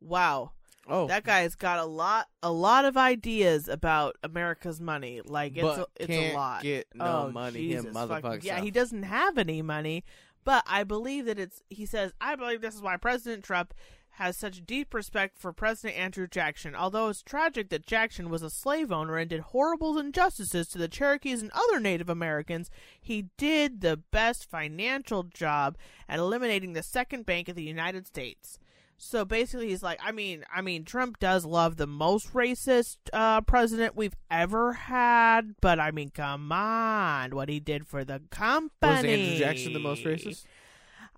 Wow, 0.00 0.52
Oh, 0.88 1.06
that 1.06 1.24
guy's 1.24 1.54
got 1.54 1.78
a 1.78 1.84
lot, 1.84 2.28
a 2.42 2.50
lot 2.50 2.84
of 2.84 2.96
ideas 2.96 3.68
about 3.68 4.16
America's 4.22 4.80
money. 4.80 5.20
Like 5.24 5.56
it's, 5.56 5.78
a, 5.78 5.86
it's 5.96 6.06
can't 6.08 6.34
a 6.34 6.36
lot. 6.36 6.62
get 6.62 6.88
no 6.94 7.26
oh, 7.28 7.30
money, 7.30 7.70
him 7.70 7.84
Jesus 7.84 7.94
fucking- 7.94 8.22
motherfucker 8.22 8.44
Yeah, 8.44 8.60
he 8.60 8.70
doesn't 8.70 9.04
have 9.04 9.38
any 9.38 9.62
money, 9.62 10.04
but 10.44 10.64
I 10.66 10.84
believe 10.84 11.26
that 11.26 11.38
it's. 11.38 11.62
He 11.68 11.86
says, 11.86 12.12
I 12.20 12.34
believe 12.34 12.60
this 12.60 12.74
is 12.74 12.82
why 12.82 12.96
President 12.96 13.44
Trump 13.44 13.74
has 14.16 14.36
such 14.36 14.66
deep 14.66 14.92
respect 14.92 15.38
for 15.38 15.52
President 15.52 15.98
Andrew 15.98 16.26
Jackson. 16.26 16.74
Although 16.74 17.08
it's 17.08 17.22
tragic 17.22 17.70
that 17.70 17.86
Jackson 17.86 18.28
was 18.28 18.42
a 18.42 18.50
slave 18.50 18.92
owner 18.92 19.16
and 19.16 19.30
did 19.30 19.40
horrible 19.40 19.98
injustices 19.98 20.68
to 20.68 20.78
the 20.78 20.88
Cherokees 20.88 21.40
and 21.40 21.50
other 21.52 21.80
Native 21.80 22.10
Americans, 22.10 22.70
he 23.00 23.28
did 23.38 23.80
the 23.80 23.96
best 23.96 24.50
financial 24.50 25.22
job 25.22 25.78
at 26.08 26.18
eliminating 26.18 26.74
the 26.74 26.82
second 26.82 27.24
bank 27.24 27.48
of 27.48 27.56
the 27.56 27.62
United 27.62 28.06
States. 28.06 28.58
So 29.04 29.24
basically, 29.24 29.68
he's 29.70 29.82
like, 29.82 29.98
I 30.00 30.12
mean, 30.12 30.44
I 30.54 30.60
mean, 30.60 30.84
Trump 30.84 31.18
does 31.18 31.44
love 31.44 31.76
the 31.76 31.88
most 31.88 32.32
racist 32.34 32.98
uh, 33.12 33.40
president 33.40 33.96
we've 33.96 34.14
ever 34.30 34.74
had, 34.74 35.56
but 35.60 35.80
I 35.80 35.90
mean, 35.90 36.10
come 36.10 36.52
on, 36.52 37.34
what 37.34 37.48
he 37.48 37.58
did 37.58 37.84
for 37.84 38.04
the 38.04 38.22
company. 38.30 38.92
was 38.92 39.04
Andrew 39.04 39.38
Jackson 39.38 39.72
the 39.72 39.80
most 39.80 40.04
racist? 40.04 40.44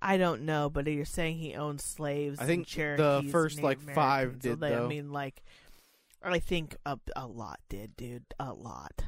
I 0.00 0.16
don't 0.16 0.42
know, 0.46 0.70
but 0.70 0.86
you're 0.86 1.04
saying 1.04 1.36
he 1.36 1.54
owned 1.54 1.82
slaves. 1.82 2.38
I 2.40 2.46
think 2.46 2.66
the 2.68 3.28
first, 3.30 3.62
like, 3.62 3.78
five 3.80 4.28
Americans. 4.28 4.42
So 4.44 4.48
did, 4.50 4.60
they- 4.60 4.74
I 4.76 4.86
mean, 4.86 5.12
like, 5.12 5.42
I 6.22 6.38
think 6.38 6.76
a, 6.86 6.98
a 7.14 7.26
lot 7.26 7.60
did, 7.68 7.98
dude, 7.98 8.24
a 8.40 8.54
lot. 8.54 9.04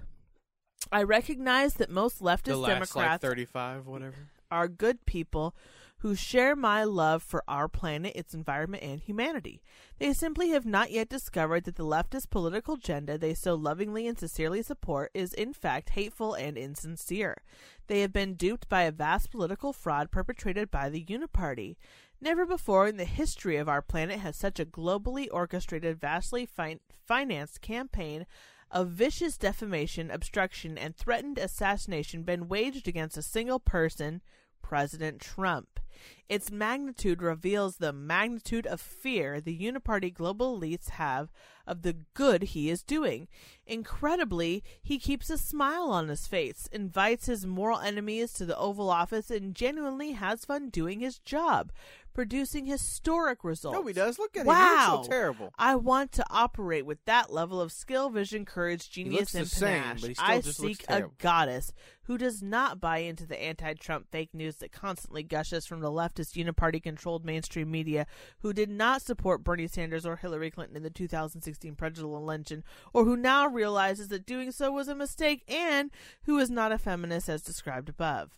I 0.93 1.03
recognize 1.03 1.75
that 1.75 1.89
most 1.89 2.21
leftist 2.21 2.61
last 2.61 2.69
like 2.69 2.75
Democrats 2.75 3.23
thirty-five, 3.23 3.87
whatever. 3.87 4.17
are 4.51 4.69
good 4.69 5.07
people 5.07 5.55
who 6.01 6.15
share 6.15 6.55
my 6.55 6.85
love 6.85 7.23
for 7.23 7.43
our 7.49 7.69
planet, 7.69 8.13
its 8.15 8.35
environment, 8.35 8.83
and 8.83 9.01
humanity. 9.01 9.63
They 9.99 10.13
simply 10.13 10.51
have 10.51 10.67
not 10.67 10.91
yet 10.91 11.09
discovered 11.09 11.65
that 11.65 11.77
the 11.77 11.87
leftist 11.87 12.31
political 12.31 12.75
agenda 12.75 13.17
they 13.17 13.35
so 13.35 13.55
lovingly 13.55 14.07
and 14.07 14.19
sincerely 14.19 14.63
support 14.63 15.11
is 15.15 15.33
in 15.33 15.53
fact 15.53 15.91
hateful 15.91 16.35
and 16.35 16.59
insincere. 16.59 17.43
They 17.87 18.03
have 18.03 18.13
been 18.13 18.35
duped 18.35 18.69
by 18.69 18.83
a 18.83 18.93
vast 18.93 19.31
political 19.31 19.73
fraud 19.73 20.11
perpetrated 20.11 20.71
by 20.71 20.91
the 20.91 21.05
Uniparty. 21.05 21.77
Never 22.21 22.45
before 22.45 22.87
in 22.87 22.97
the 22.97 23.05
history 23.05 23.57
of 23.57 23.69
our 23.69 23.83
planet 23.83 24.21
has 24.21 24.37
such 24.37 24.61
a 24.61 24.67
globally 24.67 25.29
orchestrated, 25.31 26.01
vastly 26.01 26.47
fin- 26.47 26.81
financed 27.07 27.61
campaign 27.61 28.27
of 28.71 28.89
vicious 28.89 29.39
defamation, 29.39 30.11
obstruction, 30.11 30.77
and 30.77 30.97
threatened 30.97 31.39
assassination 31.39 32.23
been 32.23 32.49
waged 32.49 32.89
against 32.89 33.17
a 33.17 33.23
single 33.23 33.61
person, 33.61 34.23
President 34.63 35.21
Trump. 35.21 35.81
Its 36.29 36.51
magnitude 36.51 37.23
reveals 37.23 37.77
the 37.77 37.93
magnitude 37.93 38.67
of 38.67 38.81
fear 38.81 39.41
the 39.41 39.57
uniparty 39.57 40.13
global 40.13 40.59
elites 40.59 40.91
have 40.91 41.31
of 41.67 41.83
the 41.83 41.97
good 42.15 42.43
he 42.43 42.69
is 42.69 42.83
doing. 42.83 43.29
Incredibly, 43.67 44.63
he 44.83 44.99
keeps 44.99 45.31
a 45.31 45.39
smile 45.39 45.91
on 45.91 46.09
his 46.09 46.27
face, 46.27 46.69
invites 46.73 47.27
his 47.27 47.47
moral 47.47 47.79
enemies 47.79 48.33
to 48.35 48.45
the 48.45 48.59
Oval 48.59 48.91
Office, 48.91 49.31
and 49.31 49.55
genuinely 49.55 50.13
has 50.13 50.45
fun 50.45 50.69
doing 50.69 51.01
his 51.01 51.19
job, 51.19 51.73
producing 52.17 52.65
historic 52.65 53.45
results. 53.45 53.79
No, 53.79 53.87
he 53.87 53.93
does. 53.93 54.19
Look 54.19 54.39
at 54.39 54.41
him. 54.41 54.47
Wow. 54.47 54.57
He 54.57 54.93
looks 54.93 55.07
so 55.07 55.11
terrible. 55.11 55.53
I 55.59 55.77
want 55.77 56.13
to 56.13 56.25
operate 56.31 56.87
with 56.87 57.05
that 57.05 57.31
level 57.31 57.61
of 57.61 57.71
skill, 57.71 58.09
vision, 58.09 58.47
courage, 58.47 58.89
genius, 58.89 59.21
looks 59.21 59.33
the 59.33 59.39
and 59.41 59.49
same, 59.49 59.83
panache. 59.83 60.01
but 60.01 60.09
he 60.09 60.15
still 60.15 60.27
I 60.27 60.41
just 60.41 60.61
looks 60.61 60.79
seek 60.79 60.87
a 60.89 61.11
goddess 61.19 61.75
who 62.05 62.17
does 62.17 62.43
not 62.43 62.81
buy 62.81 62.99
into 62.99 63.27
the 63.27 63.39
anti-Trump 63.39 64.07
fake 64.11 64.33
news 64.33 64.57
that 64.57 64.73
constantly 64.73 65.25
gushes 65.25 65.67
from 65.67 65.81
the 65.81 65.91
leftist 65.91 66.43
uniparty-controlled 66.43 67.27
mainstream 67.27 67.71
media, 67.71 68.07
who 68.39 68.55
did 68.55 68.71
not 68.71 69.03
support 69.03 69.45
Bernie 69.45 69.69
Sanders 69.69 70.07
or 70.07 70.17
Hillary 70.17 70.51
Clinton 70.51 70.79
in 70.79 70.85
the 70.85 70.89
2016 70.89 71.75
presidential 71.75 72.17
election, 72.17 72.65
or 72.95 73.05
who 73.05 73.15
now 73.15 73.47
realizes 73.47 74.09
that 74.09 74.25
doing 74.25 74.53
so 74.53 74.73
was 74.73 74.89
a 74.89 74.95
mistake, 74.95 75.45
and 75.49 75.91
who 76.23 76.39
is 76.39 76.49
not 76.49 76.73
a 76.73 76.79
feminist 76.79 77.29
as 77.29 77.43
described 77.43 77.91
above. 77.91 78.31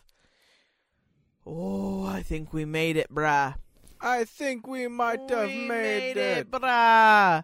Oh, 1.45 2.05
I 2.05 2.21
think 2.21 2.51
we 2.51 2.65
made 2.65 2.97
it, 2.97 3.13
brah. 3.13 3.55
I 4.01 4.23
think 4.23 4.65
we 4.67 4.87
might 4.87 5.29
have 5.29 5.47
We 5.49 5.67
made, 5.67 6.17
it. 6.17 6.49
brah. 6.51 7.43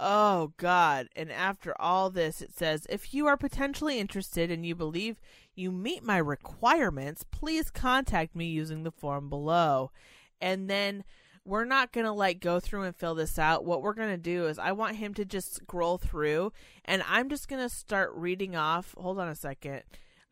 Oh 0.00 0.52
God! 0.56 1.08
And 1.14 1.30
after 1.30 1.74
all 1.80 2.10
this, 2.10 2.42
it 2.42 2.52
says, 2.52 2.86
if 2.90 3.14
you 3.14 3.26
are 3.26 3.36
potentially 3.36 3.98
interested 4.00 4.50
and 4.50 4.66
you 4.66 4.74
believe 4.74 5.20
you 5.54 5.70
meet 5.70 6.02
my 6.02 6.16
requirements, 6.16 7.24
please 7.30 7.70
contact 7.70 8.34
me 8.34 8.46
using 8.46 8.82
the 8.82 8.90
form 8.90 9.28
below. 9.28 9.92
And 10.40 10.68
then 10.68 11.04
we're 11.44 11.64
not 11.64 11.92
gonna 11.92 12.12
like 12.12 12.40
go 12.40 12.58
through 12.58 12.82
and 12.82 12.96
fill 12.96 13.14
this 13.14 13.38
out. 13.38 13.64
What 13.64 13.82
we're 13.82 13.94
gonna 13.94 14.16
do 14.16 14.46
is 14.46 14.58
I 14.58 14.72
want 14.72 14.96
him 14.96 15.14
to 15.14 15.24
just 15.24 15.54
scroll 15.54 15.98
through, 15.98 16.52
and 16.84 17.04
I'm 17.08 17.28
just 17.28 17.46
gonna 17.48 17.68
start 17.68 18.10
reading 18.14 18.56
off. 18.56 18.94
Hold 18.98 19.18
on 19.20 19.28
a 19.28 19.34
second. 19.36 19.82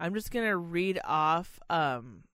I'm 0.01 0.15
just 0.15 0.33
gonna 0.33 0.57
read 0.57 0.99
off 1.05 1.61
um 1.71 2.25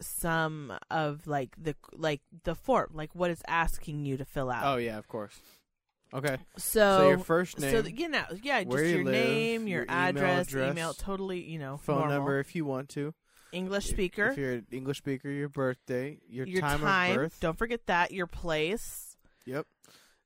some 0.00 0.72
of 0.90 1.26
like 1.26 1.50
the 1.62 1.74
like 1.92 2.20
the 2.44 2.54
form, 2.54 2.90
like 2.94 3.14
what 3.14 3.30
it's 3.30 3.42
asking 3.48 4.04
you 4.04 4.16
to 4.16 4.24
fill 4.24 4.50
out. 4.50 4.64
Oh 4.64 4.76
yeah, 4.76 4.98
of 4.98 5.08
course. 5.08 5.38
Okay. 6.14 6.36
So, 6.56 6.98
So 6.98 7.08
your 7.08 7.18
first 7.18 7.58
name, 7.58 7.70
so 7.72 7.82
the- 7.82 7.92
you 7.92 8.08
know, 8.08 8.24
yeah, 8.42 8.62
just 8.62 8.76
you 8.84 8.90
your 8.90 9.04
live, 9.04 9.14
name, 9.14 9.66
your, 9.66 9.80
your 9.80 9.84
email 9.84 9.96
address, 10.08 10.48
address, 10.48 10.70
email, 10.72 10.94
totally, 10.94 11.40
you 11.42 11.58
know, 11.58 11.76
phone 11.78 11.98
normal. 11.98 12.14
number 12.14 12.38
if 12.38 12.54
you 12.54 12.64
want 12.64 12.88
to. 12.90 13.12
English 13.52 13.86
speaker, 13.86 14.28
If 14.28 14.38
you're 14.38 14.52
an 14.52 14.66
English 14.70 14.98
speaker, 14.98 15.28
your 15.30 15.48
birthday, 15.48 16.18
your, 16.28 16.46
your 16.46 16.60
time, 16.60 16.80
time. 16.80 17.10
of 17.12 17.16
birth. 17.16 17.38
Don't 17.40 17.58
forget 17.58 17.86
that. 17.86 18.12
Your 18.12 18.26
place, 18.26 19.16
Yep. 19.46 19.66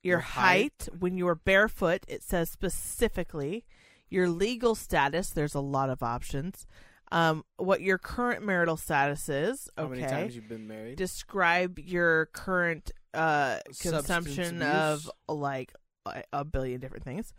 your, 0.03 0.13
Your 0.13 0.19
height. 0.19 0.73
height. 0.87 0.99
When 0.99 1.17
you 1.17 1.27
are 1.27 1.35
barefoot, 1.35 2.03
it 2.07 2.23
says 2.23 2.49
specifically. 2.51 3.63
Your 4.09 4.27
legal 4.27 4.75
status. 4.75 5.29
There's 5.29 5.55
a 5.55 5.61
lot 5.61 5.89
of 5.89 6.03
options. 6.03 6.67
Um, 7.11 7.43
what 7.57 7.81
your 7.81 7.97
current 7.97 8.45
marital 8.45 8.77
status 8.77 9.27
is. 9.27 9.69
How 9.77 9.87
many 9.87 10.01
times 10.03 10.35
you've 10.35 10.47
been 10.47 10.67
married? 10.67 10.97
describe 10.97 11.77
your 11.79 12.27
current 12.27 12.91
uh 13.13 13.59
consumption 13.81 14.61
of 14.61 15.11
like 15.27 15.73
a- 16.31 16.45
billion 16.45 16.79
different 16.79 17.03
things. 17.03 17.33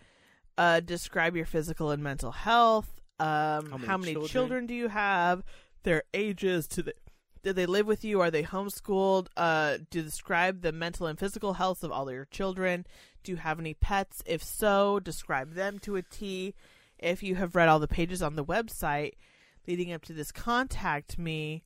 Uh 0.58 0.80
describe 0.80 1.34
your 1.36 1.46
physical 1.46 1.90
and 1.90 2.02
mental 2.02 2.32
health. 2.32 3.00
Um 3.18 3.26
how 3.70 3.78
How 3.78 3.96
many, 3.96 3.98
many 3.98 4.12
children? 4.14 4.28
children? 4.28 4.66
do 4.66 4.74
you 4.74 4.88
have? 4.88 5.42
Their 5.84 6.02
ages 6.12 6.66
to 6.68 6.82
the 6.82 6.94
do 7.42 7.52
they 7.52 7.66
live 7.66 7.86
with 7.86 8.04
you? 8.04 8.20
Are 8.20 8.30
they 8.30 8.42
homeschooled? 8.42 9.28
Uh 9.36 9.78
do 9.90 10.02
describe 10.02 10.60
the 10.60 10.72
mental 10.72 11.06
and 11.06 11.18
physical 11.18 11.54
health 11.54 11.82
of 11.82 11.90
all 11.90 12.12
your 12.12 12.26
children. 12.26 12.84
Do 13.24 13.32
you 13.32 13.36
have 13.38 13.58
any 13.58 13.72
pets? 13.72 14.22
If 14.26 14.42
so, 14.42 15.00
describe 15.00 15.54
them 15.54 15.78
to 15.80 15.96
a 15.96 16.02
T. 16.02 16.54
If 16.98 17.22
you 17.22 17.36
have 17.36 17.56
read 17.56 17.68
all 17.70 17.78
the 17.80 17.88
pages 17.88 18.20
on 18.22 18.36
the 18.36 18.44
website 18.44 19.12
leading 19.66 19.92
up 19.92 20.02
to 20.02 20.12
this 20.12 20.32
contact 20.32 21.18
me, 21.18 21.64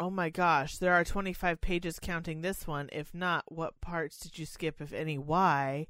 Oh 0.00 0.08
my 0.08 0.30
gosh, 0.30 0.78
there 0.78 0.94
are 0.94 1.04
25 1.04 1.60
pages 1.60 1.98
counting 2.00 2.40
this 2.40 2.66
one. 2.66 2.88
If 2.90 3.12
not, 3.12 3.44
what 3.52 3.82
parts 3.82 4.18
did 4.18 4.38
you 4.38 4.46
skip, 4.46 4.80
if 4.80 4.94
any? 4.94 5.18
Why? 5.18 5.88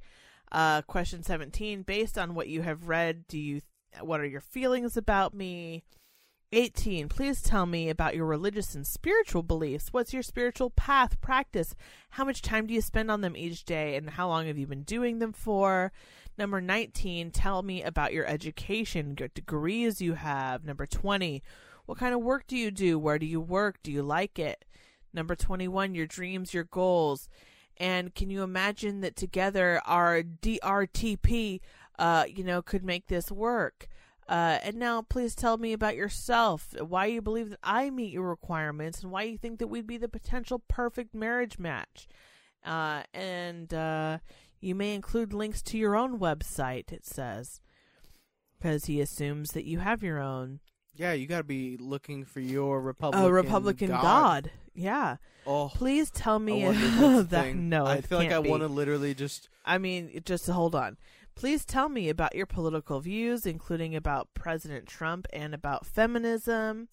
Uh, 0.50 0.82
question 0.82 1.22
17 1.22 1.82
Based 1.82 2.18
on 2.18 2.34
what 2.34 2.48
you 2.48 2.62
have 2.62 2.88
read, 2.88 3.28
do 3.28 3.38
you 3.38 3.60
What 4.00 4.18
are 4.18 4.26
your 4.26 4.40
feelings 4.40 4.96
about 4.96 5.32
me? 5.32 5.84
18. 6.52 7.08
Please 7.08 7.40
tell 7.40 7.66
me 7.66 7.88
about 7.88 8.16
your 8.16 8.26
religious 8.26 8.74
and 8.74 8.84
spiritual 8.84 9.44
beliefs. 9.44 9.92
What's 9.92 10.12
your 10.12 10.24
spiritual 10.24 10.70
path, 10.70 11.20
practice? 11.20 11.76
How 12.10 12.24
much 12.24 12.42
time 12.42 12.66
do 12.66 12.74
you 12.74 12.80
spend 12.80 13.12
on 13.12 13.20
them 13.20 13.36
each 13.36 13.64
day, 13.64 13.94
and 13.94 14.10
how 14.10 14.26
long 14.26 14.48
have 14.48 14.58
you 14.58 14.66
been 14.66 14.82
doing 14.82 15.20
them 15.20 15.32
for? 15.32 15.92
Number 16.40 16.62
19. 16.62 17.32
Tell 17.32 17.62
me 17.62 17.82
about 17.82 18.14
your 18.14 18.24
education, 18.26 19.14
your 19.18 19.28
degrees 19.28 20.00
you 20.00 20.14
have. 20.14 20.64
Number 20.64 20.86
20. 20.86 21.42
What 21.84 21.98
kind 21.98 22.14
of 22.14 22.22
work 22.22 22.46
do 22.46 22.56
you 22.56 22.70
do? 22.70 22.98
Where 22.98 23.18
do 23.18 23.26
you 23.26 23.42
work? 23.42 23.76
Do 23.82 23.92
you 23.92 24.02
like 24.02 24.38
it? 24.38 24.64
Number 25.12 25.36
21. 25.36 25.94
Your 25.94 26.06
dreams, 26.06 26.54
your 26.54 26.64
goals. 26.64 27.28
And 27.76 28.14
can 28.14 28.30
you 28.30 28.42
imagine 28.42 29.02
that 29.02 29.16
together 29.16 29.82
our 29.84 30.22
DRTP, 30.22 31.60
uh, 31.98 32.24
you 32.26 32.42
know, 32.42 32.62
could 32.62 32.86
make 32.86 33.08
this 33.08 33.30
work? 33.30 33.86
Uh, 34.26 34.60
and 34.62 34.76
now, 34.76 35.02
please 35.02 35.34
tell 35.34 35.58
me 35.58 35.74
about 35.74 35.94
yourself, 35.94 36.74
why 36.80 37.04
you 37.04 37.20
believe 37.20 37.50
that 37.50 37.58
I 37.62 37.90
meet 37.90 38.14
your 38.14 38.30
requirements, 38.30 39.02
and 39.02 39.12
why 39.12 39.24
you 39.24 39.36
think 39.36 39.58
that 39.58 39.66
we'd 39.68 39.86
be 39.86 39.98
the 39.98 40.08
potential 40.08 40.62
perfect 40.68 41.14
marriage 41.14 41.58
match. 41.58 42.08
Uh, 42.64 43.02
and 43.12 43.74
uh, 43.74 44.18
you 44.60 44.74
may 44.74 44.94
include 44.94 45.32
links 45.32 45.62
to 45.62 45.78
your 45.78 45.96
own 45.96 46.18
website, 46.18 46.92
it 46.92 47.06
says, 47.06 47.60
because 48.58 48.86
he 48.86 49.00
assumes 49.00 49.50
that 49.52 49.64
you 49.64 49.78
have 49.78 50.02
your 50.02 50.20
own. 50.20 50.60
Yeah, 50.94 51.12
you 51.12 51.26
got 51.26 51.38
to 51.38 51.44
be 51.44 51.76
looking 51.78 52.24
for 52.24 52.40
your 52.40 52.80
Republican. 52.80 53.26
A 53.26 53.32
Republican 53.32 53.88
God. 53.88 54.02
God. 54.02 54.50
Yeah. 54.74 55.16
Oh, 55.46 55.70
Please 55.74 56.10
tell 56.10 56.38
me 56.38 56.64
wonder 56.64 56.78
if 56.84 56.90
that's 56.98 57.18
a 57.20 57.22
that. 57.22 57.44
thing. 57.44 57.68
No, 57.68 57.86
I 57.86 58.00
feel 58.00 58.18
like 58.18 58.32
I 58.32 58.38
want 58.38 58.62
to 58.62 58.68
literally 58.68 59.14
just. 59.14 59.48
I 59.64 59.78
mean, 59.78 60.20
just 60.24 60.46
hold 60.46 60.74
on. 60.74 60.96
Please 61.34 61.64
tell 61.64 61.88
me 61.88 62.10
about 62.10 62.34
your 62.34 62.44
political 62.44 63.00
views, 63.00 63.46
including 63.46 63.96
about 63.96 64.28
President 64.34 64.86
Trump 64.86 65.26
and 65.32 65.54
about 65.54 65.86
feminism. 65.86 66.88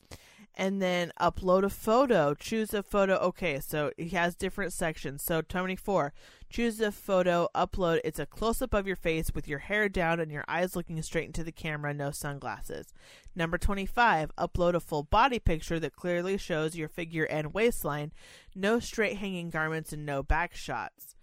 And 0.59 0.81
then 0.81 1.11
upload 1.21 1.63
a 1.63 1.69
photo. 1.69 2.33
Choose 2.33 2.73
a 2.73 2.81
photo. 2.81 3.13
Okay, 3.17 3.59
so 3.59 3.91
he 3.95 4.09
has 4.09 4.35
different 4.35 4.73
sections. 4.73 5.23
So 5.23 5.41
24. 5.41 6.13
Choose 6.49 6.79
a 6.79 6.91
photo, 6.91 7.47
upload. 7.53 7.99
It's 8.03 8.19
a 8.19 8.25
close 8.25 8.61
up 8.61 8.73
of 8.73 8.87
your 8.87 8.95
face 8.95 9.31
with 9.35 9.47
your 9.47 9.59
hair 9.59 9.87
down 9.87 10.19
and 10.19 10.31
your 10.31 10.45
eyes 10.47 10.75
looking 10.75 10.99
straight 11.01 11.27
into 11.27 11.43
the 11.43 11.51
camera, 11.51 11.93
no 11.93 12.09
sunglasses. 12.09 12.93
Number 13.35 13.57
25. 13.57 14.31
Upload 14.35 14.73
a 14.73 14.79
full 14.79 15.03
body 15.03 15.39
picture 15.39 15.79
that 15.79 15.95
clearly 15.95 16.37
shows 16.37 16.75
your 16.75 16.87
figure 16.87 17.25
and 17.25 17.53
waistline, 17.53 18.11
no 18.55 18.79
straight 18.79 19.17
hanging 19.17 19.49
garments, 19.49 19.93
and 19.93 20.05
no 20.05 20.23
back 20.23 20.55
shots. 20.55 21.15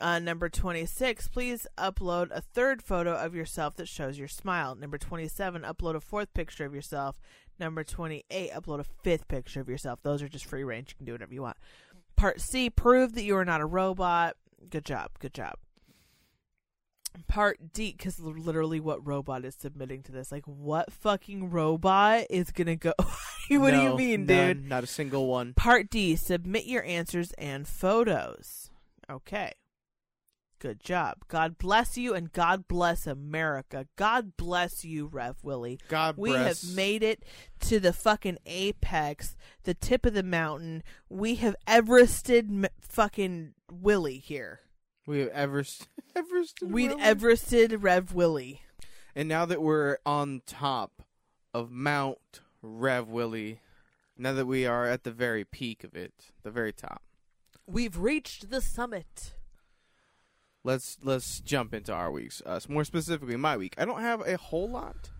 Uh, 0.00 0.20
number 0.20 0.48
26, 0.48 1.26
please 1.28 1.66
upload 1.76 2.28
a 2.30 2.40
third 2.40 2.80
photo 2.80 3.14
of 3.14 3.34
yourself 3.34 3.74
that 3.76 3.88
shows 3.88 4.16
your 4.16 4.28
smile. 4.28 4.76
Number 4.76 4.96
27, 4.96 5.62
upload 5.62 5.96
a 5.96 6.00
fourth 6.00 6.32
picture 6.34 6.64
of 6.64 6.72
yourself. 6.72 7.16
Number 7.60 7.82
28, 7.82 8.52
upload 8.52 8.80
a 8.80 8.84
fifth 9.02 9.26
picture 9.26 9.60
of 9.60 9.68
yourself. 9.68 10.00
Those 10.02 10.22
are 10.22 10.28
just 10.28 10.44
free 10.44 10.64
range. 10.64 10.90
You 10.90 10.96
can 10.96 11.06
do 11.06 11.12
whatever 11.12 11.34
you 11.34 11.42
want. 11.42 11.56
Part 12.16 12.40
C, 12.40 12.70
prove 12.70 13.14
that 13.14 13.24
you 13.24 13.36
are 13.36 13.44
not 13.44 13.60
a 13.60 13.66
robot. 13.66 14.36
Good 14.70 14.84
job. 14.84 15.10
Good 15.18 15.34
job. 15.34 15.54
Part 17.26 17.72
D, 17.72 17.94
because 17.96 18.20
literally 18.20 18.80
what 18.80 19.04
robot 19.04 19.44
is 19.44 19.56
submitting 19.58 20.02
to 20.04 20.12
this? 20.12 20.30
Like, 20.30 20.44
what 20.46 20.92
fucking 20.92 21.50
robot 21.50 22.26
is 22.30 22.50
going 22.52 22.66
to 22.66 22.76
go? 22.76 22.92
what 22.98 23.70
do 23.70 23.80
you 23.80 23.96
mean, 23.96 24.26
none, 24.26 24.46
dude? 24.58 24.68
Not 24.68 24.84
a 24.84 24.86
single 24.86 25.26
one. 25.26 25.54
Part 25.54 25.90
D, 25.90 26.14
submit 26.16 26.66
your 26.66 26.84
answers 26.84 27.32
and 27.32 27.66
photos. 27.66 28.70
Okay. 29.10 29.52
Good 30.60 30.80
job. 30.80 31.18
God 31.28 31.56
bless 31.56 31.96
you 31.96 32.14
and 32.14 32.32
God 32.32 32.66
bless 32.66 33.06
America. 33.06 33.86
God 33.96 34.36
bless 34.36 34.84
you, 34.84 35.06
Rev 35.06 35.36
Willie. 35.42 35.78
God 35.88 36.16
We 36.18 36.32
have 36.32 36.58
made 36.74 37.02
it 37.04 37.24
to 37.60 37.78
the 37.78 37.92
fucking 37.92 38.38
apex, 38.44 39.36
the 39.62 39.74
tip 39.74 40.04
of 40.04 40.14
the 40.14 40.24
mountain. 40.24 40.82
We 41.08 41.36
have 41.36 41.54
Everested 41.66 42.48
m- 42.48 42.70
fucking 42.80 43.54
Willie 43.70 44.18
here. 44.18 44.60
We 45.06 45.20
have 45.20 45.28
Everest. 45.28 45.88
Everest. 46.16 46.58
We'd 46.62 46.90
Everested 46.90 47.76
Rev 47.80 48.12
Willie. 48.12 48.62
And 49.14 49.28
now 49.28 49.46
that 49.46 49.62
we're 49.62 49.98
on 50.04 50.42
top 50.44 51.02
of 51.54 51.70
Mount 51.70 52.40
Rev 52.62 53.08
Willie, 53.08 53.60
now 54.16 54.32
that 54.32 54.46
we 54.46 54.66
are 54.66 54.86
at 54.86 55.04
the 55.04 55.12
very 55.12 55.44
peak 55.44 55.84
of 55.84 55.94
it, 55.94 56.32
the 56.42 56.50
very 56.50 56.72
top, 56.72 57.02
We've 57.66 57.98
reached 57.98 58.50
the 58.50 58.60
summit. 58.62 59.34
Let's 60.64 60.98
let's 61.02 61.40
jump 61.40 61.74
into 61.74 61.92
our 61.92 62.10
weeks. 62.10 62.42
Uh, 62.44 62.60
more 62.68 62.84
specifically, 62.84 63.36
my 63.36 63.56
week. 63.56 63.74
I 63.78 63.84
don't 63.84 64.00
have 64.00 64.26
a 64.26 64.36
whole 64.36 64.68
lot 64.68 65.10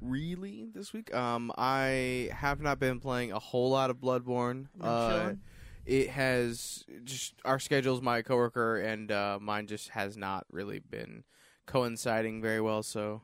really 0.00 0.68
this 0.72 0.92
week. 0.92 1.14
Um, 1.14 1.52
I 1.56 2.30
have 2.32 2.60
not 2.60 2.78
been 2.78 3.00
playing 3.00 3.32
a 3.32 3.38
whole 3.38 3.70
lot 3.70 3.90
of 3.90 3.96
Bloodborne. 3.98 4.66
Uh, 4.80 5.32
it 5.86 6.10
has 6.10 6.84
just 7.04 7.34
our 7.44 7.58
schedules. 7.58 8.02
My 8.02 8.22
coworker 8.22 8.78
and 8.78 9.10
uh, 9.10 9.38
mine 9.40 9.66
just 9.66 9.90
has 9.90 10.16
not 10.16 10.46
really 10.50 10.78
been 10.78 11.24
coinciding 11.66 12.42
very 12.42 12.60
well. 12.60 12.82
So, 12.82 13.22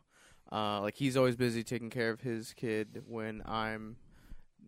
uh, 0.50 0.80
like 0.80 0.96
he's 0.96 1.16
always 1.16 1.36
busy 1.36 1.62
taking 1.62 1.90
care 1.90 2.10
of 2.10 2.20
his 2.20 2.52
kid 2.54 3.02
when 3.06 3.42
I'm, 3.46 3.96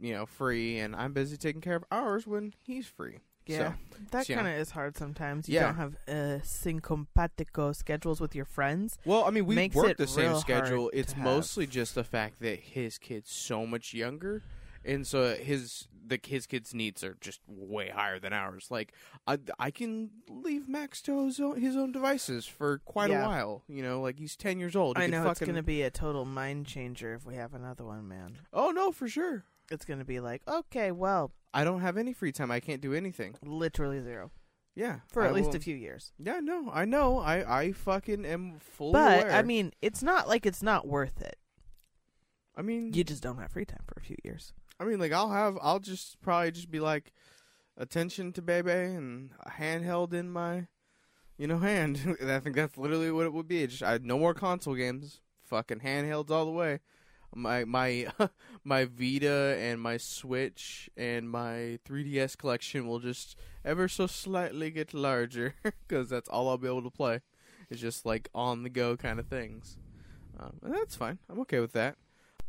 you 0.01 0.13
know, 0.13 0.27
free, 0.27 0.79
and 0.79 0.95
I'm 0.95 1.13
busy 1.13 1.37
taking 1.37 1.61
care 1.61 1.77
of 1.77 1.85
ours 1.91 2.27
when 2.27 2.53
he's 2.65 2.87
free. 2.87 3.19
Yeah, 3.49 3.73
So, 3.73 3.75
that 4.13 4.27
so, 4.27 4.35
kind 4.35 4.47
of 4.47 4.55
is 4.55 4.71
hard 4.71 4.97
sometimes. 4.97 5.49
You 5.49 5.57
Yeah. 5.57 5.63
don't 5.65 5.75
have 5.77 5.95
uh, 6.07 6.13
syncopatico 6.45 7.75
schedules 7.75 8.21
with 8.21 8.35
your 8.35 8.45
friends. 8.45 8.99
Well, 9.05 9.25
I 9.25 9.31
mean, 9.31 9.47
we 9.47 9.55
Makes 9.55 9.75
work 9.77 9.97
the 9.97 10.07
same 10.07 10.37
schedule. 10.37 10.91
It's 10.93 11.13
to 11.13 11.19
have. 11.19 11.25
mostly 11.25 11.67
just 11.67 11.95
the 11.95 12.05
fact 12.05 12.41
that 12.41 12.61
his 12.61 12.99
kid's 12.99 13.31
so 13.33 13.67
much 13.67 13.95
younger, 13.95 14.43
and 14.85 15.07
so 15.07 15.35
his 15.35 15.89
the 16.07 16.19
his 16.25 16.47
kid's 16.47 16.73
needs 16.73 17.05
are 17.05 17.17
just 17.21 17.41
way 17.47 17.91
higher 17.91 18.19
than 18.19 18.33
ours. 18.33 18.69
Like, 18.71 18.93
I 19.27 19.39
I 19.59 19.71
can 19.71 20.11
leave 20.29 20.69
Max 20.69 21.03
to 21.03 21.27
his 21.27 21.39
own, 21.41 21.61
his 21.61 21.77
own 21.77 21.93
devices 21.93 22.47
for 22.47 22.79
quite 22.85 23.11
Yeah. 23.11 23.25
a 23.25 23.29
while. 23.29 23.63
You 23.69 23.83
know, 23.83 24.01
like 24.01 24.19
he's 24.19 24.37
ten 24.37 24.59
years 24.59 24.75
old. 24.77 24.97
He 24.97 25.05
I 25.05 25.07
know 25.09 25.29
it's 25.31 25.41
going 25.41 25.55
to 25.57 25.63
be 25.63 25.83
a 25.83 25.91
total 25.91 26.25
mind 26.25 26.67
changer 26.67 27.15
if 27.15 27.27
we 27.27 27.35
have 27.35 27.53
another 27.55 27.85
one, 27.85 28.09
man. 28.09 28.39
Oh 28.53 28.71
no, 28.71 28.93
for 28.93 29.09
sure. 29.09 29.45
It's 29.71 29.85
going 29.85 29.99
to 29.99 30.05
be 30.07 30.19
like, 30.19 30.41
okay, 30.49 30.93
well, 30.93 31.31
I 31.55 31.65
don't 31.65 31.81
have 31.81 31.97
any 31.97 32.13
free 32.13 32.33
time. 32.33 32.51
I 32.51 32.61
can't 32.61 32.81
do 32.81 32.93
anything. 32.95 33.37
literally 33.43 34.01
zero 34.03 34.31
Yeah, 34.75 35.01
for 35.09 35.23
at 35.25 35.31
I 35.31 35.33
least 35.33 35.49
will- 35.51 35.57
a 35.57 35.61
few 35.61 35.77
years. 35.77 36.13
Yeah, 36.19 36.41
no, 36.41 36.71
I 36.73 36.85
know. 36.85 37.19
I 37.19 37.61
I 37.61 37.73
fucking 37.73 38.25
am 38.27 38.59
full 38.59 38.93
But 38.93 39.23
aware. 39.25 39.33
I 39.33 39.43
mean, 39.43 39.73
it's 39.83 40.03
not 40.03 40.29
like 40.29 40.45
it's 40.47 40.63
not 40.63 40.87
worth 40.87 41.21
it. 41.23 41.39
I 42.57 42.63
mean, 42.63 42.93
You 42.93 43.05
just 43.05 43.23
don't 43.23 43.39
have 43.39 43.53
free 43.53 43.65
time 43.65 43.85
for 43.87 43.99
a 44.01 44.03
few 44.03 44.17
years. 44.25 44.53
I 44.81 44.85
mean, 44.85 44.99
like 44.99 45.13
I'll 45.13 45.31
have, 45.31 45.57
I'll 45.63 45.79
just 45.81 46.21
probably 46.21 46.51
just 46.53 46.71
be 46.71 46.81
like, 46.81 47.13
attention 47.77 48.33
to 48.33 48.43
Bebe 48.43 48.71
and 48.71 49.31
a 49.45 49.51
handheld 49.51 50.13
in 50.13 50.31
my, 50.31 50.67
you 51.37 51.47
know, 51.47 51.59
hand. 51.71 52.17
And 52.21 52.31
I 52.31 52.41
think 52.41 52.57
that's 52.57 52.77
literally 52.77 53.11
what 53.13 53.27
it 53.27 53.33
would 53.33 53.49
be. 53.49 53.67
Just 53.67 53.83
I, 53.83 53.99
no 54.03 54.19
more 54.19 54.35
console 54.35 54.75
games. 54.75 55.21
Fucking 55.45 55.81
handhelds 55.81 56.31
all 56.31 56.45
the 56.45 56.51
way. 56.53 56.81
My 57.35 57.65
my 57.65 58.09
my 58.65 58.85
Vita 58.85 59.57
and 59.59 59.81
my 59.81 59.97
Switch 59.97 60.91
and 60.97 61.29
my 61.31 61.79
3DS 61.87 62.37
collection 62.37 62.87
will 62.87 62.99
just 62.99 63.37
ever 63.65 63.89
so 63.89 64.07
slightly 64.07 64.71
get 64.71 64.95
larger 64.95 65.55
because 65.63 66.09
that's 66.09 66.29
all 66.29 66.49
I'll 66.49 66.59
be 66.59 66.69
able 66.69 66.83
to 66.83 66.91
play. 66.91 67.21
It's 67.71 67.81
just 67.81 68.07
like 68.07 68.29
on 68.35 68.63
the 68.63 68.71
go 68.71 68.97
kind 68.97 69.19
of 69.19 69.27
things, 69.27 69.77
um, 70.39 70.55
and 70.63 70.75
that's 70.75 70.97
fine. 70.97 71.19
I'm 71.29 71.41
okay 71.41 71.61
with 71.61 71.73
that. 71.73 71.97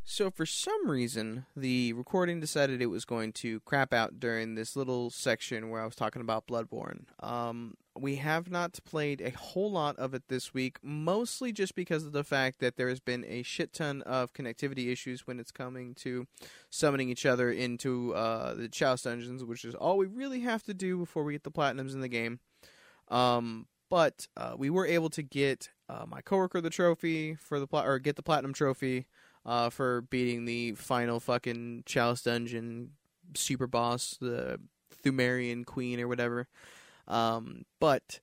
So 0.03 0.31
for 0.31 0.45
some 0.45 0.89
reason, 0.89 1.45
the 1.55 1.93
recording 1.93 2.39
decided 2.39 2.81
it 2.81 2.87
was 2.87 3.05
going 3.05 3.31
to 3.33 3.59
crap 3.59 3.93
out 3.93 4.19
during 4.19 4.55
this 4.55 4.75
little 4.75 5.11
section 5.11 5.69
where 5.69 5.81
I 5.81 5.85
was 5.85 5.95
talking 5.95 6.21
about 6.21 6.47
Bloodborne. 6.47 7.03
Um, 7.19 7.75
we 8.01 8.15
have 8.17 8.49
not 8.49 8.79
played 8.85 9.21
a 9.21 9.31
whole 9.31 9.71
lot 9.71 9.97
of 9.97 10.13
it 10.13 10.23
this 10.27 10.53
week, 10.53 10.77
mostly 10.81 11.51
just 11.51 11.75
because 11.75 12.05
of 12.05 12.11
the 12.11 12.23
fact 12.23 12.59
that 12.59 12.77
there 12.77 12.89
has 12.89 12.99
been 12.99 13.25
a 13.27 13.43
shit 13.43 13.73
ton 13.73 14.01
of 14.03 14.33
connectivity 14.33 14.91
issues 14.91 15.27
when 15.27 15.39
it's 15.39 15.51
coming 15.51 15.93
to 15.95 16.27
summoning 16.69 17.09
each 17.09 17.25
other 17.25 17.51
into 17.51 18.13
uh, 18.13 18.53
the 18.53 18.69
Chalice 18.69 19.03
dungeons, 19.03 19.43
which 19.43 19.65
is 19.65 19.75
all 19.75 19.97
we 19.97 20.05
really 20.05 20.41
have 20.41 20.63
to 20.63 20.73
do 20.73 20.97
before 20.97 21.23
we 21.23 21.33
get 21.33 21.43
the 21.43 21.51
platinums 21.51 21.93
in 21.93 22.01
the 22.01 22.07
game. 22.07 22.39
Um, 23.09 23.67
but 23.89 24.27
uh, 24.37 24.53
we 24.57 24.69
were 24.69 24.85
able 24.85 25.09
to 25.09 25.23
get 25.23 25.69
uh, 25.89 26.05
my 26.07 26.21
coworker 26.21 26.61
the 26.61 26.69
trophy 26.69 27.35
for 27.35 27.59
the 27.59 27.67
pla- 27.67 27.85
or 27.85 27.99
get 27.99 28.15
the 28.15 28.23
platinum 28.23 28.53
trophy 28.53 29.07
uh, 29.45 29.69
for 29.69 30.01
beating 30.01 30.45
the 30.45 30.73
final 30.73 31.19
fucking 31.19 31.83
Chalice 31.85 32.23
dungeon 32.23 32.91
super 33.35 33.67
boss, 33.67 34.15
the 34.19 34.59
Pthumerian 35.03 35.65
queen 35.65 35.99
or 35.99 36.07
whatever. 36.07 36.47
Um, 37.09 37.65
but 37.79 38.19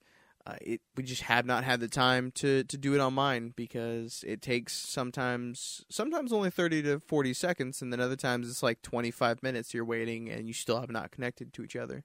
uh, 0.47 0.55
it 0.61 0.81
we 0.97 1.03
just 1.03 1.23
have 1.23 1.45
not 1.45 1.65
had 1.65 1.81
the 1.81 1.89
time 1.89 2.31
to 2.31 2.63
to 2.65 2.77
do 2.77 2.95
it 2.95 3.01
on 3.01 3.15
mine 3.15 3.53
because 3.57 4.25
it 4.27 4.41
takes 4.41 4.75
sometimes 4.75 5.85
sometimes 5.91 6.33
only 6.33 6.51
30 6.51 6.83
to 6.83 7.01
40 7.01 7.35
seconds 7.35 7.83
and 7.83 7.93
then 7.93 8.01
other 8.01 8.15
times 8.15 8.49
it's 8.49 8.63
like 8.63 8.81
25 8.83 9.43
minutes 9.43 9.75
you're 9.75 9.85
waiting 9.85 10.31
and 10.31 10.47
you 10.47 10.55
still 10.55 10.81
have 10.81 10.91
not 10.91 11.11
connected 11.11 11.53
to 11.53 11.65
each 11.65 11.75
other 11.75 12.05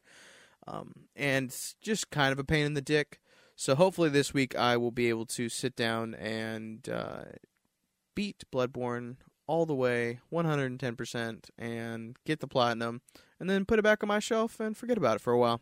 um, 0.68 0.92
and 1.16 1.50
it's 1.50 1.76
just 1.82 2.10
kind 2.10 2.32
of 2.32 2.40
a 2.40 2.44
pain 2.44 2.66
in 2.66 2.74
the 2.74 2.82
dick 2.82 3.20
so 3.56 3.76
hopefully 3.76 4.10
this 4.10 4.34
week 4.34 4.56
i 4.56 4.76
will 4.76 4.90
be 4.90 5.08
able 5.08 5.28
to 5.28 5.48
sit 5.48 5.76
down 5.76 6.16
and 6.16 6.90
uh, 6.90 7.22
beat 8.16 8.44
Bloodborne 8.52 9.18
all 9.48 9.66
the 9.66 9.76
way, 9.76 10.20
110%, 10.32 11.50
and 11.58 12.18
get 12.26 12.40
the 12.40 12.48
platinum, 12.48 13.02
and 13.40 13.50
then 13.50 13.66
put 13.66 13.80
it 13.80 13.82
back 13.82 14.04
on 14.04 14.08
my 14.08 14.20
shelf 14.20 14.60
and 14.60 14.78
forget 14.78 14.98
about 14.98 15.18
it 15.18 15.22
for 15.22 15.34
a 15.34 15.38
while. 15.40 15.62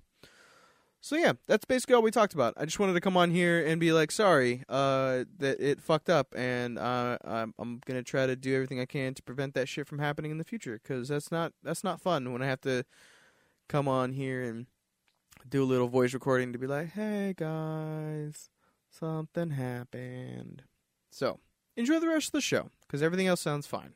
So 1.01 1.15
yeah, 1.15 1.33
that's 1.47 1.63
basically 1.63 1.95
all 1.95 2.01
we 2.01 2.11
talked 2.11 2.33
about. 2.33 2.55
I 2.57 2.65
just 2.65 2.77
wanted 2.77 2.93
to 2.93 2.99
come 3.01 3.15
on 3.15 3.31
here 3.31 3.65
and 3.65 3.79
be 3.79 3.93
like, 3.93 4.11
sorry, 4.11 4.63
uh, 4.67 5.23
that 5.37 5.57
it 5.59 5.81
fucked 5.81 6.09
up, 6.09 6.35
and 6.35 6.77
uh, 6.77 7.17
I'm, 7.23 7.53
I'm 7.57 7.79
gonna 7.85 8.03
try 8.03 8.27
to 8.27 8.35
do 8.35 8.53
everything 8.53 8.81
I 8.81 8.85
can 8.85 9.13
to 9.13 9.23
prevent 9.23 9.53
that 9.53 9.69
shit 9.69 9.87
from 9.87 9.99
happening 9.99 10.29
in 10.29 10.37
the 10.37 10.43
future, 10.43 10.77
because 10.83 11.07
that's 11.07 11.31
not 11.31 11.53
that's 11.63 11.85
not 11.85 12.01
fun 12.01 12.33
when 12.33 12.41
I 12.41 12.47
have 12.47 12.61
to 12.61 12.83
come 13.69 13.87
on 13.87 14.11
here 14.11 14.43
and 14.43 14.65
do 15.47 15.63
a 15.63 15.65
little 15.65 15.87
voice 15.87 16.13
recording 16.13 16.51
to 16.51 16.59
be 16.59 16.67
like, 16.67 16.89
hey 16.89 17.33
guys, 17.35 18.49
something 18.89 19.51
happened. 19.51 20.63
So 21.11 21.39
enjoy 21.77 21.99
the 21.99 22.09
rest 22.09 22.27
of 22.27 22.33
the 22.33 22.41
show, 22.41 22.71
because 22.85 23.01
everything 23.01 23.27
else 23.27 23.39
sounds 23.39 23.67
fine. 23.67 23.93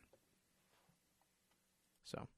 So. 2.04 2.28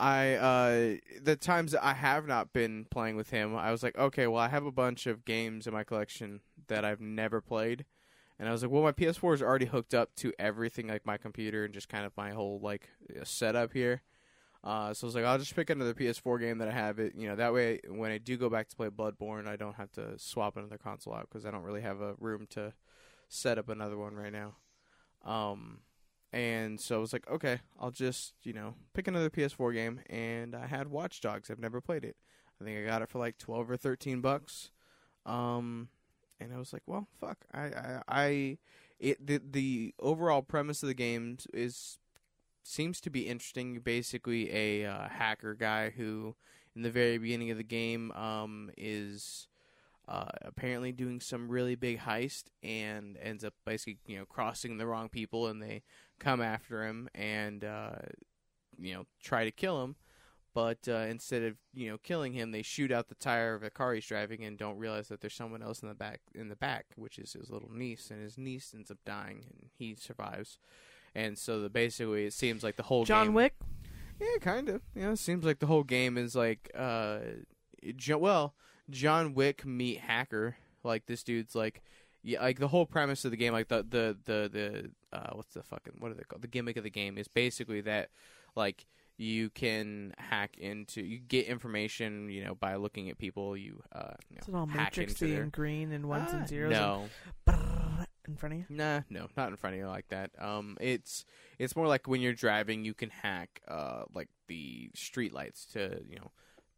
I 0.00 0.34
uh 0.34 0.96
the 1.22 1.36
times 1.36 1.74
I 1.74 1.94
have 1.94 2.26
not 2.26 2.52
been 2.52 2.86
playing 2.90 3.16
with 3.16 3.30
him, 3.30 3.56
I 3.56 3.70
was 3.70 3.82
like, 3.82 3.98
okay, 3.98 4.26
well 4.26 4.40
I 4.42 4.48
have 4.48 4.66
a 4.66 4.72
bunch 4.72 5.06
of 5.06 5.24
games 5.24 5.66
in 5.66 5.74
my 5.74 5.84
collection 5.84 6.40
that 6.68 6.84
I've 6.84 7.00
never 7.00 7.40
played. 7.42 7.84
And 8.38 8.48
I 8.48 8.52
was 8.52 8.62
like, 8.62 8.70
well 8.72 8.82
my 8.82 8.92
PS4 8.92 9.34
is 9.34 9.42
already 9.42 9.66
hooked 9.66 9.94
up 9.94 10.14
to 10.16 10.32
everything 10.38 10.88
like 10.88 11.06
my 11.06 11.18
computer 11.18 11.64
and 11.64 11.74
just 11.74 11.88
kind 11.90 12.06
of 12.06 12.16
my 12.16 12.30
whole 12.30 12.60
like 12.62 12.88
setup 13.24 13.72
here. 13.74 14.02
Uh 14.64 14.94
so 14.94 15.06
I 15.06 15.08
was 15.08 15.14
like, 15.16 15.24
I'll 15.26 15.38
just 15.38 15.56
pick 15.56 15.70
another 15.70 15.94
PS4 15.94 16.38
game 16.38 16.58
that 16.58 16.68
I 16.68 16.72
have 16.72 16.98
it, 16.98 17.14
you 17.16 17.28
know, 17.28 17.36
that 17.36 17.54
way 17.54 17.80
when 17.88 18.10
I 18.12 18.18
do 18.18 18.36
go 18.38 18.50
back 18.50 18.68
to 18.70 18.76
play 18.76 18.88
Bloodborne, 18.88 19.48
I 19.48 19.56
don't 19.56 19.76
have 19.76 19.92
to 19.92 20.18
swap 20.18 20.56
another 20.56 20.78
console 20.78 21.14
out 21.14 21.30
cuz 21.30 21.46
I 21.46 21.50
don't 21.50 21.64
really 21.64 21.82
have 21.82 22.00
a 22.00 22.14
room 22.20 22.46
to 22.50 22.74
set 23.28 23.58
up 23.58 23.68
another 23.68 23.98
one 23.98 24.14
right 24.16 24.32
now. 24.32 24.56
Um 25.24 25.80
and 26.32 26.80
so 26.80 26.96
I 26.96 26.98
was 26.98 27.12
like, 27.12 27.28
okay, 27.28 27.60
I'll 27.78 27.90
just, 27.90 28.34
you 28.42 28.52
know, 28.52 28.74
pick 28.94 29.08
another 29.08 29.30
PS4 29.30 29.74
game. 29.74 30.00
And 30.08 30.54
I 30.54 30.66
had 30.66 30.88
Watch 30.88 31.20
Dogs. 31.20 31.50
I've 31.50 31.58
never 31.58 31.80
played 31.80 32.04
it. 32.04 32.16
I 32.60 32.64
think 32.64 32.78
I 32.78 32.88
got 32.88 33.02
it 33.02 33.08
for 33.08 33.18
like 33.18 33.38
12 33.38 33.70
or 33.70 33.76
13 33.76 34.20
bucks. 34.20 34.70
Um, 35.26 35.88
and 36.38 36.52
I 36.52 36.58
was 36.58 36.72
like, 36.72 36.82
well, 36.86 37.08
fuck. 37.18 37.38
I, 37.52 37.60
I, 37.60 38.02
I 38.08 38.58
it, 39.00 39.26
the, 39.26 39.40
the 39.50 39.94
overall 39.98 40.42
premise 40.42 40.82
of 40.82 40.88
the 40.88 40.94
game 40.94 41.38
is, 41.52 41.98
seems 42.62 43.00
to 43.00 43.10
be 43.10 43.26
interesting. 43.26 43.80
Basically, 43.80 44.52
a 44.52 44.86
uh, 44.86 45.08
hacker 45.08 45.54
guy 45.54 45.90
who, 45.90 46.36
in 46.76 46.82
the 46.82 46.90
very 46.90 47.18
beginning 47.18 47.50
of 47.50 47.56
the 47.56 47.64
game, 47.64 48.12
um, 48.12 48.70
is, 48.76 49.48
uh, 50.06 50.26
apparently 50.42 50.92
doing 50.92 51.20
some 51.20 51.48
really 51.48 51.74
big 51.76 52.00
heist 52.00 52.44
and 52.62 53.16
ends 53.22 53.44
up 53.44 53.54
basically 53.64 53.98
you 54.06 54.18
know 54.18 54.24
crossing 54.24 54.76
the 54.76 54.86
wrong 54.86 55.08
people 55.08 55.46
and 55.46 55.62
they 55.62 55.82
come 56.20 56.40
after 56.40 56.86
him 56.86 57.08
and 57.14 57.64
uh, 57.64 57.96
you 58.78 58.94
know 58.94 59.06
try 59.22 59.44
to 59.44 59.50
kill 59.50 59.82
him 59.82 59.96
but 60.54 60.78
uh, 60.88 61.06
instead 61.08 61.42
of 61.42 61.56
you 61.74 61.90
know 61.90 61.98
killing 61.98 62.32
him 62.32 62.52
they 62.52 62.62
shoot 62.62 62.92
out 62.92 63.08
the 63.08 63.14
tire 63.16 63.54
of 63.54 63.62
the 63.62 63.70
car 63.70 63.94
he's 63.94 64.06
driving 64.06 64.44
and 64.44 64.58
don't 64.58 64.78
realize 64.78 65.08
that 65.08 65.20
there's 65.20 65.34
someone 65.34 65.62
else 65.62 65.80
in 65.80 65.88
the 65.88 65.94
back 65.94 66.20
in 66.34 66.48
the 66.48 66.56
back 66.56 66.86
which 66.94 67.18
is 67.18 67.32
his 67.32 67.50
little 67.50 67.70
niece 67.72 68.10
and 68.10 68.22
his 68.22 68.38
niece 68.38 68.72
ends 68.74 68.90
up 68.90 68.98
dying 69.04 69.44
and 69.50 69.70
he 69.76 69.94
survives 69.94 70.58
and 71.14 71.36
so 71.36 71.60
the 71.60 71.68
basically 71.68 72.26
it 72.26 72.32
seems 72.32 72.62
like 72.62 72.76
the 72.76 72.84
whole 72.84 73.04
John 73.04 73.28
game, 73.28 73.34
Wick. 73.34 73.54
yeah, 74.20 74.38
kind 74.40 74.68
of. 74.68 74.82
You 74.94 75.02
know, 75.02 75.12
it 75.12 75.18
seems 75.18 75.44
like 75.44 75.58
the 75.58 75.66
whole 75.66 75.82
game 75.82 76.16
is 76.16 76.34
like, 76.36 76.70
uh, 76.74 77.18
jo- 77.96 78.18
well, 78.18 78.54
John 78.88 79.34
Wick 79.34 79.64
meet 79.66 79.98
hacker. 79.98 80.56
Like 80.84 81.06
this 81.06 81.22
dude's 81.22 81.54
like, 81.54 81.82
yeah, 82.22 82.40
like 82.42 82.58
the 82.58 82.68
whole 82.68 82.86
premise 82.86 83.24
of 83.24 83.30
the 83.30 83.36
game, 83.36 83.52
like 83.52 83.68
the 83.68 83.84
the 83.88 84.16
the 84.24 84.48
the 84.52 85.16
uh, 85.16 85.30
what's 85.32 85.54
the 85.54 85.62
fucking 85.62 85.94
what 85.98 86.10
are 86.10 86.14
they 86.14 86.22
called? 86.24 86.42
The 86.42 86.48
gimmick 86.48 86.76
of 86.76 86.84
the 86.84 86.90
game 86.90 87.16
is 87.18 87.28
basically 87.28 87.80
that, 87.82 88.10
like 88.56 88.86
you 89.16 89.50
can 89.50 90.14
hack 90.16 90.56
into 90.56 91.02
you 91.02 91.18
get 91.18 91.44
information 91.46 92.30
you 92.30 92.42
know 92.42 92.54
by 92.54 92.76
looking 92.76 93.10
at 93.10 93.18
people 93.18 93.54
you 93.54 93.82
uh 93.92 94.12
you 94.30 94.38
know, 94.50 94.60
all 94.60 94.66
hack 94.66 94.96
into 94.96 95.12
matrixy 95.12 95.32
their 95.34 95.42
and 95.42 95.52
green 95.52 95.92
and 95.92 96.08
ones 96.08 96.30
Ah, 96.32 96.38
and 96.38 96.48
zeros? 96.48 96.70
no 96.70 97.08
And 97.46 98.06
in 98.28 98.36
front 98.36 98.52
of 98.54 98.58
you. 98.60 98.64
Nah, 98.70 99.00
no, 99.10 99.26
not 99.36 99.48
in 99.50 99.56
front 99.56 99.74
of 99.74 99.80
you 99.80 99.88
like 99.88 100.08
that. 100.08 100.30
Um, 100.38 100.76
it's 100.80 101.24
it's 101.58 101.74
more 101.76 101.86
like 101.88 102.06
when 102.06 102.20
you're 102.20 102.32
driving, 102.32 102.84
you 102.84 102.94
can 102.94 103.10
hack 103.10 103.60
uh 103.68 104.04
like 104.14 104.28
the 104.46 104.90
street 104.94 105.34
lights 105.34 105.66
to 105.72 106.00
you 106.08 106.16
know 106.16 106.30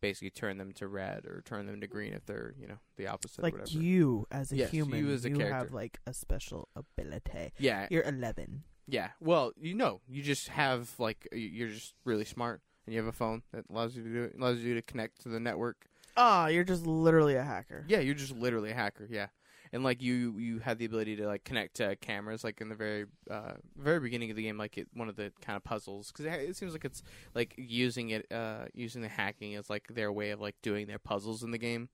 basically 0.03 0.29
turn 0.31 0.59
them 0.59 0.73
to 0.73 0.87
red 0.87 1.25
or 1.25 1.43
turn 1.47 1.65
them 1.67 1.81
to 1.81 1.87
green 1.87 2.13
if 2.13 2.27
they're 2.27 2.53
you 2.61 2.67
know 2.67 2.77
the 2.99 3.07
opposite 3.07 3.39
or 3.39 3.43
Like 3.45 3.55
whatever. 3.55 3.79
you 3.83 4.27
as 4.31 4.53
a 4.53 4.57
Yes, 4.57 4.71
human, 4.71 4.99
you 4.99 5.11
as 5.15 5.25
a 5.25 5.31
have 5.31 5.39
character. 5.39 5.75
like 5.75 5.99
a 6.07 6.13
special 6.13 6.69
ability. 6.77 7.53
yeah, 7.59 7.87
You're 7.91 8.03
eleven. 8.05 8.65
yeah. 8.87 9.11
Well, 9.21 9.53
you 9.59 9.75
know, 9.75 10.01
you 10.07 10.23
just 10.23 10.49
have 10.49 10.91
like 10.99 11.27
you're 11.33 11.69
just 11.71 11.95
really 12.05 12.27
smart 12.27 12.61
and 12.85 12.93
you 12.93 13.01
have 13.01 13.09
a 13.09 13.13
phone 13.17 13.43
that 13.53 13.65
allows 13.71 13.97
you 13.97 14.03
to 14.03 14.09
do 14.13 14.25
it, 14.25 14.35
allows 14.39 14.59
you 14.59 14.75
to 14.75 14.83
connect 14.83 15.23
to 15.23 15.29
the 15.31 15.41
network. 15.41 15.87
Oh, 16.17 16.47
you're 16.47 16.65
just 16.65 16.85
literally 16.87 17.37
a 17.37 17.43
hacker. 17.45 17.85
Yeah, 17.89 18.01
you're 18.01 18.15
just 18.15 18.33
literally 18.37 18.71
a 18.73 18.75
hacker. 18.75 19.07
Yeah, 19.11 19.29
and 19.73 19.83
like 19.83 20.03
you, 20.03 20.37
you 20.39 20.59
had 20.59 20.79
the 20.79 20.85
ability 20.85 21.17
to 21.17 21.27
like 21.27 21.45
connect 21.45 21.77
to 21.77 21.97
cameras, 21.97 22.45
like 22.45 22.61
in 22.61 22.69
the 22.69 22.75
very, 22.75 23.07
uh, 23.31 23.55
very 23.77 24.01
beginning 24.01 24.31
of 24.31 24.37
the 24.37 24.43
game, 24.43 24.59
like 24.59 24.77
it, 24.77 24.89
one 24.95 25.09
of 25.09 25.17
the 25.17 25.33
kind 25.41 25.57
of 25.57 25.65
puzzles, 25.65 26.13
because 26.13 26.27
it, 26.27 26.51
it 26.51 26.57
seems 26.57 26.73
like 26.73 26.85
it's 26.85 27.03
like 27.35 27.55
using 27.57 28.11
it, 28.11 28.31
uh, 28.31 28.67
using 28.75 29.03
the 29.03 29.09
hacking 29.09 29.55
as 29.55 29.71
like 29.71 29.89
their 29.89 30.13
way 30.13 30.31
of 30.31 30.41
like 30.41 30.57
doing 30.63 30.87
their 30.87 30.99
puzzles 30.99 31.43
in 31.43 31.51
the 31.51 31.59
game, 31.59 31.89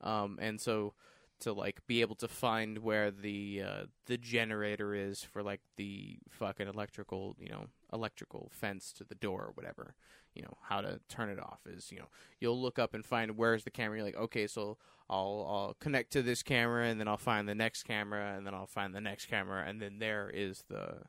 um, 0.00 0.38
and 0.40 0.60
so 0.60 0.94
to 1.40 1.52
like 1.52 1.86
be 1.86 2.00
able 2.00 2.16
to 2.16 2.28
find 2.28 2.78
where 2.78 3.10
the 3.10 3.62
uh, 3.64 3.82
the 4.06 4.18
generator 4.18 4.94
is 4.94 5.22
for 5.22 5.42
like 5.42 5.60
the 5.76 6.18
fucking 6.28 6.66
electrical, 6.66 7.36
you 7.38 7.48
know, 7.48 7.66
electrical 7.92 8.50
fence 8.52 8.92
to 8.92 9.04
the 9.04 9.14
door 9.14 9.42
or 9.42 9.52
whatever. 9.54 9.94
You 10.34 10.42
know 10.42 10.56
how 10.62 10.80
to 10.80 11.00
turn 11.08 11.30
it 11.30 11.40
off 11.40 11.60
is 11.66 11.90
you 11.90 11.98
know 11.98 12.08
you'll 12.40 12.60
look 12.60 12.78
up 12.78 12.94
and 12.94 13.04
find 13.04 13.36
where's 13.36 13.64
the 13.64 13.70
camera. 13.70 13.98
You're 13.98 14.06
like 14.06 14.16
okay, 14.16 14.46
so 14.46 14.78
I'll 15.10 15.46
I'll 15.48 15.76
connect 15.80 16.12
to 16.12 16.22
this 16.22 16.42
camera 16.42 16.86
and 16.86 17.00
then 17.00 17.08
I'll 17.08 17.16
find 17.16 17.48
the 17.48 17.54
next 17.54 17.84
camera 17.84 18.34
and 18.36 18.46
then 18.46 18.54
I'll 18.54 18.66
find 18.66 18.94
the 18.94 19.00
next 19.00 19.26
camera 19.26 19.64
and 19.66 19.80
then 19.80 19.98
there 19.98 20.30
is 20.32 20.64
the 20.68 21.02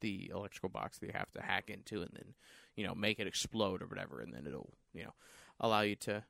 the 0.00 0.30
electrical 0.32 0.68
box 0.68 0.98
that 0.98 1.06
you 1.06 1.12
have 1.14 1.32
to 1.32 1.42
hack 1.42 1.70
into 1.70 2.02
and 2.02 2.10
then 2.12 2.34
you 2.76 2.86
know 2.86 2.94
make 2.94 3.18
it 3.18 3.26
explode 3.26 3.82
or 3.82 3.86
whatever 3.86 4.20
and 4.20 4.32
then 4.32 4.46
it'll 4.46 4.74
you 4.92 5.02
know 5.02 5.14
allow 5.58 5.80
you 5.80 5.96
to 5.96 6.22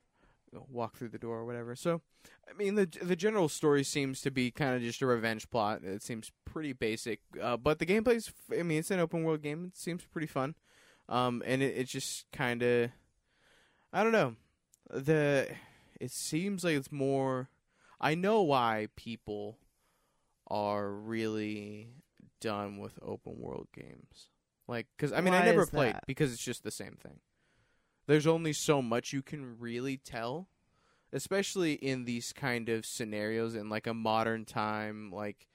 you 0.52 0.58
know, 0.58 0.66
walk 0.70 0.96
through 0.96 1.08
the 1.08 1.18
door 1.18 1.38
or 1.38 1.44
whatever. 1.44 1.74
So 1.74 2.02
I 2.48 2.56
mean 2.56 2.76
the 2.76 2.86
the 3.02 3.16
general 3.16 3.48
story 3.48 3.82
seems 3.82 4.20
to 4.22 4.30
be 4.30 4.50
kind 4.50 4.76
of 4.76 4.82
just 4.82 5.02
a 5.02 5.06
revenge 5.06 5.50
plot. 5.50 5.82
It 5.82 6.02
seems 6.02 6.30
pretty 6.44 6.72
basic, 6.72 7.20
uh, 7.42 7.56
but 7.56 7.78
the 7.78 7.86
gameplay's 7.86 8.32
I 8.56 8.62
mean 8.62 8.78
it's 8.78 8.90
an 8.90 9.00
open 9.00 9.24
world 9.24 9.42
game. 9.42 9.64
It 9.66 9.76
seems 9.76 10.04
pretty 10.04 10.28
fun. 10.28 10.54
Um, 11.08 11.42
and 11.46 11.62
it, 11.62 11.76
it's 11.76 11.90
just 11.90 12.30
kind 12.32 12.62
of 12.62 12.90
I 13.92 14.02
don't 14.02 14.12
know 14.12 14.36
the 14.90 15.48
it 16.00 16.10
seems 16.10 16.64
like 16.64 16.76
it's 16.76 16.92
more 16.92 17.48
I 18.00 18.14
know 18.14 18.42
why 18.42 18.88
people 18.96 19.58
are 20.48 20.90
really 20.90 21.88
done 22.40 22.78
with 22.78 22.98
open 23.02 23.38
world 23.38 23.68
games. 23.74 24.30
Like 24.68 24.86
cuz 24.98 25.12
I 25.12 25.20
mean 25.20 25.34
I 25.34 25.44
never 25.44 25.66
played 25.66 25.94
that? 25.94 26.06
because 26.06 26.32
it's 26.32 26.44
just 26.44 26.64
the 26.64 26.70
same 26.70 26.96
thing. 26.96 27.20
There's 28.06 28.26
only 28.26 28.52
so 28.52 28.82
much 28.82 29.12
you 29.12 29.22
can 29.22 29.58
really 29.58 29.96
tell, 29.96 30.48
especially 31.12 31.72
in 31.74 32.04
these 32.04 32.32
kind 32.32 32.68
of 32.68 32.86
scenarios 32.86 33.54
in 33.54 33.68
like 33.68 33.86
a 33.86 33.94
modern 33.94 34.44
time 34.44 35.10
like 35.10 35.48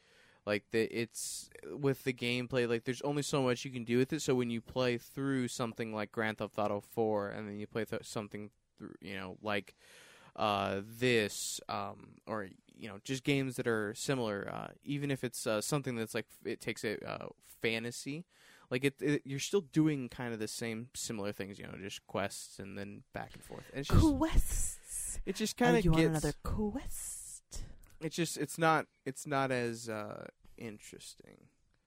like 0.45 0.63
the 0.71 0.83
it's 0.85 1.49
with 1.71 2.03
the 2.03 2.13
gameplay 2.13 2.67
like 2.67 2.83
there's 2.83 3.01
only 3.01 3.21
so 3.21 3.43
much 3.43 3.63
you 3.63 3.71
can 3.71 3.83
do 3.83 3.97
with 3.97 4.11
it 4.11 4.21
so 4.21 4.33
when 4.33 4.49
you 4.49 4.61
play 4.61 4.97
through 4.97 5.47
something 5.47 5.93
like 5.93 6.11
Grand 6.11 6.37
Theft 6.39 6.57
Auto 6.57 6.81
4 6.81 7.29
and 7.29 7.47
then 7.47 7.59
you 7.59 7.67
play 7.67 7.85
th- 7.85 8.05
something 8.05 8.49
through 8.77 8.93
you 9.01 9.15
know 9.15 9.37
like 9.41 9.75
uh 10.35 10.81
this 10.83 11.59
um 11.69 12.15
or 12.25 12.47
you 12.75 12.87
know 12.87 12.97
just 13.03 13.23
games 13.23 13.55
that 13.57 13.67
are 13.67 13.93
similar 13.95 14.49
uh 14.51 14.67
even 14.83 15.11
if 15.11 15.23
it's 15.23 15.45
uh, 15.45 15.61
something 15.61 15.95
that's 15.95 16.15
like 16.15 16.25
it 16.45 16.61
takes 16.61 16.83
a 16.83 16.97
uh, 17.07 17.27
fantasy 17.61 18.25
like 18.71 18.85
it, 18.85 18.95
it 19.01 19.21
you're 19.25 19.39
still 19.39 19.61
doing 19.61 20.09
kind 20.09 20.33
of 20.33 20.39
the 20.39 20.47
same 20.47 20.87
similar 20.95 21.31
things 21.31 21.59
you 21.59 21.65
know 21.65 21.75
just 21.79 22.05
quests 22.07 22.59
and 22.59 22.77
then 22.77 23.03
back 23.13 23.31
and 23.33 23.43
forth 23.43 23.63
and 23.73 23.81
it's 23.81 23.89
just 23.89 24.17
Quests. 24.17 25.19
it 25.25 25.35
just 25.35 25.57
kind 25.57 25.77
of 25.77 25.85
you 25.85 25.91
gets 25.91 26.03
on 26.03 26.09
another 26.11 26.33
quest? 26.43 27.20
It's 28.01 28.15
just 28.15 28.37
it's 28.37 28.57
not 28.57 28.85
it's 29.05 29.25
not 29.27 29.51
as 29.51 29.89
uh 29.89 30.25
interesting 30.57 31.37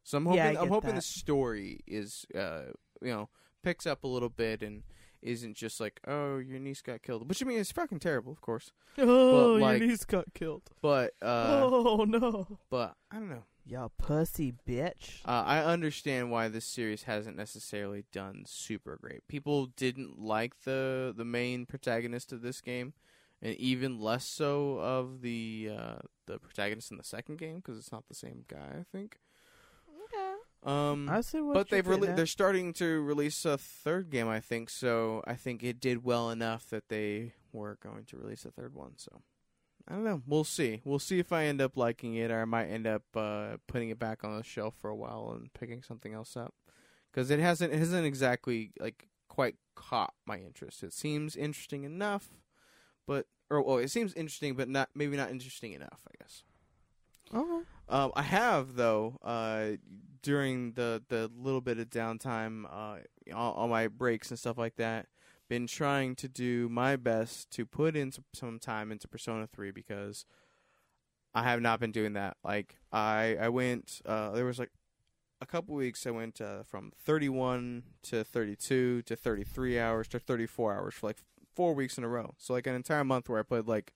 so 0.03 0.19
i'm 0.19 0.27
Yeah, 0.33 0.43
hoping 0.45 0.57
i'm 0.59 0.65
get 0.65 0.73
hoping 0.73 0.95
the 0.95 1.03
story 1.03 1.81
is 1.87 2.27
uh 2.35 2.73
you 3.01 3.09
know 3.11 3.29
picks 3.63 3.87
up 3.87 4.05
a 4.05 4.07
little 4.07 4.29
bit 4.29 4.63
and 4.63 4.83
isn't 5.23 5.57
just 5.57 5.81
like 5.81 6.01
oh 6.07 6.37
your 6.39 6.59
niece 6.59 6.83
got 6.83 7.03
killed 7.03 7.27
which 7.29 7.43
i 7.43 7.47
mean 7.47 7.59
it's 7.59 7.73
fucking 7.73 7.99
terrible 7.99 8.33
of 8.33 8.41
course 8.41 8.73
Oh, 8.99 9.57
like- 9.61 9.81
your 9.81 9.89
niece 9.89 10.05
got 10.05 10.33
killed. 10.35 10.63
but 10.83 11.15
uh 11.23 11.61
oh 11.63 12.05
no. 12.07 12.59
but 12.71 12.95
i 13.11 13.17
don't 13.17 13.31
know 13.31 13.45
Y'all 13.67 13.91
pussy 13.97 14.53
bitch. 14.69 15.21
uh, 15.25 15.43
i 15.47 15.59
understand 15.65 16.31
why 16.31 16.49
this 16.49 16.67
series 16.67 17.05
hasn't 17.05 17.35
necessarily 17.39 18.05
done 18.13 18.45
super 18.47 18.99
great 19.01 19.27
people 19.27 19.67
didn't 19.67 20.21
like 20.21 20.65
the 20.65 21.15
the 21.17 21.25
main 21.25 21.65
protagonist 21.65 22.31
of 22.31 22.43
this 22.43 22.61
game 22.61 22.93
and 23.45 23.55
even 23.57 24.01
less 24.01 24.25
so 24.25 24.79
of 24.81 25.21
the 25.21 25.71
uh 25.77 25.97
the 26.27 26.39
protagonist 26.41 26.91
in 26.91 26.97
the 26.97 27.05
second 27.05 27.37
game 27.39 27.57
because 27.57 27.79
it's 27.79 27.93
not 27.93 28.09
the 28.09 28.15
same 28.15 28.45
guy 28.49 28.79
i 28.81 28.85
think 28.91 29.19
Um, 30.63 31.11
I 31.11 31.21
see 31.21 31.43
what 31.43 31.53
but 31.53 31.69
they've 31.69 31.85
rele- 31.85 31.97
getting 31.97 32.11
at. 32.11 32.17
they're 32.17 32.27
starting 32.27 32.73
to 32.75 33.03
release 33.03 33.45
a 33.45 33.59
third 33.59 34.09
game, 34.09 34.29
I 34.29 34.41
think. 34.41 34.71
So 34.71 35.23
I 35.27 35.35
think 35.35 35.63
it 35.63 35.79
did 35.79 36.05
well 36.05 36.31
enough 36.31 36.71
that 36.71 36.89
they 36.89 37.35
were 37.53 37.77
going 37.83 38.07
to 38.07 38.17
release 38.17 38.47
a 38.47 38.51
third 38.51 38.73
one. 38.75 38.93
So 38.97 39.21
I 39.87 39.93
don't 39.93 40.05
know. 40.05 40.23
We'll 40.27 40.43
see. 40.45 40.81
We'll 40.83 40.99
see 40.99 41.19
if 41.19 41.33
I 41.35 41.45
end 41.45 41.61
up 41.61 41.77
liking 41.77 42.15
it, 42.15 42.31
or 42.31 42.41
I 42.41 42.47
might 42.47 42.69
end 42.69 42.87
up 42.87 43.03
uh, 43.15 43.59
putting 43.69 43.91
it 43.91 43.99
back 43.99 44.25
on 44.25 44.35
the 44.39 44.43
shelf 44.43 44.75
for 44.81 44.89
a 44.89 44.97
while 44.97 45.37
and 45.39 45.53
picking 45.53 45.83
something 45.83 46.15
else 46.15 46.35
up. 46.35 46.55
Because 47.13 47.31
it 47.31 47.41
hasn't 47.41 47.75
it 47.75 47.79
hasn't 47.79 48.07
exactly 48.07 48.73
like 48.81 49.09
quite 49.29 49.57
caught 49.77 50.15
my 50.25 50.39
interest. 50.39 50.83
It 50.83 50.95
seems 50.95 51.37
interesting 51.37 51.85
enough, 51.85 52.31
but 53.07 53.27
or 53.59 53.75
oh, 53.75 53.77
it 53.79 53.91
seems 53.91 54.15
interesting, 54.15 54.55
but 54.55 54.69
not 54.69 54.91
maybe 54.95 55.17
not 55.17 55.31
interesting 55.31 55.73
enough. 55.73 56.01
I 56.07 56.13
guess. 56.23 56.43
Okay. 57.35 57.65
Um, 57.89 58.13
I 58.15 58.23
have 58.23 58.77
though 58.77 59.19
uh, 59.23 59.73
during 60.23 60.73
the 60.73 61.03
the 61.09 61.31
little 61.37 61.61
bit 61.61 61.79
of 61.79 61.91
downtime, 61.91 62.65
uh, 62.67 62.99
on, 63.35 63.55
on 63.57 63.71
my 63.71 63.89
breaks 63.89 64.31
and 64.31 64.39
stuff 64.39 64.59
like 64.59 64.77
that, 64.77 65.07
been 65.49 65.67
trying 65.67 66.17
to 66.17 66.29
do 66.29 66.69
my 66.69 66.97
best 66.97 67.51
to 67.53 67.67
put 67.67 67.97
in 67.97 68.13
some- 68.13 68.25
some 68.33 68.59
time 68.59 68.91
into 68.91 69.09
Persona 69.09 69.47
Three 69.47 69.71
because 69.71 70.25
I 71.35 71.43
have 71.43 71.61
not 71.61 71.81
been 71.81 71.93
doing 71.93 72.15
that. 72.15 72.37
Like 72.45 72.77
I 72.93 73.37
I 73.41 73.49
went 73.49 74.01
uh, 74.07 74.31
there 74.31 74.45
was 74.45 74.59
like 74.59 74.71
a 75.41 75.47
couple 75.47 75.75
weeks 75.75 76.07
I 76.07 76.11
went 76.11 76.41
uh, 76.41 76.63
from 76.63 76.93
31 77.05 77.83
to 78.05 78.25
32 78.25 79.03
to 79.03 79.17
33 79.17 79.79
hours 79.79 80.09
to 80.09 80.19
34 80.19 80.75
hours 80.75 80.95
for 80.95 81.09
like 81.09 81.23
four 81.55 81.75
weeks 81.75 81.99
in 81.99 82.05
a 82.05 82.09
row. 82.09 82.35
So 82.39 82.53
like 82.55 82.67
an 82.67 82.75
entire 82.75 83.05
month 83.05 83.29
where 83.29 83.39
I 83.39 83.43
played 83.43 83.67
like 83.67 83.93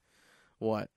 what 0.58 0.90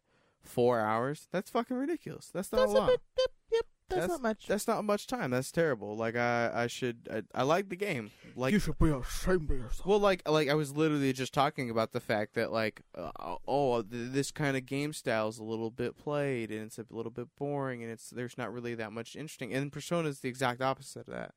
four 0.44 0.80
hours. 0.80 1.28
That's 1.32 1.50
fucking 1.50 1.76
ridiculous. 1.78 2.30
That's 2.34 2.52
not 2.52 2.60
That's 2.62 2.72
a 2.72 2.76
lot. 2.76 2.84
a 2.90 2.92
bit. 2.92 3.02
Yep. 3.20 3.28
Yep. 3.52 3.66
That's, 3.90 4.00
That's- 4.04 4.10
not 4.10 4.22
much. 4.22 4.48
That's 4.48 4.68
not 4.70 4.86
much 4.86 5.06
time. 5.08 5.32
That's 5.32 5.52
terrible. 5.52 5.98
Like 5.98 6.16
I, 6.16 6.50
I 6.54 6.68
should. 6.68 7.10
I, 7.12 7.42
I 7.42 7.44
like 7.44 7.68
the 7.68 7.76
game. 7.76 8.12
Like 8.38 8.54
you 8.54 8.60
should 8.60 8.80
be 8.80 8.90
ashamed 8.90 9.52
of 9.52 9.58
yourself. 9.58 9.86
well, 9.86 10.00
like 10.00 10.28
like 10.30 10.48
I 10.48 10.54
was 10.54 10.74
literally 10.76 11.12
just 11.12 11.34
talking 11.34 11.70
about 11.70 11.92
the 11.92 12.00
fact 12.00 12.34
that 12.36 12.54
like 12.54 12.82
uh, 12.98 13.12
oh 13.46 13.82
th- 13.82 14.12
this 14.14 14.32
kind 14.32 14.56
of 14.56 14.66
game 14.66 14.94
style 14.94 15.28
is 15.28 15.40
a 15.40 15.44
little 15.44 15.70
bit 15.72 15.98
played 15.98 16.52
and 16.52 16.62
it's 16.62 16.80
a 16.80 16.86
little 16.90 17.12
bit 17.12 17.28
boring 17.38 17.84
and 17.84 17.92
it's 17.92 18.10
there's 18.10 18.38
not 18.38 18.54
really 18.54 18.76
that 18.76 18.94
much 18.94 19.18
interesting. 19.18 19.54
And 19.54 19.72
Persona 19.74 20.08
is 20.08 20.22
the 20.22 20.30
exact 20.30 20.62
opposite 20.62 21.02
of 21.02 21.14
that. 21.14 21.34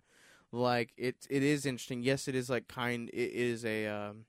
Like 0.52 0.92
it 0.96 1.26
it 1.28 1.42
is 1.42 1.66
interesting. 1.66 2.04
Yes, 2.04 2.28
it 2.28 2.36
is 2.36 2.48
like 2.48 2.68
kind. 2.68 3.10
It 3.12 3.32
is 3.32 3.64
a. 3.64 3.86
Um, 3.88 4.26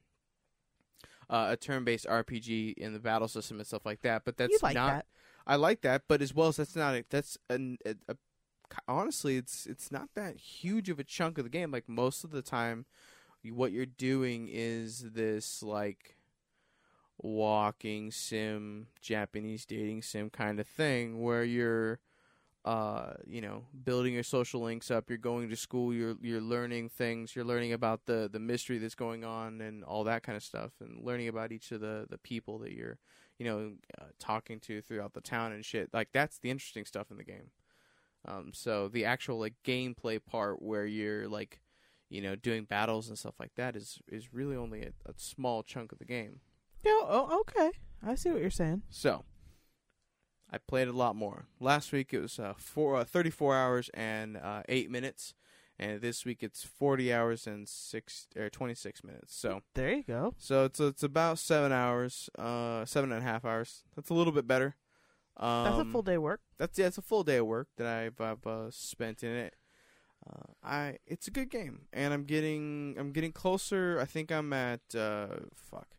uh, 1.29 1.47
a 1.51 1.57
turn-based 1.57 2.05
RPG 2.05 2.73
in 2.77 2.93
the 2.93 2.99
battle 2.99 3.27
system 3.27 3.57
and 3.57 3.67
stuff 3.67 3.85
like 3.85 4.01
that, 4.01 4.23
but 4.25 4.37
that's 4.37 4.61
like 4.61 4.75
not 4.75 4.93
that? 4.93 5.05
I 5.47 5.55
like 5.55 5.81
that, 5.81 6.03
but 6.07 6.21
as 6.21 6.33
well 6.33 6.47
as 6.47 6.57
that's 6.57 6.75
not 6.75 6.95
a, 6.95 7.05
that's 7.09 7.37
an, 7.49 7.77
a, 7.85 7.95
a 8.07 8.15
honestly 8.87 9.37
it's 9.37 9.65
it's 9.65 9.91
not 9.91 10.09
that 10.15 10.37
huge 10.37 10.89
of 10.89 10.99
a 10.99 11.03
chunk 11.03 11.37
of 11.37 11.43
the 11.43 11.49
game. 11.49 11.71
Like 11.71 11.87
most 11.87 12.23
of 12.23 12.31
the 12.31 12.41
time, 12.41 12.85
what 13.43 13.71
you're 13.71 13.85
doing 13.85 14.49
is 14.51 15.11
this 15.13 15.61
like 15.61 16.17
walking 17.17 18.11
sim, 18.11 18.87
Japanese 19.01 19.65
dating 19.65 20.01
sim 20.01 20.29
kind 20.29 20.59
of 20.59 20.67
thing 20.67 21.21
where 21.21 21.43
you're 21.43 21.99
uh 22.65 23.13
you 23.27 23.41
know 23.41 23.63
building 23.83 24.13
your 24.13 24.23
social 24.23 24.59
links 24.61 24.89
up 24.89 25.07
you're 25.07 25.17
going 25.19 25.47
to 25.47 25.55
school 25.55 25.93
you're 25.93 26.15
you're 26.21 26.41
learning 26.41 26.89
things 26.89 27.35
you're 27.35 27.45
learning 27.45 27.71
about 27.73 28.05
the 28.07 28.27
the 28.31 28.39
mystery 28.39 28.79
that's 28.79 28.95
going 28.95 29.23
on 29.23 29.61
and 29.61 29.83
all 29.83 30.03
that 30.03 30.23
kind 30.23 30.35
of 30.35 30.43
stuff 30.43 30.71
and 30.81 30.99
learning 31.05 31.27
about 31.27 31.51
each 31.51 31.71
of 31.71 31.79
the 31.79 32.07
the 32.09 32.17
people 32.17 32.57
that 32.57 32.71
you're 32.71 32.97
you 33.37 33.45
know 33.45 33.73
uh, 34.01 34.05
talking 34.17 34.59
to 34.59 34.81
throughout 34.81 35.13
the 35.13 35.21
town 35.21 35.51
and 35.51 35.63
shit 35.63 35.89
like 35.93 36.09
that's 36.11 36.39
the 36.39 36.49
interesting 36.49 36.85
stuff 36.85 37.11
in 37.11 37.17
the 37.17 37.23
game 37.23 37.51
um 38.27 38.49
so 38.51 38.87
the 38.87 39.05
actual 39.05 39.39
like 39.39 39.53
gameplay 39.63 40.19
part 40.23 40.59
where 40.59 40.87
you're 40.87 41.27
like 41.27 41.61
you 42.09 42.19
know 42.21 42.35
doing 42.35 42.63
battles 42.63 43.09
and 43.09 43.17
stuff 43.19 43.35
like 43.39 43.53
that 43.55 43.75
is 43.75 43.99
is 44.07 44.33
really 44.33 44.55
only 44.55 44.81
a, 44.81 44.89
a 45.05 45.13
small 45.17 45.61
chunk 45.61 45.91
of 45.91 45.99
the 45.99 46.05
game 46.05 46.39
Yeah. 46.83 46.91
Oh, 47.03 47.41
okay. 47.41 47.71
I 48.03 48.15
see 48.15 48.31
what 48.31 48.41
you're 48.41 48.49
saying. 48.49 48.81
so 48.89 49.23
I 50.55 50.57
played 50.57 50.87
a 50.87 50.93
lot 50.93 51.17
more. 51.17 51.47
Last 51.59 51.91
week 51.91 52.13
it 52.13 52.21
was 52.21 52.39
uh, 52.39 52.53
four, 52.55 52.95
uh, 52.95 53.03
34 53.03 53.55
hours 53.55 53.89
and 53.93 54.37
uh, 54.37 54.63
8 54.69 54.89
minutes. 54.89 55.33
And 55.77 55.99
this 55.99 56.23
week 56.23 56.41
it's 56.41 56.63
40 56.63 57.13
hours 57.13 57.45
and 57.45 57.67
6 57.67 58.27
or 58.37 58.49
26 58.49 59.03
minutes. 59.03 59.35
So 59.35 59.63
There 59.73 59.91
you 59.91 60.03
go. 60.03 60.33
so 60.37 60.63
it's 60.63 60.79
it's 60.79 61.03
about 61.03 61.39
7 61.39 61.73
hours, 61.73 62.29
uh 62.39 62.85
7 62.85 63.11
and 63.11 63.21
a 63.21 63.25
half 63.25 63.43
hours. 63.43 63.83
That's 63.97 64.09
a 64.09 64.13
little 64.13 64.31
bit 64.31 64.47
better. 64.47 64.77
Um, 65.35 65.65
That's 65.65 65.79
a 65.89 65.91
full 65.91 66.01
day 66.03 66.17
work. 66.17 66.39
That's 66.57 66.79
yeah, 66.79 66.85
it's 66.87 66.97
a 66.97 67.01
full 67.01 67.25
day 67.25 67.35
of 67.37 67.45
work 67.47 67.67
that 67.75 67.87
I've, 67.87 68.21
I've 68.21 68.47
uh, 68.47 68.71
spent 68.71 69.21
in 69.23 69.31
it. 69.31 69.55
Uh, 70.25 70.53
I 70.63 70.97
it's 71.05 71.27
a 71.27 71.31
good 71.31 71.49
game, 71.49 71.87
and 71.91 72.13
I'm 72.13 72.23
getting 72.23 72.95
I'm 72.97 73.11
getting 73.11 73.33
closer. 73.33 73.99
I 73.99 74.05
think 74.05 74.31
I'm 74.31 74.53
at 74.53 74.79
uh, 74.97 75.27
fuck. 75.53 75.94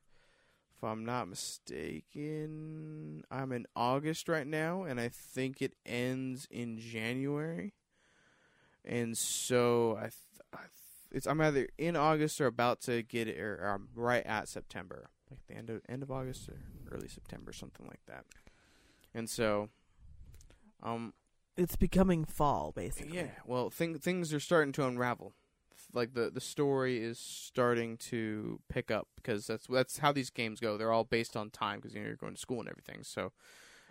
If 0.76 0.84
I'm 0.84 1.04
not 1.06 1.28
mistaken, 1.28 3.24
I'm 3.30 3.50
in 3.52 3.66
August 3.74 4.28
right 4.28 4.46
now, 4.46 4.82
and 4.82 5.00
I 5.00 5.08
think 5.08 5.62
it 5.62 5.72
ends 5.86 6.46
in 6.50 6.78
January. 6.78 7.72
And 8.84 9.16
so 9.16 9.96
I, 9.96 10.02
th- 10.02 10.12
I 10.52 10.58
th- 10.58 10.70
it's 11.12 11.26
I'm 11.26 11.40
either 11.40 11.68
in 11.78 11.96
August 11.96 12.40
or 12.40 12.46
about 12.46 12.80
to 12.82 13.02
get 13.02 13.26
it, 13.26 13.38
or, 13.40 13.54
or 13.62 13.68
I'm 13.70 13.88
right 13.94 14.24
at 14.26 14.48
September, 14.48 15.08
like 15.30 15.40
the 15.48 15.54
end 15.56 15.70
of 15.70 15.80
end 15.88 16.02
of 16.02 16.10
August 16.10 16.48
or 16.48 16.58
early 16.92 17.08
September, 17.08 17.52
something 17.52 17.86
like 17.86 18.04
that. 18.06 18.24
And 19.14 19.30
so, 19.30 19.70
um, 20.82 21.14
It's 21.56 21.76
becoming 21.76 22.26
fall, 22.26 22.72
basically. 22.76 23.16
yeah, 23.16 23.28
well, 23.46 23.70
thing, 23.70 23.98
things 23.98 24.34
are 24.34 24.40
starting 24.40 24.72
to 24.72 24.84
unravel. 24.86 25.32
Like 25.96 26.14
the 26.14 26.30
the 26.30 26.40
story 26.40 27.02
is 27.02 27.18
starting 27.18 27.96
to 27.96 28.60
pick 28.68 28.90
up 28.90 29.08
because 29.16 29.46
that's 29.46 29.66
that's 29.66 29.98
how 29.98 30.12
these 30.12 30.30
games 30.30 30.60
go. 30.60 30.76
They're 30.76 30.92
all 30.92 31.04
based 31.04 31.36
on 31.36 31.50
time 31.50 31.80
because 31.80 31.94
you 31.94 32.00
know 32.00 32.06
you're 32.06 32.16
going 32.16 32.34
to 32.34 32.40
school 32.40 32.60
and 32.60 32.68
everything. 32.68 33.02
So 33.02 33.32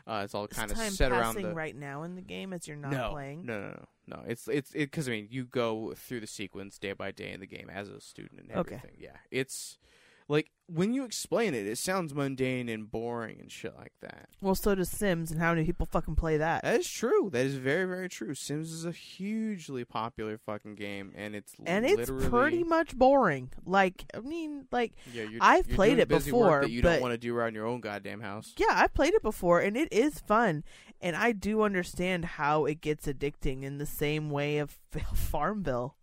uh, 0.08 0.22
it's 0.24 0.36
all 0.36 0.48
kind 0.48 0.72
of 0.72 0.78
set 0.78 1.12
around 1.12 1.42
the 1.42 1.54
right 1.54 1.76
now 1.76 2.04
in 2.04 2.16
the 2.16 2.22
game 2.22 2.54
as 2.54 2.68
you're 2.68 2.78
not 2.78 2.92
no, 2.92 3.10
playing? 3.12 3.46
No, 3.46 3.60
no, 3.60 3.68
no, 3.70 3.86
no. 4.08 4.24
It's 4.28 4.48
it's 4.48 4.72
it 4.72 4.92
because 4.92 5.08
I 5.08 5.12
mean 5.12 5.28
you 5.32 5.46
go 5.46 5.94
through 5.96 6.20
the 6.20 6.28
sequence 6.28 6.78
day 6.78 6.94
by 6.94 7.12
day 7.12 7.32
in 7.32 7.40
the 7.40 7.48
game 7.48 7.70
as 7.74 7.90
a 7.90 8.00
student 8.00 8.42
and 8.42 8.52
Okay. 8.52 8.76
everything. 8.76 8.98
Yeah, 9.00 9.18
it's 9.32 9.80
like 10.28 10.50
when 10.68 10.94
you 10.96 11.06
explain 11.06 11.54
it, 11.54 11.68
it 11.68 11.78
sounds 11.78 12.12
mundane 12.14 12.68
and 12.70 12.90
boring 12.90 13.40
and 13.40 13.52
shit 13.52 13.76
like 13.78 13.94
that. 14.02 14.30
Well, 14.42 14.56
so 14.56 14.74
does 14.74 14.90
Sims, 14.90 15.30
and 15.30 15.40
how 15.40 15.54
many 15.54 15.64
people 15.64 15.86
fucking 15.86 16.16
play 16.16 16.38
that? 16.38 16.64
That 16.64 16.80
is 16.80 16.90
true. 16.90 17.30
That 17.32 17.46
is 17.46 17.54
very, 17.56 17.86
very 17.86 18.10
true. 18.10 18.34
Sims 18.34 18.72
is 18.72 18.84
a 18.86 18.92
hugely 18.92 19.86
popular 19.86 20.40
fucking 20.40 20.74
game, 20.76 21.12
and 21.16 21.36
it's 21.36 21.54
and 21.66 21.86
it's 21.86 22.10
pretty 22.28 22.64
much 22.64 22.96
boring. 22.98 23.52
Like, 23.66 24.06
I 24.16 24.22
mean, 24.22 24.66
like, 24.72 24.94
Yeah, 25.14 25.24
you're, 25.24 25.38
I've 25.42 25.68
you're 25.68 25.76
played 25.76 25.90
doing 25.98 26.00
it 26.00 26.08
before, 26.08 26.62
that 26.62 26.72
you 26.72 26.82
but- 26.82 26.94
don't 26.94 27.02
want 27.02 27.14
to 27.14 27.18
do 27.20 27.36
around 27.38 27.54
your 27.54 27.68
own 27.68 27.80
goddamn 27.80 28.22
house. 28.22 28.54
yeah, 28.58 28.68
I've 28.72 28.94
played 28.96 29.14
it 29.14 29.22
before, 29.22 29.60
and 29.60 29.78
it 29.78 29.90
is 29.94 30.20
fun. 30.22 30.64
And 31.02 31.16
I 31.16 31.34
do 31.34 31.62
understand 31.62 32.26
how 32.26 32.66
it 32.66 32.82
gets 32.82 33.06
addicting 33.06 33.62
in 33.62 33.78
the 33.78 33.86
same 33.86 34.32
way 34.32 34.58
of 34.58 34.72
Farmville. 35.14 35.96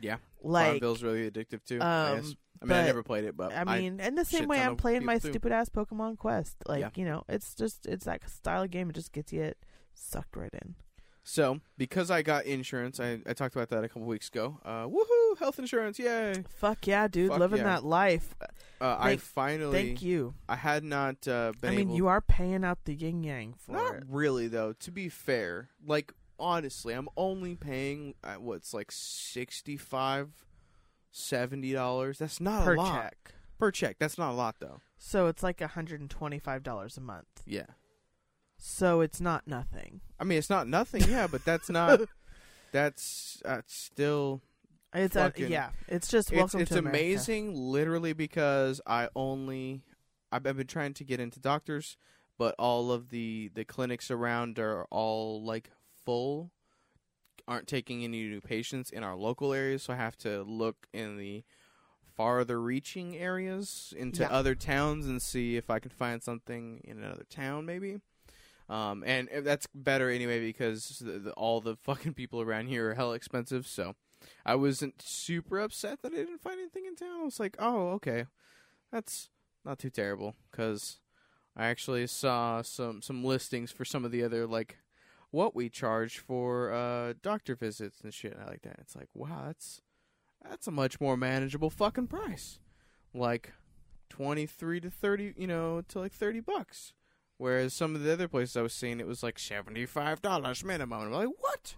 Yeah, 0.00 0.16
Like, 0.42 0.66
Farmville's 0.80 1.02
really 1.02 1.30
addictive 1.30 1.64
too. 1.64 1.80
I, 1.82 2.10
um, 2.12 2.20
guess. 2.20 2.34
I 2.62 2.64
mean, 2.64 2.72
I 2.72 2.80
but, 2.82 2.86
never 2.86 3.02
played 3.02 3.24
it, 3.24 3.36
but 3.36 3.52
I 3.54 3.64
mean, 3.64 4.00
in 4.00 4.14
the 4.14 4.24
same 4.24 4.48
way 4.48 4.60
I'm 4.60 4.76
playing 4.76 5.04
my 5.04 5.18
stupid 5.18 5.52
ass 5.52 5.68
Pokemon 5.68 6.18
Quest. 6.18 6.56
Like, 6.66 6.80
Yeah. 6.80 6.90
you 6.94 7.04
know, 7.04 7.24
it's 7.28 7.54
just 7.54 7.86
it's 7.86 8.04
that 8.06 8.28
style 8.28 8.62
of 8.62 8.70
game. 8.70 8.90
It 8.90 8.94
just 8.94 9.12
gets 9.12 9.32
you 9.32 9.52
sucked 9.94 10.36
right 10.36 10.52
in. 10.52 10.74
so 11.22 11.60
because 11.76 12.10
I 12.10 12.22
got 12.22 12.44
insurance, 12.46 13.00
I, 13.00 13.18
I 13.26 13.32
talked 13.32 13.56
about 13.56 13.68
that 13.70 13.82
a 13.82 13.88
couple 13.88 14.06
weeks 14.06 14.28
ago. 14.28 14.58
Uh, 14.64 14.86
woohoo, 14.86 15.38
health 15.38 15.58
insurance, 15.58 15.98
yay! 15.98 16.44
Fuck 16.48 16.86
yeah, 16.86 17.08
dude, 17.08 17.30
Fuck 17.30 17.40
living 17.40 17.58
yeah. 17.58 17.64
that 17.64 17.84
life. 17.84 18.34
Uh, 18.80 18.96
I 18.98 19.16
finally, 19.16 19.72
Thank 19.82 20.02
you. 20.02 20.34
I 20.48 20.56
had 20.56 20.84
not 20.84 21.26
uh, 21.26 21.52
been 21.60 21.72
I 21.72 21.76
mean, 21.76 21.90
you 21.90 22.06
are 22.08 22.20
paying 22.20 22.62
out 22.64 22.84
the 22.84 22.94
yin 22.94 23.22
yang 23.24 23.54
for 23.58 23.72
Not 23.72 23.94
it. 23.96 24.02
really 24.08 24.46
though. 24.48 24.72
To 24.74 24.90
be 24.92 25.08
fair, 25.08 25.70
like 25.84 26.12
honestly, 26.38 26.92
I'm 26.94 27.08
only 27.16 27.56
paying 27.56 28.14
uh, 28.22 28.34
what's 28.34 28.72
like 28.74 28.92
65 28.92 30.45
70 31.16 31.72
dollars. 31.72 32.18
That's 32.18 32.40
not 32.40 32.64
per 32.64 32.74
a 32.74 32.78
lot 32.78 33.02
check. 33.02 33.34
per 33.58 33.70
check. 33.70 33.96
That's 33.98 34.18
not 34.18 34.32
a 34.32 34.34
lot 34.34 34.56
though. 34.60 34.80
So 34.98 35.26
it's 35.26 35.42
like 35.42 35.58
$125 35.58 36.96
a 36.96 37.00
month. 37.00 37.26
Yeah. 37.44 37.66
So 38.58 39.00
it's 39.00 39.20
not 39.20 39.46
nothing. 39.46 40.00
I 40.18 40.24
mean, 40.24 40.38
it's 40.38 40.50
not 40.50 40.66
nothing, 40.66 41.02
yeah, 41.08 41.26
but 41.26 41.44
that's 41.44 41.68
not. 41.68 42.00
that's 42.72 43.42
uh, 43.44 43.62
still. 43.66 44.40
It's 44.94 45.14
a, 45.14 45.32
yeah. 45.36 45.70
It's 45.88 46.08
just 46.08 46.32
welcome 46.32 46.60
it's 46.60 46.70
to 46.70 46.78
America. 46.78 46.98
amazing, 46.98 47.54
literally, 47.54 48.14
because 48.14 48.80
I 48.86 49.08
only 49.14 49.82
I've, 50.32 50.46
I've 50.46 50.56
been 50.56 50.66
trying 50.66 50.94
to 50.94 51.04
get 51.04 51.20
into 51.20 51.38
doctors, 51.38 51.98
but 52.38 52.54
all 52.58 52.90
of 52.90 53.10
the 53.10 53.50
the 53.54 53.64
clinics 53.64 54.10
around 54.10 54.58
are 54.58 54.86
all 54.90 55.44
like 55.44 55.70
full, 56.04 56.50
aren't 57.48 57.66
taking 57.68 58.02
any 58.04 58.24
new 58.28 58.40
patients 58.40 58.90
in 58.90 59.02
our 59.04 59.14
local 59.16 59.52
areas, 59.52 59.84
so 59.84 59.92
I 59.92 59.96
have 59.96 60.16
to 60.18 60.42
look 60.42 60.86
in 60.92 61.16
the 61.16 61.44
farther 62.16 62.60
reaching 62.60 63.16
areas 63.16 63.92
into 63.96 64.22
Yeah. 64.22 64.30
other 64.30 64.54
towns 64.54 65.06
and 65.06 65.20
see 65.20 65.56
if 65.56 65.68
I 65.70 65.78
can 65.78 65.90
find 65.90 66.22
something 66.22 66.80
in 66.84 66.98
another 67.02 67.24
town, 67.28 67.66
maybe. 67.66 68.00
Um, 68.68 69.04
and 69.06 69.28
that's 69.44 69.68
better 69.74 70.10
anyway 70.10 70.40
because 70.40 70.98
the, 70.98 71.18
the, 71.18 71.32
all 71.32 71.60
the 71.60 71.76
fucking 71.82 72.14
people 72.14 72.40
around 72.40 72.66
here 72.68 72.90
are 72.90 72.94
hell 72.94 73.12
expensive. 73.12 73.66
So 73.66 73.94
I 74.44 74.54
wasn't 74.56 75.00
super 75.02 75.60
upset 75.60 76.02
that 76.02 76.12
I 76.12 76.16
didn't 76.16 76.40
find 76.40 76.58
anything 76.58 76.86
in 76.86 76.96
town. 76.96 77.20
I 77.20 77.24
was 77.24 77.38
like, 77.38 77.54
oh, 77.60 77.90
okay, 77.92 78.24
that's 78.90 79.28
not 79.64 79.78
too 79.78 79.90
terrible 79.90 80.34
because 80.50 80.98
I 81.56 81.66
actually 81.66 82.06
saw 82.06 82.62
some 82.62 83.02
some 83.02 83.22
listings 83.24 83.70
for 83.70 83.84
some 83.84 84.04
of 84.04 84.10
the 84.10 84.22
other 84.24 84.46
like 84.46 84.78
what 85.30 85.54
we 85.54 85.68
charge 85.68 86.18
for 86.18 86.72
uh 86.72 87.14
doctor 87.22 87.54
visits 87.54 88.00
and 88.02 88.12
shit 88.14 88.36
I 88.40 88.46
like 88.48 88.62
that. 88.62 88.76
It's 88.80 88.96
like, 88.96 89.08
wow, 89.14 89.44
that's 89.46 89.80
that's 90.48 90.66
a 90.66 90.70
much 90.70 91.00
more 91.00 91.16
manageable 91.16 91.70
fucking 91.70 92.06
price. 92.06 92.60
Like 93.14 93.52
23 94.10 94.80
to 94.80 94.90
30, 94.90 95.34
you 95.36 95.46
know, 95.46 95.82
to 95.88 95.98
like 95.98 96.12
30 96.12 96.40
bucks. 96.40 96.92
Whereas 97.38 97.74
some 97.74 97.94
of 97.94 98.02
the 98.02 98.12
other 98.12 98.28
places 98.28 98.56
I 98.56 98.62
was 98.62 98.72
seeing, 98.72 99.00
it 99.00 99.06
was 99.06 99.22
like 99.22 99.36
$75 99.36 100.64
minimum. 100.64 101.00
And 101.02 101.08
I'm 101.08 101.12
like, 101.26 101.28
what? 101.38 101.74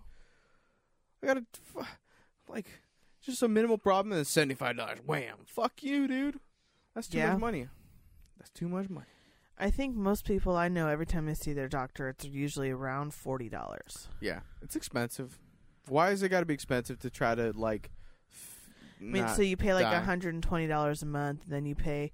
I 1.22 1.26
gotta, 1.26 1.44
like, 2.48 2.66
just 3.20 3.42
a 3.42 3.48
minimal 3.48 3.78
problem 3.78 4.12
and 4.16 4.24
$75. 4.24 5.04
Wham. 5.06 5.38
Fuck 5.46 5.82
you, 5.82 6.06
dude. 6.06 6.38
That's 6.94 7.08
too 7.08 7.18
Yeah. 7.18 7.32
much 7.32 7.40
money. 7.40 7.68
That's 8.38 8.50
too 8.50 8.68
much 8.68 8.88
money. 8.88 9.06
I 9.58 9.70
think 9.70 9.96
most 9.96 10.24
people 10.24 10.56
I 10.56 10.68
know, 10.68 10.88
every 10.88 11.06
time 11.06 11.26
they 11.26 11.34
see 11.34 11.52
their 11.52 11.68
doctor, 11.68 12.08
it's 12.08 12.24
usually 12.24 12.70
around 12.70 13.12
forty 13.14 13.48
dollars. 13.48 14.08
Yeah. 14.20 14.40
It's 14.62 14.76
expensive. 14.76 15.38
Why 15.88 16.10
is 16.10 16.22
it 16.22 16.28
gotta 16.28 16.46
be 16.46 16.54
expensive 16.54 16.98
to 17.00 17.10
try 17.10 17.34
to, 17.34 17.52
like, 17.56 17.90
f- 18.32 18.70
I 19.00 19.04
mean, 19.04 19.22
not 19.24 19.36
so 19.36 19.42
you 19.42 19.56
pay 19.56 19.74
like 19.74 19.86
hundred 19.86 20.34
and 20.34 20.42
twenty 20.42 20.66
dollars 20.66 21.02
a 21.02 21.06
month, 21.06 21.44
and 21.44 21.52
then 21.52 21.66
you 21.66 21.74
pay 21.74 22.12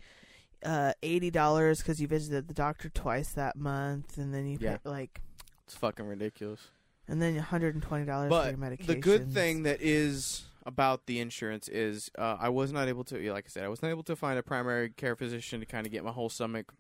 uh, 0.65 0.93
eighty 1.03 1.31
dollars 1.31 1.79
because 1.79 2.01
you 2.01 2.07
visited 2.09 2.49
the 2.49 2.55
doctor 2.55 2.89
twice 2.89 3.33
that 3.33 3.57
month, 3.57 4.17
and 4.17 4.33
then 4.33 4.47
you 4.47 4.57
Yeah. 4.61 4.79
pay 4.79 4.89
like, 4.91 5.21
It's 5.65 5.75
fucking 5.77 6.07
ridiculous. 6.07 6.69
and 7.09 7.21
then 7.21 7.35
one 7.35 7.43
hundred 7.45 7.75
and 7.75 7.83
twenty 7.83 8.07
dollars 8.07 8.31
for 8.31 8.43
your 8.45 8.53
But 8.53 8.59
medication. 8.59 8.95
the 8.95 9.01
good 9.01 9.33
thing 9.33 9.65
that 9.65 9.83
is 9.83 10.45
about 10.65 11.05
the 11.05 11.21
insurance 11.21 11.69
is 11.69 12.11
uh, 12.17 12.39
I 12.41 12.49
was 12.49 12.73
not 12.73 12.89
able 12.89 13.05
to, 13.05 13.33
like 13.33 13.45
I 13.47 13.51
said, 13.51 13.65
I 13.65 13.69
was 13.69 13.83
not 13.83 13.91
able 13.91 14.05
to 14.05 14.17
find 14.17 14.39
a 14.39 14.43
primary 14.43 14.89
care 14.89 15.15
physician 15.15 15.61
to 15.61 15.67
kind 15.67 15.85
of 15.85 15.93
get 15.93 16.03
my 16.05 16.13
whole 16.13 16.31
stomach 16.31 16.73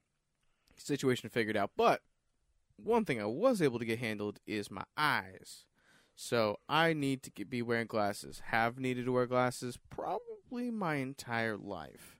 situation 0.76 1.30
figured 1.30 1.56
out. 1.56 1.72
But 1.76 2.02
one 2.76 3.04
thing 3.04 3.20
I 3.20 3.26
was 3.26 3.62
able 3.62 3.78
to 3.78 3.84
get 3.84 3.98
handled 3.98 4.40
is 4.46 4.70
my 4.70 4.84
eyes. 4.96 5.64
So 6.16 6.58
I 6.68 6.92
need 6.92 7.22
to 7.24 7.30
get, 7.30 7.50
be 7.50 7.62
wearing 7.62 7.86
glasses. 7.86 8.42
Have 8.46 8.78
needed 8.78 9.06
to 9.06 9.12
wear 9.12 9.26
glasses 9.26 9.78
probably 9.90 10.70
my 10.70 10.96
entire 10.96 11.56
life, 11.56 12.16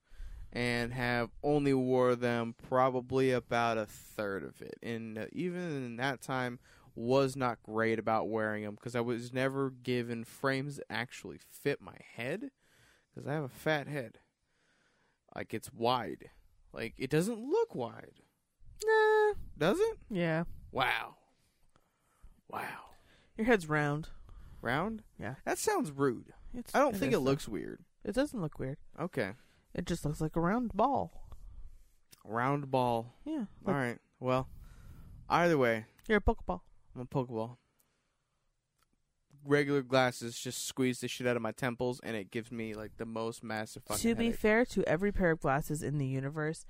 and 0.53 0.93
have 0.93 1.31
only 1.43 1.75
wore 1.75 2.17
them 2.17 2.55
probably 2.69 3.31
about 3.31 3.79
a 3.79 3.87
third 3.87 4.43
of 4.43 4.61
it. 4.61 4.79
And 4.83 5.17
uh, 5.17 5.27
even 5.33 5.61
in 5.61 5.97
that 5.97 6.21
time, 6.21 6.59
was 6.97 7.37
not 7.37 7.63
great 7.63 7.99
about 7.99 8.29
wearing 8.29 8.65
them 8.65 8.75
because 8.75 8.95
I 8.95 9.01
was 9.01 9.33
never 9.33 9.71
given 9.71 10.25
frames 10.25 10.77
that 10.77 10.91
actually 10.91 11.39
fit 11.51 11.81
my 11.81 11.97
head 12.17 12.51
because 13.13 13.29
I 13.29 13.33
have 13.33 13.45
a 13.45 13.49
fat 13.49 13.89
head. 13.89 14.19
Like 15.35 15.53
it's 15.53 15.73
wide. 15.73 16.31
Like 16.73 16.95
it 16.97 17.11
doesn't 17.11 17.39
look 17.39 17.75
wide. 17.75 18.21
Nah, 18.87 19.35
Does 19.59 19.79
it? 19.81 19.99
yeah, 20.11 20.45
Wow. 20.73 21.17
Wow. 22.51 22.63
your 23.37 23.47
head's 23.47 23.69
round. 23.69 24.09
Round? 24.63 25.03
Yeah. 25.19 25.35
That 25.45 25.59
sounds 25.59 25.91
rude. 25.91 26.33
It's, 26.57 26.75
I 26.75 26.79
don't 26.79 26.93
think 26.97 27.13
is, 27.13 27.19
it 27.19 27.21
though. 27.21 27.31
looks 27.31 27.49
weird. 27.49 27.81
It 28.05 28.15
doesn't 28.15 28.41
look 28.41 28.59
weird. 28.59 28.79
Okay. 29.01 29.33
It 29.75 29.87
just 29.87 30.05
looks 30.05 30.21
like 30.21 30.37
a 30.37 30.41
round 30.41 30.73
ball. 30.73 31.29
Round 32.25 32.71
ball. 32.71 33.13
Yeah, 33.25 33.33
All 33.35 33.47
like 33.67 33.77
right. 33.77 33.99
Well, 34.21 34.49
either 35.29 35.59
way, 35.59 35.85
you're 36.09 36.19
a 36.19 36.21
pokeball. 36.21 36.61
I'm 36.95 37.03
a 37.03 37.05
Pokeball. 37.07 37.57
Regular 39.47 39.83
glasses 39.83 40.39
just 40.39 40.67
squeeze 40.67 41.01
the 41.01 41.09
shit 41.09 41.27
out 41.27 41.37
of 41.37 41.43
my 41.43 41.53
temples, 41.53 42.01
and 42.03 42.17
it 42.17 42.31
gives 42.31 42.51
me 42.51 42.73
like 42.73 42.97
the 42.97 43.05
most 43.05 43.45
massive 43.45 43.83
fucking. 43.85 44.01
to 44.01 44.15
be 44.15 44.27
headache. 44.27 44.41
fair 44.41 44.65
to 44.65 44.83
every 44.89 45.13
pair 45.13 45.33
of 45.33 45.41
glasses 45.41 45.83
in 45.83 45.99
the 45.99 46.07
universe, 46.07 46.65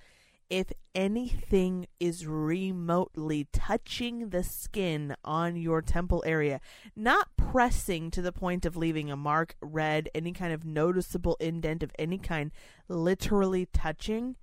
if 0.51 0.73
anything 0.95 1.87
is 1.99 2.27
remotely 2.27 3.49
touching 3.53 4.29
the 4.29 4.43
skin 4.43 5.17
on 5.25 5.57
your 5.57 5.83
temple 5.83 6.23
area, 6.27 6.61
not 6.95 7.29
pressing 7.37 8.11
to 8.11 8.23
the 8.23 8.33
point 8.33 8.65
of 8.65 8.77
leaving 8.77 9.11
a 9.11 9.17
mark, 9.17 9.57
red, 9.61 10.09
any 10.15 10.33
kind 10.33 10.53
of 10.53 10.65
noticeable 10.65 11.37
indent 11.41 11.83
of 11.83 11.91
any 11.99 12.19
kind, 12.19 12.53
literally 12.89 13.67
touching, 13.67 14.37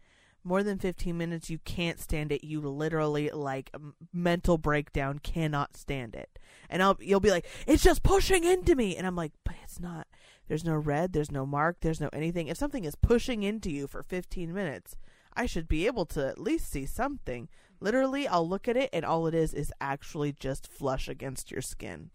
more 0.43 0.63
than 0.63 0.79
15 0.79 1.15
minutes, 1.17 1.49
you 1.49 1.59
can't 1.59 1.99
stand 1.99 2.31
it. 2.31 2.43
You 2.43 2.61
literally, 2.61 3.29
like, 3.29 3.69
mental 4.11 4.57
breakdown, 4.57 5.19
cannot 5.19 5.77
stand 5.77 6.15
it. 6.15 6.39
And 6.69 6.81
I'll, 6.81 6.97
you'll 6.99 7.19
be 7.19 7.29
like, 7.29 7.45
it's 7.67 7.83
just 7.83 8.01
pushing 8.01 8.43
into 8.43 8.75
me. 8.75 8.95
And 8.97 9.05
I'm 9.05 9.15
like, 9.15 9.33
but 9.45 9.55
it's 9.63 9.79
not. 9.79 10.07
There's 10.47 10.65
no 10.65 10.75
red, 10.75 11.13
there's 11.13 11.31
no 11.31 11.45
mark, 11.45 11.77
there's 11.81 12.01
no 12.01 12.09
anything. 12.11 12.47
If 12.47 12.57
something 12.57 12.83
is 12.83 12.95
pushing 12.95 13.43
into 13.43 13.69
you 13.71 13.87
for 13.87 14.03
15 14.03 14.53
minutes, 14.53 14.97
I 15.35 15.45
should 15.45 15.67
be 15.67 15.85
able 15.87 16.05
to 16.07 16.27
at 16.27 16.39
least 16.39 16.71
see 16.71 16.85
something. 16.85 17.49
Literally, 17.79 18.27
I'll 18.27 18.47
look 18.47 18.67
at 18.67 18.77
it 18.77 18.89
and 18.93 19.05
all 19.05 19.27
it 19.27 19.33
is 19.33 19.53
is 19.53 19.73
actually 19.81 20.33
just 20.33 20.67
flush 20.67 21.07
against 21.07 21.51
your 21.51 21.61
skin. 21.61 22.11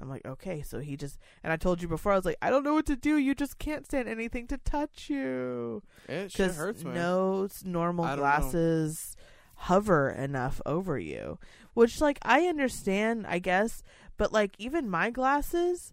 I'm 0.00 0.08
like, 0.08 0.26
okay, 0.26 0.62
so 0.62 0.80
he 0.80 0.96
just 0.96 1.18
and 1.44 1.52
I 1.52 1.56
told 1.56 1.82
you 1.82 1.88
before 1.88 2.12
I 2.12 2.16
was 2.16 2.24
like, 2.24 2.38
I 2.42 2.50
don't 2.50 2.64
know 2.64 2.74
what 2.74 2.86
to 2.86 2.96
do. 2.96 3.16
You 3.16 3.34
just 3.34 3.58
can't 3.58 3.84
stand 3.84 4.08
anything 4.08 4.46
to 4.48 4.58
touch 4.58 5.08
you 5.08 5.82
It 6.08 6.32
hurts, 6.56 6.82
no 6.82 7.48
normal 7.64 8.04
don't 8.06 8.16
know. 8.16 8.22
glasses 8.22 9.16
hover 9.54 10.10
enough 10.10 10.60
over 10.66 10.98
you. 10.98 11.38
Which, 11.74 12.00
like, 12.00 12.18
I 12.22 12.46
understand, 12.46 13.26
I 13.28 13.38
guess, 13.38 13.82
but 14.16 14.32
like 14.32 14.54
even 14.58 14.90
my 14.90 15.10
glasses, 15.10 15.92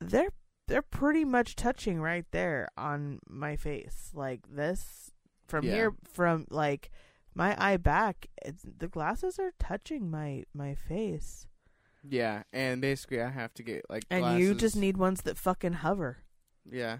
they're 0.00 0.32
they're 0.68 0.82
pretty 0.82 1.24
much 1.24 1.56
touching 1.56 2.00
right 2.00 2.24
there 2.30 2.68
on 2.76 3.20
my 3.28 3.56
face, 3.56 4.10
like 4.14 4.40
this 4.50 5.12
from 5.46 5.64
Yeah. 5.64 5.72
here 5.74 5.94
from 6.04 6.46
like 6.50 6.90
my 7.34 7.54
eye 7.62 7.76
back. 7.76 8.26
The 8.78 8.88
glasses 8.88 9.38
are 9.38 9.52
touching 9.58 10.10
my 10.10 10.44
my 10.54 10.74
face, 10.74 11.46
Yeah, 12.02 12.44
and 12.52 12.80
basically 12.80 13.20
I 13.20 13.30
have 13.30 13.52
to 13.54 13.62
get 13.62 13.84
like 13.90 14.04
and 14.10 14.38
you 14.40 14.54
just 14.54 14.76
need 14.76 14.96
ones 14.96 15.22
that 15.22 15.36
fucking 15.38 15.74
hover. 15.74 16.18
Yeah. 16.64 16.98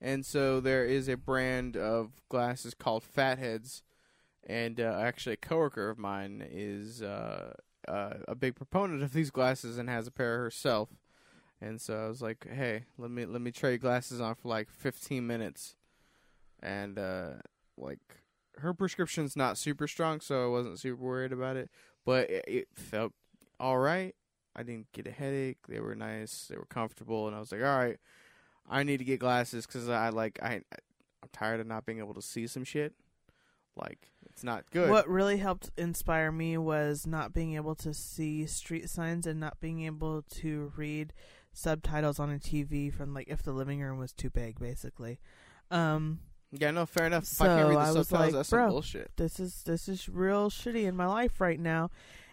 And 0.00 0.24
so 0.24 0.60
there 0.60 0.84
is 0.84 1.08
a 1.08 1.16
brand 1.16 1.76
of 1.76 2.22
glasses 2.28 2.72
called 2.74 3.02
Fatheads, 3.02 3.82
and 4.46 4.78
uh, 4.80 4.96
actually 5.00 5.32
a 5.32 5.36
coworker 5.36 5.90
of 5.90 5.98
mine 5.98 6.46
is 6.48 7.02
uh, 7.02 7.54
uh, 7.88 8.14
a 8.28 8.34
big 8.36 8.54
proponent 8.54 9.02
of 9.02 9.12
these 9.12 9.30
glasses 9.30 9.76
and 9.76 9.88
has 9.88 10.06
a 10.06 10.12
pair 10.12 10.38
herself. 10.38 10.90
And 11.60 11.80
so 11.80 12.04
I 12.04 12.08
was 12.08 12.22
like, 12.22 12.46
"Hey, 12.48 12.84
let 12.96 13.10
me 13.10 13.24
let 13.26 13.40
me 13.40 13.50
try 13.50 13.70
your 13.70 13.78
glasses 13.78 14.20
on 14.20 14.36
for 14.36 14.46
like 14.48 14.70
15 14.70 15.26
minutes." 15.26 15.74
And 16.62 16.96
uh, 16.98 17.30
like 17.78 18.00
her 18.58 18.74
prescription's 18.74 19.36
not 19.36 19.58
super 19.58 19.86
strong, 19.86 20.20
so 20.20 20.44
I 20.44 20.48
wasn't 20.48 20.78
super 20.78 21.02
worried 21.02 21.32
about 21.32 21.56
it, 21.56 21.70
but 22.04 22.30
it, 22.30 22.44
it 22.46 22.68
felt 22.74 23.12
all 23.60 23.78
right. 23.78 24.14
I 24.56 24.62
didn't 24.64 24.90
get 24.92 25.06
a 25.06 25.12
headache. 25.12 25.58
They 25.68 25.80
were 25.80 25.94
nice. 25.94 26.48
They 26.50 26.56
were 26.56 26.66
comfortable, 26.66 27.26
and 27.28 27.36
I 27.36 27.38
was 27.38 27.52
like, 27.52 27.62
"All 27.62 27.78
right, 27.78 27.98
I 28.68 28.82
need 28.82 28.98
to 28.98 29.04
get 29.04 29.20
glasses 29.20 29.66
because 29.66 29.88
I 29.88 30.08
like 30.08 30.38
I 30.42 30.60
I'm 31.22 31.28
tired 31.32 31.60
of 31.60 31.66
not 31.66 31.86
being 31.86 31.98
able 31.98 32.14
to 32.14 32.22
see 32.22 32.46
some 32.46 32.64
shit. 32.64 32.94
Like 33.76 34.10
it's 34.26 34.42
not 34.42 34.70
good. 34.70 34.90
What 34.90 35.08
really 35.08 35.38
helped 35.38 35.70
inspire 35.76 36.32
me 36.32 36.58
was 36.58 37.06
not 37.06 37.32
being 37.32 37.54
able 37.54 37.74
to 37.76 37.94
see 37.94 38.46
street 38.46 38.90
signs 38.90 39.26
and 39.26 39.38
not 39.38 39.60
being 39.60 39.82
able 39.84 40.22
to 40.22 40.72
read 40.76 41.12
subtitles 41.52 42.18
on 42.18 42.30
a 42.30 42.38
TV 42.38 42.92
from 42.92 43.14
like 43.14 43.28
if 43.28 43.42
the 43.42 43.52
living 43.52 43.80
room 43.80 43.98
was 43.98 44.12
too 44.12 44.30
big, 44.30 44.58
basically. 44.58 45.20
Um, 45.70 46.20
Yeah, 46.50 46.70
no, 46.70 46.86
fair 46.86 47.06
enough. 47.06 47.24
If 47.24 47.40
I 47.42 47.46
can't 47.46 47.68
read 47.68 47.76
the 47.76 47.80
I 47.80 47.90
was 47.92 48.08
subtitles, 48.08 48.10
like, 48.26 48.32
that's 48.32 48.50
bro. 48.50 48.64
some 48.64 48.70
bullshit. 48.70 49.10
this 49.16 49.38
is 49.38 49.62
this 49.64 49.88
is 49.88 50.08
real 50.08 50.48
shitty 50.50 50.84
in 50.84 50.96
my 50.96 51.06
life 51.06 51.40
right 51.40 51.60
now, 51.60 51.90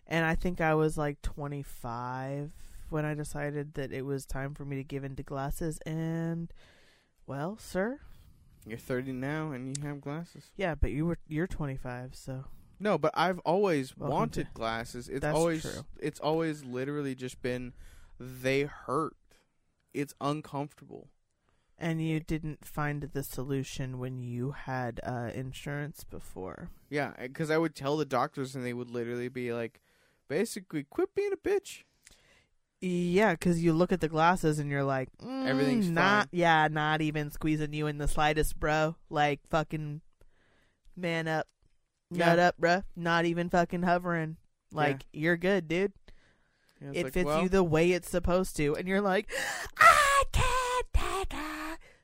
and 0.08 0.26
I 0.26 0.36
think 0.36 0.62
I 0.62 0.74
was 0.74 0.98
like 0.98 1.22
25 1.22 2.52
when 2.90 3.04
I 3.06 3.14
decided 3.14 3.74
that 3.74 3.92
it 3.92 4.04
was 4.06 4.26
time 4.26 4.54
for 4.54 4.64
me 4.64 4.78
to 4.78 4.84
give 4.84 5.04
into 5.04 5.24
glasses. 5.24 5.80
And 5.86 6.52
well, 7.28 7.58
sir, 7.60 8.00
You're 8.66 8.78
30 8.78 9.12
now 9.14 9.52
and 9.52 9.76
you 9.78 9.84
have 9.84 10.00
glasses. 10.02 10.52
yeah, 10.56 10.76
but 10.76 10.92
you 10.92 11.06
were 11.06 11.18
you're 11.28 11.48
25, 11.48 12.16
so 12.16 12.46
No, 12.80 12.98
but 12.98 13.12
I've 13.16 13.40
always 13.40 13.98
Welcome 13.98 14.14
wanted 14.16 14.46
to- 14.48 14.54
glasses. 14.54 15.10
It's 15.10 15.22
That's 15.22 15.36
always 15.38 15.62
true. 15.64 15.86
it's 16.00 16.20
always 16.22 16.64
literally 16.64 17.16
just 17.16 17.42
been 17.42 17.74
they 18.18 18.64
hurt. 18.64 19.16
It's 19.94 20.14
uncomfortable. 20.22 21.10
And 21.78 22.02
you 22.06 22.20
didn't 22.20 22.66
find 22.66 23.04
the 23.14 23.24
solution 23.24 24.00
when 24.00 24.20
you 24.22 24.52
had 24.52 25.00
uh, 25.04 25.30
insurance 25.34 26.04
before. 26.04 26.70
Yeah, 26.90 27.12
because 27.22 27.52
I 27.52 27.58
would 27.58 27.76
tell 27.76 27.98
the 27.98 28.06
doctors 28.06 28.56
and 28.56 28.66
they 28.66 28.74
would 28.74 28.90
literally 28.92 29.28
be 29.30 29.52
like, 29.54 29.82
basically, 30.28 30.84
quit 30.84 31.14
being 31.16 31.34
a 31.34 31.38
bitch. 31.38 31.84
Yeah, 32.82 33.32
because 33.34 33.64
you 33.64 33.74
look 33.74 33.92
at 33.92 34.02
the 34.02 34.08
glasses 34.10 34.60
and 34.60 34.70
you're 34.70 34.84
like, 34.84 35.10
mm, 35.24 35.48
Everything's 35.48 35.90
not. 35.90 36.26
fine. 36.26 36.30
Yeah, 36.32 36.68
not 36.70 37.02
even 37.02 37.32
squeezing 37.32 37.74
you 37.74 37.88
in 37.88 37.98
the 37.98 38.08
slightest, 38.08 38.60
bro. 38.60 38.96
Like 39.10 39.40
fucking 39.50 40.02
man 40.96 41.28
up, 41.28 41.48
Yeah. 42.12 42.28
nut 42.28 42.40
up, 42.40 42.58
bro. 42.58 42.84
Not 42.96 43.26
even 43.26 43.50
fucking 43.50 43.84
hovering. 43.84 44.38
Like 44.72 45.06
you're 45.14 45.38
good, 45.38 45.68
dude. 45.68 45.94
Yeah, 46.82 46.92
it 46.94 47.04
like, 47.06 47.14
fits 47.14 47.26
well, 47.26 47.44
you 47.44 47.50
the 47.50 47.64
way 47.64 47.92
it's 47.92 48.10
supposed 48.10 48.56
to, 48.58 48.76
and 48.76 48.88
you're 48.88 49.02
like, 49.02 49.32
I 49.78 50.24
can't 50.34 50.65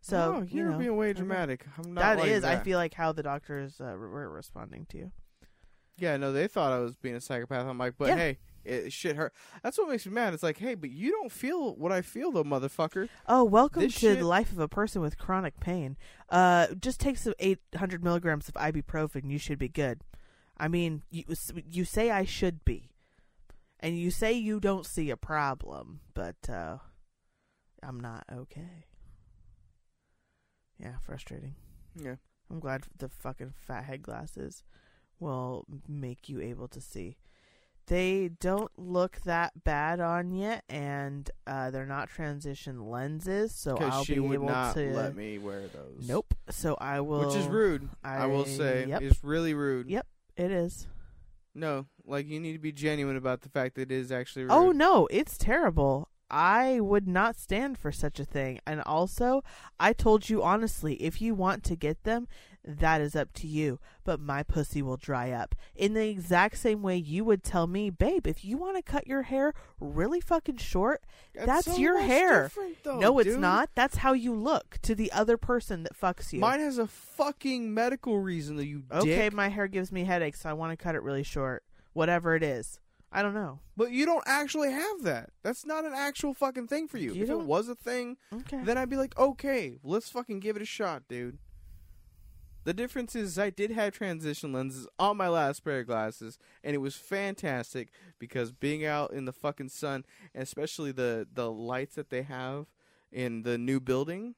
So 0.01 0.45
you 0.49 0.57
you're 0.61 0.71
know, 0.71 0.77
being 0.77 0.95
way 0.97 1.13
dramatic. 1.13 1.65
I'm 1.77 1.93
not 1.93 2.01
That 2.01 2.19
like 2.19 2.29
is, 2.29 2.43
I 2.43 2.57
feel 2.57 2.77
like 2.77 2.93
how 2.93 3.11
the 3.11 3.23
doctors 3.23 3.79
uh, 3.79 3.95
were 3.97 4.29
responding 4.29 4.85
to 4.89 4.97
you. 4.97 5.11
Yeah, 5.97 6.17
no, 6.17 6.33
they 6.33 6.47
thought 6.47 6.71
I 6.71 6.79
was 6.79 6.95
being 6.95 7.15
a 7.15 7.21
psychopath. 7.21 7.67
I'm 7.67 7.77
like, 7.77 7.93
but 7.99 8.07
Yeah. 8.07 8.15
hey, 8.15 8.39
it 8.65 8.91
shit 8.91 9.15
hurt. 9.15 9.33
That's 9.61 9.77
what 9.77 9.89
makes 9.89 10.05
me 10.07 10.11
mad. 10.13 10.33
It's 10.33 10.41
like, 10.41 10.57
hey, 10.57 10.73
but 10.73 10.89
you 10.89 11.11
don't 11.11 11.31
feel 11.31 11.75
what 11.75 11.91
I 11.91 12.01
feel, 12.01 12.31
though, 12.31 12.43
motherfucker. 12.43 13.07
Oh, 13.27 13.43
welcome 13.43 13.83
This 13.83 13.93
to 13.95 13.99
shit- 13.99 14.19
the 14.19 14.25
life 14.25 14.51
of 14.51 14.57
a 14.57 14.67
person 14.67 15.01
with 15.03 15.19
chronic 15.19 15.59
pain. 15.59 15.97
Uh, 16.29 16.67
just 16.79 16.99
take 16.99 17.17
some 17.17 17.33
800 17.37 18.03
milligrams 18.03 18.47
of 18.47 18.55
ibuprofen. 18.55 19.29
You 19.29 19.37
should 19.37 19.59
be 19.59 19.69
good. 19.69 20.01
I 20.57 20.67
mean, 20.67 21.03
you 21.11 21.23
you 21.69 21.85
say 21.85 22.09
I 22.11 22.23
should 22.25 22.63
be, 22.65 22.89
and 23.79 23.97
you 23.97 24.09
say 24.11 24.33
you 24.33 24.59
don't 24.59 24.85
see 24.85 25.09
a 25.11 25.17
problem, 25.17 26.01
but 26.13 26.49
uh, 26.49 26.77
I'm 27.83 27.99
not 27.99 28.25
okay. 28.31 28.85
Yeah, 30.81 30.95
frustrating. 31.03 31.55
Yeah. 31.95 32.15
I'm 32.49 32.59
glad 32.59 32.83
the 32.97 33.09
fucking 33.09 33.53
fat 33.55 33.85
head 33.85 34.01
glasses 34.01 34.63
will 35.19 35.65
make 35.87 36.27
you 36.27 36.41
able 36.41 36.67
to 36.69 36.81
see. 36.81 37.17
They 37.87 38.29
don't 38.39 38.71
look 38.77 39.21
that 39.25 39.63
bad 39.63 39.99
on 39.99 40.31
you, 40.31 40.55
and 40.69 41.29
uh, 41.47 41.71
they're 41.71 41.85
not 41.85 42.09
transition 42.09 42.89
lenses, 42.89 43.53
so 43.53 43.77
I'll 43.77 44.03
she 44.03 44.13
be 44.13 44.19
would 44.19 44.35
able 44.35 44.47
not 44.47 44.75
to. 44.75 44.93
let 44.93 45.15
me 45.15 45.39
wear 45.39 45.61
those. 45.61 46.07
Nope. 46.07 46.33
So 46.49 46.77
I 46.79 47.01
will. 47.01 47.25
Which 47.25 47.35
is 47.35 47.47
rude. 47.47 47.89
I, 48.03 48.27
will 48.27 48.45
say 48.45 48.85
yep. 48.87 49.01
it's 49.01 49.23
really 49.23 49.53
rude. 49.53 49.89
Yep. 49.89 50.05
It 50.37 50.51
is. 50.51 50.87
No, 51.53 51.85
like 52.05 52.27
you 52.27 52.39
need 52.39 52.53
to 52.53 52.59
be 52.59 52.71
genuine 52.71 53.17
about 53.17 53.41
the 53.41 53.49
fact 53.49 53.75
that 53.75 53.83
it 53.83 53.91
is 53.91 54.11
actually 54.11 54.43
rude. 54.43 54.51
Oh 54.51 54.71
no, 54.71 55.07
it's 55.11 55.37
terrible. 55.37 56.09
I 56.31 56.79
would 56.79 57.07
not 57.07 57.35
stand 57.35 57.77
for 57.77 57.91
such 57.91 58.19
a 58.19 58.25
thing. 58.25 58.59
And 58.65 58.81
also, 58.81 59.43
I 59.79 59.91
told 59.91 60.29
you 60.29 60.41
honestly, 60.41 60.93
if 60.95 61.21
you 61.21 61.35
want 61.35 61.63
to 61.65 61.75
get 61.75 62.03
them, 62.03 62.27
that 62.63 63.01
is 63.01 63.15
up 63.15 63.33
to 63.33 63.47
you. 63.47 63.79
But 64.03 64.19
my 64.19 64.43
pussy 64.43 64.81
will 64.81 64.97
dry 64.97 65.31
up. 65.31 65.55
In 65.75 65.93
the 65.93 66.07
exact 66.07 66.57
same 66.57 66.81
way 66.81 66.95
you 66.95 67.25
would 67.25 67.43
tell 67.43 67.67
me, 67.67 67.89
babe, 67.89 68.27
if 68.27 68.45
you 68.45 68.57
want 68.57 68.77
to 68.77 68.81
cut 68.81 69.07
your 69.07 69.23
hair 69.23 69.53
really 69.79 70.21
fucking 70.21 70.57
short, 70.57 71.01
that's 71.33 71.65
so 71.65 71.77
your 71.77 71.99
hair. 71.99 72.51
though, 72.83 72.99
no, 72.99 73.19
it's 73.19 73.31
dude. 73.31 73.39
not. 73.39 73.69
That's 73.75 73.97
how 73.97 74.13
you 74.13 74.33
look 74.33 74.77
to 74.83 74.95
the 74.95 75.11
other 75.11 75.37
person 75.37 75.83
that 75.83 75.99
fucks 75.99 76.31
you. 76.31 76.39
Mine 76.39 76.59
has 76.59 76.77
a 76.77 76.87
fucking 76.87 77.73
medical 77.73 78.19
reason 78.19 78.55
that 78.55 78.67
you 78.67 78.83
okay, 78.91 79.23
dick. 79.23 79.33
my 79.33 79.49
hair 79.49 79.67
gives 79.67 79.91
me 79.91 80.05
headaches, 80.05 80.41
so 80.41 80.49
I 80.49 80.53
want 80.53 80.71
to 80.77 80.81
cut 80.81 80.95
it 80.95 81.03
really 81.03 81.23
short. 81.23 81.63
Whatever 81.93 82.35
it 82.35 82.43
is. 82.43 82.79
I 83.11 83.21
don't 83.21 83.33
know. 83.33 83.59
But 83.75 83.91
you 83.91 84.05
don't 84.05 84.23
actually 84.25 84.71
have 84.71 85.01
that. 85.03 85.31
That's 85.43 85.65
not 85.65 85.83
an 85.83 85.93
actual 85.93 86.33
fucking 86.33 86.67
thing 86.67 86.87
for 86.87 86.97
you. 86.97 87.13
You 87.13 87.23
if 87.23 87.29
it 87.29 87.33
don't? 87.33 87.45
was 87.47 87.67
a 87.67 87.75
thing, 87.75 88.17
Okay. 88.33 88.61
then 88.63 88.77
I'd 88.77 88.89
be 88.89 88.95
like, 88.95 89.17
okay, 89.19 89.79
let's 89.83 90.09
fucking 90.09 90.39
give 90.39 90.55
it 90.55 90.61
a 90.61 90.65
shot, 90.65 91.03
dude. 91.09 91.37
The 92.63 92.73
difference 92.73 93.15
is 93.15 93.39
I 93.39 93.49
did 93.49 93.71
have 93.71 93.91
transition 93.93 94.53
lenses 94.53 94.87
on 94.99 95.17
my 95.17 95.27
last 95.27 95.63
pair 95.63 95.79
of 95.79 95.87
glasses, 95.87 96.37
and 96.63 96.75
it 96.75 96.77
was 96.79 96.95
fantastic 96.95 97.89
because 98.19 98.51
being 98.51 98.85
out 98.85 99.11
in 99.13 99.25
the 99.25 99.33
fucking 99.33 99.69
sun, 99.69 100.05
and 100.33 100.43
especially 100.43 100.91
the 100.91 101.27
the 101.33 101.51
lights 101.51 101.95
that 101.95 102.11
they 102.11 102.21
have 102.21 102.67
in 103.11 103.41
the 103.41 103.57
new 103.57 103.79
building, 103.79 104.35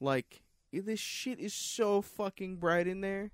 like 0.00 0.42
this 0.72 0.98
shit 0.98 1.38
is 1.38 1.54
so 1.54 2.02
fucking 2.02 2.56
bright 2.56 2.88
in 2.88 3.00
there, 3.00 3.30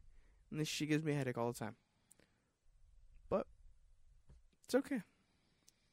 and 0.51 0.61
this 0.61 0.69
shit 0.69 0.91
gives 0.91 1.05
me 1.05 1.13
a 1.13 1.17
headache 1.17 1.39
all 1.39 1.51
the 1.51 1.59
time. 1.59 1.77
It's 4.69 4.75
okay. 4.75 5.01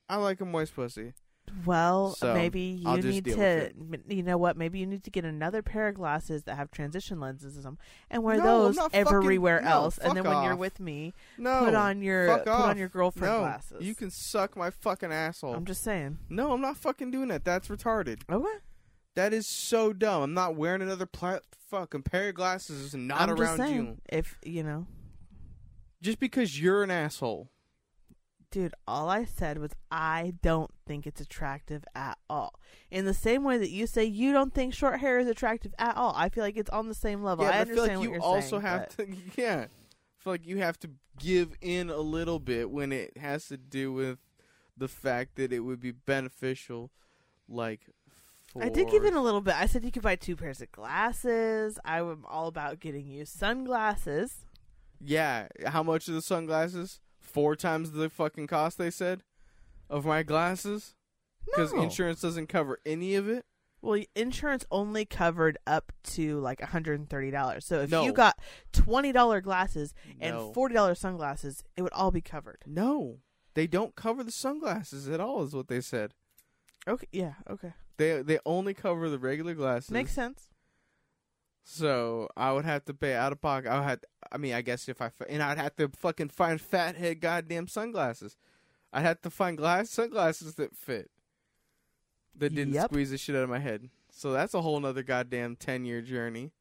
I 0.10 0.18
like 0.18 0.42
a 0.42 0.46
moist 0.46 0.76
pussy. 0.76 1.14
Well, 1.66 2.10
So, 2.16 2.34
maybe 2.34 2.60
you 2.60 2.98
need 2.98 3.24
to. 3.26 3.72
You 4.10 4.24
know 4.24 4.38
what? 4.38 4.58
Maybe 4.58 4.80
you 4.80 4.86
need 4.86 5.06
to 5.06 5.12
get 5.12 5.24
another 5.24 5.62
pair 5.62 5.88
of 5.88 5.96
glasses 5.96 6.44
that 6.44 6.56
have 6.56 6.72
transition 6.72 7.22
lenses 7.22 7.56
in 7.56 7.64
them, 7.64 7.78
and 8.10 8.22
wear 8.22 8.36
No, 8.38 8.64
those 8.64 8.76
not 8.76 8.92
fucking- 8.92 9.16
everywhere 9.16 9.62
no, 9.62 9.70
else. 9.70 9.98
And 9.98 10.18
then 10.18 10.26
when 10.26 10.44
you're 10.44 10.58
with 10.58 10.82
me, 10.82 11.14
No, 11.38 11.64
put 11.64 11.74
on 11.76 12.02
your 12.02 12.40
put 12.40 12.48
on 12.50 12.78
your 12.78 12.90
girlfriend 12.90 13.34
no, 13.34 13.40
glasses. 13.42 13.82
You 13.86 13.96
can 13.96 14.10
suck 14.12 14.58
my 14.58 14.70
fucking 14.72 15.14
asshole. 15.14 15.54
I'm 15.56 15.64
just 15.66 15.84
saying. 15.84 16.18
no, 16.28 16.52
I'm 16.52 16.62
not 16.62 16.76
fucking 16.76 17.12
doing 17.12 17.30
that. 17.30 17.46
That's 17.46 17.70
retarded. 17.70 18.24
Okay. 18.30 18.60
That 19.16 19.34
is 19.34 19.48
so 19.48 19.94
dumb. 19.94 20.24
I'm 20.24 20.34
not 20.34 20.56
wearing 20.58 20.82
another 20.82 21.06
pla- 21.06 21.40
fucking 21.70 22.04
pair 22.04 22.30
of 22.30 22.36
glasses 22.36 22.94
not 22.94 23.22
I'm 23.22 23.30
around 23.30 23.38
just 23.38 23.58
saying, 23.58 23.86
you 23.86 23.98
If 24.10 24.38
you 24.44 24.64
know, 24.64 24.88
just 26.02 26.20
because 26.20 26.60
you're 26.60 26.84
an 26.84 26.92
asshole. 26.92 27.50
Dude, 28.56 28.74
all 28.88 29.10
I 29.10 29.26
said 29.26 29.58
was 29.58 29.72
I 29.92 30.36
don't 30.42 30.72
think 30.88 31.06
it's 31.06 31.20
attractive 31.20 31.84
at 31.94 32.18
all. 32.30 32.58
In 32.90 33.04
the 33.04 33.14
same 33.14 33.44
way 33.44 33.58
that 33.58 33.70
you 33.70 33.86
say 33.86 34.06
you 34.06 34.32
don't 34.32 34.54
think 34.54 34.74
short 34.74 35.02
hair 35.02 35.20
is 35.20 35.28
attractive 35.28 35.76
at 35.78 35.98
all, 35.98 36.14
I 36.16 36.30
feel 36.30 36.42
like 36.42 36.56
it's 36.56 36.70
on 36.70 36.88
the 36.88 36.94
same 36.94 37.22
level. 37.22 37.44
yeah, 37.44 37.52
I 37.52 37.60
I 37.60 37.66
feel 37.66 37.86
like 37.86 38.02
you 38.02 38.18
also 38.22 38.52
saying, 38.52 38.62
have 38.62 38.94
but- 38.96 39.08
to. 39.08 39.18
Yeah, 39.42 39.66
I 39.66 40.24
feel 40.24 40.32
like 40.34 40.48
you 40.48 40.60
have 40.60 40.80
to 40.80 40.90
give 41.20 41.52
in 41.60 41.90
a 41.90 41.98
little 41.98 42.40
bit 42.40 42.72
when 42.72 42.94
it 42.94 43.18
has 43.18 43.48
to 43.50 43.58
do 43.58 43.92
with 43.92 44.20
the 44.78 44.88
fact 44.88 45.36
that 45.36 45.52
it 45.52 45.60
would 45.60 45.82
be 45.82 45.92
beneficial, 45.92 46.92
like. 47.50 47.82
I 48.58 48.70
did 48.70 48.90
give 48.90 49.04
in 49.04 49.16
a 49.16 49.22
little 49.22 49.42
bit. 49.42 49.56
I 49.56 49.66
said 49.66 49.84
you 49.84 49.92
could 49.92 50.02
buy 50.02 50.16
two 50.16 50.38
pairs 50.38 50.62
of 50.62 50.72
glasses. 50.72 51.78
I 51.84 51.98
am 52.00 52.24
all 52.26 52.48
about 52.48 52.80
getting 52.80 53.06
you 53.06 53.26
sunglasses. 53.26 54.46
Yeah, 55.02 55.50
how 55.66 55.84
much 55.84 56.08
are 56.08 56.14
the 56.14 56.22
sunglasses? 56.22 57.02
Four 57.26 57.56
times 57.56 57.92
the 57.92 58.10
fucking 58.10 58.48
cost 58.48 58.78
they 58.78 58.92
said 58.92 59.24
of 59.90 60.06
my 60.06 60.24
glasses 60.24 60.96
because 61.46 61.74
No. 61.74 61.82
insurance 61.84 62.22
doesn't 62.22 62.48
cover 62.48 62.80
any 62.86 63.16
of 63.16 63.28
it. 63.28 63.46
Well, 63.82 64.02
insurance 64.16 64.66
only 64.72 65.06
covered 65.06 65.58
up 65.68 65.92
to 66.04 66.40
like 66.40 66.60
$130. 66.60 67.64
So 67.64 67.82
if 67.82 67.92
No. 67.92 68.04
you 68.04 68.14
got 68.14 68.40
$20 68.74 69.42
glasses 69.42 69.94
and 70.20 70.36
No. 70.36 70.52
$40 70.54 70.98
sunglasses, 70.98 71.64
it 71.76 71.82
would 71.84 71.94
all 71.94 72.10
be 72.12 72.22
covered. 72.22 72.64
No, 72.66 73.20
they 73.54 73.68
don't 73.68 73.96
cover 73.96 74.24
the 74.24 74.32
sunglasses 74.32 75.08
at 75.08 75.20
all. 75.20 75.44
Is 75.44 75.54
what 75.54 75.68
they 75.68 75.82
said. 75.82 76.14
Okay, 76.88 77.08
yeah, 77.12 77.34
okay. 77.50 77.74
They 77.98 78.22
they 78.22 78.40
only 78.46 78.74
cover 78.74 79.10
the 79.10 79.20
regular 79.20 79.54
glasses. 79.54 79.92
Makes 79.92 80.14
sense. 80.14 80.50
So 81.68 82.30
I 82.38 82.52
would 82.54 82.64
have 82.66 82.86
to 82.86 82.94
pay 82.94 83.16
out 83.16 83.32
of 83.32 83.42
pocket. 83.42 83.70
I 83.70 83.80
would 83.80 83.88
have. 83.88 84.00
I 84.32 84.38
mean, 84.38 84.54
I 84.54 84.62
guess 84.62 84.88
if 84.88 85.02
I 85.02 85.10
and 85.28 85.42
I'd 85.42 85.58
have 85.58 85.76
to 85.78 85.90
fucking 85.90 86.30
find 86.30 86.62
fathead 86.62 87.20
goddamn 87.20 87.68
sunglasses. 87.68 88.38
I'd 88.94 89.02
have 89.02 89.22
to 89.24 89.30
find 89.32 89.58
glass 89.58 89.90
sunglasses 89.90 90.56
that 90.56 90.76
fit. 90.76 91.10
That 92.38 92.54
didn't 92.54 92.76
Yep. 92.76 92.86
squeeze 92.92 93.10
the 93.12 93.18
shit 93.18 93.36
out 93.36 93.44
of 93.44 93.50
my 93.50 93.60
head. 93.60 93.90
So 94.12 94.32
that's 94.32 94.54
a 94.54 94.62
whole 94.62 94.80
nother 94.80 95.04
goddamn 95.04 95.56
ten 95.56 95.86
year 95.86 96.02
journey. 96.02 96.52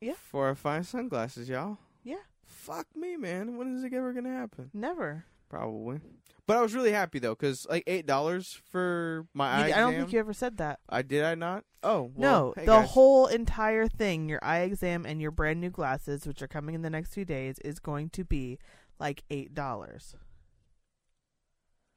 Yeah. 0.00 0.14
For 0.14 0.50
I 0.50 0.54
find 0.54 0.84
sunglasses, 0.84 1.48
y'all. 1.48 1.78
Yeah. 2.02 2.16
Fuck 2.42 2.88
me, 2.96 3.16
man. 3.16 3.56
When 3.56 3.76
is 3.76 3.84
it 3.84 3.92
ever 3.94 4.12
gonna 4.12 4.28
happen? 4.30 4.70
Never. 4.74 5.24
Probably. 5.48 6.00
But 6.46 6.56
I 6.58 6.60
was 6.60 6.74
really 6.74 6.92
happy 6.92 7.18
though, 7.18 7.34
because 7.34 7.66
like 7.70 7.84
eight 7.86 8.06
dollars 8.06 8.60
for 8.70 9.26
my 9.32 9.48
eye 9.48 9.68
You- 9.68 9.74
I 9.74 9.76
don't 9.78 9.90
exam. 9.90 10.02
think 10.02 10.12
you 10.12 10.18
ever 10.18 10.32
said 10.34 10.56
that. 10.58 10.80
I 10.88 11.02
did. 11.02 11.24
I 11.24 11.34
not. 11.34 11.64
Oh 11.82 12.10
well, 12.14 12.30
no, 12.32 12.54
hey, 12.56 12.66
the 12.66 12.72
guys. 12.80 12.90
whole 12.90 13.26
entire 13.26 13.88
thing, 13.88 14.28
your 14.28 14.40
eye 14.42 14.60
exam 14.60 15.06
and 15.06 15.20
your 15.22 15.30
brand 15.30 15.60
new 15.60 15.70
glasses, 15.70 16.26
which 16.26 16.42
are 16.42 16.48
coming 16.48 16.74
in 16.74 16.82
the 16.82 16.90
next 16.90 17.14
few 17.14 17.24
days, 17.24 17.58
is 17.64 17.78
going 17.78 18.10
to 18.10 18.24
be 18.24 18.58
like 18.98 19.22
$8. 19.30 20.14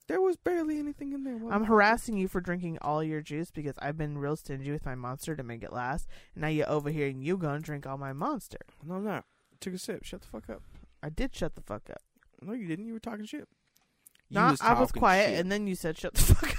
There 0.07 0.21
was 0.21 0.37
barely 0.37 0.79
anything 0.79 1.11
in 1.11 1.25
there. 1.25 1.39
I'm 1.51 1.65
harassing 1.65 2.15
you 2.17 2.29
for 2.29 2.39
drinking 2.39 2.77
all 2.81 3.03
your 3.03 3.19
juice 3.21 3.51
because 3.51 3.75
I've 3.79 3.97
been 3.97 4.17
real 4.17 4.37
stingy 4.37 4.71
with 4.71 4.85
my 4.85 4.95
monster 4.95 5.35
to 5.35 5.43
make 5.43 5.63
it 5.63 5.73
last. 5.73 6.07
And 6.33 6.43
now 6.43 6.47
you're 6.47 6.69
over 6.69 6.89
here 6.89 7.07
and 7.07 7.21
you 7.21 7.35
gonna 7.37 7.59
drink 7.59 7.85
all 7.85 7.97
my 7.97 8.13
monster. 8.13 8.59
No, 8.85 8.95
I'm 8.95 9.03
not. 9.03 9.25
Took 9.59 9.73
a 9.73 9.77
sip. 9.77 10.05
Shut 10.05 10.21
the 10.21 10.27
fuck 10.27 10.49
up. 10.49 10.61
I 11.03 11.09
did 11.09 11.35
shut 11.35 11.55
the 11.55 11.61
fuck 11.61 11.89
up. 11.89 12.01
No, 12.41 12.53
you 12.53 12.67
didn't. 12.67 12.85
You 12.85 12.93
were 12.93 12.99
talking 12.99 13.25
shit. 13.25 13.47
You 14.29 14.35
No, 14.35 14.41
I 14.41 14.51
was 14.51 14.59
talking 14.59 14.99
quiet, 14.99 15.29
shit. 15.29 15.39
and 15.39 15.51
then 15.51 15.67
you 15.67 15.75
said 15.75 15.97
shut 15.97 16.13
the 16.13 16.21
fuck 16.35 16.49
up. 16.49 16.57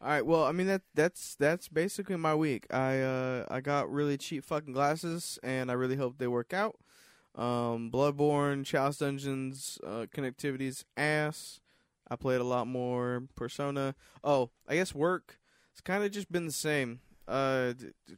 All 0.00 0.08
right. 0.08 0.26
Well, 0.26 0.44
I 0.44 0.52
mean 0.52 0.66
that 0.66 0.82
that's 0.94 1.36
that's 1.36 1.68
basically 1.68 2.16
my 2.16 2.34
week. 2.34 2.66
I 2.72 3.00
uh 3.00 3.46
I 3.50 3.60
got 3.60 3.90
really 3.92 4.16
cheap 4.18 4.44
fucking 4.44 4.72
glasses, 4.72 5.38
and 5.42 5.70
I 5.70 5.74
really 5.74 5.96
hope 5.96 6.18
they 6.18 6.26
work 6.26 6.52
out. 6.52 6.76
Um, 7.34 7.90
Bloodborne, 7.90 8.64
Chalice 8.64 8.98
Dungeons, 8.98 9.78
uh, 9.86 10.06
connectivities, 10.14 10.84
ass. 10.96 11.60
I 12.10 12.16
played 12.16 12.40
a 12.40 12.44
lot 12.44 12.66
more 12.66 13.22
Persona. 13.36 13.94
Oh, 14.22 14.50
I 14.68 14.74
guess 14.74 14.94
work. 14.94 15.38
It's 15.72 15.80
kind 15.80 16.04
of 16.04 16.10
just 16.10 16.30
been 16.30 16.44
the 16.46 16.52
same. 16.52 17.00
Uh, 17.26 17.72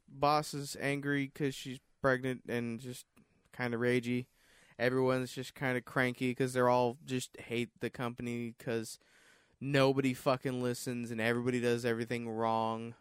boss 0.08 0.52
is 0.54 0.76
angry 0.80 1.30
because 1.32 1.54
she's 1.54 1.78
pregnant 2.02 2.42
and 2.48 2.80
just 2.80 3.04
kind 3.52 3.72
of 3.72 3.80
ragey. 3.80 4.26
Everyone's 4.78 5.32
just 5.32 5.55
kind 5.55 5.76
of 5.76 5.84
cranky 5.84 6.30
because 6.30 6.52
they're 6.52 6.68
all 6.68 6.98
just 7.05 7.36
hate 7.40 7.70
the 7.80 7.90
company 7.90 8.55
because 8.56 8.98
nobody 9.60 10.14
fucking 10.14 10.62
listens 10.62 11.10
and 11.10 11.20
everybody 11.20 11.60
does 11.60 11.84
everything 11.84 12.28
wrong. 12.28 12.94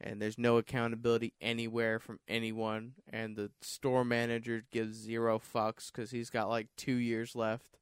And 0.00 0.20
there's 0.20 0.38
no 0.38 0.56
accountability 0.56 1.32
anywhere 1.40 2.00
from 2.00 2.18
anyone. 2.26 2.94
And 3.08 3.36
the 3.36 3.52
store 3.60 4.04
manager 4.04 4.64
gives 4.72 4.96
zero 4.96 5.38
fucks 5.38 5.92
because 5.92 6.10
he's 6.10 6.28
got 6.28 6.48
like 6.48 6.66
two 6.76 6.96
years 6.96 7.36
left. 7.36 7.78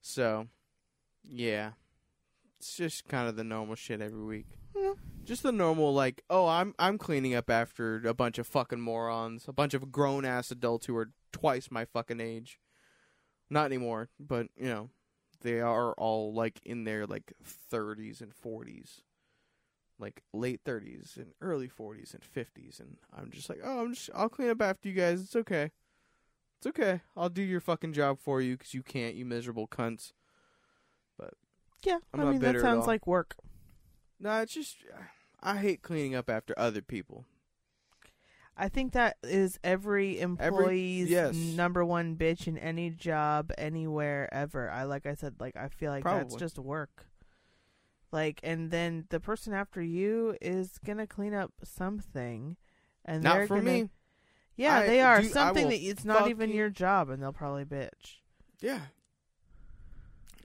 So, 0.00 0.46
yeah, 1.24 1.72
it's 2.62 2.76
just 2.76 3.08
kind 3.08 3.28
of 3.28 3.34
the 3.34 3.42
normal 3.42 3.74
shit 3.74 4.00
every 4.00 4.22
week. 4.22 4.46
Yeah. 4.76 4.92
Just 5.24 5.42
the 5.42 5.50
normal, 5.50 5.92
like, 5.92 6.22
oh, 6.30 6.46
I'm 6.46 6.74
I'm 6.78 6.96
cleaning 6.96 7.34
up 7.34 7.50
after 7.50 7.96
a 8.06 8.14
bunch 8.14 8.38
of 8.38 8.46
fucking 8.46 8.80
morons, 8.80 9.46
a 9.48 9.52
bunch 9.52 9.74
of 9.74 9.90
grown 9.90 10.24
ass 10.24 10.52
adults 10.52 10.86
who 10.86 10.96
are 10.96 11.10
twice 11.32 11.72
my 11.72 11.84
fucking 11.84 12.20
age. 12.20 12.60
Not 13.50 13.66
anymore, 13.66 14.10
but 14.20 14.46
you 14.56 14.66
know, 14.66 14.90
they 15.40 15.60
are 15.60 15.92
all 15.94 16.32
like 16.32 16.60
in 16.64 16.84
their 16.84 17.04
like 17.04 17.32
30s 17.72 18.20
and 18.20 18.32
40s, 18.32 19.00
like 19.98 20.22
late 20.32 20.62
30s 20.64 21.16
and 21.16 21.32
early 21.40 21.68
40s 21.68 22.14
and 22.14 22.22
50s, 22.22 22.78
and 22.78 22.96
I'm 23.12 23.30
just 23.32 23.50
like, 23.50 23.58
oh, 23.64 23.80
I'm 23.80 23.94
just 23.94 24.10
I'll 24.14 24.28
clean 24.28 24.50
up 24.50 24.62
after 24.62 24.88
you 24.88 24.94
guys. 24.94 25.20
It's 25.20 25.34
okay. 25.36 25.72
It's 26.58 26.66
okay. 26.68 27.00
I'll 27.16 27.28
do 27.28 27.42
your 27.42 27.60
fucking 27.60 27.92
job 27.92 28.20
for 28.20 28.40
you 28.40 28.56
because 28.56 28.72
you 28.72 28.84
can't, 28.84 29.16
you 29.16 29.24
miserable 29.24 29.66
cunts. 29.66 30.12
Yeah, 31.84 31.98
I'm 32.12 32.20
I 32.20 32.24
mean 32.24 32.40
that 32.40 32.60
sounds 32.60 32.86
like 32.86 33.06
work. 33.06 33.36
No, 34.20 34.40
it's 34.40 34.54
just 34.54 34.76
I 35.42 35.56
hate 35.56 35.82
cleaning 35.82 36.14
up 36.14 36.30
after 36.30 36.54
other 36.56 36.82
people. 36.82 37.24
I 38.56 38.68
think 38.68 38.92
that 38.92 39.16
is 39.22 39.58
every 39.64 40.20
employee's 40.20 41.10
yes. 41.10 41.34
number 41.34 41.84
one 41.84 42.16
bitch 42.16 42.46
in 42.46 42.58
any 42.58 42.90
job 42.90 43.50
anywhere 43.56 44.32
ever. 44.32 44.70
I 44.70 44.84
like 44.84 45.06
I 45.06 45.14
said, 45.14 45.36
like 45.40 45.56
I 45.56 45.68
feel 45.68 45.90
like 45.90 46.04
that's 46.04 46.36
just 46.36 46.58
work. 46.58 47.06
Like, 48.12 48.40
and 48.42 48.70
then 48.70 49.06
the 49.08 49.20
person 49.20 49.54
after 49.54 49.82
you 49.82 50.36
is 50.42 50.78
gonna 50.84 51.06
clean 51.06 51.32
up 51.32 51.52
something, 51.64 52.56
and 53.06 53.22
Not 53.22 53.34
they're 53.34 53.46
for 53.46 53.56
gonna, 53.56 53.70
me. 53.70 53.88
Yeah, 54.54 54.80
I- 54.80 54.86
they 54.86 55.00
are 55.00 55.16
I 55.16 55.22
something 55.24 55.70
that 55.70 55.80
it's 55.80 56.04
not 56.04 56.28
even 56.28 56.50
your 56.50 56.68
job, 56.68 57.08
and 57.08 57.22
they'll 57.22 57.32
probably 57.32 57.64
bitch. 57.64 58.18
Yeah. 58.60 58.80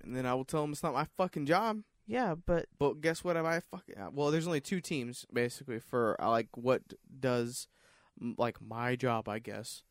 And 0.07 0.15
then 0.15 0.25
I 0.25 0.33
will 0.33 0.45
tell 0.45 0.61
them 0.61 0.71
it's 0.71 0.83
not 0.83 0.93
my 0.93 1.05
fucking 1.17 1.45
job. 1.45 1.81
Yeah, 2.07 2.35
but 2.35 2.67
But 2.79 3.01
guess 3.01 3.23
what? 3.23 3.35
Have 3.35 3.45
I 3.45 3.59
fucking 3.59 3.95
well? 4.13 4.31
There's 4.31 4.47
only 4.47 4.61
two 4.61 4.79
teams 4.79 5.25
basically 5.31 5.79
for 5.79 6.15
uh, 6.21 6.29
like 6.29 6.47
what 6.55 6.81
does 7.19 7.67
m- 8.21 8.35
like 8.37 8.61
my 8.61 8.95
job, 8.95 9.27
I 9.27 9.39
guess. 9.39 9.83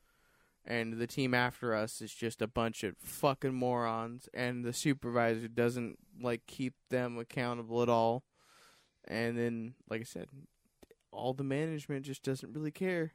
And 0.64 0.94
the 0.94 1.06
team 1.06 1.34
after 1.34 1.74
us 1.74 2.01
is 2.01 2.12
just 2.12 2.43
a 2.43 2.48
bunch 2.48 2.82
of 2.82 2.97
fucking 2.98 3.55
morons, 3.55 4.28
and 4.34 4.64
the 4.64 4.72
supervisor 4.72 5.47
doesn't 5.47 5.98
like 6.20 6.47
keep 6.47 6.74
them 6.90 7.18
accountable 7.18 7.82
at 7.82 7.88
all. 7.88 8.24
And 9.06 9.38
then, 9.38 9.74
like 9.88 10.01
I 10.01 10.05
said, 10.05 10.28
all 11.12 11.34
the 11.34 11.44
management 11.44 12.06
just 12.06 12.22
doesn't 12.24 12.52
really 12.52 12.72
care, 12.72 13.12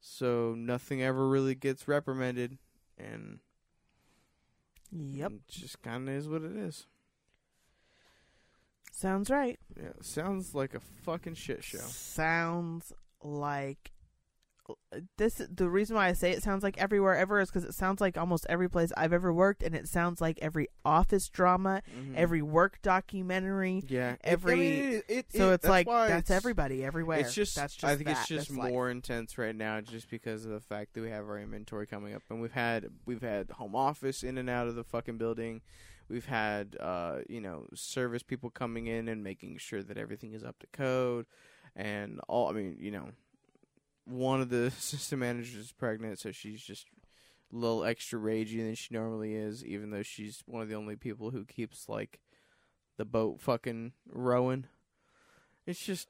so 0.00 0.54
nothing 0.54 1.02
ever 1.02 1.26
really 1.26 1.54
gets 1.54 1.88
reprimanded, 1.88 2.58
and 2.98 3.38
yep, 4.94 5.32
it 5.32 5.48
just 5.48 5.82
kind 5.82 6.08
of 6.08 6.14
is 6.14 6.28
what 6.28 6.42
it 6.42 6.56
is. 6.56 6.86
sounds 8.92 9.30
right. 9.30 9.58
Yeah, 9.76 9.92
sounds 10.00 10.54
like 10.54 10.74
a 10.74 10.80
fucking 10.80 11.34
shit 11.34 11.64
show. 11.64 11.78
Sounds 11.78 12.92
like 13.22 13.92
this. 15.16 15.40
The 15.50 15.68
reason 15.68 15.96
why 15.96 16.08
I 16.08 16.12
say 16.12 16.30
it 16.32 16.42
sounds 16.42 16.62
like 16.62 16.78
everywhere 16.78 17.16
ever 17.16 17.40
is 17.40 17.48
because 17.50 17.64
it 17.64 17.74
sounds 17.74 18.00
like 18.00 18.16
almost 18.16 18.46
every 18.48 18.68
place 18.68 18.92
I've 18.96 19.12
ever 19.12 19.32
worked, 19.32 19.62
and 19.62 19.74
it 19.74 19.88
sounds 19.88 20.20
like 20.20 20.38
every 20.40 20.68
office 20.84 21.28
drama, 21.28 21.82
Mhm. 21.96 22.14
every 22.16 22.42
work 22.42 22.80
documentary. 22.82 23.82
yeah, 23.88 24.12
I 24.12 24.18
every- 24.28 24.56
mean, 24.56 24.82
it- 24.94 25.04
it- 25.08 25.32
So 25.32 25.52
it's 25.52 25.62
that's 25.62 25.68
like 25.70 25.86
that's 25.86 26.30
it's- 26.30 26.30
everybody 26.30 26.84
everywhere. 26.84 27.18
It's 27.20 27.34
just, 27.34 27.56
that's 27.56 27.74
just 27.74 27.84
I 27.84 27.96
think 27.96 28.06
that. 28.06 28.18
it's 28.18 28.28
just 28.28 28.48
That's 28.48 28.58
life. 28.58 28.72
more 28.72 28.90
intense 28.90 29.36
right 29.38 29.54
now, 29.54 29.80
just 29.80 30.08
because 30.10 30.44
of 30.44 30.52
the 30.52 30.60
fact 30.60 30.94
that 30.94 31.02
we 31.02 31.10
have 31.10 31.28
our 31.28 31.38
inventory 31.38 31.86
coming 31.86 32.14
up, 32.14 32.22
and 32.30 32.40
we've 32.40 32.52
had 32.52 32.88
we've 33.06 33.22
had 33.22 33.50
home 33.50 33.74
office 33.76 34.22
in 34.22 34.38
and 34.38 34.48
out 34.48 34.66
of 34.68 34.74
the 34.74 34.84
fucking 34.84 35.18
building. 35.18 35.60
We've 36.08 36.26
had 36.26 36.76
uh, 36.80 37.20
you 37.28 37.40
know 37.40 37.66
service 37.74 38.22
people 38.22 38.50
coming 38.50 38.86
in 38.86 39.08
and 39.08 39.22
making 39.24 39.58
sure 39.58 39.82
that 39.82 39.96
everything 39.96 40.32
is 40.32 40.44
up 40.44 40.58
to 40.60 40.66
code, 40.68 41.26
and 41.74 42.20
all. 42.28 42.48
I 42.48 42.52
mean, 42.52 42.76
you 42.78 42.90
know, 42.90 43.10
one 44.04 44.40
of 44.40 44.48
the 44.48 44.70
system 44.78 45.20
managers 45.20 45.56
is 45.66 45.72
pregnant, 45.72 46.18
so 46.18 46.32
she's 46.32 46.62
just 46.62 46.86
a 47.52 47.56
little 47.56 47.84
extra 47.84 48.18
ragey 48.18 48.58
than 48.58 48.74
she 48.74 48.92
normally 48.94 49.34
is, 49.34 49.64
even 49.64 49.90
though 49.90 50.02
she's 50.02 50.42
one 50.46 50.62
of 50.62 50.68
the 50.68 50.74
only 50.74 50.96
people 50.96 51.30
who 51.30 51.44
keeps 51.44 51.88
like 51.88 52.20
the 52.96 53.04
boat 53.04 53.40
fucking 53.40 53.92
rowing. 54.10 54.66
It's 55.66 55.84
just 55.84 56.08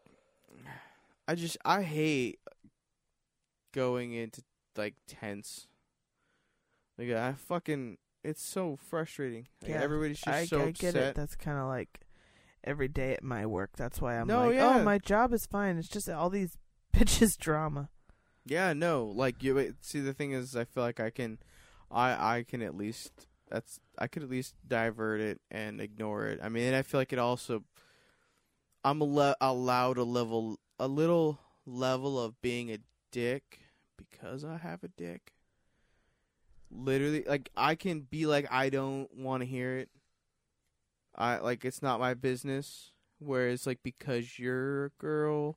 I 1.28 1.34
just 1.34 1.56
I 1.64 1.82
hate 1.82 2.38
going 3.72 4.12
into 4.12 4.42
like 4.76 4.94
tense. 5.06 5.66
Like 6.98 7.10
I 7.10 7.32
fucking 7.32 7.98
it's 8.22 8.42
so 8.42 8.76
frustrating. 8.76 9.46
Like, 9.62 9.72
Yeah, 9.72 9.82
everybody's 9.82 10.20
just 10.20 10.28
I, 10.28 10.46
so 10.46 10.62
I 10.62 10.70
get 10.70 10.90
upset. 10.94 10.96
it. 11.10 11.14
That's 11.14 11.36
kind 11.36 11.58
of 11.58 11.66
like 11.66 12.00
every 12.62 12.88
day 12.88 13.12
at 13.14 13.22
my 13.22 13.44
work. 13.46 13.70
That's 13.76 14.00
why 14.00 14.18
I'm 14.18 14.26
No, 14.26 14.40
like, 14.40 14.48
oh, 14.48 14.52
yeah. 14.52 14.78
oh, 14.78 14.82
my 14.82 14.98
job 14.98 15.32
is 15.32 15.46
fine. 15.46 15.76
It's 15.76 15.88
just 15.88 16.08
all 16.08 16.30
these 16.30 16.56
bitches 16.94 17.38
drama. 17.38 17.88
Yeah, 18.46 18.72
no, 18.72 19.04
like 19.04 19.42
you 19.42 19.74
see 19.80 20.00
the 20.00 20.12
thing 20.14 20.32
is 20.32 20.54
I 20.54 20.64
feel 20.64 20.82
like 20.82 21.00
I 21.00 21.10
can 21.10 21.38
I 21.90 22.38
I 22.38 22.44
can 22.46 22.62
at 22.62 22.76
least 22.76 23.26
that's 23.50 23.80
I 23.98 24.06
could 24.06 24.22
at 24.22 24.30
least 24.30 24.54
divert 24.66 25.20
it 25.20 25.40
and 25.50 25.80
ignore 25.80 26.26
it. 26.26 26.40
I 26.42 26.48
mean, 26.48 26.74
I 26.74 26.82
feel 26.82 27.00
like 27.00 27.12
it 27.12 27.18
also 27.18 27.64
I'm 28.84 29.00
al- 29.00 29.36
allowed 29.40 29.96
a 29.96 30.04
level 30.04 30.58
a 30.78 30.88
little 30.88 31.38
level 31.66 32.20
of 32.22 32.40
being 32.42 32.70
a 32.70 32.78
dick 33.10 33.60
because 33.96 34.44
I 34.44 34.58
have 34.58 34.84
a 34.84 34.88
dick. 34.88 35.32
Literally, 36.70 37.24
like 37.26 37.50
I 37.56 37.76
can 37.76 38.00
be 38.00 38.26
like 38.26 38.46
I 38.50 38.68
don't 38.68 39.08
want 39.16 39.42
to 39.42 39.46
hear 39.46 39.78
it. 39.78 39.88
I 41.14 41.38
like 41.38 41.64
it's 41.64 41.82
not 41.82 42.00
my 42.00 42.14
business. 42.14 42.92
Whereas 43.20 43.66
like 43.66 43.78
because 43.82 44.38
you're 44.38 44.86
a 44.86 44.90
girl, 44.98 45.56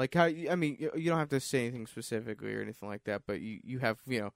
like 0.00 0.14
how 0.14 0.24
I 0.24 0.54
mean 0.56 0.76
you 0.80 0.90
you 0.96 1.10
don't 1.10 1.18
have 1.18 1.28
to 1.28 1.40
say 1.40 1.60
anything 1.66 1.86
specifically 1.86 2.54
or 2.54 2.62
anything 2.62 2.88
like 2.88 3.04
that, 3.04 3.22
but 3.26 3.40
you 3.40 3.60
you 3.62 3.78
have 3.80 3.98
you 4.06 4.20
know 4.20 4.32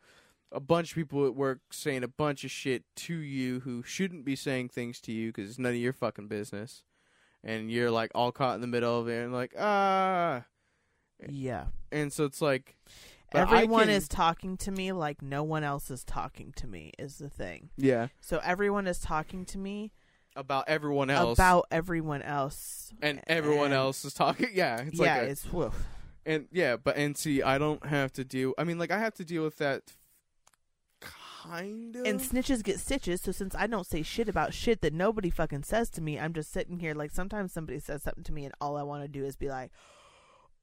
a 0.53 0.61
bunch 0.61 0.91
of 0.93 0.95
people 0.97 1.27
at 1.27 1.35
work 1.35 1.61
saying 1.73 2.05
a 2.05 2.09
bunch 2.09 2.45
of 2.45 2.51
shit 2.51 2.85
to 2.97 3.15
you 3.15 3.61
who 3.61 3.83
shouldn't 3.83 4.25
be 4.25 4.37
saying 4.37 4.69
things 4.69 5.01
to 5.01 5.11
you 5.13 5.33
because 5.33 5.49
it's 5.51 5.59
none 5.59 5.73
of 5.73 5.79
your 5.79 5.93
fucking 5.93 6.29
business, 6.29 6.83
and 7.43 7.71
you're 7.71 7.91
like 7.91 8.11
all 8.15 8.31
caught 8.31 8.55
in 8.57 8.61
the 8.61 8.67
middle 8.67 9.01
of 9.01 9.09
it 9.09 9.25
and 9.25 9.33
like 9.33 9.53
ah, 9.59 10.45
Yeah. 11.29 11.67
and 11.91 12.13
so 12.13 12.25
it's 12.25 12.41
like 12.43 12.77
Everyone 13.33 13.87
can- 13.87 13.91
is 13.97 14.07
talking 14.07 14.57
to 14.59 14.71
me 14.71 14.93
like 14.93 15.21
no 15.23 15.43
one 15.43 15.65
else 15.65 15.91
is 15.91 16.05
talking 16.05 16.53
to 16.57 16.67
me 16.69 16.93
is 16.99 17.19
the 17.19 17.29
thing. 17.31 17.71
yeah 17.77 18.09
So 18.21 18.41
everyone 18.45 18.87
is 18.87 19.01
talking 19.01 19.45
to 19.47 19.59
me 19.59 19.91
about 20.37 20.65
everyone 20.69 21.11
else 21.11 21.39
about 21.39 21.67
everyone 21.71 22.23
else. 22.23 22.93
and 23.03 23.21
everyone 23.27 23.67
and- 23.67 23.75
else 23.75 24.05
is 24.05 24.13
talking 24.15 24.49
yeah 24.55 24.81
it's 24.81 24.99
yeah, 24.99 25.15
like 25.19 25.23
a, 25.23 25.31
it's 25.31 25.53
woof. 25.53 25.75
and 26.27 26.47
yeah 26.51 26.77
but 26.77 26.97
and 26.97 27.17
see 27.17 27.43
I 27.43 27.59
don't 27.59 27.85
have 27.87 28.13
to 28.15 28.25
deal 28.25 28.53
I 28.59 28.65
mean 28.65 28.79
like 28.79 28.91
I 28.91 28.99
have 28.99 29.15
to 29.15 29.25
deal 29.25 29.45
with 29.45 29.59
that 29.59 29.83
kind 31.01 31.95
of 31.97 32.07
And 32.07 32.21
snitches 32.21 32.63
get 32.63 32.81
stitches, 32.81 33.21
so 33.21 33.31
since 33.31 33.55
I 33.55 33.67
don't 33.67 33.87
say 33.87 34.03
shit 34.03 34.29
about 34.29 34.55
shit 34.55 34.81
that 34.81 34.95
nobody 34.95 35.29
fucking 35.31 35.65
says 35.65 35.91
to 35.91 36.01
me, 36.01 36.19
I'm 36.19 36.33
just 36.33 36.51
sitting 36.53 36.79
here 36.79 36.95
like 36.95 37.11
sometimes 37.11 37.53
somebody 37.53 37.79
says 37.81 38.03
something 38.03 38.25
to 38.25 38.33
me 38.33 38.45
and 38.47 38.55
all 38.61 38.77
I 38.79 38.83
want 38.83 39.03
to 39.05 39.09
do 39.09 39.25
is 39.27 39.37
be 39.37 39.49
like, 39.51 39.71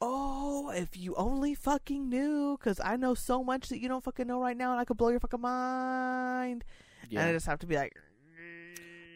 "Oh, 0.01 0.71
if 0.71 0.97
you 0.97 1.13
only 1.15 1.53
fucking 1.53 2.09
knew 2.09 2.57
cuz 2.59 2.79
I 2.83 2.95
know 2.95 3.13
so 3.13 3.43
much 3.43 3.69
that 3.69 3.79
you 3.79 3.87
don't 3.87 4.03
fucking 4.03 4.25
know 4.27 4.41
right 4.41 4.57
now 4.57 4.71
and 4.71 4.79
I 4.81 4.85
could 4.85 4.97
blow 4.97 5.09
your 5.09 5.19
fucking 5.19 5.39
mind." 5.41 6.63
yeah. 7.09 7.19
And 7.21 7.29
I 7.29 7.33
just 7.33 7.45
have 7.45 7.59
to 7.59 7.67
be 7.67 7.75
like, 7.75 7.95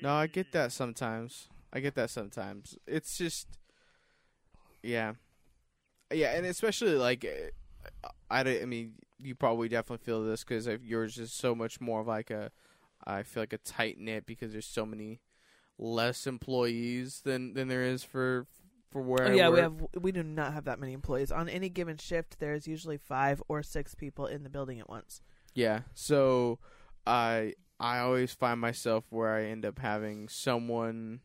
No, 0.05 0.13
I 0.13 0.27
get 0.27 0.51
that 0.51 0.71
sometimes. 0.71 1.47
I 1.73 1.79
get 1.79 1.95
that 1.95 2.11
sometimes. 2.11 2.77
It's 2.85 3.17
just, 3.17 3.47
yeah, 4.83 5.13
yeah, 6.13 6.35
and 6.35 6.45
especially 6.45 6.91
like, 6.91 7.25
uh, 7.25 8.09
I, 8.29 8.41
I 8.61 8.65
mean, 8.65 8.93
you 9.19 9.33
probably 9.33 9.67
definitely 9.67 10.05
feel 10.05 10.23
this 10.23 10.43
because 10.43 10.67
yours 10.83 11.17
is 11.17 11.33
so 11.33 11.55
much 11.55 11.81
more 11.81 12.01
of 12.01 12.07
like 12.07 12.29
a, 12.29 12.51
I 13.03 13.23
feel 13.23 13.41
like 13.41 13.53
a 13.53 13.57
tight 13.57 13.97
knit 13.97 14.27
because 14.27 14.51
there's 14.51 14.67
so 14.67 14.85
many 14.85 15.21
less 15.79 16.27
employees 16.27 17.21
than 17.25 17.55
than 17.55 17.67
there 17.67 17.83
is 17.83 18.03
for 18.03 18.45
for 18.91 19.01
where 19.01 19.29
Oh, 19.29 19.31
yeah, 19.31 19.49
we 19.49 19.59
have 19.59 19.73
we 19.99 20.11
do 20.11 20.21
not 20.21 20.53
have 20.53 20.65
that 20.65 20.79
many 20.79 20.93
employees 20.93 21.31
on 21.31 21.49
any 21.49 21.69
given 21.69 21.97
shift. 21.97 22.39
There's 22.39 22.67
usually 22.67 22.97
five 22.97 23.41
or 23.47 23.63
six 23.63 23.95
people 23.95 24.27
in 24.27 24.43
the 24.43 24.49
building 24.51 24.79
at 24.79 24.87
once. 24.87 25.23
Yeah. 25.55 25.79
So 25.95 26.59
I 27.07 27.55
I 27.79 27.99
always 27.99 28.33
find 28.33 28.59
myself 28.59 29.05
where 29.09 29.35
I 29.35 29.45
end 29.45 29.65
up 29.65 29.79
having 29.79 30.29
someone 30.29 31.21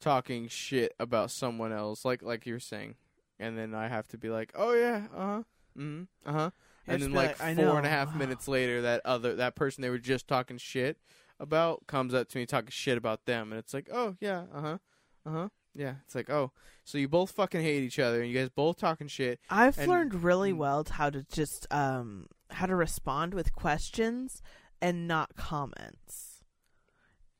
talking 0.00 0.48
shit 0.48 0.94
about 0.98 1.30
someone 1.30 1.72
else, 1.72 2.04
like 2.04 2.22
like 2.22 2.46
you're 2.46 2.60
saying, 2.60 2.96
and 3.38 3.56
then 3.56 3.74
I 3.74 3.88
have 3.88 4.06
to 4.08 4.18
be 4.18 4.28
like, 4.28 4.52
oh 4.54 4.74
yeah, 4.74 5.06
uh 5.14 5.26
huh, 5.26 5.42
mm 5.78 6.06
uh 6.26 6.32
huh, 6.32 6.50
and 6.86 7.02
then 7.02 7.12
like 7.12 7.40
like, 7.40 7.56
four 7.56 7.76
and 7.76 7.86
a 7.86 7.90
half 7.90 8.14
minutes 8.14 8.48
later, 8.48 8.82
that 8.82 9.02
other 9.04 9.36
that 9.36 9.54
person 9.54 9.82
they 9.82 9.90
were 9.90 9.98
just 9.98 10.28
talking 10.28 10.58
shit 10.58 10.98
about 11.40 11.86
comes 11.86 12.14
up 12.14 12.28
to 12.28 12.38
me 12.38 12.46
talking 12.46 12.70
shit 12.70 12.98
about 12.98 13.24
them, 13.24 13.52
and 13.52 13.58
it's 13.58 13.72
like, 13.72 13.88
oh 13.92 14.16
yeah, 14.20 14.44
uh 14.54 14.60
huh, 14.60 14.78
uh 15.26 15.30
huh. 15.30 15.48
Yeah, 15.74 15.94
it's 16.04 16.14
like, 16.14 16.28
oh, 16.28 16.50
so 16.84 16.98
you 16.98 17.06
both 17.08 17.30
fucking 17.30 17.60
hate 17.60 17.84
each 17.84 18.00
other, 18.00 18.20
and 18.20 18.30
you 18.30 18.36
guys 18.36 18.48
both 18.48 18.78
talking 18.78 19.06
shit. 19.06 19.38
I've 19.48 19.78
And- 19.78 19.88
learned 19.88 20.24
really 20.24 20.52
mm. 20.52 20.56
well 20.56 20.84
how 20.90 21.08
to 21.10 21.22
just 21.22 21.66
um 21.70 22.26
how 22.50 22.66
to 22.66 22.74
respond 22.74 23.34
with 23.34 23.52
questions 23.52 24.42
and 24.80 25.06
not 25.08 25.34
comments. 25.36 26.42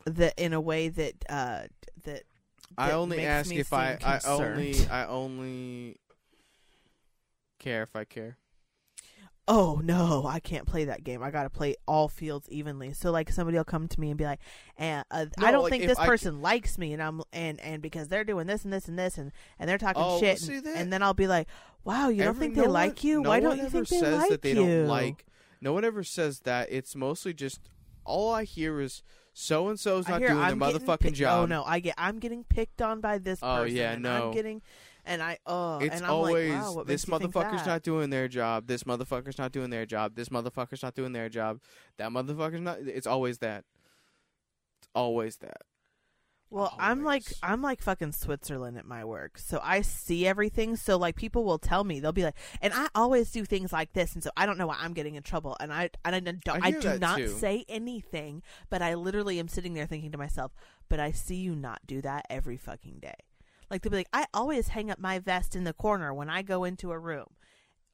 that 0.06 0.34
in 0.38 0.52
a 0.52 0.60
way 0.60 0.88
that 0.88 1.14
uh 1.28 1.62
that 2.04 2.22
I 2.76 2.92
only 2.92 3.24
ask 3.26 3.52
if 3.52 3.72
I 3.72 3.98
I 4.04 4.20
only. 4.26 4.74
I 4.90 5.06
only 5.06 5.96
care 7.58 7.82
if 7.82 7.96
I 7.96 8.04
care. 8.04 8.36
oh 9.48 9.80
no, 9.82 10.26
I 10.26 10.38
can't 10.40 10.66
play 10.66 10.84
that 10.84 11.02
game. 11.02 11.22
I 11.22 11.30
got 11.30 11.44
to 11.44 11.50
play 11.50 11.74
all 11.86 12.08
fields 12.08 12.48
evenly. 12.50 12.92
So 12.92 13.10
like 13.10 13.30
somebody 13.30 13.56
will 13.56 13.64
come 13.64 13.88
to 13.88 14.00
me 14.00 14.10
and 14.10 14.18
be 14.18 14.24
like, 14.24 14.40
eh, 14.78 15.02
uh, 15.10 15.26
I 15.38 15.50
don't 15.50 15.62
like, 15.64 15.70
think 15.70 15.86
this 15.86 15.98
I 15.98 16.04
c- 16.04 16.08
person 16.08 16.40
likes 16.42 16.78
me, 16.78 16.92
and 16.92 17.02
I'm 17.02 17.22
and 17.32 17.58
and 17.60 17.82
because 17.82 18.08
they're 18.08 18.24
doing 18.24 18.46
this 18.46 18.64
and 18.64 18.72
this 18.72 18.86
and 18.88 18.98
this 18.98 19.18
and 19.18 19.32
and 19.58 19.68
they're 19.68 19.78
talking 19.78 20.02
Oh, 20.04 20.20
shit, 20.20 20.40
and, 20.48 20.66
and 20.66 20.92
then 20.92 21.02
I'll 21.02 21.14
be 21.14 21.26
like, 21.26 21.48
wow, 21.84 22.08
you 22.10 22.22
don't 22.24 22.38
think 22.38 22.54
no 22.54 22.62
they 22.62 22.68
one- 22.68 22.74
like 22.74 23.02
you? 23.04 23.22
no 23.22 23.30
Why 23.30 23.40
don't 23.40 23.56
you 23.58 23.68
think 23.70 23.88
they 23.88 23.98
says 23.98 24.18
like 24.18 24.30
that 24.30 24.42
they 24.42 24.50
you? 24.50 24.56
don't 24.56 24.86
like? 24.88 25.24
No 25.60 25.72
one 25.72 25.84
ever 25.84 26.02
says 26.04 26.40
that. 26.40 26.68
It's 26.70 26.94
mostly 26.94 27.34
just 27.34 27.60
all 28.04 28.32
I 28.32 28.44
hear 28.44 28.80
is 28.80 29.02
so 29.32 29.68
and 29.68 29.78
so's 29.78 30.08
not 30.08 30.20
doing 30.20 30.32
I'm 30.36 30.58
their 30.58 30.68
motherfucking 30.72 30.98
pick- 31.00 31.12
oh, 31.12 31.16
job. 31.16 31.42
Oh 31.42 31.46
no, 31.46 31.62
I 31.64 31.80
get 31.80 31.94
I'm 31.98 32.18
getting 32.18 32.44
picked 32.44 32.82
on 32.82 33.00
by 33.00 33.18
this 33.18 33.38
Oh, 33.42 33.62
person. 33.62 33.76
yeah, 33.76 33.92
and 33.92 34.02
no. 34.02 34.28
I'm 34.28 34.32
getting 34.34 34.62
and 35.04 35.22
I 35.22 35.38
oh 35.46 35.78
It's 35.78 35.96
and 35.96 36.04
I'm 36.04 36.10
always 36.12 36.52
like, 36.52 36.62
wow, 36.62 36.72
what 36.74 36.86
this 36.86 37.06
makes 37.08 37.22
you 37.22 37.28
think 37.28 37.34
motherfucker's 37.34 37.64
that? 37.64 37.66
not 37.66 37.82
doing 37.82 38.10
their 38.10 38.28
job. 38.28 38.66
This 38.66 38.82
motherfucker's 38.84 39.38
not 39.38 39.52
doing 39.52 39.70
their 39.70 39.86
job. 39.86 40.14
This 40.16 40.28
motherfucker's 40.28 40.82
not 40.82 40.94
doing 40.94 41.12
their 41.12 41.28
job. 41.28 41.60
That 41.98 42.10
motherfucker's 42.10 42.60
not. 42.60 42.78
It's 42.80 43.06
always 43.06 43.38
that. 43.38 43.64
It's 44.80 44.88
always 44.94 45.36
that. 45.38 45.62
Well, 46.50 46.74
I'm 46.78 47.04
like 47.04 47.24
I'm 47.42 47.60
like 47.60 47.82
fucking 47.82 48.12
Switzerland 48.12 48.78
at 48.78 48.86
my 48.86 49.04
work. 49.04 49.38
So 49.38 49.60
I 49.62 49.82
see 49.82 50.26
everything. 50.26 50.76
So 50.76 50.96
like 50.96 51.14
people 51.14 51.44
will 51.44 51.58
tell 51.58 51.84
me 51.84 52.00
they'll 52.00 52.12
be 52.12 52.24
like, 52.24 52.36
and 52.62 52.72
I 52.72 52.88
always 52.94 53.30
do 53.30 53.44
things 53.44 53.72
like 53.72 53.92
this, 53.92 54.14
and 54.14 54.24
so 54.24 54.30
I 54.36 54.46
don't 54.46 54.56
know 54.56 54.66
why 54.66 54.78
I'm 54.80 54.94
getting 54.94 55.16
in 55.16 55.22
trouble. 55.22 55.56
And 55.60 55.72
I 55.72 55.90
and 56.04 56.14
I 56.14 56.20
don't 56.20 56.48
I 56.48 56.68
I, 56.68 56.70
do 56.70 56.98
not 56.98 57.18
too. 57.18 57.28
say 57.28 57.64
anything, 57.68 58.42
but 58.70 58.80
I 58.80 58.94
literally 58.94 59.38
am 59.38 59.48
sitting 59.48 59.74
there 59.74 59.86
thinking 59.86 60.12
to 60.12 60.18
myself, 60.18 60.52
but 60.88 60.98
I 61.00 61.12
see 61.12 61.36
you 61.36 61.54
not 61.54 61.80
do 61.86 62.00
that 62.02 62.24
every 62.30 62.56
fucking 62.56 63.00
day. 63.00 63.16
Like 63.70 63.82
they'll 63.82 63.90
be 63.90 63.98
like, 63.98 64.08
I 64.14 64.26
always 64.32 64.68
hang 64.68 64.90
up 64.90 64.98
my 64.98 65.18
vest 65.18 65.54
in 65.54 65.64
the 65.64 65.74
corner 65.74 66.14
when 66.14 66.30
I 66.30 66.40
go 66.42 66.64
into 66.64 66.92
a 66.92 66.98
room. 66.98 67.26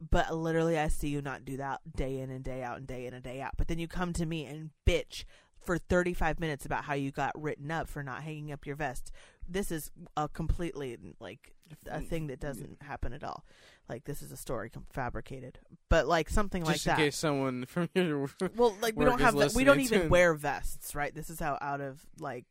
But 0.00 0.34
literally, 0.34 0.78
I 0.78 0.88
see 0.88 1.08
you 1.08 1.22
not 1.22 1.44
do 1.44 1.56
that 1.56 1.80
day 1.96 2.18
in 2.18 2.30
and 2.30 2.44
day 2.44 2.62
out 2.62 2.78
and 2.78 2.86
day 2.86 3.06
in 3.06 3.14
and 3.14 3.22
day 3.22 3.40
out. 3.40 3.52
But 3.56 3.68
then 3.68 3.78
you 3.78 3.88
come 3.88 4.12
to 4.14 4.26
me 4.26 4.44
and 4.44 4.70
bitch 4.86 5.24
for 5.64 5.78
35 5.78 6.40
minutes 6.40 6.66
about 6.66 6.84
how 6.84 6.94
you 6.94 7.10
got 7.10 7.32
written 7.40 7.70
up 7.70 7.88
for 7.88 8.02
not 8.02 8.22
hanging 8.22 8.52
up 8.52 8.66
your 8.66 8.76
vest. 8.76 9.10
This 9.48 9.70
is 9.70 9.90
a 10.16 10.28
completely 10.28 10.96
like 11.20 11.54
a 11.86 12.00
thing 12.00 12.28
that 12.28 12.40
doesn't 12.40 12.82
happen 12.82 13.12
at 13.12 13.24
all. 13.24 13.44
Like 13.88 14.04
this 14.04 14.22
is 14.22 14.32
a 14.32 14.36
story 14.36 14.70
fabricated, 14.92 15.58
but 15.90 16.06
like 16.06 16.30
something 16.30 16.64
like 16.64 16.76
that. 16.82 16.84
Just 16.84 16.98
in 16.98 17.04
case 17.06 17.16
someone 17.16 17.64
from 17.68 17.88
your 17.94 18.30
Well, 18.56 18.76
like 18.80 18.96
we 18.96 19.04
don't 19.04 19.20
have 19.20 19.34
the, 19.34 19.52
we 19.54 19.64
don't 19.64 19.80
even 19.80 20.02
to- 20.02 20.08
wear 20.08 20.34
vests, 20.34 20.94
right? 20.94 21.14
This 21.14 21.28
is 21.30 21.40
how 21.40 21.58
out 21.60 21.80
of 21.80 22.06
like 22.18 22.46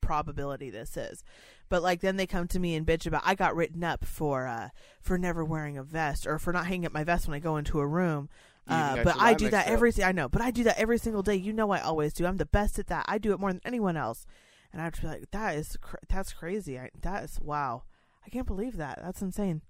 probability 0.00 0.70
this 0.70 0.96
is. 0.96 1.22
But 1.68 1.82
like 1.82 2.00
then 2.00 2.16
they 2.16 2.26
come 2.26 2.48
to 2.48 2.58
me 2.58 2.74
and 2.74 2.86
bitch 2.86 3.06
about 3.06 3.22
I 3.24 3.34
got 3.34 3.56
written 3.56 3.82
up 3.84 4.04
for 4.04 4.46
uh 4.46 4.68
for 5.00 5.16
never 5.16 5.44
wearing 5.44 5.78
a 5.78 5.82
vest 5.82 6.26
or 6.26 6.38
for 6.38 6.52
not 6.52 6.66
hanging 6.66 6.86
up 6.86 6.92
my 6.92 7.04
vest 7.04 7.26
when 7.26 7.34
I 7.36 7.38
go 7.40 7.56
into 7.56 7.80
a 7.80 7.86
room. 7.86 8.28
Uh, 8.68 9.02
but 9.02 9.16
I 9.18 9.34
do 9.34 9.50
that 9.50 9.66
up. 9.66 9.72
every 9.72 9.92
I 10.02 10.12
know, 10.12 10.28
but 10.28 10.40
I 10.40 10.50
do 10.50 10.62
that 10.64 10.78
every 10.78 10.98
single 10.98 11.22
day. 11.22 11.34
You 11.34 11.52
know 11.52 11.70
I 11.72 11.80
always 11.80 12.12
do. 12.12 12.26
I'm 12.26 12.36
the 12.36 12.46
best 12.46 12.78
at 12.78 12.86
that. 12.86 13.04
I 13.08 13.18
do 13.18 13.32
it 13.32 13.40
more 13.40 13.50
than 13.52 13.60
anyone 13.64 13.96
else. 13.96 14.24
And 14.72 14.80
I'd 14.80 14.98
be 15.00 15.06
like, 15.06 15.30
that 15.32 15.56
is 15.56 15.76
cr- 15.80 15.96
that's 16.08 16.32
crazy. 16.32 16.78
I, 16.78 16.90
that 17.02 17.24
is 17.24 17.38
wow. 17.40 17.82
I 18.24 18.30
can't 18.30 18.46
believe 18.46 18.76
that. 18.76 19.00
That's 19.02 19.20
insane. 19.20 19.62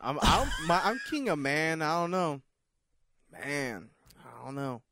I'm 0.00 0.18
I'm, 0.22 0.48
my, 0.66 0.80
I'm 0.84 1.00
king 1.10 1.28
of 1.28 1.38
man. 1.38 1.82
I 1.82 2.00
don't 2.00 2.10
know, 2.12 2.40
man. 3.32 3.90
I 4.18 4.44
don't 4.44 4.54
know. 4.54 4.82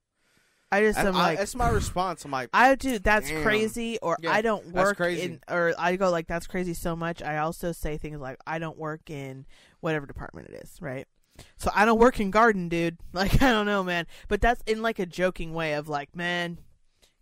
I 0.73 0.81
just 0.81 0.99
I, 0.99 1.03
am 1.07 1.15
I- 1.15 1.19
like 1.19 1.39
that's 1.39 1.55
my 1.55 1.69
response. 1.69 2.25
I'm 2.25 2.33
like, 2.33 2.51
I 2.55 2.75
do. 2.75 2.99
That's 2.99 3.29
Damn. 3.29 3.43
crazy. 3.45 3.99
Or 4.03 4.17
Yeah, 4.21 4.33
I 4.33 4.43
don't 4.43 4.67
work 4.73 4.97
crazy. 4.97 5.23
in. 5.23 5.41
Or 5.49 5.73
I 5.79 5.95
go 5.97 6.11
like 6.11 6.27
that's 6.27 6.49
crazy 6.49 6.75
so 6.75 6.97
much. 6.97 7.23
I 7.23 7.39
also 7.39 7.71
say 7.73 7.97
things 7.97 8.19
like 8.21 8.39
I 8.47 8.59
don't 8.59 8.77
work 8.77 9.09
in 9.09 9.47
whatever 9.81 10.05
department 10.07 10.49
it 10.49 10.55
is. 10.65 10.79
Right. 10.81 11.07
So 11.57 11.71
I 11.75 11.85
don't 11.85 11.99
work 11.99 12.21
in 12.21 12.31
garden, 12.31 12.69
dude. 12.69 12.99
Like 13.13 13.43
I 13.43 13.51
don't 13.51 13.67
know, 13.67 13.83
man. 13.83 14.07
But 14.29 14.41
that's 14.41 14.63
in 14.67 14.83
like 14.83 14.99
a 14.99 15.07
joking 15.07 15.55
way 15.55 15.75
of 15.75 15.89
like, 15.89 16.15
man, 16.17 16.59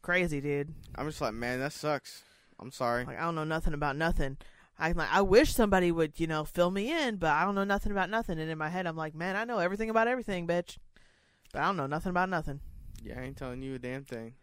crazy, 0.00 0.40
dude. 0.40 0.74
I'm 0.94 1.06
just 1.06 1.20
like, 1.20 1.34
man, 1.34 1.60
that 1.60 1.72
sucks. 1.72 2.22
I'm 2.58 2.70
sorry. 2.70 3.04
Like 3.04 3.18
I 3.18 3.22
don't 3.22 3.34
know 3.34 3.44
nothing 3.44 3.74
about 3.74 3.96
nothing. 3.96 4.38
I'm 4.78 4.96
like, 4.96 5.12
I 5.12 5.20
wish 5.20 5.52
somebody 5.52 5.92
would, 5.92 6.18
you 6.18 6.26
know, 6.26 6.44
fill 6.44 6.70
me 6.70 6.90
in, 6.90 7.16
but 7.16 7.30
I 7.30 7.44
don't 7.44 7.54
know 7.54 7.64
nothing 7.64 7.92
about 7.92 8.10
nothing. 8.10 8.40
And 8.40 8.50
in 8.50 8.58
my 8.58 8.68
head, 8.68 8.86
I'm 8.86 8.96
like, 8.96 9.14
man, 9.14 9.36
I 9.36 9.44
know 9.44 9.58
everything 9.58 9.90
about 9.90 10.08
everything, 10.08 10.46
bitch. 10.46 10.78
But 11.52 11.62
I 11.62 11.66
don't 11.66 11.76
know 11.76 11.86
nothing 11.86 12.10
about 12.10 12.30
nothing. 12.30 12.60
Yeah, 13.04 13.20
I 13.20 13.24
ain't 13.24 13.36
telling 13.36 13.62
you 13.62 13.74
a 13.74 13.78
damn 13.78 14.04
thing. 14.04 14.34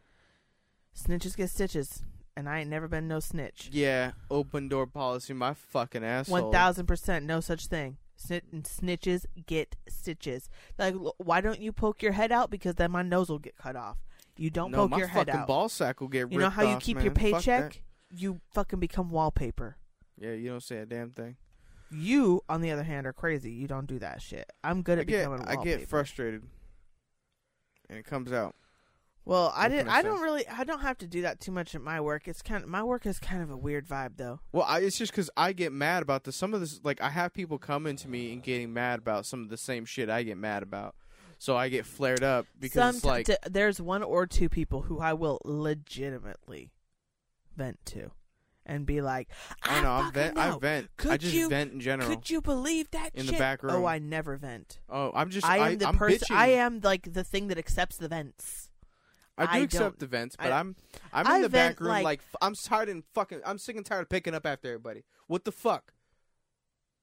Snitches 0.96 1.36
get 1.36 1.50
stitches, 1.50 2.04
and 2.38 2.48
I 2.48 2.60
ain't 2.60 2.70
never 2.70 2.88
been 2.88 3.08
no 3.08 3.20
snitch. 3.20 3.70
Yeah, 3.72 4.12
open 4.30 4.68
door 4.68 4.86
policy. 4.86 5.34
My 5.34 5.54
fucking 5.54 6.04
asshole. 6.04 6.44
One 6.44 6.52
thousand 6.52 6.86
percent, 6.86 7.26
no 7.26 7.40
such 7.40 7.68
thing. 7.68 7.98
Snit- 8.20 8.64
snitches 8.64 9.26
get 9.46 9.76
stitches. 9.88 10.50
Like, 10.78 10.96
why 11.18 11.41
don't 11.41 11.60
you 11.60 11.72
poke 11.72 12.02
your 12.04 12.12
head 12.12 12.32
out? 12.32 12.50
Because 12.50 12.76
then 12.76 12.91
my 12.91 13.02
nose 13.02 13.30
will 13.30 13.40
get 13.40 13.56
cut 13.56 13.76
off. 13.76 13.98
You 14.36 14.50
don't 14.50 14.72
no, 14.72 14.88
poke 14.88 14.98
your 14.98 15.08
head 15.08 15.28
fucking 15.28 15.41
out. 15.41 15.48
ball 15.48 15.70
sack 15.70 16.02
will 16.02 16.08
get 16.08 16.32
you 16.32 16.40
know 16.40 16.50
how 16.50 16.64
you 16.64 16.76
off, 16.76 16.82
keep 16.82 16.98
man. 16.98 17.06
your 17.06 17.14
paycheck? 17.14 17.82
You 18.12 18.40
fucking 18.54 18.80
become 18.80 19.10
wallpaper. 19.10 19.78
Yeah, 20.18 20.32
you 20.34 20.50
don't 20.50 20.64
say 20.64 20.78
a 20.78 20.86
damn 20.86 21.12
thing. 21.12 21.38
You, 21.91 22.41
on 22.48 22.62
the 22.62 22.72
other 22.72 22.84
hand, 22.84 23.08
are 23.08 23.14
crazy. 23.14 23.52
You 23.52 23.68
don't 23.68 23.88
do 23.88 24.00
that 24.00 24.22
shit. 24.22 24.52
I'm 24.64 24.82
good 24.82 24.98
I 25.00 25.02
at 25.02 25.08
get, 25.08 25.18
becoming 25.20 25.40
Wallpaper. 25.40 25.62
I 25.62 25.64
get 25.64 25.88
frustrated, 25.88 26.44
and 27.90 27.98
it 27.98 28.06
comes 28.06 28.32
out. 28.32 28.56
Well, 29.30 29.54
I 29.56 29.70
did. 29.70 29.86
can 29.86 29.90
I 29.90 29.98
I 29.98 30.02
don't 30.02 30.22
really. 30.22 30.48
I 30.48 30.64
don't 30.64 30.82
have 30.82 30.98
to 31.00 31.08
do 31.08 31.22
that 31.22 31.40
too 31.40 31.52
much 31.52 31.76
at 31.76 31.82
my 31.82 32.02
work. 32.02 32.28
It's 32.28 32.42
kind 32.42 32.64
of 32.64 32.70
my 32.70 32.82
work 32.82 33.06
is 33.06 33.20
kind 33.20 33.44
of 33.44 33.52
a 33.52 33.56
weird 33.58 33.88
vibe 33.88 34.18
though. 34.18 34.40
Well, 34.52 34.66
I, 34.68 34.80
it's 34.80 34.98
just 34.98 35.12
because 35.12 35.30
I 35.38 35.54
get 35.54 35.72
mad 35.72 36.02
about 36.02 36.24
this. 36.24 36.36
Some 36.36 36.56
of 36.56 36.62
this, 36.62 36.82
like, 36.84 37.00
I 37.00 37.10
have 37.10 37.32
people 37.34 37.60
coming 37.60 37.96
to 37.98 38.08
me 38.08 38.34
and 38.34 38.42
getting 38.42 38.74
mad 38.74 38.98
about 38.98 39.28
some 39.28 39.44
of 39.44 39.50
the 39.50 39.58
same 39.58 39.86
shit 39.86 40.10
I 40.10 40.24
get 40.24 40.38
mad 40.38 40.64
about. 40.64 40.96
So 41.38 41.56
I 41.56 41.70
get 41.70 41.86
flared 41.86 42.24
up 42.24 42.48
because 42.60 42.96
it's 42.96 43.02
Some 43.04 43.10
like, 43.10 43.28
t- 43.28 43.36
there's 43.48 43.80
one 43.80 44.02
or 44.02 44.26
two 44.26 44.50
people 44.50 44.82
who 44.82 45.00
I 45.00 45.14
will 45.14 45.40
legitimately 45.46 46.72
vent 47.56 47.78
to, 47.86 48.12
and 48.66 48.86
be 48.86 49.02
like, 49.02 49.30
oh, 49.66 49.70
I 49.70 49.82
know, 49.82 49.92
I'm 49.92 50.06
fucking 50.06 50.14
vent, 50.22 50.38
I 50.38 50.50
know. 50.50 50.58
vent. 50.60 50.90
I 50.98 51.02
Could 51.02 51.22
just 51.22 51.34
you- 51.36 51.50
vent 51.50 51.72
in 51.74 51.80
general. 51.80 52.10
Could 52.10 52.30
you 52.30 52.42
believe 52.42 52.90
that 52.92 53.12
In 53.14 53.26
the 53.26 53.34
shit? 53.34 53.40
back 53.40 53.64
room. 53.64 53.76
Oh, 53.76 53.86
I 53.86 54.00
never 54.00 54.38
vent. 54.38 54.80
oh, 54.90 55.12
I'm 55.14 55.30
just, 55.30 55.46
I 55.46 55.58
am 55.58 55.64
I, 55.64 55.76
the 55.76 55.92
person. 55.94 56.28
I 56.36 56.48
am 56.48 56.80
like 56.84 57.14
the 57.14 57.24
thing 57.24 57.48
that 57.50 57.58
accepts 57.58 57.98
the 57.98 58.08
vents. 58.08 58.69
I 59.40 59.45
do 59.45 59.52
I 59.52 59.57
accept 59.64 59.82
don't- 59.84 59.99
the 59.99 60.07
vents, 60.07 60.36
but 60.36 60.52
I- 60.52 60.60
I'm, 60.60 60.76
I'm 61.14 61.28
I 61.28 61.36
in 61.38 61.41
the 61.44 61.49
vent, 61.49 61.78
back 61.78 61.80
room 61.80 61.90
like- 61.90 62.03
like, 62.03 62.20
f- 62.20 62.36
I'm 62.41 62.53
tired 62.56 62.90
and 62.90 63.03
fucking, 63.14 63.41
I'm 63.45 63.57
sick 63.57 63.76
and 63.76 63.86
tired 63.86 64.02
of 64.03 64.10
picking 64.10 64.34
up 64.36 64.45
after 64.45 64.68
everybody. 64.70 65.03
What 65.28 65.45
the 65.45 65.52
fuck? 65.52 65.94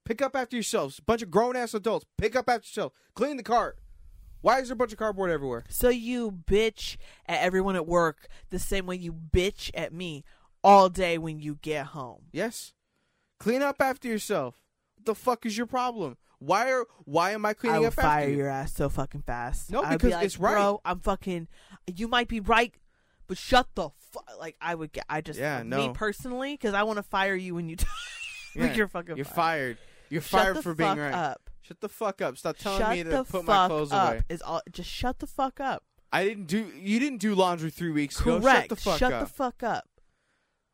Pick 0.04 0.22
up 0.22 0.36
after 0.36 0.54
yourselves. 0.56 1.00
Bunch 1.00 1.22
of 1.22 1.30
grown 1.30 1.56
ass 1.56 1.74
adults. 1.74 2.06
Pick 2.16 2.36
up 2.36 2.48
after 2.48 2.66
yourself. 2.66 2.92
Clean 3.14 3.36
the 3.36 3.42
cart. 3.42 3.78
Why 4.40 4.60
is 4.60 4.68
there 4.68 4.74
a 4.74 4.76
bunch 4.76 4.92
of 4.92 4.98
cardboard 4.98 5.30
everywhere? 5.30 5.64
So 5.68 5.88
you 5.88 6.30
bitch 6.30 6.96
at 7.26 7.40
everyone 7.40 7.74
at 7.74 7.86
work 7.86 8.28
the 8.50 8.60
same 8.60 8.86
way 8.86 8.94
you 8.96 9.12
bitch 9.12 9.70
at 9.74 9.92
me 9.92 10.22
all 10.62 10.88
day 10.88 11.18
when 11.18 11.40
you 11.40 11.58
get 11.60 11.86
home. 11.86 12.26
Yes. 12.32 12.72
Clean 13.40 13.62
up 13.62 13.76
after 13.80 14.06
yourself. 14.06 14.62
What 14.96 15.06
the 15.06 15.14
fuck 15.16 15.44
is 15.46 15.56
your 15.58 15.66
problem? 15.66 16.16
Why 16.38 16.70
are 16.70 16.84
why 17.04 17.30
am 17.32 17.44
I 17.46 17.50
I 17.50 17.54
cleaning 17.54 17.80
will 17.80 17.86
up 17.88 17.94
fire 17.94 18.20
after 18.20 18.30
you? 18.30 18.36
your 18.38 18.48
ass 18.48 18.74
so 18.74 18.88
fucking 18.88 19.22
fast. 19.22 19.70
No, 19.70 19.82
I'd 19.82 19.90
be 19.90 19.96
because 19.96 20.12
like, 20.12 20.24
it's 20.26 20.38
right. 20.38 20.52
Bro, 20.54 20.80
I'm 20.84 21.00
fucking. 21.00 21.48
You 21.86 22.08
might 22.08 22.28
be 22.28 22.40
right, 22.40 22.74
but 23.26 23.38
shut 23.38 23.68
the 23.74 23.90
fuck. 24.12 24.28
Like 24.38 24.56
I 24.60 24.74
would 24.74 24.92
get. 24.92 25.04
I 25.08 25.20
just. 25.22 25.38
Yeah, 25.38 25.62
Me 25.62 25.86
no. 25.86 25.92
personally, 25.92 26.52
because 26.54 26.74
I 26.74 26.82
want 26.82 26.98
to 26.98 27.02
fire 27.02 27.34
you 27.34 27.54
when 27.54 27.68
you. 27.68 27.76
Yeah, 28.54 28.68
like 28.68 28.76
you're 28.78 28.88
fucking. 28.88 29.16
You're 29.16 29.26
fired. 29.26 29.76
fired. 29.76 29.78
You're 30.08 30.22
Shut 30.22 30.40
fired 30.42 30.62
for 30.62 30.74
being 30.74 30.88
fuck 30.88 30.98
right. 30.98 31.12
up. 31.12 31.50
Shut 31.60 31.78
the 31.82 31.90
fuck 31.90 32.22
up. 32.22 32.38
Stop 32.38 32.56
telling 32.56 32.78
shut 32.80 32.90
me 32.96 33.02
to 33.04 33.22
put 33.24 33.44
my 33.44 33.66
clothes 33.66 33.92
up. 33.92 34.08
away. 34.12 34.22
Is 34.30 34.40
all. 34.40 34.62
Just 34.72 34.88
shut 34.88 35.18
the 35.18 35.26
fuck 35.26 35.60
up. 35.60 35.82
I 36.10 36.24
didn't 36.24 36.46
do 36.46 36.70
you 36.80 36.98
didn't 36.98 37.18
do 37.18 37.34
laundry 37.34 37.68
3 37.70 37.90
weeks 37.90 38.18
ago. 38.18 38.40
Correct. 38.40 38.60
Shut 38.60 38.68
the 38.70 38.76
fuck 38.76 38.98
shut 38.98 39.12
up. 39.12 39.20
the 39.28 39.32
fuck 39.34 39.62
up. 39.62 39.84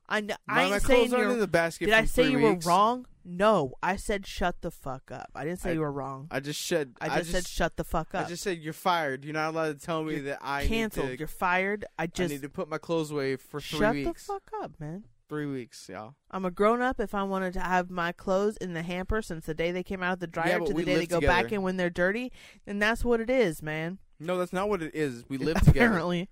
I. 0.08 0.20
Kn- 0.20 0.36
my, 0.46 0.54
I 0.54 0.62
ain't 0.62 0.70
my 0.72 0.78
saying 0.78 0.86
clothes 1.08 1.12
aren't 1.14 1.24
you're. 1.24 1.32
in 1.34 1.40
the 1.40 1.46
basket 1.48 1.86
Did 1.86 1.94
I 1.94 2.04
say 2.04 2.24
three 2.30 2.32
you 2.32 2.38
were 2.40 2.58
wrong? 2.64 3.06
No, 3.24 3.74
I 3.82 3.94
said 3.96 4.26
shut 4.26 4.62
the 4.62 4.70
fuck 4.72 5.12
up. 5.12 5.30
I 5.34 5.44
didn't 5.44 5.60
say 5.60 5.70
I- 5.70 5.72
you 5.74 5.80
were 5.80 5.92
wrong. 5.92 6.26
I 6.30 6.40
just 6.40 6.60
said 6.66 6.94
I 7.00 7.18
just, 7.20 7.30
said 7.30 7.46
shut 7.46 7.76
the 7.76 7.84
fuck 7.84 8.14
up. 8.14 8.26
I 8.26 8.28
just 8.28 8.42
said 8.42 8.58
you're 8.58 8.72
fired. 8.72 9.24
You're 9.24 9.34
not 9.34 9.50
allowed 9.54 9.78
to 9.78 9.86
tell 9.86 10.02
me 10.02 10.14
You're 10.14 10.22
that 10.24 10.38
I 10.42 10.66
canceled. 10.66 11.06
need 11.06 11.12
to 11.12 11.18
You're 11.20 11.28
fired. 11.28 11.84
I 11.98 12.04
I 12.04 12.06
just 12.08 12.32
need 12.32 12.42
to 12.42 12.48
put 12.48 12.68
my 12.68 12.78
clothes 12.78 13.10
away 13.12 13.36
for 13.36 13.60
3 13.60 13.78
shut 13.78 13.94
weeks. 13.94 14.06
Shut 14.26 14.42
the 14.42 14.50
fuck 14.50 14.64
up, 14.64 14.80
man. 14.80 15.04
3 15.28 15.46
weeks, 15.46 15.88
y'all. 15.88 16.14
I'm 16.32 16.44
a 16.44 16.50
grown 16.50 16.82
up. 16.82 16.98
If 16.98 17.14
I 17.14 17.22
wanted 17.22 17.52
to 17.54 17.60
have 17.60 17.90
my 17.90 18.10
clothes 18.10 18.56
in 18.56 18.74
the 18.74 18.82
hamper 18.82 19.22
since 19.22 19.46
the 19.46 19.54
day 19.54 19.70
they 19.70 19.84
came 19.84 20.02
out 20.02 20.14
of 20.14 20.18
the 20.18 20.26
dryer 20.26 20.58
but 20.58 20.66
to 20.68 20.74
the 20.74 20.84
day 20.84 20.96
they 20.96 21.06
go 21.06 21.20
back 21.20 21.52
in 21.52 21.62
when 21.62 21.76
they're 21.76 21.90
dirty, 21.90 22.32
then 22.66 22.80
that's 22.80 23.04
what 23.04 23.20
it 23.20 23.30
is, 23.30 23.62
man. 23.62 23.98
No, 24.18 24.36
that's 24.36 24.52
not 24.52 24.68
what 24.68 24.82
it 24.82 24.96
is. 24.96 25.22
We 25.28 25.38
live 25.38 25.58
together. 25.60 25.86
Apparently, 25.86 26.28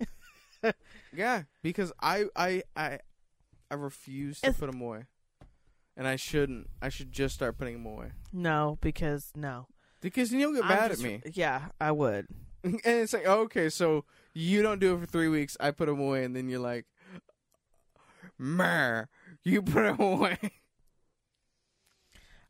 Yeah, 1.12 1.44
because 1.62 1.92
I 2.02 2.26
I 2.36 2.62
I 2.76 2.98
I 3.70 3.74
refuse 3.74 4.40
to 4.40 4.48
It's- 4.48 4.58
put 4.60 4.70
them 4.70 4.80
away, 4.80 5.04
and 5.96 6.06
I 6.08 6.16
shouldn't. 6.16 6.68
I 6.82 6.88
should 6.88 7.12
just 7.12 7.34
start 7.34 7.56
putting 7.58 7.74
them 7.82 7.86
away 7.92 8.12
no, 8.32 8.78
because 8.80 9.30
no. 9.34 9.66
because 10.00 10.32
you'll 10.32 10.54
get 10.54 10.64
I'm 10.64 10.68
mad 10.68 10.90
just- 10.90 11.04
at 11.04 11.08
me. 11.10 11.22
Yeah, 11.32 11.68
I 11.80 11.92
would. 11.92 12.26
and 12.64 12.80
it's 12.84 13.12
like, 13.12 13.26
okay, 13.26 13.68
so 13.70 14.04
you 14.34 14.60
don't 14.62 14.80
do 14.80 14.94
it 14.94 15.00
for 15.00 15.06
three 15.06 15.28
weeks. 15.28 15.56
I 15.60 15.70
put 15.70 15.86
them 15.86 16.00
away, 16.00 16.24
and 16.24 16.34
then 16.36 16.48
you're 16.48 16.60
like, 16.60 16.84
Mer, 18.38 19.08
you 19.42 19.62
put 19.62 19.82
them 19.84 20.00
away. 20.00 20.38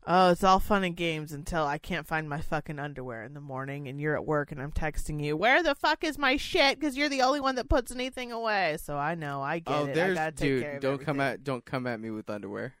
Oh, 0.07 0.31
it's 0.31 0.43
all 0.43 0.59
fun 0.59 0.83
and 0.83 0.95
games 0.95 1.31
until 1.31 1.63
I 1.63 1.77
can't 1.77 2.07
find 2.07 2.27
my 2.27 2.41
fucking 2.41 2.79
underwear 2.79 3.23
in 3.23 3.35
the 3.35 3.39
morning 3.39 3.87
and 3.87 4.01
you're 4.01 4.15
at 4.15 4.25
work 4.25 4.51
and 4.51 4.59
I'm 4.59 4.71
texting 4.71 5.23
you, 5.23 5.37
where 5.37 5.61
the 5.61 5.75
fuck 5.75 6.03
is 6.03 6.17
my 6.17 6.37
shit? 6.37 6.79
Because 6.79 6.97
you're 6.97 7.09
the 7.09 7.21
only 7.21 7.39
one 7.39 7.55
that 7.55 7.69
puts 7.69 7.91
anything 7.91 8.31
away. 8.31 8.77
So 8.81 8.97
I 8.97 9.13
know, 9.13 9.41
I 9.41 9.59
get 9.59 9.73
oh, 9.73 9.85
it. 9.85 9.91
I 9.91 9.93
there's 9.93 10.17
gotta 10.17 10.31
take 10.31 10.49
dude. 10.49 10.63
care 10.63 10.75
of 10.75 10.81
Don't 10.81 11.05
come 11.05 11.19
at 11.19 11.43
don't 11.43 11.63
come 11.63 11.85
at 11.85 11.99
me 11.99 12.09
with 12.09 12.29
underwear. 12.29 12.73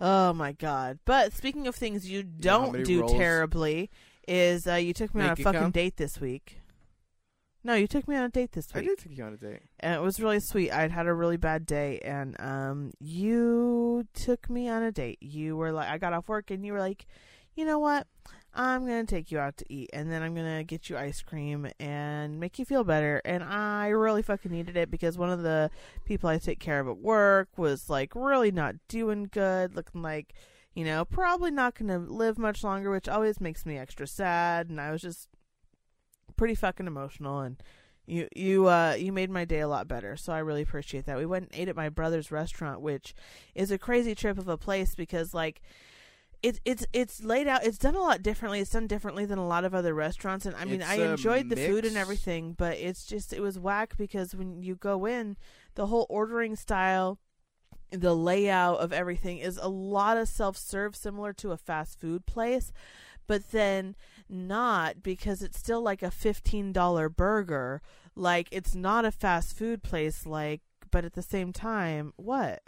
Oh 0.00 0.32
my 0.32 0.52
god! 0.52 0.98
But 1.04 1.34
speaking 1.34 1.66
of 1.66 1.76
things 1.76 2.08
you 2.10 2.22
don't 2.22 2.72
many 2.72 2.84
do 2.84 3.02
rolls 3.02 3.12
terribly, 3.12 3.90
is 4.26 4.66
uh, 4.66 4.74
you 4.74 4.94
took 4.94 5.14
me 5.14 5.24
on 5.24 5.30
a 5.32 5.36
fucking 5.36 5.60
come? 5.60 5.70
date 5.70 5.96
this 5.96 6.18
week. 6.20 6.60
No, 7.62 7.74
you 7.74 7.86
took 7.86 8.08
me 8.08 8.16
on 8.16 8.24
a 8.24 8.28
date 8.30 8.52
this 8.52 8.72
week. 8.72 8.84
I 8.84 8.86
did 8.86 8.98
take 8.98 9.18
you 9.18 9.24
on 9.24 9.34
a 9.34 9.36
date. 9.36 9.60
and 9.80 9.94
it 9.94 10.00
was 10.00 10.18
really 10.20 10.40
sweet. 10.40 10.70
I'd 10.70 10.90
had 10.90 11.06
a 11.06 11.12
really 11.12 11.36
bad 11.36 11.66
day, 11.66 11.98
and 12.00 12.34
um, 12.40 12.92
you 13.00 14.06
took 14.14 14.48
me 14.48 14.68
on 14.68 14.82
a 14.82 14.90
date. 14.90 15.18
You 15.20 15.56
were 15.56 15.70
like, 15.70 15.88
I 15.88 15.98
got 15.98 16.12
off 16.14 16.28
work, 16.28 16.50
and 16.50 16.64
you 16.64 16.72
were 16.72 16.80
like, 16.80 17.06
you 17.54 17.64
know 17.66 17.78
what? 17.78 18.06
I'm 18.52 18.80
gonna 18.80 19.04
take 19.04 19.30
you 19.30 19.38
out 19.38 19.58
to 19.58 19.72
eat, 19.72 19.90
and 19.92 20.10
then 20.10 20.22
I'm 20.22 20.34
gonna 20.34 20.64
get 20.64 20.88
you 20.88 20.96
ice 20.96 21.22
cream 21.22 21.68
and 21.78 22.40
make 22.40 22.58
you 22.58 22.64
feel 22.64 22.82
better. 22.82 23.20
And 23.24 23.44
I 23.44 23.88
really 23.88 24.22
fucking 24.22 24.50
needed 24.50 24.76
it 24.76 24.90
because 24.90 25.16
one 25.18 25.30
of 25.30 25.42
the 25.42 25.70
people 26.04 26.28
I 26.28 26.38
take 26.38 26.58
care 26.58 26.80
of 26.80 26.88
at 26.88 26.96
work 26.98 27.48
was 27.56 27.88
like 27.88 28.14
really 28.16 28.50
not 28.50 28.74
doing 28.88 29.28
good, 29.30 29.76
looking 29.76 30.02
like, 30.02 30.32
you 30.74 30.84
know, 30.84 31.04
probably 31.04 31.52
not 31.52 31.76
gonna 31.76 31.98
live 31.98 32.38
much 32.38 32.64
longer, 32.64 32.90
which 32.90 33.08
always 33.08 33.40
makes 33.40 33.64
me 33.64 33.78
extra 33.78 34.06
sad. 34.06 34.68
And 34.68 34.80
I 34.80 34.90
was 34.90 35.02
just 35.02 35.28
pretty 36.40 36.54
fucking 36.54 36.86
emotional, 36.86 37.40
and 37.40 37.62
you 38.06 38.26
you 38.34 38.66
uh 38.66 38.94
you 38.98 39.12
made 39.12 39.28
my 39.28 39.44
day 39.44 39.60
a 39.60 39.68
lot 39.68 39.86
better. 39.86 40.16
So 40.16 40.32
I 40.32 40.38
really 40.38 40.62
appreciate 40.62 41.04
that. 41.04 41.18
We 41.18 41.26
went 41.26 41.50
and 41.50 41.60
ate 41.60 41.68
at 41.68 41.76
my 41.76 41.90
brother's 41.90 42.32
restaurant, 42.32 42.80
which 42.80 43.14
is 43.54 43.70
a 43.70 43.76
crazy 43.76 44.14
trip 44.14 44.38
of 44.38 44.48
a 44.48 44.56
place 44.56 44.94
because 44.94 45.34
like 45.34 45.60
it's 46.42 46.58
it's 46.64 46.86
it's 46.94 47.22
laid 47.22 47.46
out. 47.46 47.66
It's 47.66 47.76
done 47.76 47.94
a 47.94 48.00
lot 48.00 48.22
differently. 48.22 48.60
It's 48.60 48.70
done 48.70 48.86
differently 48.86 49.26
than 49.26 49.38
a 49.38 49.46
lot 49.46 49.66
of 49.66 49.74
other 49.74 49.92
restaurants. 49.92 50.46
And 50.46 50.56
I 50.56 50.64
mean, 50.64 50.80
It's 50.80 50.88
I 50.88 50.96
enjoyed 51.12 51.50
the 51.50 51.56
food 51.56 51.84
and 51.84 51.98
everything, 51.98 52.54
but 52.54 52.78
it's 52.78 53.04
just 53.04 53.34
it 53.34 53.40
was 53.40 53.58
whack 53.58 53.98
because 53.98 54.34
when 54.34 54.62
you 54.62 54.76
go 54.76 55.04
in, 55.04 55.36
the 55.74 55.88
whole 55.88 56.06
ordering 56.08 56.56
style, 56.56 57.18
the 57.90 58.16
layout 58.16 58.78
of 58.78 58.94
everything 58.94 59.36
is 59.36 59.58
a 59.58 59.68
lot 59.68 60.16
of 60.16 60.26
self 60.26 60.56
serve, 60.56 60.96
similar 60.96 61.34
to 61.34 61.52
a 61.52 61.58
fast 61.58 62.00
food 62.00 62.24
place, 62.24 62.72
but 63.30 63.52
then 63.52 63.94
not 64.28 65.04
because 65.04 65.40
it's 65.40 65.56
still 65.56 65.80
like 65.80 66.02
a 66.02 66.10
fifteen 66.10 66.72
dollar 66.72 67.08
burger. 67.08 67.80
Like 68.16 68.48
it's 68.50 68.74
not 68.74 69.04
a 69.04 69.12
fast 69.12 69.56
food 69.56 69.84
place. 69.84 70.26
Like, 70.26 70.62
but 70.90 71.04
at 71.04 71.12
the 71.12 71.22
same 71.22 71.52
time, 71.52 72.12
what? 72.16 72.60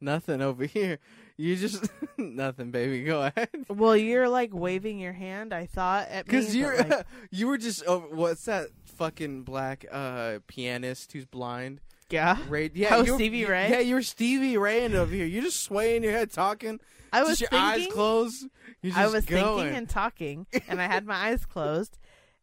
Nothing 0.00 0.40
over 0.40 0.64
here. 0.64 1.00
You 1.36 1.56
just 1.56 1.90
nothing, 2.16 2.70
baby. 2.70 3.02
Go 3.02 3.22
ahead. 3.22 3.48
Well, 3.68 3.96
you're 3.96 4.28
like 4.28 4.54
waving 4.54 5.00
your 5.00 5.12
hand. 5.12 5.52
I 5.52 5.66
thought 5.66 6.06
at 6.08 6.28
me 6.28 6.30
Because 6.30 6.54
you're 6.54 6.76
like, 6.76 7.04
you 7.32 7.48
were 7.48 7.58
just 7.58 7.82
oh, 7.88 8.06
what's 8.12 8.44
that 8.44 8.68
fucking 8.84 9.42
black 9.42 9.84
uh 9.90 10.38
pianist 10.46 11.12
who's 11.12 11.26
blind? 11.26 11.80
yeah. 12.10 12.36
Ray, 12.48 12.70
yeah, 12.74 12.94
Oh, 12.94 13.04
Stevie 13.04 13.44
Ray? 13.44 13.70
Yeah, 13.70 13.80
you're 13.80 14.02
Stevie 14.02 14.56
Ray 14.56 14.84
over 14.84 15.12
here. 15.12 15.26
You're 15.26 15.42
just 15.42 15.64
swaying 15.64 16.04
your 16.04 16.12
head, 16.12 16.30
talking. 16.30 16.78
I 17.12 17.22
was 17.22 17.38
just 17.38 17.52
your 17.52 17.60
eyes 17.60 17.76
thinking. 17.76 17.92
closed. 17.92 18.46
Just 18.84 18.96
I 18.96 19.06
was 19.08 19.24
going. 19.24 19.56
thinking 19.58 19.76
and 19.76 19.88
talking, 19.88 20.46
and 20.68 20.80
I 20.80 20.86
had 20.86 21.04
my 21.06 21.14
eyes 21.28 21.44
closed, 21.44 21.98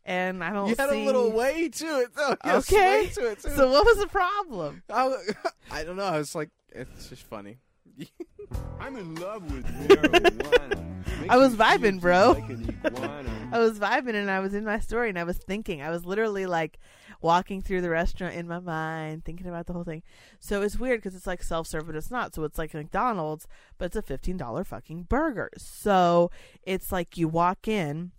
and 0.06 0.44
I 0.44 0.52
don't 0.52 0.70
You 0.70 0.76
had 0.78 0.90
see. 0.90 1.04
a 1.04 1.06
little 1.06 1.32
way 1.32 1.70
to 1.70 1.86
it, 2.02 2.14
though. 2.16 2.36
You 2.46 2.52
Okay. 2.54 3.10
sway 3.12 3.24
to 3.26 3.32
it 3.32 3.40
too. 3.40 3.50
So 3.56 3.72
what 3.72 3.86
was 3.86 3.98
the 3.98 4.08
problem? 4.08 4.84
I, 4.90 5.08
was- 5.08 5.34
I 5.72 5.84
don't 5.84 5.96
know. 5.98 6.04
I 6.06 6.18
was 6.18 6.36
like, 6.36 6.50
it's 6.70 7.10
just 7.10 7.24
funny. 7.24 7.58
I'm 8.80 8.96
in 8.96 9.16
love 9.16 9.52
with 9.52 9.66
marijuana. 9.66 10.86
Makes 11.20 11.34
I 11.34 11.38
was 11.38 11.56
vibing, 11.56 12.00
bro. 12.00 12.32
Like. 12.34 13.52
I 13.52 13.60
was 13.60 13.80
vibing 13.80 14.14
and 14.16 14.30
I 14.30 14.40
was 14.40 14.54
in 14.54 14.64
my 14.64 14.80
story 14.80 15.10
and 15.10 15.18
I 15.18 15.24
was 15.24 15.38
thinking. 15.38 15.82
I 15.82 15.90
was 15.90 16.06
literally 16.06 16.46
like 16.46 16.78
walking 17.22 17.62
through 17.62 17.82
the 17.82 17.90
restaurant 17.90 18.36
in 18.36 18.48
my 18.48 18.60
mind, 18.60 19.26
thinking 19.26 19.48
about 19.48 19.66
the 19.66 19.74
whole 19.74 19.84
thing. 19.84 20.04
So 20.40 20.62
it's 20.62 20.78
weird 20.78 21.00
because 21.00 21.16
it's 21.16 21.28
like 21.28 21.44
self 21.44 21.68
serve, 21.68 21.88
but 21.88 21.96
it's 21.96 22.12
not. 22.12 22.36
So 22.36 22.44
it's 22.44 22.58
like 22.58 22.74
McDonald's, 22.74 23.48
but 23.78 23.86
it's 23.86 23.96
a 23.96 24.02
fifteen 24.02 24.38
dollar 24.38 24.64
fucking 24.64 25.04
burger. 25.04 25.50
So 25.58 26.32
it's 26.64 26.92
like 26.92 27.18
you 27.18 27.28
walk 27.28 27.68
in 27.68 28.12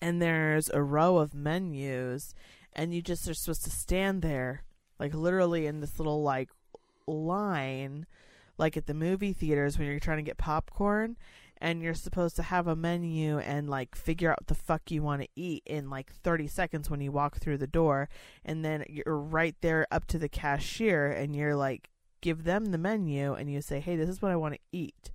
and 0.00 0.20
there's 0.20 0.70
a 0.70 0.82
row 0.82 1.18
of 1.18 1.34
menus 1.34 2.34
and 2.72 2.94
you 2.94 3.02
just 3.02 3.28
are 3.28 3.34
supposed 3.34 3.64
to 3.64 3.70
stand 3.70 4.22
there, 4.22 4.64
like 4.98 5.14
literally 5.14 5.66
in 5.66 5.80
this 5.80 5.98
little 5.98 6.22
like 6.22 6.50
line, 7.06 8.06
like 8.58 8.76
at 8.76 8.86
the 8.86 8.94
movie 8.94 9.32
theaters 9.32 9.78
when 9.78 9.88
you're 9.88 10.00
trying 10.00 10.18
to 10.18 10.22
get 10.22 10.38
popcorn 10.38 11.16
and 11.58 11.82
you're 11.82 11.94
supposed 11.94 12.36
to 12.36 12.42
have 12.42 12.66
a 12.66 12.76
menu 12.76 13.38
and 13.38 13.70
like 13.70 13.94
figure 13.94 14.30
out 14.30 14.46
the 14.46 14.54
fuck 14.54 14.90
you 14.90 15.02
want 15.02 15.22
to 15.22 15.28
eat 15.36 15.62
in 15.66 15.88
like 15.88 16.12
30 16.12 16.46
seconds 16.46 16.90
when 16.90 17.00
you 17.00 17.12
walk 17.12 17.38
through 17.38 17.58
the 17.58 17.66
door 17.66 18.08
and 18.44 18.64
then 18.64 18.84
you're 18.88 19.18
right 19.18 19.56
there 19.60 19.86
up 19.90 20.06
to 20.06 20.18
the 20.18 20.28
cashier 20.28 21.10
and 21.10 21.34
you're 21.34 21.56
like 21.56 21.88
give 22.20 22.44
them 22.44 22.66
the 22.66 22.78
menu 22.78 23.34
and 23.34 23.50
you 23.50 23.60
say 23.60 23.80
hey 23.80 23.96
this 23.96 24.08
is 24.08 24.22
what 24.22 24.32
i 24.32 24.36
want 24.36 24.54
to 24.54 24.60
eat. 24.72 25.10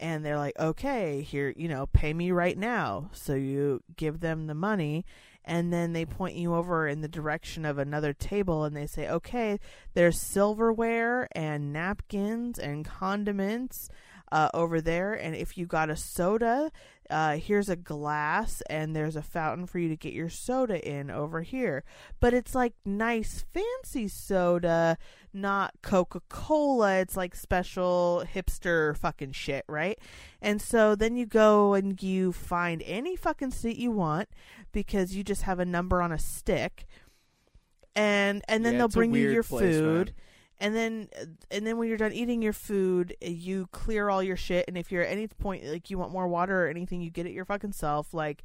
And 0.00 0.24
they're 0.24 0.38
like 0.38 0.58
okay 0.58 1.22
here 1.22 1.52
you 1.56 1.68
know 1.68 1.86
pay 1.86 2.14
me 2.14 2.30
right 2.30 2.56
now. 2.56 3.10
So 3.12 3.34
you 3.34 3.82
give 3.96 4.20
them 4.20 4.46
the 4.46 4.54
money 4.54 5.04
and 5.44 5.72
then 5.72 5.92
they 5.92 6.04
point 6.04 6.36
you 6.36 6.54
over 6.54 6.86
in 6.86 7.00
the 7.00 7.08
direction 7.08 7.64
of 7.64 7.78
another 7.78 8.12
table 8.12 8.64
and 8.64 8.76
they 8.76 8.86
say 8.86 9.08
okay 9.08 9.58
there's 9.94 10.20
silverware 10.20 11.26
and 11.32 11.72
napkins 11.72 12.58
and 12.58 12.84
condiments 12.84 13.88
uh, 14.32 14.50
over 14.54 14.80
there. 14.80 15.14
And 15.14 15.34
if 15.34 15.56
you 15.56 15.66
got 15.66 15.90
a 15.90 15.96
soda, 15.96 16.70
uh, 17.10 17.36
here's 17.36 17.68
a 17.68 17.76
glass 17.76 18.62
and 18.68 18.94
there's 18.94 19.16
a 19.16 19.22
fountain 19.22 19.66
for 19.66 19.78
you 19.78 19.88
to 19.88 19.96
get 19.96 20.12
your 20.12 20.28
soda 20.28 20.86
in 20.86 21.10
over 21.10 21.42
here. 21.42 21.84
But 22.20 22.34
it's 22.34 22.54
like 22.54 22.74
nice, 22.84 23.44
fancy 23.52 24.08
soda, 24.08 24.98
not 25.32 25.72
Coca 25.82 26.20
Cola. 26.28 26.98
It's 26.98 27.16
like 27.16 27.34
special 27.34 28.24
hipster 28.34 28.96
fucking 28.96 29.32
shit, 29.32 29.64
right? 29.68 29.98
And 30.42 30.60
so 30.60 30.94
then 30.94 31.16
you 31.16 31.24
go 31.26 31.74
and 31.74 32.00
you 32.02 32.32
find 32.32 32.82
any 32.84 33.16
fucking 33.16 33.52
seat 33.52 33.78
you 33.78 33.90
want 33.90 34.28
because 34.72 35.16
you 35.16 35.24
just 35.24 35.42
have 35.42 35.58
a 35.58 35.64
number 35.64 36.02
on 36.02 36.12
a 36.12 36.18
stick. 36.18 36.86
And 37.96 38.42
and 38.48 38.64
then 38.64 38.74
Yeah, 38.74 38.78
they'll 38.80 38.88
bring 38.88 39.14
you 39.14 39.30
your 39.30 39.42
place, 39.42 39.76
food 39.76 40.06
man. 40.08 40.14
And 40.60 40.74
then 40.74 41.08
and 41.50 41.66
then 41.66 41.76
when 41.78 41.88
you're 41.88 41.96
done 41.96 42.12
eating 42.12 42.42
your 42.42 42.52
food 42.52 43.16
you 43.20 43.68
clear 43.72 44.08
all 44.08 44.22
your 44.22 44.36
shit 44.36 44.64
and 44.68 44.76
if 44.76 44.90
you're 44.90 45.02
at 45.02 45.10
any 45.10 45.26
point 45.28 45.64
like 45.64 45.90
you 45.90 45.98
want 45.98 46.12
more 46.12 46.28
water 46.28 46.64
or 46.64 46.68
anything 46.68 47.00
you 47.00 47.10
get 47.10 47.26
it 47.26 47.32
your 47.32 47.44
fucking 47.44 47.72
self 47.72 48.12
like 48.12 48.42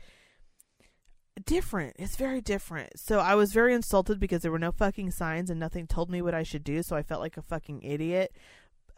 different 1.45 1.95
it's 1.97 2.15
very 2.15 2.41
different 2.41 2.91
so 2.99 3.19
i 3.19 3.33
was 3.33 3.51
very 3.51 3.73
insulted 3.73 4.19
because 4.19 4.43
there 4.43 4.51
were 4.51 4.59
no 4.59 4.71
fucking 4.71 5.09
signs 5.09 5.49
and 5.49 5.59
nothing 5.59 5.87
told 5.87 6.09
me 6.11 6.21
what 6.21 6.35
i 6.35 6.43
should 6.43 6.63
do 6.63 6.83
so 6.83 6.95
i 6.95 7.01
felt 7.01 7.21
like 7.21 7.37
a 7.37 7.41
fucking 7.41 7.81
idiot 7.81 8.31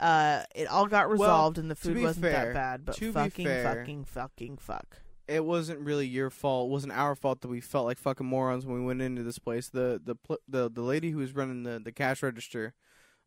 uh 0.02 0.44
it 0.54 0.68
all 0.68 0.86
got 0.86 1.06
Well, 1.08 1.14
resolved 1.14 1.58
and 1.58 1.72
the 1.72 1.76
food 1.76 1.98
wasn't 2.02 2.26
fair- 2.26 2.32
that 2.48 2.54
bad 2.54 2.86
but 2.86 2.98
fucking 2.98 3.46
fair- 3.46 3.64
fucking 3.64 4.04
fucking 4.04 4.58
fuck 4.58 4.98
it 5.28 5.44
wasn't 5.44 5.80
really 5.80 6.06
your 6.06 6.30
fault. 6.30 6.70
It 6.70 6.72
wasn't 6.72 6.94
our 6.94 7.16
fault 7.16 7.42
that 7.42 7.48
we 7.48 7.60
felt 7.60 7.86
like 7.88 7.98
fucking 7.98 8.28
morons 8.28 8.64
when 8.66 8.80
we 8.80 8.86
went 8.86 9.02
into 9.02 9.24
this 9.24 9.40
place. 9.40 9.70
The 9.70 10.00
the 10.04 10.38
the 10.48 10.70
the 10.70 10.82
lady 10.84 11.10
who 11.12 11.18
was 11.18 11.34
running 11.34 11.64
the, 11.64 11.82
the 11.84 11.92
cash 11.92 12.22
register, 12.22 12.74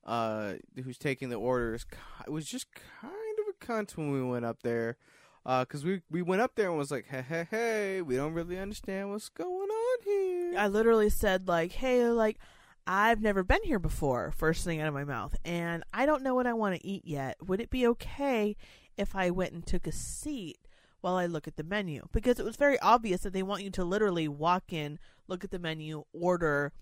uh, 0.08 0.54
who's 0.82 0.96
taking 0.96 1.28
the 1.28 1.36
orders, 1.36 1.84
it 2.26 2.30
was 2.30 2.46
just 2.46 2.66
kind 2.72 3.12
of 3.12 3.54
a 3.54 3.64
cunt 3.64 3.96
when 3.96 4.10
we 4.10 4.22
went 4.22 4.46
up 4.46 4.62
there. 4.62 4.96
Uh, 5.44 5.64
cause 5.64 5.84
we 5.84 6.02
we 6.10 6.20
went 6.20 6.42
up 6.42 6.54
there 6.56 6.68
and 6.68 6.76
was 6.76 6.90
like, 6.90 7.06
hey 7.06 7.24
hey 7.26 7.46
hey, 7.50 8.02
we 8.02 8.16
don't 8.16 8.34
really 8.34 8.58
understand 8.58 9.10
what's 9.10 9.28
going 9.28 9.48
on 9.48 9.98
here. 10.04 10.54
I 10.58 10.66
literally 10.68 11.08
said 11.10 11.46
like, 11.46 11.72
"Hey, 11.72 12.06
like 12.06 12.38
I've 12.86 13.20
never 13.22 13.42
been 13.42 13.62
here 13.62 13.78
before." 13.78 14.32
First 14.36 14.64
thing 14.64 14.80
out 14.80 14.88
of 14.88 14.94
my 14.94 15.04
mouth, 15.04 15.36
and 15.44 15.84
I 15.92 16.06
don't 16.06 16.22
know 16.22 16.34
what 16.34 16.46
I 16.46 16.52
want 16.54 16.74
to 16.74 16.86
eat 16.86 17.06
yet. 17.06 17.36
Would 17.46 17.60
it 17.60 17.70
be 17.70 17.86
okay 17.86 18.56
if 18.96 19.14
I 19.14 19.30
went 19.30 19.52
and 19.52 19.66
took 19.66 19.86
a 19.86 19.92
seat 19.92 20.58
while 21.00 21.14
I 21.14 21.26
look 21.26 21.46
at 21.46 21.56
the 21.56 21.64
menu? 21.64 22.08
Because 22.12 22.38
it 22.38 22.44
was 22.44 22.56
very 22.56 22.78
obvious 22.80 23.22
that 23.22 23.32
they 23.32 23.42
want 23.42 23.62
you 23.62 23.70
to 23.70 23.84
literally 23.84 24.28
walk 24.28 24.72
in, 24.72 24.98
look 25.28 25.44
at 25.44 25.50
the 25.50 25.58
menu, 25.58 26.04
order, 26.12 26.72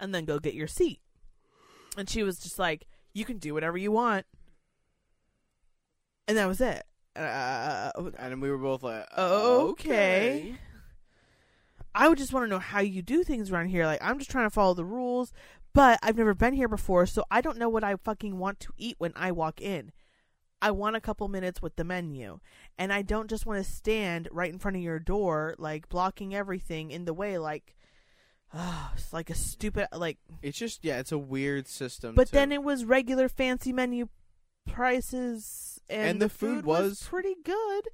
and 0.00 0.14
then 0.14 0.24
go 0.24 0.38
get 0.40 0.54
your 0.54 0.68
seat. 0.68 1.00
And 1.96 2.08
she 2.08 2.22
was 2.22 2.38
just 2.38 2.58
like, 2.58 2.86
"You 3.14 3.24
can 3.24 3.38
do 3.38 3.54
whatever 3.54 3.78
you 3.78 3.90
want," 3.90 4.26
and 6.28 6.36
that 6.36 6.46
was 6.46 6.60
it. 6.60 6.84
Uh, 7.16 7.90
and 8.18 8.42
we 8.42 8.50
were 8.50 8.58
both 8.58 8.82
like, 8.82 9.06
okay. 9.16 10.56
I 11.94 12.08
would 12.08 12.18
just 12.18 12.32
want 12.32 12.44
to 12.44 12.50
know 12.50 12.58
how 12.58 12.80
you 12.80 13.00
do 13.00 13.24
things 13.24 13.50
around 13.50 13.68
here. 13.68 13.86
Like, 13.86 14.02
I'm 14.02 14.18
just 14.18 14.30
trying 14.30 14.44
to 14.44 14.50
follow 14.50 14.74
the 14.74 14.84
rules, 14.84 15.32
but 15.72 15.98
I've 16.02 16.18
never 16.18 16.34
been 16.34 16.52
here 16.52 16.68
before, 16.68 17.06
so 17.06 17.24
I 17.30 17.40
don't 17.40 17.56
know 17.56 17.70
what 17.70 17.84
I 17.84 17.96
fucking 17.96 18.38
want 18.38 18.60
to 18.60 18.72
eat 18.76 18.96
when 18.98 19.12
I 19.16 19.32
walk 19.32 19.62
in. 19.62 19.92
I 20.60 20.72
want 20.72 20.96
a 20.96 21.00
couple 21.00 21.28
minutes 21.28 21.62
with 21.62 21.76
the 21.76 21.84
menu, 21.84 22.40
and 22.78 22.92
I 22.92 23.02
don't 23.02 23.30
just 23.30 23.46
want 23.46 23.64
to 23.64 23.70
stand 23.70 24.28
right 24.30 24.52
in 24.52 24.58
front 24.58 24.76
of 24.76 24.82
your 24.82 24.98
door, 24.98 25.54
like 25.58 25.88
blocking 25.88 26.34
everything 26.34 26.90
in 26.90 27.06
the 27.06 27.14
way. 27.14 27.38
Like, 27.38 27.75
oh, 28.56 28.90
it's 28.96 29.12
like 29.12 29.30
a 29.30 29.34
stupid 29.34 29.88
like. 29.92 30.18
It's 30.42 30.58
just 30.58 30.84
yeah, 30.84 30.98
it's 30.98 31.12
a 31.12 31.18
weird 31.18 31.68
system. 31.68 32.14
But 32.14 32.28
to- 32.28 32.32
then 32.32 32.52
it 32.52 32.62
was 32.62 32.84
regular 32.84 33.28
fancy 33.28 33.72
menu 33.72 34.08
prices, 34.66 35.80
and, 35.88 36.10
And 36.10 36.22
the 36.22 36.28
food 36.28 36.64
was, 36.64 36.90
was- 36.90 37.02
pretty 37.02 37.36
good. 37.44 37.88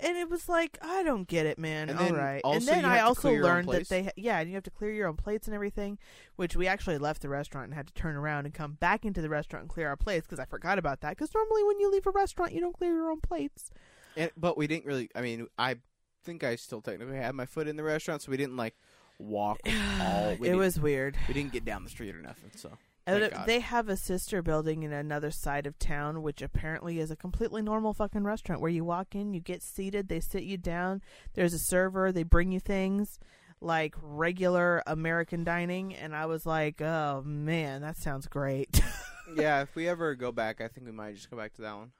And 0.00 0.16
it 0.16 0.30
was 0.30 0.48
like 0.48 0.78
I 0.80 1.02
don't 1.02 1.26
get 1.26 1.44
it, 1.44 1.58
man. 1.58 1.90
And 1.90 1.98
All 1.98 2.04
then 2.04 2.40
and 2.44 2.62
then 2.62 2.84
I 2.84 3.00
also 3.00 3.22
clear 3.22 3.34
your 3.34 3.46
own 3.48 3.64
learned 3.64 3.68
that 3.68 3.88
they 3.88 4.04
ha- 4.04 4.10
yeah, 4.16 4.38
and 4.38 4.48
you 4.48 4.54
have 4.54 4.62
to 4.62 4.70
clear 4.70 4.92
your 4.92 5.08
own 5.08 5.16
plates 5.16 5.48
and 5.48 5.54
everything. 5.56 5.98
Which 6.36 6.54
we 6.54 6.68
actually 6.68 6.98
left 6.98 7.20
the 7.20 7.28
restaurant 7.28 7.64
and 7.64 7.74
had 7.74 7.88
to 7.88 7.94
turn 7.94 8.14
around 8.14 8.44
and 8.44 8.54
come 8.54 8.74
back 8.74 9.04
into 9.04 9.20
the 9.20 9.28
restaurant 9.28 9.62
and 9.64 9.70
clear 9.70 9.88
our 9.88 9.96
plates 9.96 10.24
because 10.24 10.38
I 10.38 10.44
forgot 10.44 10.78
about 10.78 11.00
that. 11.00 11.16
Because 11.16 11.34
normally 11.34 11.64
when 11.64 11.80
you 11.80 11.90
leave 11.90 12.06
a 12.06 12.12
restaurant, 12.12 12.52
you 12.52 12.60
don't 12.60 12.76
clear 12.78 12.92
your 12.92 13.10
own 13.10 13.20
plates. 13.20 13.72
And, 14.16 14.30
but 14.36 14.56
we 14.56 14.68
didn't 14.68 14.86
really. 14.86 15.10
I 15.16 15.20
mean, 15.20 15.48
I 15.58 15.78
think 16.22 16.44
I 16.44 16.54
still 16.54 16.80
technically 16.80 17.16
had 17.16 17.34
my 17.34 17.46
foot 17.46 17.66
in 17.66 17.74
the 17.74 17.82
restaurant, 17.82 18.22
so 18.22 18.30
we 18.30 18.36
didn't 18.36 18.56
like 18.56 18.76
walk 19.18 19.60
all. 20.00 20.36
We 20.38 20.48
it 20.48 20.54
was 20.54 20.78
weird. 20.80 21.16
We 21.28 21.34
didn't 21.34 21.52
get 21.52 21.64
down 21.64 21.84
the 21.84 21.90
street 21.90 22.14
or 22.14 22.22
nothing. 22.22 22.50
So 22.56 22.70
And 23.06 23.20
Thank 23.20 23.32
it- 23.32 23.36
God. 23.36 23.46
they 23.46 23.60
have 23.60 23.88
a 23.88 23.96
sister 23.96 24.42
building 24.42 24.82
in 24.82 24.92
another 24.92 25.30
side 25.30 25.66
of 25.66 25.78
town, 25.78 26.22
which 26.22 26.42
apparently 26.42 26.98
is 27.00 27.10
a 27.10 27.16
completely 27.16 27.62
normal 27.62 27.94
fucking 27.94 28.24
restaurant 28.24 28.60
where 28.60 28.70
you 28.70 28.84
walk 28.84 29.14
in, 29.14 29.34
you 29.34 29.40
get 29.40 29.62
seated, 29.62 30.08
they 30.08 30.20
sit 30.20 30.42
you 30.44 30.56
down, 30.56 31.02
there's 31.34 31.54
a 31.54 31.58
server, 31.58 32.12
they 32.12 32.22
bring 32.22 32.52
you 32.52 32.60
things 32.60 33.18
like 33.60 33.94
regular 34.00 34.82
American 34.86 35.42
dining. 35.42 35.94
And 35.94 36.14
I 36.14 36.26
was 36.26 36.46
like, 36.46 36.80
oh 36.80 37.22
man, 37.24 37.82
that 37.82 37.96
sounds 37.96 38.26
great. 38.28 38.80
yeah, 39.34 39.62
if 39.62 39.74
we 39.74 39.88
ever 39.88 40.14
go 40.14 40.30
back, 40.30 40.60
I 40.60 40.68
think 40.68 40.86
we 40.86 40.92
might 40.92 41.16
just 41.16 41.28
go 41.30 41.36
back 41.36 41.54
to 41.54 41.62
that 41.62 41.76
one. 41.76 41.90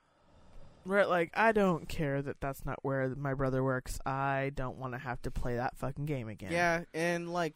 Where 0.88 1.06
like, 1.06 1.30
I 1.34 1.52
don't 1.52 1.88
care 1.88 2.22
that 2.22 2.40
that's 2.40 2.64
not 2.64 2.78
where 2.82 3.14
my 3.14 3.34
brother 3.34 3.62
works. 3.62 3.98
I 4.06 4.52
don't 4.54 4.78
want 4.78 4.94
to 4.94 4.98
have 4.98 5.20
to 5.22 5.30
play 5.30 5.56
that 5.56 5.76
fucking 5.76 6.06
game 6.06 6.28
again. 6.28 6.50
Yeah, 6.52 6.84
and 6.94 7.32
like 7.32 7.54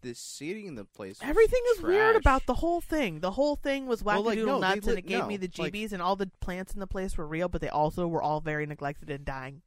the 0.00 0.14
seating 0.14 0.66
in 0.66 0.74
the 0.74 0.84
place. 0.84 1.20
was 1.20 1.28
Everything 1.28 1.60
is 1.74 1.82
weird 1.82 2.16
about 2.16 2.46
the 2.46 2.54
whole 2.54 2.80
thing. 2.80 3.20
The 3.20 3.30
whole 3.32 3.56
thing 3.56 3.86
was 3.86 4.02
Well, 4.02 4.22
wackadoodle 4.24 4.26
like, 4.26 4.36
no, 4.46 4.58
nuts, 4.58 4.86
and 4.88 4.98
it 4.98 5.06
gave 5.06 5.26
me 5.26 5.36
no, 5.36 5.46
the 5.46 5.50
like- 5.62 5.72
GBs, 5.72 5.92
and 5.92 6.02
all 6.02 6.16
the 6.16 6.30
plants 6.40 6.74
in 6.74 6.80
the 6.80 6.86
place 6.86 7.16
were 7.16 7.26
real, 7.26 7.48
but 7.48 7.60
they 7.60 7.68
also 7.68 8.08
were 8.08 8.22
all 8.22 8.40
very 8.40 8.66
neglected 8.66 9.10
and 9.10 9.24
dying. 9.24 9.62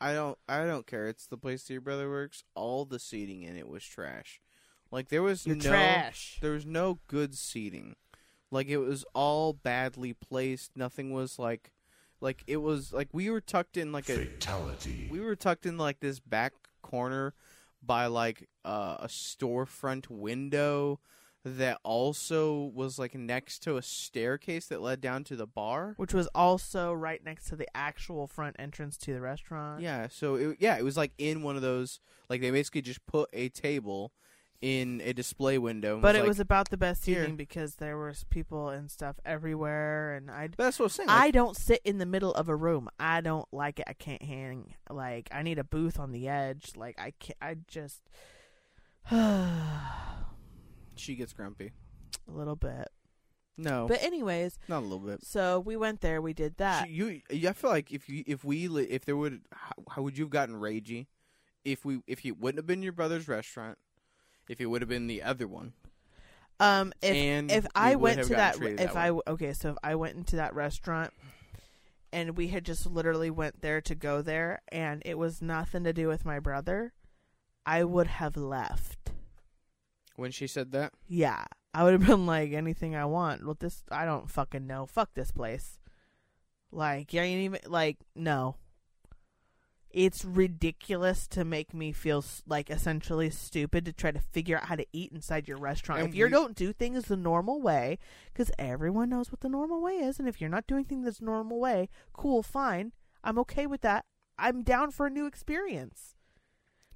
I 0.00 0.12
don't. 0.14 0.36
I 0.48 0.64
don't 0.66 0.86
care. 0.86 1.06
It's 1.06 1.26
the 1.28 1.38
place 1.38 1.62
that 1.62 1.72
your 1.72 1.80
brother 1.80 2.10
works. 2.10 2.42
All 2.56 2.84
the 2.84 2.98
seating 2.98 3.42
in 3.42 3.56
it 3.56 3.68
was 3.68 3.84
trash. 3.84 4.40
Like 4.90 5.08
there 5.08 5.22
was 5.22 5.46
You're 5.46 5.54
no. 5.56 5.62
trash. 5.70 6.38
There 6.42 6.50
was 6.50 6.66
no 6.66 6.98
good 7.06 7.36
seating. 7.38 7.94
Like 8.50 8.66
it 8.66 8.78
was 8.78 9.04
all 9.14 9.52
badly 9.52 10.12
placed. 10.12 10.72
Nothing 10.76 11.12
was 11.12 11.38
like, 11.38 11.70
like 12.22 12.42
it 12.46 12.58
was 12.58 12.92
like 12.92 13.08
we 13.12 13.28
were 13.28 13.40
tucked 13.40 13.76
in 13.76 13.92
like 13.92 14.08
a 14.08 14.16
Fatality. 14.16 15.08
we 15.10 15.20
were 15.20 15.36
tucked 15.36 15.66
in 15.66 15.76
like 15.76 16.00
this 16.00 16.20
back 16.20 16.52
corner 16.80 17.34
by 17.82 18.06
like 18.06 18.48
uh, 18.64 18.96
a 19.00 19.08
storefront 19.08 20.08
window 20.08 21.00
that 21.44 21.78
also 21.82 22.70
was 22.72 22.98
like 23.00 23.16
next 23.16 23.58
to 23.64 23.76
a 23.76 23.82
staircase 23.82 24.66
that 24.66 24.80
led 24.80 25.00
down 25.00 25.24
to 25.24 25.34
the 25.34 25.46
bar. 25.46 25.94
which 25.96 26.14
was 26.14 26.28
also 26.34 26.92
right 26.92 27.24
next 27.24 27.48
to 27.48 27.56
the 27.56 27.66
actual 27.76 28.28
front 28.28 28.54
entrance 28.60 28.96
to 28.96 29.12
the 29.12 29.20
restaurant. 29.20 29.82
Yeah, 29.82 30.06
so 30.08 30.36
it, 30.36 30.56
yeah, 30.60 30.78
it 30.78 30.84
was 30.84 30.96
like 30.96 31.12
in 31.18 31.42
one 31.42 31.56
of 31.56 31.62
those 31.62 31.98
like 32.28 32.40
they 32.40 32.50
basically 32.52 32.82
just 32.82 33.04
put 33.06 33.28
a 33.32 33.48
table 33.48 34.12
in 34.62 35.02
a 35.04 35.12
display 35.12 35.58
window. 35.58 35.94
and 35.94 36.02
But 36.02 36.14
it 36.14 36.20
like- 36.20 36.28
was 36.28 36.40
about 36.40 36.70
the 36.70 36.76
best 36.76 37.04
"Here." 37.04 37.20
seating 37.22 37.36
because 37.36 37.74
there 37.76 37.98
was 37.98 38.24
people 38.30 38.68
and 38.70 38.90
stuff 38.90 39.16
everywhere, 39.24 40.14
and 40.14 40.30
I. 40.30 40.48
That's 40.56 40.78
what 40.78 40.84
I 40.84 40.86
was 40.86 40.92
saying. 40.94 41.08
I 41.10 41.30
don't 41.32 41.56
sit 41.56 41.80
in 41.84 41.98
the 41.98 42.06
middle 42.06 42.32
of 42.34 42.48
a 42.48 42.56
room. 42.56 42.88
I 42.98 43.20
don't 43.20 43.46
like 43.52 43.78
it. 43.80 43.84
I 43.88 43.92
can't 43.92 44.22
hang. 44.22 44.74
Like 44.88 45.28
I 45.32 45.42
need 45.42 45.58
a 45.58 45.64
booth 45.64 45.98
on 45.98 46.12
the 46.12 46.28
edge. 46.28 46.72
Like 46.76 46.98
I 46.98 47.12
can't. 47.18 47.36
I 47.42 47.56
just 47.66 48.00
she 50.96 51.14
gets 51.16 51.32
grumpy. 51.32 51.72
A 52.28 52.30
little 52.32 52.56
bit. 52.56 52.88
No, 53.58 53.86
But 53.86 54.02
anyways, 54.02 54.58
not 54.66 54.78
a 54.80 54.86
little 54.86 54.98
bit. 55.06 55.24
so 55.26 55.60
we 55.60 55.76
went 55.76 56.00
there. 56.00 56.22
We 56.22 56.32
did 56.32 56.56
that. 56.56 56.86
She- 56.86 56.94
you, 56.94 57.20
you, 57.30 57.48
I 57.50 57.52
feel 57.52 57.68
like 57.70 57.92
if 57.92 58.08
you, 58.08 58.24
if 58.26 58.44
we, 58.44 58.66
if 58.66 59.04
there 59.04 59.16
would, 59.16 59.42
how, 59.52 59.72
how 59.90 60.02
would 60.02 60.16
you 60.16 60.24
have 60.24 60.30
gotten 60.30 60.54
ragey? 60.54 61.06
If 61.64 61.84
we, 61.84 62.00
if 62.06 62.24
it 62.24 62.40
wouldn't 62.40 62.58
have 62.58 62.66
been 62.66 62.82
your 62.82 62.92
brother's 62.94 63.28
restaurant, 63.28 63.76
if 64.48 64.60
it 64.60 64.66
would 64.66 64.82
have 64.82 64.88
been 64.88 65.06
the 65.06 65.22
other 65.22 65.46
one, 65.48 65.72
Um, 66.60 66.92
if 67.02 67.14
and 67.14 67.50
if 67.50 67.66
I 67.74 67.94
went 67.96 68.22
to 68.22 68.28
that, 68.34 68.60
if 68.60 68.76
that 68.76 68.96
I 68.96 69.10
way. 69.10 69.22
okay, 69.26 69.52
so 69.52 69.70
if 69.70 69.76
I 69.82 69.94
went 69.94 70.16
into 70.16 70.36
that 70.36 70.54
restaurant 70.54 71.12
and 72.12 72.36
we 72.36 72.48
had 72.48 72.64
just 72.64 72.86
literally 72.86 73.30
went 73.30 73.62
there 73.62 73.80
to 73.80 73.94
go 73.94 74.20
there, 74.22 74.60
and 74.70 75.02
it 75.04 75.16
was 75.18 75.40
nothing 75.42 75.84
to 75.84 75.92
do 75.92 76.08
with 76.08 76.24
my 76.24 76.38
brother, 76.38 76.92
I 77.64 77.84
would 77.84 78.06
have 78.06 78.36
left. 78.36 79.10
when 80.16 80.30
she 80.30 80.46
said 80.46 80.72
that, 80.72 80.92
Yeah, 81.08 81.44
I 81.74 81.84
would 81.84 81.94
have 81.94 82.06
been 82.06 82.26
like 82.26 82.52
anything 82.52 82.94
I 82.94 83.06
want. 83.06 83.44
Well, 83.46 83.56
this 83.58 83.82
I 83.90 84.04
don't 84.04 84.30
fucking 84.30 84.66
know. 84.66 84.84
Fuck 84.86 85.14
this 85.14 85.30
place. 85.30 85.78
Like, 86.70 87.12
you 87.12 87.20
ain't 87.20 87.40
even 87.42 87.60
like 87.70 87.98
no. 88.14 88.56
It's 89.92 90.24
ridiculous 90.24 91.26
to 91.28 91.44
make 91.44 91.74
me 91.74 91.92
feel 91.92 92.24
like 92.46 92.70
essentially 92.70 93.28
stupid 93.30 93.84
to 93.84 93.92
try 93.92 94.10
to 94.10 94.20
figure 94.20 94.56
out 94.56 94.64
how 94.64 94.76
to 94.76 94.86
eat 94.92 95.12
inside 95.12 95.46
your 95.46 95.58
restaurant. 95.58 96.00
And 96.00 96.08
if 96.08 96.14
you 96.14 96.24
we- 96.24 96.30
don't 96.30 96.56
do 96.56 96.72
things 96.72 97.04
the 97.04 97.16
normal 97.16 97.60
way, 97.60 97.98
because 98.32 98.50
everyone 98.58 99.10
knows 99.10 99.30
what 99.30 99.40
the 99.40 99.48
normal 99.50 99.82
way 99.82 99.94
is, 99.96 100.18
and 100.18 100.28
if 100.28 100.40
you're 100.40 100.50
not 100.50 100.66
doing 100.66 100.84
things 100.84 101.18
the 101.18 101.24
normal 101.24 101.60
way, 101.60 101.88
cool, 102.12 102.42
fine. 102.42 102.92
I'm 103.22 103.38
okay 103.40 103.66
with 103.66 103.82
that. 103.82 104.06
I'm 104.38 104.62
down 104.62 104.90
for 104.90 105.06
a 105.06 105.10
new 105.10 105.26
experience. 105.26 106.16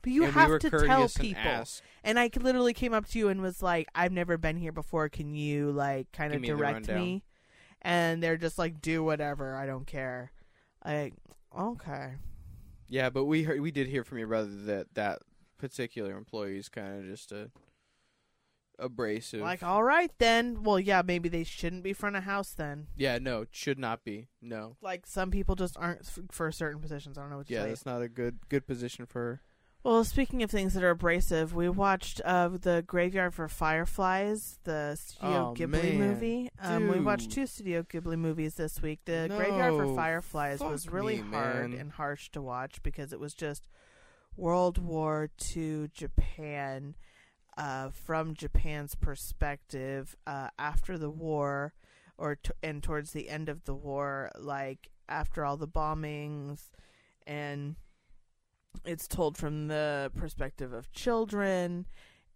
But 0.03 0.13
you 0.13 0.23
we 0.23 0.31
have 0.31 0.49
were 0.49 0.59
to 0.59 0.71
tell 0.71 0.81
courteous 0.81 1.17
and 1.17 1.23
people. 1.23 1.43
And 2.03 2.19
I 2.19 2.31
literally 2.41 2.73
came 2.73 2.95
up 2.95 3.07
to 3.09 3.19
you 3.19 3.29
and 3.29 3.43
was 3.43 3.63
like, 3.63 3.89
"I've 3.95 4.13
never 4.13 4.39
been 4.39 4.57
here 4.57 4.73
before. 4.73 5.09
Can 5.09 5.35
you 5.35 5.71
like 5.71 6.11
kind 6.13 6.33
of 6.35 6.43
direct 6.43 6.89
rundown." 6.89 7.05
me?" 7.05 7.25
And 7.83 8.23
they're 8.23 8.37
just 8.37 8.59
like, 8.59 8.81
"Do 8.81 9.05
whatever. 9.05 9.55
I 9.57 9.67
don't 9.67 9.87
care." 9.87 10.33
Like, 10.85 11.15
okay, 11.57 12.15
yeah, 12.89 13.11
but 13.11 13.25
we 13.25 13.43
heard, 13.45 13.61
we 13.61 13.71
did 13.71 13.89
hear 13.89 14.05
from 14.05 14.19
your 14.19 14.29
brother 14.29 14.51
that 14.67 14.95
that 14.95 15.21
particular 15.59 16.17
employee 16.17 16.59
is 16.59 16.69
kind 16.69 16.99
of 17.01 17.07
just 17.07 17.33
a 17.33 17.51
abrasive. 18.79 19.41
like 19.41 19.63
all 19.63 19.83
right 19.83 20.11
then. 20.19 20.63
Well, 20.63 20.79
yeah, 20.79 21.03
maybe 21.03 21.29
they 21.29 21.45
shouldn't 21.45 21.83
be 21.83 21.93
front 21.93 22.17
of 22.17 22.25
house 22.25 22.53
then. 22.53 22.89
yeah, 22.97 23.19
no, 23.19 23.43
it 23.43 23.49
should 23.53 23.79
not 23.79 24.05
be. 24.05 24.29
No, 24.43 24.77
Like 24.83 25.07
some 25.07 25.31
people 25.31 25.55
just 25.55 25.77
aren't 25.79 26.01
f- 26.01 26.19
for 26.31 26.53
certain 26.53 26.81
positions. 26.81 27.17
I 27.17 27.23
don't 27.23 27.31
know 27.31 27.39
what 27.39 27.51
yeah, 27.51 27.65
that's 27.65 27.87
not 27.87 28.03
a 28.03 28.09
good 28.09 28.39
good 28.49 28.67
position 28.67 29.07
for 29.07 29.21
her. 29.21 29.41
Well, 29.87 30.03
speaking 30.03 30.43
of 30.43 30.51
things 30.51 30.75
that 30.75 30.83
are 30.83 30.91
abrasive, 30.91 31.55
we 31.55 31.69
watched 31.69 32.21
uh, 32.25 32.49
the 32.49 32.83
Graveyard 32.85 33.33
for 33.35 33.47
Fireflies, 33.47 34.59
the 34.65 34.97
Studio 34.97 35.51
Oh, 35.51 35.55
Ghibli 35.57 35.97
man. 35.97 35.99
movie. 35.99 36.51
Um, 36.61 36.89
we 36.89 36.99
watched 36.99 37.31
two 37.31 37.47
Studio 37.47 37.85
Ghibli 37.85 38.19
movies 38.19 38.55
this 38.57 38.83
week. 38.83 38.99
The 39.05 39.27
Graveyard 39.31 39.75
for 39.75 39.95
Fireflies 39.95 40.59
was 40.59 40.89
really 40.89 41.23
me, 41.23 41.31
hard 41.31 41.71
and 41.71 41.93
harsh 41.93 42.31
to 42.33 42.43
watch 42.43 42.83
because 42.83 43.13
it 43.13 43.21
was 43.21 43.33
just 43.33 43.69
World 44.37 44.79
War 44.79 45.31
II 45.57 45.89
Japan 45.95 46.97
uh, 47.57 47.91
from 47.91 48.35
Japan's 48.35 48.97
perspective 48.97 50.17
uh, 50.27 50.49
after 50.59 50.99
the 50.99 51.11
war, 51.11 51.75
or 52.19 52.35
t- 52.35 52.51
and 52.61 52.83
towards 52.83 53.13
the 53.13 53.29
end 53.29 53.49
of 53.49 53.63
the 53.67 53.75
war, 53.75 54.33
like 54.37 54.91
after 55.09 55.45
all 55.45 55.57
the 55.57 55.69
bombings 55.69 56.71
and 57.25 57.77
it's 58.85 59.07
told 59.09 59.37
from 59.37 59.69
the 59.69 60.11
perspective 60.17 60.73
of 60.73 60.93
children 60.93 61.87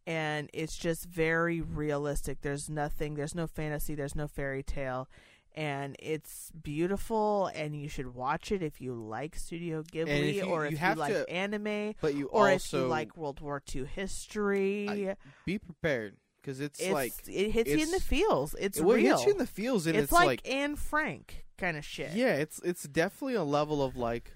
and 0.07 0.49
it's 0.53 0.77
just 0.77 1.05
very 1.07 1.61
realistic. 1.61 2.41
There's 2.41 2.69
nothing 2.71 3.15
there's 3.15 3.35
no 3.35 3.47
fantasy 3.47 3.95
there's 3.95 4.15
no 4.17 4.27
fairy 4.27 4.62
tale 4.62 5.09
and 5.55 5.97
it's 5.99 6.51
beautiful 6.62 7.51
and 7.55 7.75
you 7.75 7.89
should 7.89 8.15
watch 8.15 8.53
it 8.53 8.62
if 8.62 8.81
you 8.81 8.95
like 8.95 9.35
studio 9.37 9.83
ghibli 9.83 10.35
you- 10.35 10.43
or 10.45 10.65
if 10.67 10.73
you 10.73 10.77
have 10.79 10.97
like 10.97 11.12
to- 11.12 11.29
anime 11.29 11.95
But 12.01 12.15
you 12.15 12.27
or 12.27 12.49
if 12.49 12.55
also 12.55 12.83
you 12.85 12.89
like 12.89 13.17
world 13.17 13.41
war 13.41 13.61
ii 13.75 13.85
history. 13.85 14.89
I- 14.89 15.17
be 15.45 15.59
prepared 15.59 16.17
because 16.41 16.61
it's, 16.61 16.81
it's, 16.81 16.91
like 16.93 17.12
it 17.29 17.51
hits 17.51 17.69
you 17.69 17.79
in 17.83 17.91
the 17.91 18.01
feels. 18.01 18.55
It's 18.59 18.79
it 18.79 18.85
real 18.85 18.97
hits 19.17 19.27
you 19.27 19.33
in 19.33 19.39
the 19.39 19.47
feels, 19.47 19.87
and 19.87 19.95
it's, 19.97 20.05
it's, 20.05 20.12
like, 20.12 20.27
like 20.27 20.49
Anne 20.49 20.75
Frank 20.77 21.45
kind 21.59 21.77
of 21.77 21.85
shit. 21.85 22.12
Yeah, 22.15 22.35
it's 22.37 22.61
it's 22.65 22.85
definitely 22.85 23.35
a 23.35 23.43
level 23.45 23.83
of 23.83 23.95
like, 23.97 24.33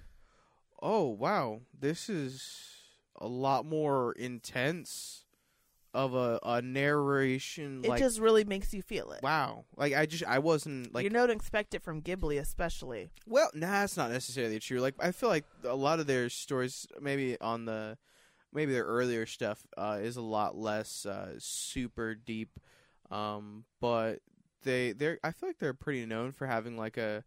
oh 0.85 1.05
wow, 1.07 1.61
this 1.77 2.09
is 2.09 2.61
a 3.19 3.27
lot 3.27 3.65
more 3.65 4.13
intense 4.13 5.25
of 5.95 6.13
a, 6.13 6.39
a 6.43 6.61
narration. 6.61 7.81
it 7.83 7.89
like 7.89 7.99
just 7.99 8.19
really 8.19 8.43
makes 8.43 8.73
you 8.73 8.81
feel 8.81 9.11
it. 9.11 9.23
wow, 9.23 9.65
like 9.75 9.93
I 9.93 10.05
just 10.05 10.23
I 10.23 10.39
wasn't 10.39 10.93
like 10.93 11.03
you 11.03 11.09
don't 11.09 11.31
expect 11.31 11.73
it 11.73 11.81
from 11.81 12.01
Ghibli, 12.01 12.39
especially. 12.39 13.09
well, 13.25 13.49
nah, 13.55 13.81
that's 13.81 13.97
not 13.97 14.11
necessarily 14.11 14.59
true. 14.59 14.79
Like 14.79 14.93
I 14.99 15.11
feel 15.11 15.29
like 15.29 15.45
a 15.63 15.75
lot 15.75 15.99
of 15.99 16.05
their 16.05 16.29
stories, 16.29 16.87
maybe 17.01 17.39
on 17.41 17.65
the 17.65 17.97
maybe 18.53 18.71
their 18.71 18.85
earlier 18.85 19.25
stuff, 19.25 19.65
uh, 19.75 19.97
is 19.99 20.17
a 20.17 20.21
lot 20.21 20.55
less 20.55 21.05
uh, 21.07 21.33
super 21.39 22.13
deep. 22.13 22.59
Um, 23.09 23.65
but 23.81 24.19
they 24.61 24.91
they're 24.91 25.17
I 25.23 25.31
feel 25.31 25.49
like 25.49 25.57
they're 25.57 25.73
pretty 25.73 26.05
known 26.05 26.31
for 26.31 26.45
having 26.45 26.77
like 26.77 26.97
a 26.97 27.23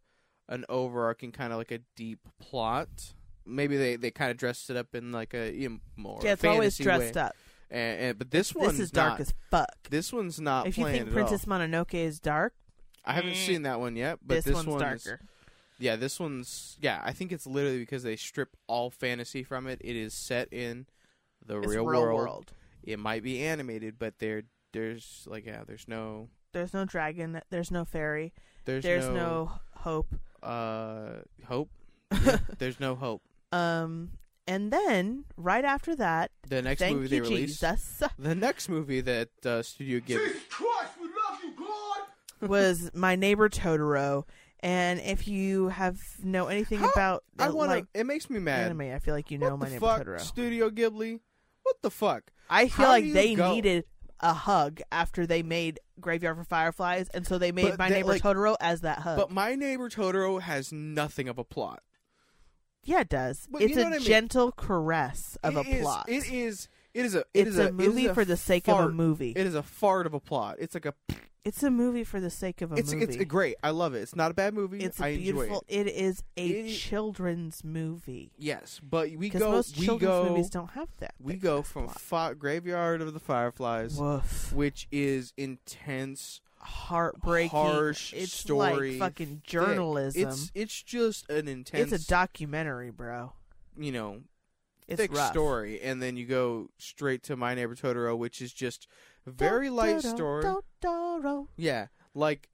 an 0.48 0.64
overarching 0.68 1.32
kind 1.32 1.52
of 1.52 1.58
like 1.58 1.72
a 1.72 1.80
deep 1.96 2.20
plot. 2.38 3.14
Maybe 3.48 3.76
they, 3.76 3.96
they 3.96 4.10
kind 4.10 4.30
of 4.30 4.36
dressed 4.36 4.70
it 4.70 4.76
up 4.76 4.94
in 4.94 5.10
like 5.12 5.34
a 5.34 5.52
you 5.52 5.68
know, 5.70 5.78
more 5.96 6.20
Yeah, 6.22 6.32
it's 6.32 6.44
always 6.44 6.76
dressed 6.76 7.14
way. 7.16 7.20
up. 7.22 7.34
And, 7.70 8.00
and 8.00 8.18
but 8.18 8.30
this 8.30 8.54
one 8.54 8.68
This 8.68 8.80
is 8.80 8.90
dark 8.90 9.12
not, 9.12 9.20
as 9.20 9.34
fuck. 9.50 9.68
This 9.90 10.12
one's 10.12 10.40
not. 10.40 10.66
If 10.66 10.78
you 10.78 10.86
think 10.86 11.10
Princess 11.12 11.46
all. 11.48 11.58
Mononoke 11.58 11.94
is 11.94 12.20
dark, 12.20 12.54
I 13.04 13.12
haven't 13.14 13.32
Mm. 13.32 13.46
seen 13.46 13.62
that 13.62 13.80
one 13.80 13.96
yet, 13.96 14.18
but 14.22 14.34
this, 14.36 14.44
this, 14.46 14.54
one's 14.54 14.66
one's 14.66 14.82
darker. 15.04 15.20
Yeah, 15.78 15.96
this 15.96 16.18
one's 16.18 16.76
yeah. 16.80 17.00
I 17.04 17.12
think 17.12 17.30
it's 17.32 17.46
literally 17.46 17.78
because 17.78 18.02
they 18.02 18.16
strip 18.16 18.56
all 18.66 18.90
fantasy 18.90 19.42
from 19.42 19.66
it. 19.66 19.80
It 19.82 19.96
is 19.96 20.12
set 20.14 20.52
in 20.52 20.86
the 21.44 21.58
It's 21.58 21.68
real, 21.68 21.86
real 21.86 22.00
world. 22.02 22.18
world. 22.18 22.52
It 22.82 22.98
might 22.98 23.22
be 23.22 23.42
animated, 23.42 23.98
but 23.98 24.18
there, 24.18 24.42
there's 24.72 25.24
like 25.30 25.46
yeah, 25.46 25.62
there's 25.66 25.86
no, 25.88 26.28
There's 26.52 26.72
no 26.74 26.84
dragon. 26.84 27.40
There's 27.50 27.70
no 27.70 27.84
fairy. 27.84 28.32
there's, 28.64 28.82
There's, 28.82 29.06
no, 29.06 29.14
no, 29.14 29.52
hope. 29.74 30.14
uh 30.42 31.20
hope. 31.46 31.70
Yeah, 32.24 32.38
there's 32.58 32.80
no 32.80 32.94
hope. 32.94 33.22
Um, 33.52 34.10
and 34.46 34.70
then 34.72 35.24
right 35.36 35.64
after 35.64 35.94
that, 35.96 36.30
The 36.48 36.62
next 36.62 36.80
thank 36.80 36.96
movie 36.96 37.16
you, 37.16 37.22
they 37.22 37.28
released, 37.28 37.60
Jesus, 37.60 38.02
the 38.18 38.34
next 38.34 38.68
movie 38.68 39.00
that 39.02 39.28
uh, 39.44 39.62
Studio 39.62 40.00
Ghibli. 40.00 40.06
Jesus 40.26 40.42
Christ, 40.50 40.92
we 41.00 41.06
love 41.06 41.38
you, 41.42 41.52
God! 41.56 42.48
was 42.48 42.90
My 42.94 43.16
Neighbor 43.16 43.48
Totoro. 43.48 44.24
And 44.60 44.98
if 45.00 45.28
you 45.28 45.68
have 45.68 45.98
know 46.22 46.46
anything 46.48 46.80
How- 46.80 46.88
about 46.88 47.24
I 47.38 47.48
want 47.50 47.70
to. 47.70 47.76
like 47.76 47.84
it 47.94 48.06
makes 48.06 48.28
me 48.28 48.40
mad. 48.40 48.64
anime, 48.66 48.92
I 48.92 48.98
feel 48.98 49.14
like 49.14 49.30
you 49.30 49.38
what 49.38 49.50
know 49.50 49.56
My 49.56 49.66
the 49.66 49.72
Neighbor 49.74 49.86
fuck, 49.86 50.02
Totoro. 50.04 50.20
Studio 50.20 50.68
Ghibli? 50.70 51.20
What 51.62 51.76
the 51.82 51.90
fuck? 51.90 52.32
I 52.50 52.66
feel 52.68 52.86
how 52.86 52.92
like 52.92 53.12
they 53.12 53.34
go- 53.34 53.54
needed 53.54 53.84
a 54.20 54.32
hug 54.32 54.80
after 54.90 55.26
they 55.28 55.44
made 55.44 55.78
Graveyard 56.00 56.36
for 56.38 56.42
Fireflies, 56.44 57.08
and 57.14 57.24
so 57.24 57.38
they 57.38 57.52
made 57.52 57.66
But 57.70 57.78
My 57.78 57.88
they- 57.88 57.96
Neighbor 57.96 58.08
like- 58.08 58.22
Totoro 58.22 58.56
as 58.60 58.80
that 58.80 58.98
hug. 59.00 59.16
But 59.16 59.30
My 59.30 59.54
Neighbor 59.54 59.88
Totoro 59.88 60.40
has 60.40 60.72
nothing 60.72 61.28
of 61.28 61.38
a 61.38 61.44
plot. 61.44 61.82
Yeah, 62.88 63.00
it 63.00 63.08
does. 63.08 63.46
But 63.50 63.62
it's 63.62 63.70
you 63.70 63.76
know 63.76 63.86
a 63.88 63.90
mean? 63.90 64.00
gentle 64.00 64.52
caress 64.52 65.36
of 65.42 65.56
It 65.56 65.66
a 65.66 65.70
is- 65.76 65.82
plot. 65.82 66.06
It 66.08 66.32
is. 66.32 66.68
It 66.94 67.04
is 67.04 67.14
a. 67.14 67.18
It 67.20 67.26
it's 67.34 67.50
is 67.50 67.58
a, 67.58 67.70
movie 67.70 68.04
is 68.06 68.10
a 68.10 68.14
for 68.14 68.24
the 68.24 68.36
sake 68.36 68.66
of 68.68 68.80
a 68.80 68.88
movie. 68.88 69.32
It 69.36 69.46
is 69.46 69.54
a 69.54 69.62
fart 69.62 70.06
of 70.06 70.14
a 70.14 70.20
plot. 70.20 70.56
It's 70.58 70.74
like 70.74 70.86
a. 70.86 70.94
it's 71.44 71.62
a 71.62 71.70
movie 71.70 72.02
for 72.02 72.18
the 72.18 72.30
sake 72.30 72.60
of 72.62 72.72
a 72.72 72.76
It's 72.76 72.92
movie. 72.92 73.14
it's 73.14 73.24
great. 73.26 73.56
I 73.62 73.70
love 73.70 73.94
it. 73.94 74.00
It's 74.00 74.16
not 74.16 74.30
a 74.30 74.34
bad 74.34 74.54
movie. 74.54 74.80
It's 74.80 75.00
I 75.00 75.16
beautiful. 75.16 75.64
enjoy 75.68 75.80
it. 75.80 75.86
It 75.86 75.94
is 75.94 76.24
a 76.38 76.46
It- 76.48 76.74
children's 76.74 77.62
movie. 77.62 78.32
Yes, 78.38 78.80
but 78.82 79.10
we 79.16 79.28
go. 79.28 79.38
most 79.50 79.76
we 79.78 79.84
children's 79.84 80.10
go. 80.10 80.28
movies 80.30 80.50
don't 80.50 80.70
have 80.70 80.88
that. 80.98 81.14
we 81.20 81.34
go 81.34 81.62
from 81.62 81.88
plot. 81.88 82.38
Graveyard 82.38 83.00
of 83.02 83.12
the 83.12 83.20
Fireflies, 83.20 83.96
Woof. 83.98 84.52
which 84.54 84.88
is 84.90 85.32
intense, 85.36 86.40
heartbreaking. 86.60 87.50
harsh 87.50 88.12
it's 88.12 88.32
story, 88.32 88.92
like 88.92 88.98
fucking 88.98 89.26
thick. 89.36 89.42
journalism. 89.44 90.28
It's 90.28 90.50
it's 90.54 90.82
just 90.82 91.28
an 91.30 91.48
intense. 91.48 91.92
It's 91.92 92.04
a 92.04 92.08
documentary, 92.08 92.90
bro. 92.90 93.32
you 93.76 93.92
know 93.92 94.20
It's 94.86 95.00
thick 95.00 95.12
rough. 95.14 95.30
story, 95.30 95.80
and 95.80 96.02
then 96.02 96.16
you 96.16 96.26
go 96.26 96.68
straight 96.78 97.22
to 97.24 97.36
My 97.36 97.54
Neighbor 97.54 97.74
Totoro, 97.74 98.16
which 98.16 98.40
is 98.40 98.52
just 98.52 98.88
a 99.26 99.30
very 99.30 99.70
light 99.70 99.96
Totoro, 99.96 100.14
story. 100.14 100.44
Totoro. 100.82 101.46
Yeah, 101.56 101.86
like 102.14 102.48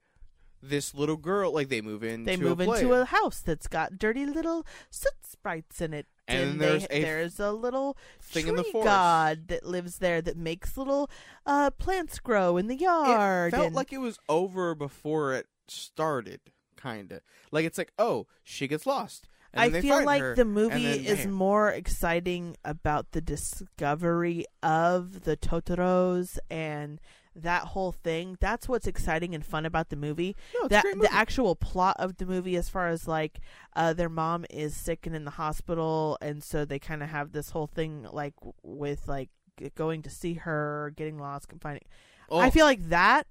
this 0.61 0.93
little 0.95 1.17
girl, 1.17 1.51
like 1.53 1.69
they 1.69 1.81
move 1.81 2.03
into 2.03 2.25
They 2.25 2.37
move 2.37 2.59
a 2.59 2.63
into 2.63 2.93
a 2.93 3.05
house 3.05 3.39
that's 3.41 3.67
got 3.67 3.97
dirty 3.99 4.25
little 4.25 4.65
soot 4.89 5.13
sprites 5.23 5.79
in 5.81 5.93
it. 5.93 6.07
And 6.27 6.59
they- 6.59 6.65
there's 6.65 6.87
a 6.89 7.01
there's 7.01 7.39
a 7.39 7.51
little 7.51 7.97
thing 8.19 8.43
tree 8.43 8.49
in 8.51 8.55
the 8.55 8.63
forest. 8.63 8.85
god 8.85 9.47
that 9.49 9.65
lives 9.65 9.99
there 9.99 10.21
that 10.21 10.37
makes 10.37 10.75
little 10.77 11.09
uh, 11.45 11.69
plants 11.71 12.19
grow 12.19 12.57
in 12.57 12.67
the 12.67 12.75
yard. 12.75 13.53
It 13.53 13.55
felt 13.55 13.67
and- 13.67 13.75
like 13.75 13.93
it 13.93 13.99
was 13.99 14.17
over 14.27 14.73
before 14.73 15.33
it 15.33 15.47
started, 15.67 16.39
kind 16.75 17.11
of. 17.11 17.21
Like 17.51 17.65
it's 17.65 17.77
like, 17.77 17.91
oh, 17.99 18.27
she 18.43 18.67
gets 18.67 18.85
lost. 18.85 19.27
And 19.53 19.61
I 19.61 19.69
they 19.69 19.81
feel 19.81 20.03
like 20.03 20.21
her, 20.21 20.35
the 20.35 20.43
movie 20.45 20.85
is 21.07 21.19
bam. 21.19 21.31
more 21.31 21.69
exciting 21.69 22.57
about 22.65 23.11
the 23.11 23.21
discovery 23.21 24.45
of 24.61 25.21
the 25.21 25.37
Totoros 25.37 26.37
and 26.49 26.99
that 27.35 27.63
whole 27.63 27.91
thing. 27.91 28.37
That's 28.39 28.67
what's 28.67 28.87
exciting 28.87 29.35
and 29.35 29.45
fun 29.45 29.65
about 29.65 29.89
the 29.89 29.95
movie. 29.95 30.35
No, 30.59 30.67
that 30.67 30.83
great 30.83 31.01
the 31.01 31.13
actual 31.13 31.55
plot 31.55 31.95
of 31.99 32.17
the 32.17 32.25
movie, 32.25 32.55
as 32.55 32.69
far 32.69 32.87
as 32.87 33.07
like 33.07 33.39
uh, 33.75 33.93
their 33.93 34.09
mom 34.09 34.45
is 34.49 34.75
sick 34.75 35.05
and 35.05 35.15
in 35.15 35.25
the 35.25 35.31
hospital, 35.31 36.17
and 36.21 36.43
so 36.43 36.65
they 36.65 36.79
kind 36.79 37.03
of 37.03 37.09
have 37.09 37.31
this 37.31 37.51
whole 37.51 37.67
thing 37.67 38.07
like 38.11 38.33
with 38.63 39.07
like 39.07 39.29
going 39.75 40.01
to 40.03 40.09
see 40.09 40.35
her, 40.35 40.93
getting 40.95 41.17
lost, 41.17 41.51
and 41.51 41.61
finding. 41.61 41.83
Oh, 42.29 42.39
I 42.39 42.49
feel 42.49 42.65
like 42.65 42.89
that 42.89 43.27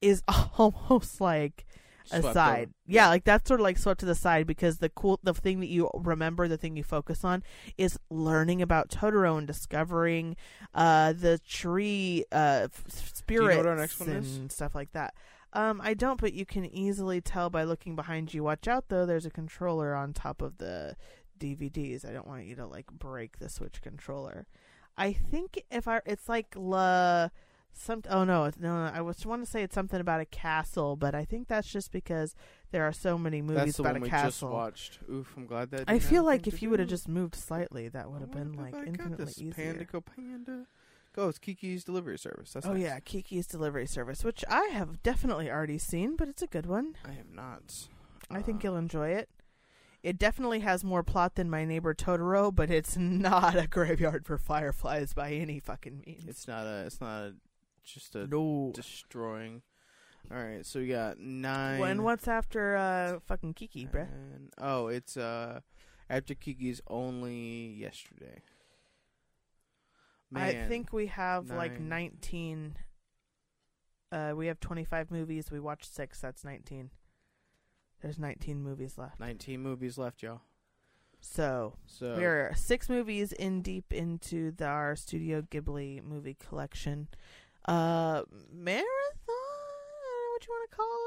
is 0.00 0.22
almost 0.58 1.20
like 1.20 1.66
aside. 2.10 2.70
Yeah, 2.86 3.08
like 3.08 3.24
that's 3.24 3.46
sort 3.48 3.60
of 3.60 3.64
like 3.64 3.78
swept 3.78 4.00
to 4.00 4.06
the 4.06 4.14
side 4.14 4.46
because 4.46 4.78
the 4.78 4.88
cool 4.88 5.20
the 5.22 5.34
thing 5.34 5.60
that 5.60 5.68
you 5.68 5.90
remember, 5.94 6.48
the 6.48 6.56
thing 6.56 6.76
you 6.76 6.82
focus 6.84 7.24
on 7.24 7.42
is 7.78 7.98
learning 8.10 8.60
about 8.62 8.88
Totoro 8.88 9.38
and 9.38 9.46
discovering 9.46 10.36
uh 10.74 11.12
the 11.12 11.38
tree 11.46 12.24
uh 12.32 12.68
f- 12.72 12.84
you 12.86 12.92
know 12.92 13.10
spirits 13.14 13.56
what 13.56 13.66
our 13.66 13.76
next 13.76 14.00
one 14.00 14.08
and 14.10 14.52
stuff 14.52 14.74
like 14.74 14.92
that. 14.92 15.14
Um 15.52 15.80
I 15.82 15.94
don't 15.94 16.20
but 16.20 16.32
you 16.32 16.46
can 16.46 16.64
easily 16.66 17.20
tell 17.20 17.50
by 17.50 17.64
looking 17.64 17.94
behind 17.96 18.32
you. 18.34 18.42
Watch 18.44 18.66
out 18.68 18.88
though, 18.88 19.06
there's 19.06 19.26
a 19.26 19.30
controller 19.30 19.94
on 19.94 20.12
top 20.12 20.42
of 20.42 20.58
the 20.58 20.96
DVDs. 21.38 22.08
I 22.08 22.12
don't 22.12 22.26
want 22.26 22.44
you 22.46 22.54
to 22.56 22.66
like 22.66 22.86
break 22.86 23.38
the 23.38 23.48
Switch 23.48 23.82
controller. 23.82 24.46
I 24.96 25.12
think 25.12 25.62
if 25.70 25.88
I 25.88 26.00
it's 26.06 26.28
like 26.28 26.54
la 26.56 27.28
some 27.74 28.02
oh 28.10 28.24
no 28.24 28.50
no, 28.58 28.84
no 28.84 28.90
I 28.92 29.00
was 29.00 29.24
want 29.24 29.44
to 29.44 29.50
say 29.50 29.62
it's 29.62 29.74
something 29.74 30.00
about 30.00 30.20
a 30.20 30.24
castle, 30.26 30.96
but 30.96 31.14
I 31.14 31.24
think 31.24 31.48
that's 31.48 31.70
just 31.70 31.90
because 31.92 32.34
there 32.70 32.84
are 32.84 32.92
so 32.92 33.16
many 33.18 33.42
movies 33.42 33.78
about 33.78 33.94
one 33.94 34.02
a 34.04 34.08
castle. 34.08 34.28
just 34.28 34.42
watched. 34.42 34.98
Oof, 35.10 35.34
I'm 35.36 35.46
glad 35.46 35.70
that. 35.70 35.84
I 35.88 35.98
feel 35.98 36.24
like 36.24 36.46
if 36.46 36.62
you 36.62 36.70
would 36.70 36.80
have 36.80 36.88
just 36.88 37.08
moved 37.08 37.34
slightly, 37.34 37.88
that 37.88 38.10
would 38.10 38.20
have 38.20 38.30
been 38.30 38.52
wonder 38.56 38.62
like 38.62 38.74
I 38.74 38.84
infinitely 38.86 39.24
this. 39.24 39.38
easier. 39.40 39.52
Panda 39.52 39.84
go 39.84 40.00
panda. 40.00 40.66
Go, 41.14 41.28
it's 41.28 41.38
Kiki's 41.38 41.84
delivery 41.84 42.18
service. 42.18 42.52
That's 42.52 42.64
oh 42.66 42.72
nice. 42.72 42.82
yeah, 42.82 42.98
Kiki's 43.00 43.46
Delivery 43.46 43.84
Service, 43.86 44.24
which 44.24 44.42
I 44.48 44.68
have 44.72 45.02
definitely 45.02 45.50
already 45.50 45.76
seen, 45.76 46.16
but 46.16 46.26
it's 46.26 46.40
a 46.40 46.46
good 46.46 46.64
one. 46.64 46.94
I 47.04 47.12
have 47.12 47.28
not. 47.30 47.86
I 48.30 48.40
think 48.40 48.64
Uh, 48.64 48.68
you'll 48.68 48.76
enjoy 48.78 49.08
it. 49.10 49.28
It 50.02 50.18
definitely 50.18 50.60
has 50.60 50.82
more 50.82 51.02
plot 51.02 51.34
than 51.34 51.50
My 51.50 51.66
Neighbor 51.66 51.92
Totoro, 51.94 52.52
but 52.54 52.70
it's 52.70 52.96
not 52.98 53.56
a 53.56 53.66
graveyard 53.66 54.24
for 54.24 54.38
fireflies 54.38 55.12
by 55.12 55.32
any 55.32 55.60
fucking 55.60 56.02
means. 56.06 56.24
It's 56.26 56.48
not 56.48 56.66
a. 56.66 56.86
It's 56.86 56.98
not 57.00 57.22
a. 57.24 57.34
Just 57.84 58.14
a 58.14 58.26
no. 58.26 58.72
destroying. 58.74 59.62
All 60.30 60.38
right, 60.38 60.64
so 60.64 60.80
we 60.80 60.86
got 60.86 61.18
nine. 61.18 61.80
When 61.80 62.02
what's 62.02 62.28
after 62.28 62.76
uh 62.76 63.18
fucking 63.26 63.54
Kiki, 63.54 63.86
bruh? 63.86 64.08
and- 64.08 64.52
oh, 64.58 64.86
it's 64.86 65.16
uh 65.16 65.60
after 66.08 66.34
Kiki's 66.34 66.80
only 66.88 67.74
yesterday. 67.78 68.42
I 70.34 70.66
think 70.66 70.92
we 70.92 71.08
have 71.08 71.50
like 71.50 71.78
19 71.78 72.76
uh 74.10 74.32
we 74.34 74.46
have 74.46 74.60
25 74.60 75.10
movies, 75.10 75.50
we 75.50 75.60
watched 75.60 75.94
6, 75.94 76.20
that's 76.20 76.44
19. 76.44 76.90
There's 78.00 78.18
19 78.18 78.62
movies 78.62 78.98
left. 78.98 79.20
19 79.20 79.60
movies 79.60 79.96
left, 79.96 80.22
y'all. 80.22 80.40
So, 81.20 81.74
So 81.86 82.16
we're 82.16 82.52
6 82.54 82.88
movies 82.88 83.32
in 83.32 83.62
deep 83.62 83.92
into 83.92 84.50
the, 84.50 84.66
our 84.66 84.96
Studio 84.96 85.42
Ghibli 85.42 86.02
movie 86.02 86.34
collection. 86.34 87.06
Uh 87.66 88.22
marathon? 88.52 88.84
I 89.28 89.34
don't 89.34 90.02
know 90.02 90.32
what 90.32 90.46
you 90.46 90.52
want 90.52 90.70
to 90.70 90.76
call 90.76 90.98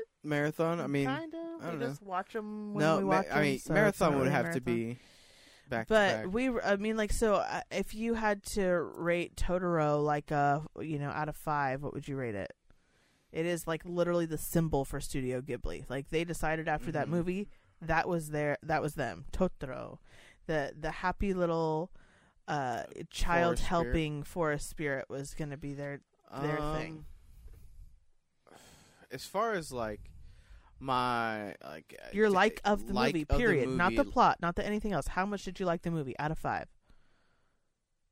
it. 0.00 0.08
marathon. 0.28 0.80
I 0.80 0.86
mean, 0.86 1.06
kind 1.06 1.34
of. 1.34 1.40
I 1.62 1.64
don't 1.70 1.74
we 1.74 1.84
know. 1.84 1.88
just 1.90 2.02
watch 2.02 2.32
them 2.32 2.74
when 2.74 2.84
no, 2.84 2.98
we 2.98 3.04
ma- 3.04 3.10
watch 3.10 3.26
I 3.32 3.42
mean 3.42 3.58
so 3.58 3.74
marathon 3.74 4.18
would 4.18 4.28
have 4.28 4.52
to 4.52 4.60
be 4.60 4.98
back 5.68 5.88
But 5.88 6.30
we, 6.30 6.50
I 6.60 6.76
mean, 6.76 6.96
like, 6.96 7.10
so 7.12 7.36
uh, 7.36 7.62
if 7.70 7.94
you 7.94 8.14
had 8.14 8.42
to 8.52 8.68
rate 8.82 9.34
Totoro, 9.34 10.04
like, 10.04 10.30
uh, 10.30 10.60
you 10.80 10.98
know, 10.98 11.08
out 11.08 11.28
of 11.30 11.36
five, 11.36 11.82
what 11.82 11.94
would 11.94 12.06
you 12.06 12.16
rate 12.16 12.34
it? 12.34 12.52
It 13.32 13.46
is 13.46 13.66
like 13.66 13.82
literally 13.84 14.26
the 14.26 14.36
symbol 14.38 14.84
for 14.84 15.00
Studio 15.00 15.40
Ghibli. 15.40 15.84
Like 15.88 16.10
they 16.10 16.22
decided 16.24 16.68
after 16.68 16.92
that 16.92 17.06
Mhm. 17.08 17.10
movie, 17.10 17.48
that 17.82 18.08
was 18.08 18.28
their, 18.30 18.58
that 18.62 18.80
was 18.82 18.94
them. 18.94 19.24
Totoro, 19.32 19.98
the 20.46 20.72
the 20.78 20.90
happy 20.90 21.34
little 21.34 21.90
uh 22.48 22.82
child 23.10 23.58
Forest 23.58 23.64
spirit. 23.64 23.84
helping 23.84 24.22
forest 24.22 24.68
spirit 24.68 25.06
was 25.08 25.34
going 25.34 25.50
to 25.50 25.56
be 25.56 25.74
their 25.74 26.00
their 26.40 26.56
thing. 26.76 27.04
Um, 28.48 28.56
As 29.10 29.24
far 29.24 29.52
as 29.54 29.72
like 29.72 30.00
my 30.80 31.54
like 31.64 31.96
uh, 32.02 32.08
your 32.12 32.28
like 32.28 32.60
of 32.64 32.86
the 32.88 32.92
like 32.92 33.14
movie. 33.14 33.26
of 33.30 33.38
Period. 33.38 33.68
not 33.68 33.94
the 33.96 34.04
plot, 34.04 34.38
not 34.42 34.56
the 34.56 34.66
anything 34.66 34.92
else. 34.92 35.08
How 35.08 35.24
much 35.24 35.44
did 35.44 35.60
you 35.60 35.66
like 35.66 35.82
the 35.82 35.90
movie 35.90 36.18
out 36.18 36.30
of 36.30 36.38
five? 36.38 36.68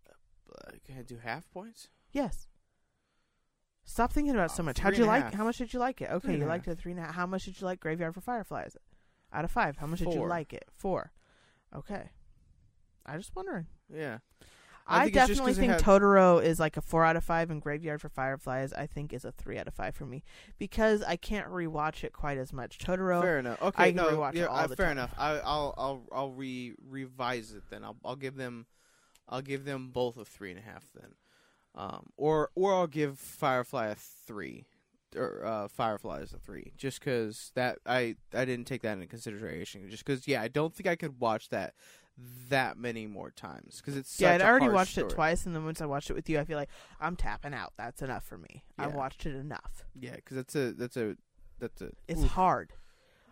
uh, 0.09 0.71
Can 0.87 0.99
I 0.99 1.03
do 1.03 1.19
half 1.23 1.51
points? 1.51 1.89
Yes. 2.13 2.47
Stop 3.85 4.13
thinking 4.13 4.33
about 4.35 4.51
it 4.51 4.55
so 4.55 4.63
Uh, 4.63 4.67
much. 4.67 4.77
three 4.77 4.85
How'd 4.85 4.97
you 4.99 5.05
like? 5.07 5.25
half. 5.25 5.35
How 5.35 5.45
much 5.45 5.59
did 5.59 5.73
you 5.75 5.81
like 5.81 6.01
it? 6.01 6.11
Okay, 6.11 6.29
and 6.29 6.39
you 6.39 6.47
liked 6.47 6.67
half. 6.67 6.75
it 6.75 6.79
three 6.81 6.93
and 6.93 7.01
a 7.01 7.05
half. 7.05 7.15
How 7.17 7.27
much 7.27 7.45
did 7.45 7.61
you 7.61 7.67
like 7.67 7.81
Graveyard 7.81 8.15
for 8.15 8.21
Fireflies? 8.21 8.77
Out 9.33 9.45
of 9.45 9.51
five, 9.51 9.79
how 9.79 9.87
much 9.87 9.99
did 9.99 10.13
you 10.15 10.25
like 10.25 10.53
it? 10.53 10.65
Four. 10.77 11.11
Okay. 11.75 12.11
I 13.07 13.17
just 13.17 13.35
wondering. 13.35 13.67
Yeah. 13.93 14.19
I, 14.87 15.05
think 15.05 15.17
it's 15.17 15.29
just 15.29 15.29
definitely 15.29 15.53
it 15.53 15.57
think 15.57 15.73
had- 15.73 15.83
Totoro 15.83 16.43
is 16.43 16.59
like 16.59 16.77
a 16.77 16.81
four 16.81 17.05
out 17.05 17.17
of 17.17 17.23
five, 17.25 17.51
and 17.51 17.63
Graveyard 17.63 18.01
for 18.01 18.09
Fireflies 18.09 18.73
I 18.73 18.87
think 18.87 19.13
is 19.13 19.25
a 19.25 19.31
three 19.33 19.59
out 19.59 19.69
of 19.69 19.75
five 19.75 19.95
for 19.95 20.07
me 20.07 20.25
because 20.59 21.03
I 21.03 21.17
can't 21.17 21.49
rewatch 21.49 22.03
it 22.05 22.13
quite 22.13 22.37
as 22.37 22.53
much. 22.53 22.79
Totoro, 22.79 23.23
Fair 23.23 23.39
enough. 23.39 23.63
Okay, 23.63 23.83
I 23.83 23.87
can 23.89 23.97
no, 23.97 24.11
rewatch 24.11 24.35
it 24.35 24.39
yeah, 24.39 24.47
all 24.47 24.57
uh, 24.59 24.67
the 24.67 24.77
fair 24.77 24.87
time. 24.87 24.99
enough. 24.99 25.15
I, 25.17 25.39
I'll 25.39 25.75
I'll 25.79 26.03
I'll 26.13 26.31
re 26.33 26.75
revise 26.89 27.53
it 27.53 27.63
then. 27.71 27.85
I'll 27.85 27.97
I'll 28.05 28.17
give 28.17 28.37
them, 28.37 28.67
I'll 29.29 29.43
give 29.43 29.65
them 29.65 29.91
both 29.93 30.17
a 30.17 30.25
three 30.25 30.51
and 30.51 30.59
a 30.59 30.63
half 30.63 30.85
then. 31.01 31.13
Um, 31.75 32.07
or 32.17 32.51
or 32.55 32.75
I'll 32.75 32.87
give 32.89 33.19
Firefly 33.19 33.87
a 33.87 33.95
three, 33.95 34.67
or 35.17 35.45
uh, 35.47 35.69
Fireflies 35.69 36.35
a 36.35 36.39
three, 36.39 36.73
just 36.77 36.99
because 37.01 37.53
that 37.55 37.79
I 37.87 38.17
I 38.35 38.45
didn't 38.45 38.67
take 38.67 38.83
that 38.83 38.95
into 38.95 39.07
consideration. 39.07 39.89
Just 39.89 40.05
because, 40.05 40.27
yeah, 40.29 40.43
I 40.43 40.49
don't 40.49 40.75
think 40.75 40.89
I 40.89 40.97
could 40.97 41.21
watch 41.21 41.49
that 41.51 41.75
that 42.49 42.77
many 42.77 43.07
more 43.07 43.31
times 43.31 43.79
because 43.79 43.97
it's 43.97 44.21
yeah, 44.21 44.33
I'd 44.33 44.41
a 44.41 44.47
already 44.47 44.69
watched 44.69 44.93
story. 44.93 45.07
it 45.07 45.15
twice, 45.15 45.47
and 45.47 45.55
then 45.55 45.65
once 45.65 45.81
I 45.81 45.87
watched 45.87 46.11
it 46.11 46.15
with 46.15 46.29
you, 46.29 46.39
I 46.39 46.45
feel 46.45 46.59
like 46.59 46.69
I'm 47.01 47.17
tapping 47.17 47.55
out. 47.55 47.73
That's 47.77 48.03
enough 48.03 48.25
for 48.25 48.39
me. 48.39 48.65
I've 48.79 48.95
watched 48.95 49.27
it 49.27 49.35
enough. 49.35 49.85
Yeah, 49.95 50.17
because 50.17 50.37
that's 50.37 50.55
a 50.55 50.73
that's 50.73 50.97
a 50.97 51.17
that's 51.59 51.81
a 51.81 51.91
It's 52.09 52.21
oof. 52.23 52.31
hard. 52.33 52.75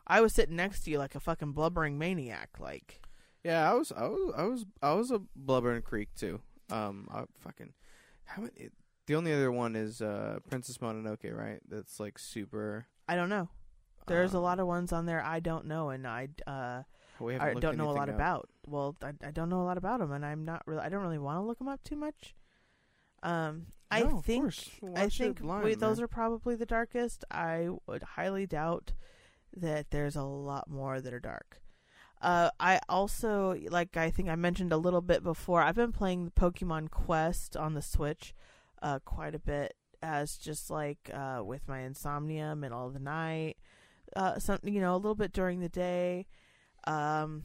I 0.06 0.20
was 0.20 0.32
sitting 0.32 0.56
next 0.56 0.82
to 0.84 0.90
you 0.90 0.98
like 0.98 1.14
a 1.14 1.20
fucking 1.20 1.52
blubbering 1.52 1.98
maniac. 1.98 2.50
Like, 2.58 3.00
Yeah, 3.44 3.70
I 3.70 3.74
was, 3.74 3.92
I 3.92 4.08
was, 4.08 4.34
I 4.36 4.42
was, 4.44 4.66
I 4.82 4.92
was 4.94 5.10
a 5.12 5.20
Blubbering 5.36 5.82
Creek 5.82 6.08
too. 6.16 6.40
Um, 6.70 7.06
I 7.12 7.24
fucking 7.38 7.74
how 8.24 8.42
many? 8.42 8.70
The 9.06 9.14
only 9.16 9.32
other 9.32 9.50
one 9.52 9.76
is 9.76 10.00
uh 10.00 10.38
Princess 10.48 10.78
Mononoke, 10.78 11.36
right? 11.36 11.60
That's 11.68 12.00
like 12.00 12.18
super. 12.18 12.86
I 13.08 13.16
don't 13.16 13.28
know. 13.28 13.48
There's 14.06 14.34
a 14.34 14.38
um, 14.38 14.42
lot 14.42 14.58
of 14.60 14.66
ones 14.66 14.92
on 14.92 15.06
there 15.06 15.22
I 15.22 15.40
don't 15.40 15.66
know, 15.66 15.90
and 15.90 16.06
I 16.06 16.28
uh, 16.46 16.82
we 17.20 17.36
I 17.36 17.54
don't 17.54 17.76
know 17.76 17.90
a 17.90 17.92
lot 17.92 18.08
up. 18.08 18.14
about. 18.14 18.48
Well, 18.70 18.96
I, 19.02 19.12
I 19.26 19.30
don't 19.30 19.48
know 19.48 19.62
a 19.62 19.64
lot 19.64 19.78
about 19.78 20.00
them, 20.00 20.12
and 20.12 20.24
I'm 20.24 20.44
not 20.44 20.62
really. 20.66 20.80
I 20.82 20.88
don't 20.88 21.02
really 21.02 21.18
want 21.18 21.38
to 21.38 21.42
look 21.42 21.58
them 21.58 21.68
up 21.68 21.82
too 21.84 21.96
much. 21.96 22.34
Um, 23.22 23.66
I 23.90 24.00
No, 24.00 24.18
of 24.18 24.24
think. 24.24 24.54
I 24.96 25.08
think 25.08 25.40
blind, 25.40 25.64
wait, 25.64 25.80
those 25.80 26.00
are 26.00 26.08
probably 26.08 26.54
the 26.54 26.66
darkest. 26.66 27.24
I 27.30 27.68
would 27.86 28.02
highly 28.02 28.46
doubt 28.46 28.92
that 29.56 29.90
there's 29.90 30.16
a 30.16 30.22
lot 30.22 30.70
more 30.70 31.00
that 31.00 31.12
are 31.12 31.20
dark. 31.20 31.60
Uh, 32.22 32.50
I 32.60 32.80
also 32.88 33.56
like 33.70 33.96
I 33.96 34.10
think 34.10 34.28
I 34.28 34.36
mentioned 34.36 34.72
a 34.72 34.76
little 34.76 35.00
bit 35.00 35.22
before. 35.22 35.62
I've 35.62 35.74
been 35.74 35.92
playing 35.92 36.26
the 36.26 36.30
Pokemon 36.30 36.90
Quest 36.90 37.56
on 37.56 37.74
the 37.74 37.82
Switch, 37.82 38.34
uh, 38.82 38.98
quite 39.04 39.34
a 39.34 39.38
bit 39.38 39.74
as 40.02 40.36
just 40.36 40.70
like 40.70 41.10
uh 41.12 41.42
with 41.44 41.66
my 41.68 41.80
insomnia, 41.80 42.54
middle 42.56 42.86
of 42.86 42.94
the 42.94 43.00
night, 43.00 43.56
uh, 44.16 44.38
something 44.38 44.72
you 44.74 44.80
know 44.80 44.94
a 44.94 44.96
little 44.96 45.14
bit 45.14 45.32
during 45.32 45.60
the 45.60 45.68
day. 45.68 46.26
Um, 46.86 47.44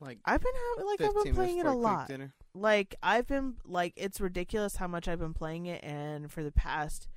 like 0.00 0.18
I've 0.24 0.40
been 0.40 0.52
ha- 0.54 0.84
like 0.84 1.00
I've 1.00 1.24
been 1.24 1.34
playing 1.34 1.58
it 1.58 1.66
a 1.66 1.70
before 1.70 1.70
I 1.70 1.74
cook 1.74 1.82
lot 1.82 2.08
Dinner. 2.08 2.34
like 2.54 2.94
I've 3.02 3.26
been 3.26 3.54
like 3.64 3.92
it's 3.96 4.20
ridiculous 4.20 4.76
how 4.76 4.86
much 4.86 5.08
I've 5.08 5.18
been 5.20 5.34
playing 5.34 5.66
it 5.66 5.82
and 5.82 6.30
for 6.30 6.42
the 6.42 6.52
past 6.52 7.08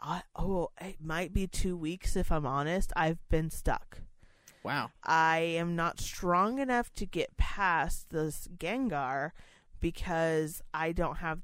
I 0.00 0.22
oh 0.36 0.70
it 0.80 0.96
might 1.02 1.32
be 1.32 1.46
2 1.46 1.76
weeks 1.76 2.16
if 2.16 2.30
I'm 2.30 2.46
honest 2.46 2.92
I've 2.96 3.18
been 3.28 3.50
stuck. 3.50 4.02
Wow. 4.64 4.90
I 5.02 5.38
am 5.38 5.74
not 5.74 5.98
strong 5.98 6.60
enough 6.60 6.92
to 6.94 7.06
get 7.06 7.36
past 7.36 8.10
this 8.10 8.48
Gengar 8.56 9.32
because 9.80 10.62
I 10.72 10.92
don't 10.92 11.16
have 11.16 11.40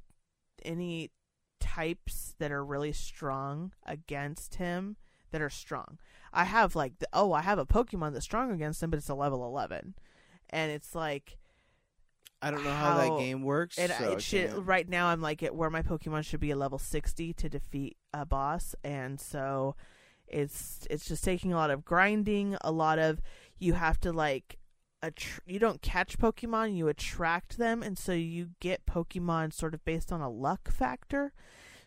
any 0.65 1.11
types 1.59 2.37
that 2.39 2.53
are 2.53 2.65
really 2.65 2.93
strong 2.93 3.73
against 3.85 4.57
him 4.57 4.97
that 5.33 5.43
are 5.43 5.51
strong. 5.51 5.99
I 6.33 6.45
have 6.45 6.77
like 6.77 7.01
the, 7.01 7.09
oh 7.13 7.33
I 7.33 7.41
have 7.43 7.59
a 7.59 7.67
Pokemon 7.67 8.13
that's 8.13 8.25
strong 8.25 8.53
against 8.53 8.81
him 8.83 8.91
but 8.91 8.99
it's 8.99 9.09
a 9.09 9.15
level 9.15 9.45
11 9.45 9.95
and 10.51 10.71
it's 10.73 10.95
like 10.95 11.39
I 12.41 12.51
don't 12.53 12.63
know 12.63 12.71
how, 12.73 12.93
How- 12.93 12.99
that 13.17 13.19
game 13.19 13.43
works. 13.43 13.79
and 13.79 13.91
so 13.93 14.13
it 14.13 14.23
should 14.23 14.51
can't- 14.51 14.67
right 14.67 14.89
now 14.89 15.09
I'm 15.09 15.21
like 15.21 15.43
at 15.43 15.55
where 15.55 15.71
my 15.71 15.83
Pokemon 15.83 16.25
should 16.25 16.41
be 16.41 16.51
a 16.51 16.57
level 16.57 16.79
sixty 16.79 17.33
to 17.35 17.49
defeat 17.49 17.97
a 18.15 18.25
boss, 18.25 18.75
and 18.85 19.21
so 19.21 19.75
it's 20.27 20.87
it's 20.91 21.07
just 21.09 21.25
taking 21.25 21.53
a 21.53 21.57
lot 21.57 21.71
of 21.71 21.85
grinding, 21.85 22.57
a 22.63 22.71
lot 22.71 22.99
of 22.99 23.21
you 23.59 23.73
have 23.73 23.99
to 24.01 24.13
like 24.13 24.59
attr- 25.03 25.41
you 25.47 25.59
don't 25.59 25.83
catch 25.83 26.19
Pokemon, 26.19 26.77
you 26.77 26.87
attract 26.89 27.57
them, 27.59 27.83
and 27.83 27.99
so 27.99 28.13
you 28.13 28.51
get 28.61 28.87
Pokemon 28.87 29.53
sort 29.53 29.75
of 29.75 29.85
based 29.85 30.13
on 30.13 30.21
a 30.21 30.29
luck 30.31 30.71
factor. 30.71 31.33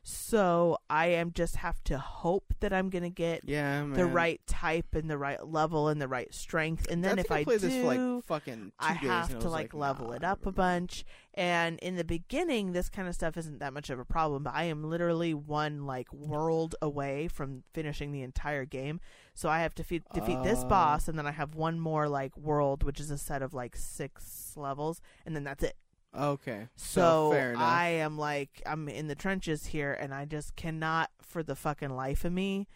So 0.03 0.79
I 0.89 1.07
am 1.07 1.31
just 1.31 1.57
have 1.57 1.83
to 1.83 1.99
hope 1.99 2.55
that 2.59 2.73
I'm 2.73 2.89
gonna 2.89 3.09
get 3.11 3.41
yeah, 3.45 3.83
man. 3.83 3.93
the 3.93 4.05
right 4.07 4.41
type 4.47 4.95
and 4.95 5.07
the 5.07 5.17
right 5.17 5.45
level 5.47 5.89
and 5.89 6.01
the 6.01 6.07
right 6.07 6.33
strength, 6.33 6.87
and 6.89 7.03
then 7.03 7.19
I 7.19 7.21
if 7.21 7.31
I 7.31 7.43
played 7.43 7.61
do, 7.61 7.67
this 7.69 7.81
for 7.81 7.87
like 7.95 8.23
fucking 8.23 8.71
two 8.81 8.87
I 8.87 8.93
have 8.93 9.29
to 9.29 9.35
was 9.35 9.45
like, 9.45 9.73
level 9.75 10.07
nah, 10.07 10.13
it 10.13 10.23
up 10.23 10.45
a 10.47 10.51
bunch. 10.51 11.05
And 11.35 11.77
in 11.79 11.95
the 11.97 12.03
beginning, 12.03 12.71
this 12.73 12.89
kind 12.89 13.07
of 13.07 13.13
stuff 13.13 13.37
isn't 13.37 13.59
that 13.59 13.73
much 13.73 13.89
of 13.91 13.99
a 13.99 14.05
problem. 14.05 14.43
But 14.43 14.55
I 14.55 14.63
am 14.63 14.83
literally 14.83 15.33
one 15.35 15.85
like 15.85 16.11
world 16.11 16.75
away 16.81 17.27
from 17.27 17.63
finishing 17.73 18.11
the 18.11 18.21
entire 18.23 18.65
game. 18.65 18.99
So 19.35 19.49
I 19.49 19.59
have 19.61 19.75
to 19.75 19.83
fe- 19.83 20.01
defeat 20.13 20.41
this 20.43 20.59
Oh. 20.63 20.67
boss, 20.67 21.07
and 21.07 21.17
then 21.17 21.27
I 21.27 21.31
have 21.31 21.53
one 21.53 21.79
more 21.79 22.09
like 22.09 22.35
world, 22.35 22.83
which 22.83 22.99
is 22.99 23.11
a 23.11 23.17
set 23.19 23.41
of 23.43 23.53
like 23.53 23.75
six 23.75 24.53
levels, 24.57 24.99
and 25.27 25.35
then 25.35 25.43
that's 25.43 25.63
it. 25.63 25.77
Okay, 26.17 26.67
So, 26.75 27.31
fair 27.31 27.51
enough. 27.51 27.63
I 27.63 27.87
am 27.89 28.17
like 28.17 28.61
I'm 28.65 28.89
in 28.89 29.07
the 29.07 29.15
trenches 29.15 29.67
here, 29.67 29.93
and 29.93 30.13
I 30.13 30.25
just 30.25 30.55
cannot 30.55 31.09
for 31.21 31.41
the 31.41 31.55
fucking 31.55 31.91
life 31.91 32.25
of 32.25 32.33
me. 32.33 32.67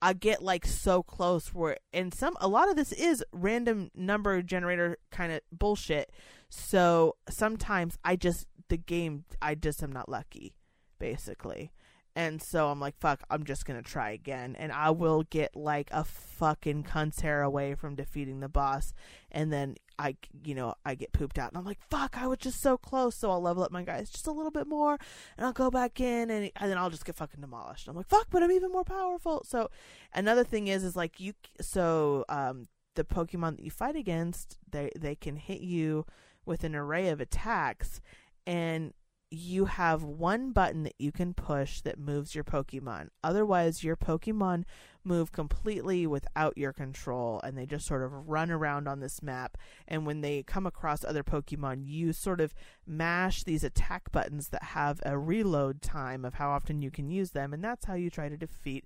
I 0.00 0.12
get 0.12 0.42
like 0.42 0.66
so 0.66 1.02
close 1.02 1.52
where, 1.54 1.78
and 1.92 2.14
some 2.14 2.36
a 2.40 2.48
lot 2.48 2.68
of 2.68 2.76
this 2.76 2.92
is 2.92 3.24
random 3.32 3.90
number 3.94 4.40
generator 4.42 4.98
kind 5.10 5.32
of 5.32 5.40
bullshit. 5.50 6.12
So 6.48 7.16
sometimes 7.28 7.98
I 8.04 8.14
just 8.16 8.46
the 8.68 8.76
game 8.76 9.24
I 9.42 9.54
just 9.54 9.82
am 9.82 9.90
not 9.90 10.08
lucky, 10.08 10.54
basically. 10.98 11.72
And 12.14 12.40
so 12.40 12.68
I'm 12.68 12.80
like, 12.80 12.96
fuck, 12.98 13.22
I'm 13.28 13.44
just 13.44 13.66
gonna 13.66 13.82
try 13.82 14.10
again, 14.10 14.54
and 14.58 14.70
I 14.70 14.90
will 14.90 15.24
get 15.24 15.56
like 15.56 15.88
a 15.90 16.04
fucking 16.04 16.84
cunt's 16.84 17.20
hair 17.20 17.42
away 17.42 17.74
from 17.74 17.94
defeating 17.94 18.40
the 18.40 18.48
boss, 18.48 18.94
and 19.30 19.52
then 19.52 19.76
I, 19.98 20.16
you 20.44 20.54
know, 20.54 20.74
I 20.84 20.94
get 20.94 21.12
pooped 21.12 21.38
out, 21.38 21.50
and 21.50 21.58
I'm 21.58 21.64
like, 21.64 21.80
fuck, 21.90 22.16
I 22.18 22.26
was 22.26 22.38
just 22.38 22.60
so 22.60 22.76
close. 22.76 23.16
So 23.16 23.30
I'll 23.30 23.40
level 23.40 23.62
up 23.62 23.72
my 23.72 23.82
guys 23.82 24.10
just 24.10 24.26
a 24.26 24.32
little 24.32 24.50
bit 24.50 24.66
more, 24.66 24.98
and 25.36 25.46
I'll 25.46 25.52
go 25.52 25.70
back 25.70 26.00
in, 26.00 26.30
and, 26.30 26.50
and 26.56 26.70
then 26.70 26.78
I'll 26.78 26.90
just 26.90 27.04
get 27.04 27.16
fucking 27.16 27.40
demolished. 27.40 27.88
I'm 27.88 27.96
like, 27.96 28.08
fuck, 28.08 28.26
but 28.30 28.42
I'm 28.42 28.52
even 28.52 28.72
more 28.72 28.84
powerful. 28.84 29.42
So 29.46 29.70
another 30.14 30.44
thing 30.44 30.68
is, 30.68 30.84
is 30.84 30.96
like 30.96 31.20
you, 31.20 31.32
so 31.60 32.24
um, 32.28 32.66
the 32.94 33.04
Pokemon 33.04 33.56
that 33.56 33.64
you 33.64 33.70
fight 33.70 33.96
against, 33.96 34.58
they 34.70 34.90
they 34.98 35.14
can 35.14 35.36
hit 35.36 35.60
you 35.60 36.04
with 36.44 36.64
an 36.64 36.74
array 36.74 37.08
of 37.08 37.20
attacks, 37.20 38.00
and 38.46 38.92
you 39.30 39.64
have 39.64 40.04
one 40.04 40.52
button 40.52 40.84
that 40.84 40.94
you 40.98 41.10
can 41.10 41.34
push 41.34 41.80
that 41.80 41.98
moves 41.98 42.34
your 42.34 42.44
Pokemon. 42.44 43.08
Otherwise, 43.24 43.82
your 43.82 43.96
Pokemon 43.96 44.64
move 45.06 45.32
completely 45.32 46.06
without 46.06 46.58
your 46.58 46.72
control 46.72 47.40
and 47.42 47.56
they 47.56 47.64
just 47.64 47.86
sort 47.86 48.02
of 48.02 48.28
run 48.28 48.50
around 48.50 48.88
on 48.88 49.00
this 49.00 49.22
map. 49.22 49.56
And 49.86 50.04
when 50.04 50.20
they 50.20 50.42
come 50.42 50.66
across 50.66 51.04
other 51.04 51.22
Pokemon, 51.22 51.82
you 51.84 52.12
sort 52.12 52.40
of 52.40 52.54
mash 52.86 53.44
these 53.44 53.64
attack 53.64 54.10
buttons 54.12 54.48
that 54.48 54.62
have 54.62 55.00
a 55.04 55.16
reload 55.18 55.80
time 55.80 56.24
of 56.24 56.34
how 56.34 56.50
often 56.50 56.82
you 56.82 56.90
can 56.90 57.10
use 57.10 57.30
them. 57.30 57.52
And 57.52 57.62
that's 57.62 57.86
how 57.86 57.94
you 57.94 58.10
try 58.10 58.28
to 58.28 58.36
defeat 58.36 58.84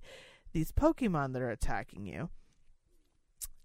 these 0.53 0.73
Pokemon 0.73 1.33
that 1.33 1.43
are 1.43 1.51
attacking 1.51 2.07
you. 2.07 2.29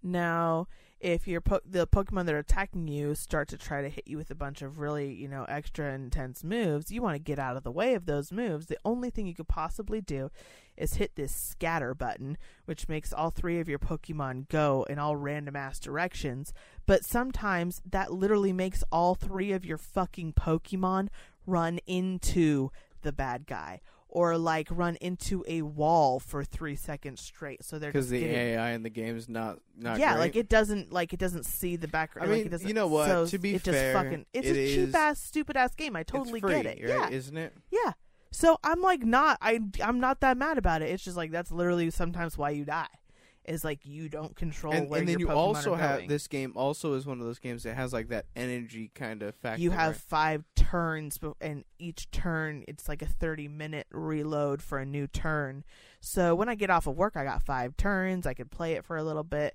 Now, 0.02 0.68
if 1.00 1.28
your 1.28 1.40
po- 1.40 1.60
the 1.64 1.86
Pokemon 1.86 2.26
that 2.26 2.34
are 2.34 2.38
attacking 2.38 2.88
you 2.88 3.14
start 3.14 3.48
to 3.48 3.58
try 3.58 3.82
to 3.82 3.88
hit 3.88 4.06
you 4.06 4.16
with 4.16 4.30
a 4.30 4.34
bunch 4.34 4.62
of 4.62 4.78
really, 4.78 5.12
you 5.12 5.28
know, 5.28 5.44
extra 5.44 5.92
intense 5.92 6.42
moves, 6.42 6.90
you 6.90 7.02
want 7.02 7.14
to 7.14 7.22
get 7.22 7.38
out 7.38 7.56
of 7.56 7.64
the 7.64 7.70
way 7.70 7.94
of 7.94 8.06
those 8.06 8.32
moves. 8.32 8.66
The 8.66 8.78
only 8.84 9.10
thing 9.10 9.26
you 9.26 9.34
could 9.34 9.48
possibly 9.48 10.00
do 10.00 10.30
is 10.76 10.94
hit 10.94 11.14
this 11.14 11.34
scatter 11.34 11.94
button, 11.94 12.38
which 12.64 12.88
makes 12.88 13.12
all 13.12 13.30
three 13.30 13.60
of 13.60 13.68
your 13.68 13.78
Pokemon 13.78 14.48
go 14.48 14.86
in 14.88 14.98
all 14.98 15.16
random 15.16 15.56
ass 15.56 15.78
directions. 15.78 16.52
But 16.86 17.04
sometimes 17.04 17.82
that 17.84 18.12
literally 18.12 18.52
makes 18.52 18.82
all 18.90 19.14
three 19.14 19.52
of 19.52 19.64
your 19.64 19.78
fucking 19.78 20.32
Pokemon 20.32 21.08
run 21.46 21.78
into 21.86 22.70
the 23.02 23.12
bad 23.12 23.46
guy. 23.46 23.80
Or 24.16 24.38
like 24.38 24.68
run 24.70 24.96
into 25.02 25.44
a 25.46 25.60
wall 25.60 26.20
for 26.20 26.42
three 26.42 26.74
seconds 26.74 27.20
straight, 27.20 27.62
so 27.62 27.78
they're 27.78 27.90
because 27.92 28.08
the 28.08 28.20
getting 28.20 28.34
AI 28.34 28.70
in 28.70 28.82
the 28.82 28.88
game 28.88 29.14
is 29.14 29.28
not 29.28 29.58
not 29.76 29.98
yeah, 29.98 30.12
great. 30.14 30.20
like 30.20 30.36
it 30.36 30.48
doesn't 30.48 30.90
like 30.90 31.12
it 31.12 31.18
doesn't 31.20 31.44
see 31.44 31.76
the 31.76 31.86
background. 31.86 32.26
I 32.26 32.32
mean, 32.32 32.38
like 32.40 32.46
it 32.46 32.50
doesn't, 32.50 32.66
you 32.66 32.72
know 32.72 32.86
what? 32.86 33.08
So 33.08 33.26
To 33.26 33.38
be 33.38 33.56
it 33.56 33.60
fair, 33.60 33.92
just 33.92 34.04
fucking 34.04 34.24
it's 34.32 34.48
it 34.48 34.56
a 34.56 34.58
is- 34.58 34.74
cheap 34.86 34.94
ass, 34.96 35.20
stupid 35.20 35.58
ass 35.58 35.74
game. 35.74 35.94
I 35.96 36.02
totally 36.02 36.40
free, 36.40 36.50
get 36.62 36.64
it. 36.64 36.78
right? 36.88 37.10
Yeah, 37.10 37.10
Isn't 37.10 37.36
it? 37.36 37.52
yeah. 37.70 37.92
So 38.32 38.56
I'm 38.64 38.80
like 38.80 39.02
not 39.04 39.36
I 39.42 39.60
I'm 39.84 40.00
not 40.00 40.20
that 40.20 40.38
mad 40.38 40.56
about 40.56 40.80
it. 40.80 40.88
It's 40.88 41.04
just 41.04 41.18
like 41.18 41.30
that's 41.30 41.50
literally 41.50 41.90
sometimes 41.90 42.38
why 42.38 42.50
you 42.50 42.64
die. 42.64 42.88
Is 43.48 43.64
like 43.64 43.84
you 43.84 44.08
don't 44.08 44.34
control 44.34 44.72
and, 44.72 44.88
where 44.88 45.00
and 45.00 45.08
then 45.08 45.18
you 45.18 45.28
Pokemon 45.28 45.36
also 45.36 45.74
have 45.74 45.98
going. 45.98 46.08
this 46.08 46.26
game 46.26 46.52
also 46.56 46.94
is 46.94 47.06
one 47.06 47.20
of 47.20 47.26
those 47.26 47.38
games 47.38 47.62
that 47.62 47.74
has 47.74 47.92
like 47.92 48.08
that 48.08 48.26
energy 48.34 48.90
kind 48.94 49.22
of 49.22 49.34
factor. 49.34 49.62
you 49.62 49.70
have 49.70 49.92
right? 49.92 50.00
five 50.00 50.44
turns, 50.54 51.18
and 51.40 51.64
each 51.78 52.10
turn 52.10 52.64
it's 52.66 52.88
like 52.88 53.02
a 53.02 53.06
30 53.06 53.48
minute 53.48 53.86
reload 53.90 54.62
for 54.62 54.78
a 54.78 54.86
new 54.86 55.06
turn. 55.06 55.64
So 56.00 56.34
when 56.34 56.48
I 56.48 56.54
get 56.54 56.70
off 56.70 56.86
of 56.86 56.96
work, 56.96 57.16
I 57.16 57.24
got 57.24 57.42
five 57.42 57.76
turns. 57.76 58.26
I 58.26 58.34
could 58.34 58.50
play 58.50 58.72
it 58.72 58.84
for 58.84 58.96
a 58.96 59.02
little 59.02 59.24
bit, 59.24 59.54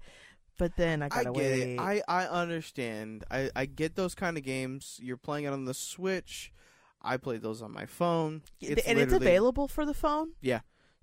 but 0.57 0.75
then 0.77 1.01
I 1.01 1.07
I 1.07 1.09
gotta 1.09 1.31
get 1.31 1.35
wait. 1.35 1.61
it. 1.73 1.79
I 1.79 2.01
I 2.07 2.25
understand. 2.27 3.23
I 3.29 3.49
I 3.55 3.65
get 3.65 3.95
those 3.95 4.15
kind 4.15 4.37
of 4.37 4.43
games. 4.43 4.99
You're 5.01 5.17
playing 5.17 5.45
it 5.45 5.53
on 5.53 5.65
the 5.65 5.73
Switch. 5.73 6.53
I 7.01 7.17
played 7.17 7.41
those 7.41 7.61
on 7.61 7.71
my 7.71 7.85
phone. 7.85 8.43
and 8.61 8.99
it's 8.99 9.13
available 9.13 9.67
for 9.67 9.85
the 9.85 9.93
phone. 9.93 10.33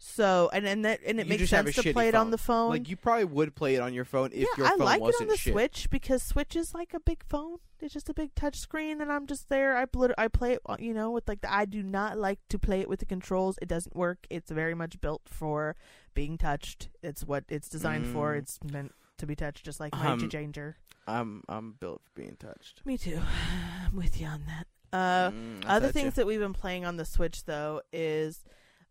So 0.01 0.49
and 0.53 0.65
and 0.66 0.85
that 0.85 1.01
and 1.05 1.19
it 1.19 1.27
You 1.27 1.31
makes 1.31 1.51
sense 1.51 1.75
to 1.75 1.93
play 1.93 2.09
it 2.09 2.15
on 2.15 2.31
the 2.31 2.39
phone. 2.39 2.70
Like 2.70 2.89
you 2.89 2.97
probably 2.97 3.25
would 3.25 3.55
play 3.57 3.75
it 3.75 3.81
on 3.81 3.93
your 3.93 4.05
phone 4.05 4.31
if 4.33 4.39
yeah, 4.41 4.47
your 4.57 4.66
I 4.66 4.70
phone 4.70 4.83
I 4.83 4.85
like 4.85 4.99
it 5.01 5.03
wasn't 5.03 5.23
on 5.23 5.29
the 5.29 5.37
shit. 5.37 5.53
Switch 5.53 5.91
because 5.91 6.23
Switch 6.23 6.55
is 6.55 6.73
like 6.73 6.95
a 6.95 7.01
big 7.01 7.25
phone. 7.29 7.59
It's 7.81 7.95
just 7.95 8.09
a 8.09 8.15
big 8.15 8.35
touch 8.35 8.57
screen, 8.59 9.01
and 9.01 9.11
I'm 9.11 9.27
just 9.27 9.49
there. 9.49 9.77
I 9.77 9.87
blit- 9.87 10.15
I 10.19 10.29
play 10.29 10.53
it, 10.55 10.61
you 10.81 10.93
know, 10.95 11.11
with 11.11 11.27
like 11.29 11.41
the. 11.41 11.53
I 11.53 11.65
do 11.65 11.83
not 11.83 12.16
like 12.19 12.39
to 12.49 12.59
play 12.59 12.81
it 12.81 12.89
with 12.89 13.01
the 13.01 13.07
controls. 13.07 13.59
It 13.62 13.69
doesn't 13.69 13.95
work. 13.97 14.27
It's 14.31 14.51
very 14.51 14.75
much 14.75 15.01
built 15.01 15.23
for 15.27 15.75
being 16.15 16.39
touched. 16.39 16.89
It's 17.03 17.25
what 17.25 17.45
it's 17.49 17.69
designed 17.69 18.07
for. 18.07 18.35
Mm. 18.35 18.39
It's 18.39 18.59
meant 18.65 18.93
to 19.19 19.27
be 19.27 19.35
touched, 19.37 19.65
just 19.65 19.81
like 19.81 19.93
my 19.95 20.09
Um, 20.12 20.29
changer. 20.29 20.77
I'm 21.09 21.43
I'm 21.49 21.73
built 21.73 22.03
for 22.05 22.20
being 22.20 22.37
touched. 22.39 22.83
Me 22.85 22.99
too. 22.99 23.20
I'm 23.87 23.97
with 23.97 24.20
you 24.20 24.27
on 24.29 24.45
that. 24.47 24.66
Uh, 24.93 25.31
Mm, 25.33 25.65
other 25.66 25.89
things 25.93 26.07
ya. 26.16 26.23
that 26.23 26.27
we've 26.27 26.41
been 26.41 26.55
playing 26.55 26.85
on 26.85 26.97
the 26.97 27.05
Switch 27.05 27.45
though 27.45 27.83
is 27.93 28.45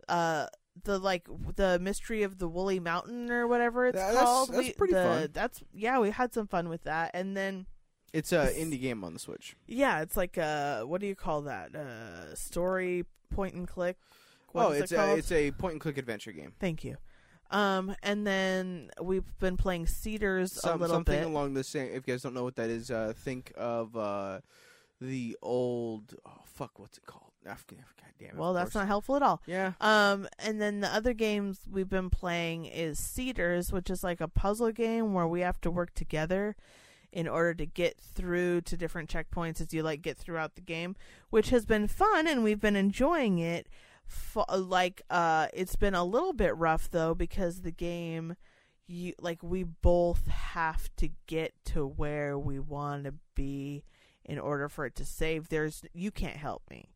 uh 0.08 0.48
the 0.84 0.99
like 0.99 1.28
the 1.56 1.80
mystery 1.80 2.24
of 2.24 2.38
the 2.40 2.48
woolly 2.48 2.80
mountain 2.80 3.32
or 3.32 3.48
whatever 3.48 3.88
it's 3.88 3.95
That- 3.95 4.08
that's- 4.14 4.24
called. 4.24 4.49
that's 4.49 4.58
We- 4.68 4.74
pretty 4.74 4.94
the- 4.94 5.04
fun. 5.04 5.30
That's 5.34 5.64
yeah, 5.74 5.99
we 5.99 6.12
had 6.12 6.34
some 6.34 6.48
fun 6.48 6.70
with 6.70 6.84
that, 6.84 7.12
and 7.14 7.36
then 7.36 7.66
It's 8.14 8.32
a 8.32 8.48
indie 8.54 8.80
game 8.82 9.04
on 9.04 9.14
the 9.14 9.20
Switch. 9.20 9.56
yeah, 9.68 10.02
it's 10.02 10.16
like 10.18 10.38
uh 10.38 10.84
what 10.84 11.02
do 11.02 11.08
you 11.08 11.16
call 11.16 11.41
that? 11.44 11.76
Uh 11.76 12.36
story 12.36 13.06
point 13.30 13.54
and 13.56 13.68
click. 13.68 13.98
What 14.54 14.66
oh, 14.68 14.72
is 14.72 14.84
it's 14.84 14.91
it 14.91 14.95
a 14.95 14.98
called? 14.98 15.20
it's 15.20 15.32
a 15.32 15.52
point 15.52 15.74
and 15.74 15.82
click 15.82 15.98
adventure 15.98 16.32
game. 16.32 16.54
Thank 16.60 16.84
you. 16.84 16.98
Um, 17.52 17.95
and 18.04 18.28
then 18.28 18.90
we've 19.02 19.38
been 19.40 19.56
playing 19.56 19.88
Cedars 19.88 20.58
a 20.58 20.60
Some, 20.60 20.82
little 20.82 20.95
something 20.98 21.18
bit. 21.20 21.26
along 21.28 21.54
the 21.54 21.64
same. 21.64 21.88
If 21.94 22.06
you 22.08 22.14
guys 22.14 22.22
don't 22.22 22.34
know 22.34 22.44
what 22.44 22.56
that 22.58 22.70
is, 22.70 22.91
uh, 22.91 23.14
think 23.16 23.54
of 23.56 23.95
uh, 23.95 24.41
the 24.99 25.38
old. 25.41 26.14
Oh 26.26 26.41
fuck, 26.45 26.78
what's 26.80 26.98
it 26.98 27.06
called? 27.06 27.27
God 28.02 28.11
damn 28.19 28.30
it. 28.30 28.36
well, 28.36 28.53
that's 28.53 28.76
not 28.76 28.88
helpful 28.88 29.15
at 29.15 29.22
all. 29.22 29.41
Yeah. 29.45 29.74
Um, 29.82 30.28
and 30.40 30.61
then 30.61 30.82
the 30.82 30.94
other 30.94 31.14
games 31.14 31.60
we've 31.69 31.90
been 31.90 32.10
playing 32.10 32.65
is 32.65 32.99
Cedars, 32.99 33.72
which 33.72 33.90
is 33.90 34.03
like 34.03 34.22
a 34.22 34.28
puzzle 34.28 34.72
game 34.72 35.14
where 35.14 35.28
we 35.28 35.41
have 35.41 35.61
to 35.61 35.72
work 35.72 35.94
together 35.94 36.56
in 37.11 37.28
order 37.28 37.53
to 37.53 37.65
get 37.65 37.98
through 37.99 38.61
to 38.61 38.76
different 38.78 39.10
checkpoints 39.10 39.61
as 39.61 39.74
you 39.74 39.82
like 39.82 40.02
get 40.02 40.18
throughout 40.18 40.56
the 40.56 40.61
game, 40.61 40.95
which 41.30 41.49
has 41.49 41.65
been 41.65 41.88
fun 41.88 42.28
and 42.28 42.44
we've 42.44 42.60
been 42.60 42.76
enjoying 42.76 43.40
it. 43.40 43.68
F- 44.10 44.45
like, 44.57 45.02
uh, 45.10 45.48
it's 45.53 45.76
been 45.76 45.95
a 45.95 46.03
little 46.03 46.34
bit 46.34 46.56
rough 46.56 46.90
though 46.90 47.14
because 47.14 47.61
the 47.61 47.72
game, 47.72 48.36
you 48.88 49.14
like 49.19 49.44
we 49.44 49.64
both 49.64 50.28
have 50.28 50.90
to 50.95 51.10
get 51.28 51.53
to 51.65 51.86
where 51.86 52.38
we 52.40 52.57
want 52.57 53.03
to 53.03 53.14
be 53.36 53.84
in 54.24 54.40
order 54.40 54.69
for 54.69 54.86
it 54.86 54.95
to 54.95 55.06
save. 55.06 55.49
There's 55.49 55.84
you 55.94 56.10
can't 56.11 56.38
help 56.38 56.64
me. 56.69 56.90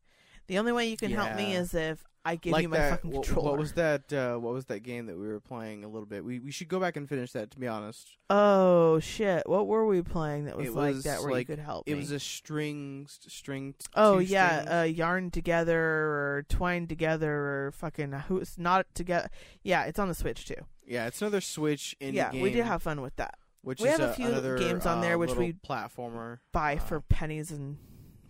The 0.51 0.59
only 0.59 0.73
way 0.73 0.89
you 0.89 0.97
can 0.97 1.11
help 1.11 1.33
me 1.37 1.53
Yeah. 1.53 1.59
is 1.61 1.73
if 1.73 2.03
I 2.25 2.35
give 2.35 2.59
you 2.61 2.67
my 2.67 2.77
that. 2.77 2.89
fucking 2.89 3.11
what, 3.11 3.23
controller. 3.25 3.51
what 3.51 3.59
was 3.59 3.71
that? 3.75 4.11
Uh, 4.11 4.35
what 4.37 4.53
was 4.53 4.65
that 4.65 4.81
game 4.81 5.05
that 5.05 5.17
we 5.17 5.25
were 5.25 5.39
playing 5.39 5.85
a 5.85 5.87
little 5.87 6.05
bit? 6.05 6.25
We 6.25 6.39
we 6.39 6.51
should 6.51 6.67
go 6.67 6.77
back 6.77 6.97
and 6.97 7.07
finish 7.07 7.31
that. 7.31 7.51
To 7.51 7.57
be 7.59 7.67
honest, 7.69 8.17
Oh 8.29 8.99
shit! 8.99 9.47
What 9.47 9.65
were 9.67 9.85
we 9.85 10.01
playing 10.01 10.43
that 10.45 10.57
was 10.57 10.67
It 10.67 10.73
like 10.73 10.93
was 10.95 11.03
that 11.05 11.21
where 11.21 11.31
like- 11.31 11.47
you 11.47 11.55
could 11.55 11.63
help 11.63 11.87
it 11.87 11.93
me? 11.93 11.99
was 11.99 12.11
a 12.11 12.19
string 12.19 13.07
string. 13.09 13.75
t- 13.79 13.85
oh 13.95 14.19
two 14.19 14.25
yeah, 14.25 14.61
strings. 14.63 14.69
uh, 14.73 14.93
yarn 14.93 15.31
together 15.31 15.79
or 15.79 16.45
twine 16.49 16.85
together 16.85 17.31
or 17.33 17.71
fucking 17.71 18.11
who's 18.27 18.57
not 18.57 18.85
together. 18.93 19.29
Yeah, 19.63 19.85
it's 19.85 19.99
on 19.99 20.09
the 20.09 20.13
Switch 20.15 20.45
too. 20.45 20.65
yeah. 20.85 21.07
It's 21.07 21.21
another 21.21 21.39
Switch 21.39 21.95
indie 22.01 22.15
yeah, 22.15 22.29
game. 22.33 22.41
we 22.41 22.51
did 22.51 22.65
have 22.65 22.83
fun 22.83 22.99
with 23.01 23.15
that. 23.15 23.35
which 23.61 23.79
we 23.79 23.87
is 23.87 23.97
have 23.97 24.09
a 24.09 24.13
few 24.13 24.27
another, 24.27 24.57
games 24.57 24.85
on 24.85 24.99
there 24.99 25.15
uh, 25.15 25.17
which 25.17 25.29
little 25.29 25.45
we 25.45 25.53
platformer 25.53 26.39
Buy 26.51 26.75
uh, 26.75 26.79
for 26.79 26.99
pennies 26.99 27.51
and 27.51 27.77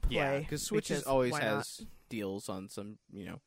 play. 0.04 0.16
Yeah, 0.18 0.38
because 0.40 0.62
Switch 0.62 0.92
is 0.92 1.00
because 1.00 1.08
always 1.12 1.32
why 1.32 1.40
not? 1.40 1.48
has 1.58 1.82
deals 2.12 2.50
on 2.50 2.70
some, 2.70 2.98
you 3.12 3.26
know. 3.26 3.40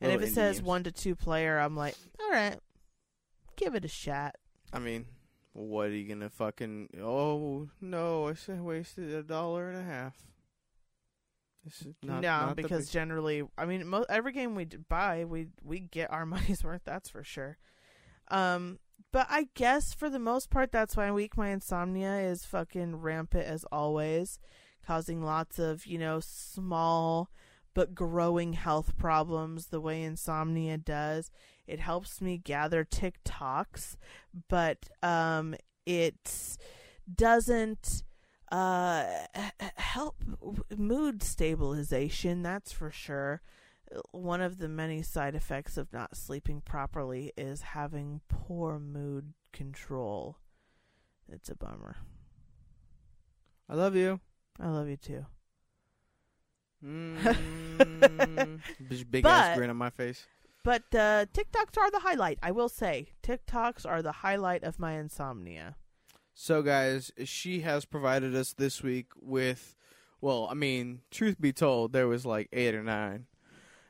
And 0.00 0.12
if 0.12 0.22
it 0.22 0.32
says 0.32 0.56
games. 0.56 0.66
one 0.66 0.84
to 0.84 0.92
two 0.92 1.14
player, 1.14 1.58
I'm 1.58 1.76
like, 1.76 1.94
all 2.20 2.30
right, 2.30 2.58
give 3.56 3.74
it 3.74 3.84
a 3.84 3.88
shot. 3.88 4.34
I 4.72 4.78
mean, 4.78 5.06
what 5.52 5.88
are 5.88 5.94
you 5.94 6.08
gonna 6.08 6.30
fucking? 6.30 6.90
Oh 7.02 7.68
no, 7.80 8.28
I 8.28 8.34
said 8.34 8.60
wasted 8.60 9.12
a 9.12 9.22
dollar 9.22 9.68
and 9.68 9.78
a 9.78 9.82
half. 9.82 10.16
This 11.64 11.82
is 11.82 11.94
not, 12.02 12.22
no, 12.22 12.46
not 12.46 12.56
because 12.56 12.86
big- 12.86 12.92
generally, 12.92 13.42
I 13.58 13.66
mean, 13.66 13.86
mo- 13.86 14.06
every 14.08 14.32
game 14.32 14.54
we 14.54 14.64
buy, 14.64 15.24
we 15.24 15.48
we 15.62 15.80
get 15.80 16.10
our 16.10 16.24
money's 16.34 16.64
worth. 16.64 16.82
That's 16.84 17.10
for 17.10 17.22
sure. 17.22 17.58
Um, 18.30 18.78
but 19.12 19.26
I 19.28 19.48
guess 19.54 19.92
for 19.92 20.08
the 20.08 20.18
most 20.18 20.50
part, 20.50 20.70
that's 20.72 20.96
why 20.96 21.10
week 21.10 21.36
my 21.36 21.48
insomnia 21.48 22.20
is 22.20 22.44
fucking 22.44 22.96
rampant 22.96 23.44
as 23.44 23.64
always, 23.72 24.38
causing 24.86 25.22
lots 25.22 25.58
of 25.58 25.84
you 25.86 25.98
know 25.98 26.20
small 26.20 27.30
but 27.74 27.94
growing 27.94 28.54
health 28.54 28.96
problems. 28.96 29.66
The 29.66 29.80
way 29.80 30.02
insomnia 30.02 30.78
does, 30.78 31.30
it 31.66 31.80
helps 31.80 32.20
me 32.20 32.38
gather 32.38 32.84
TikToks, 32.84 33.96
but 34.48 34.88
um, 35.02 35.54
it 35.86 36.58
doesn't 37.12 38.02
uh 38.52 39.04
help 39.76 40.16
mood 40.76 41.22
stabilization 41.22 42.42
that's 42.42 42.72
for 42.72 42.90
sure 42.90 43.40
one 44.10 44.40
of 44.40 44.58
the 44.58 44.68
many 44.68 45.02
side 45.02 45.36
effects 45.36 45.76
of 45.76 45.92
not 45.92 46.16
sleeping 46.16 46.60
properly 46.60 47.32
is 47.36 47.62
having 47.62 48.20
poor 48.28 48.80
mood 48.80 49.34
control 49.52 50.36
it's 51.28 51.48
a 51.48 51.54
bummer 51.54 51.96
I 53.68 53.74
love 53.74 53.94
you. 53.94 54.18
i 54.58 54.68
love 54.68 54.88
you 54.88 54.96
too 54.96 55.26
Mm, 56.84 58.60
big 58.88 59.10
big 59.10 59.26
ass 59.26 59.56
grin 59.56 59.70
on 59.70 59.76
my 59.76 59.90
face. 59.90 60.26
but 60.64 60.82
uh 60.94 61.26
tiktoks 61.32 61.76
are 61.78 61.90
the 61.90 62.00
highlight 62.00 62.38
i 62.42 62.50
will 62.50 62.68
say 62.68 63.08
tiktoks 63.22 63.84
are 63.86 64.02
the 64.02 64.12
highlight 64.12 64.62
of 64.64 64.78
my 64.78 64.92
insomnia 64.92 65.76
So, 66.34 66.62
guys, 66.62 67.12
she 67.24 67.60
has 67.60 67.84
provided 67.84 68.34
us 68.34 68.54
this 68.54 68.82
week 68.82 69.08
with, 69.20 69.76
well, 70.22 70.48
I 70.50 70.54
mean, 70.54 71.02
truth 71.10 71.38
be 71.38 71.52
told, 71.52 71.92
there 71.92 72.08
was 72.08 72.24
like 72.24 72.48
eight 72.50 72.74
or 72.74 72.82
nine, 72.82 73.26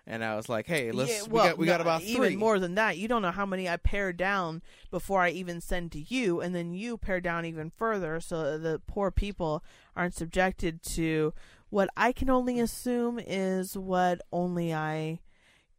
and 0.04 0.24
I 0.24 0.34
was 0.34 0.48
like, 0.48 0.66
hey, 0.66 0.90
let's 0.90 1.12
Yeah, 1.12 1.22
we 1.30 1.38
got 1.38 1.58
we 1.58 1.66
no, 1.66 1.72
got 1.72 1.80
about 1.80 2.02
even 2.02 2.22
three. 2.32 2.36
more 2.36 2.58
than 2.58 2.74
that. 2.74 2.98
You 2.98 3.06
don't 3.06 3.22
know 3.22 3.30
how 3.30 3.46
many 3.46 3.68
I 3.68 3.76
pare 3.76 4.12
down 4.12 4.62
before 4.90 5.20
I 5.20 5.30
even 5.30 5.60
send 5.60 5.92
to 5.92 6.00
you, 6.00 6.40
and 6.40 6.52
then 6.52 6.74
you 6.74 6.98
pare 6.98 7.20
down 7.20 7.44
even 7.44 7.70
further, 7.70 8.18
so 8.20 8.58
the 8.58 8.80
poor 8.84 9.12
people 9.12 9.62
aren't 9.94 10.14
subjected 10.16 10.82
to 10.96 11.32
what 11.70 11.88
I 11.96 12.12
can 12.12 12.30
only 12.30 12.60
assume 12.60 13.18
is 13.18 13.76
what 13.76 14.20
only 14.32 14.74
I 14.74 15.20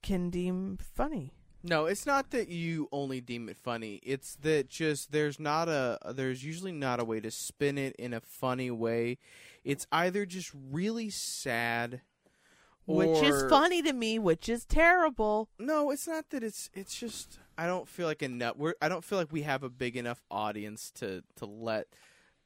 can 0.01 0.29
deem 0.29 0.77
funny. 0.77 1.33
No, 1.63 1.85
it's 1.85 2.07
not 2.07 2.31
that 2.31 2.47
you 2.49 2.89
only 2.91 3.21
deem 3.21 3.47
it 3.47 3.57
funny. 3.57 3.99
It's 4.03 4.35
that 4.37 4.67
just 4.69 5.11
there's 5.11 5.39
not 5.39 5.69
a 5.69 5.99
there's 6.13 6.43
usually 6.43 6.71
not 6.71 6.99
a 6.99 7.05
way 7.05 7.19
to 7.19 7.29
spin 7.29 7.77
it 7.77 7.95
in 7.97 8.13
a 8.13 8.21
funny 8.21 8.71
way. 8.71 9.19
It's 9.63 9.85
either 9.91 10.25
just 10.25 10.51
really 10.71 11.09
sad 11.11 12.01
Which 12.85 13.21
is 13.23 13.43
funny 13.49 13.81
to 13.83 13.93
me, 13.93 14.19
which 14.19 14.49
is 14.49 14.65
terrible. 14.65 15.49
No, 15.59 15.91
it's 15.91 16.07
not 16.07 16.29
that 16.31 16.43
it's 16.43 16.69
it's 16.73 16.97
just 16.99 17.39
I 17.57 17.67
don't 17.67 17.87
feel 17.87 18.07
like 18.07 18.23
enough 18.23 18.55
we're 18.57 18.75
I 18.81 18.89
don't 18.89 19.03
feel 19.03 19.19
like 19.19 19.31
we 19.31 19.43
have 19.43 19.63
a 19.63 19.69
big 19.69 19.95
enough 19.95 20.23
audience 20.31 20.91
to 20.95 21.23
to 21.37 21.45
let 21.45 21.87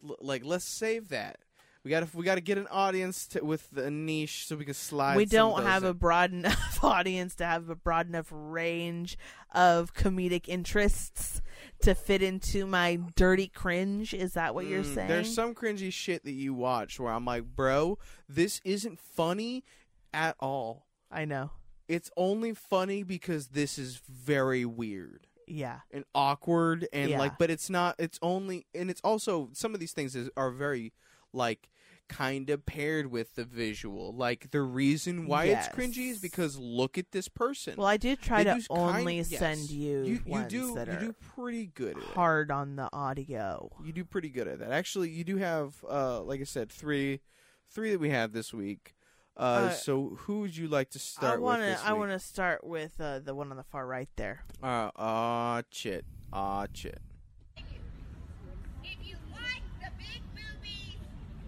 like 0.01 0.43
let's 0.45 0.65
save 0.65 1.09
that. 1.09 1.37
We 1.85 1.91
got 1.91 1.99
to 2.09 2.17
we 2.17 2.25
got 2.25 2.35
to 2.35 2.41
get 2.41 2.57
an 2.57 2.65
audience 2.71 3.27
to, 3.27 3.45
with 3.45 3.77
a 3.77 3.91
niche 3.91 4.47
so 4.47 4.55
we 4.55 4.65
can 4.65 4.73
slide 4.73 5.15
we 5.17 5.25
don't 5.25 5.63
have 5.63 5.83
a 5.83 5.93
broad 5.93 6.33
enough 6.33 6.79
audience 6.83 7.35
to 7.35 7.45
have 7.45 7.69
a 7.69 7.75
broad 7.75 8.07
enough 8.09 8.25
range 8.31 9.19
of 9.53 9.93
comedic 9.93 10.47
interests 10.49 11.43
to 11.83 11.93
fit 11.93 12.23
into 12.23 12.65
my 12.65 12.99
dirty 13.15 13.47
cringe. 13.47 14.15
Is 14.15 14.33
that 14.33 14.55
what 14.55 14.65
you're 14.65 14.81
Mm, 14.81 14.95
saying? 14.95 15.07
There's 15.07 15.31
some 15.35 15.53
cringy 15.53 15.93
shit 15.93 16.23
that 16.23 16.31
you 16.31 16.55
watch 16.55 16.99
where 16.99 17.13
I'm 17.13 17.23
like, 17.25 17.43
bro, 17.55 17.99
this 18.27 18.61
isn't 18.65 18.99
funny 18.99 19.63
at 20.11 20.35
all. 20.39 20.87
I 21.11 21.25
know. 21.25 21.51
It's 21.87 22.09
only 22.17 22.55
funny 22.55 23.03
because 23.03 23.49
this 23.49 23.77
is 23.77 24.01
very 24.09 24.65
weird 24.65 25.27
Yeah. 25.45 25.81
and 25.91 26.03
awkward 26.15 26.87
and 26.91 27.11
Yeah. 27.11 27.19
like, 27.19 27.37
but 27.37 27.51
it's 27.51 27.69
not. 27.69 27.95
It's 27.99 28.17
only 28.23 28.65
and 28.73 28.89
it's 28.89 29.01
also 29.03 29.49
some 29.53 29.75
of 29.75 29.79
these 29.79 29.93
things 29.93 30.15
is, 30.15 30.31
are 30.35 30.49
very 30.49 30.91
like 31.31 31.69
kind 32.07 32.49
of 32.49 32.65
paired 32.65 33.07
with 33.11 33.35
the 33.35 33.43
visual. 33.43 34.13
Like 34.13 34.51
the 34.51 34.61
reason 34.61 35.27
why 35.27 35.45
Yes. 35.45 35.67
it's 35.67 35.75
cringy 35.75 36.09
is 36.11 36.19
because 36.19 36.57
look 36.57 36.97
at 36.97 37.11
this 37.11 37.27
person. 37.27 37.75
Well, 37.77 37.87
I 37.87 37.97
did 37.97 38.21
try 38.21 38.43
They 38.43 38.53
to 38.53 38.59
do 38.59 38.65
kind- 38.67 38.97
only 38.97 39.17
yes. 39.17 39.37
send 39.39 39.69
you, 39.69 40.03
you, 40.03 40.21
you 40.25 40.43
do 40.47 40.57
you 40.77 40.97
do 40.99 41.13
pretty 41.35 41.65
good 41.67 41.97
at 41.97 42.03
it. 42.03 42.09
hard 42.09 42.51
on 42.51 42.75
the 42.75 42.89
audio. 42.93 43.71
You 43.83 43.91
do 43.93 44.03
pretty 44.05 44.29
good 44.29 44.47
at 44.47 44.59
that. 44.59 44.71
Actually, 44.71 45.09
you 45.09 45.23
do 45.23 45.37
have, 45.37 45.83
uh, 45.89 46.21
like 46.21 46.41
I 46.41 46.45
said, 46.45 46.71
three, 46.71 47.21
three 47.69 47.91
that 47.91 47.99
we 47.99 48.09
have 48.11 48.31
this 48.33 48.53
week. 48.53 48.93
Uh, 49.37 49.41
Uh, 49.67 49.69
so 49.71 50.09
who 50.21 50.39
would 50.41 50.55
you 50.55 50.67
like 50.69 50.89
to 50.91 50.99
start 50.99 51.33
I 51.35 51.37
want 51.39 51.61
with 51.61 51.77
to. 51.81 51.85
I 51.87 51.93
want 51.93 52.11
to 52.11 52.19
start 52.19 52.63
with 52.63 52.93
uh, 53.01 53.19
the 53.19 53.35
one 53.35 53.51
on 53.51 53.57
the 53.57 53.63
far 53.63 53.85
right 53.85 54.07
there. 54.15 54.45
Uh, 54.63 54.91
ah, 54.95 55.61
chit, 55.69 56.05
ah, 56.31 56.67
chit. 56.73 57.01
If 57.57 58.95
you 59.03 59.17
like 59.33 59.63
the 59.81 59.91
big 59.97 60.21
boobies, 60.33 60.99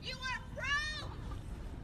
you 0.03 0.15
are 0.17 0.41
pro 0.57 1.07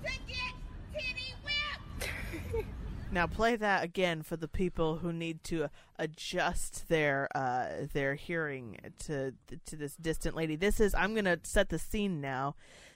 to 0.04 0.12
get 0.28 0.54
titty 0.92 1.34
whipped. 1.46 2.66
Now 3.14 3.28
play 3.28 3.56
that 3.56 3.84
again 3.84 4.24
for 4.24 4.36
the 4.38 4.48
people 4.48 4.98
who 4.98 5.14
need 5.14 5.44
to 5.46 5.70
adjust 6.00 6.88
their 6.90 7.30
uh, 7.36 7.86
their 7.94 8.16
hearing 8.16 8.78
to 9.06 9.34
to 9.68 9.76
this 9.76 9.96
distant 9.96 10.36
lady. 10.36 10.56
This 10.56 10.80
is 10.80 10.96
I'm 10.96 11.14
gonna 11.16 11.38
set 11.44 11.70
the 11.70 11.80
scene 11.80 12.20
now. 12.22 12.56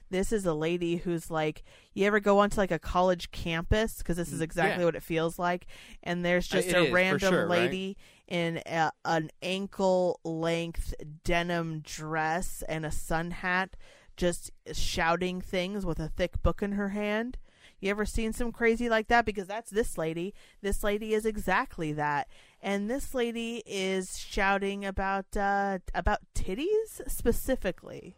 This 0.10 0.32
is 0.32 0.46
a 0.46 0.54
lady 0.54 0.96
who's 0.96 1.30
like, 1.30 1.64
you 1.94 2.06
ever 2.06 2.22
go 2.22 2.40
onto 2.40 2.56
like 2.58 2.72
a 2.72 2.80
college 2.80 3.30
campus 3.32 3.98
because 3.98 4.16
this 4.16 4.32
is 4.32 4.40
Mm, 4.40 4.44
exactly 4.44 4.80
yeah. 4.82 4.86
what 4.86 4.96
it 4.96 5.04
feels 5.04 5.38
like, 5.38 5.68
and 6.02 6.24
there's 6.24 6.50
Uh, 6.52 6.56
just 6.56 6.70
it 6.70 6.76
a 6.76 6.86
is, 6.86 6.94
random 6.94 7.34
sure, 7.34 7.42
right? 7.46 7.64
lady 7.64 7.98
in 8.28 8.62
a, 8.66 8.92
an 9.04 9.30
ankle 9.42 10.20
length 10.24 10.94
denim 11.26 11.82
dress 11.82 12.64
and 12.70 12.86
a 12.86 12.92
sun 12.92 13.32
hat, 13.32 13.76
just 14.16 14.50
shouting 14.72 15.42
things 15.42 15.86
with 15.86 16.00
a 16.00 16.08
thick 16.08 16.42
book 16.42 16.62
in 16.62 16.72
her 16.72 16.90
hand. 16.90 17.38
You 17.80 17.92
ever 17.92 18.06
seen 18.06 18.34
some 18.34 18.52
crazy 18.52 18.90
like 18.90 19.08
that? 19.08 19.26
Because 19.26 19.48
that's 19.48 19.70
this 19.70 19.98
lady. 19.98 20.34
This 20.62 20.84
lady 20.84 21.14
is 21.14 21.26
exactly 21.26 21.94
that. 21.94 22.28
And 22.62 22.90
this 22.90 23.14
lady 23.14 23.62
is 23.66 24.18
shouting 24.18 24.84
about 24.84 25.26
uh 25.38 25.80
about 25.94 26.20
titties 26.34 27.02
specifically. 27.08 28.16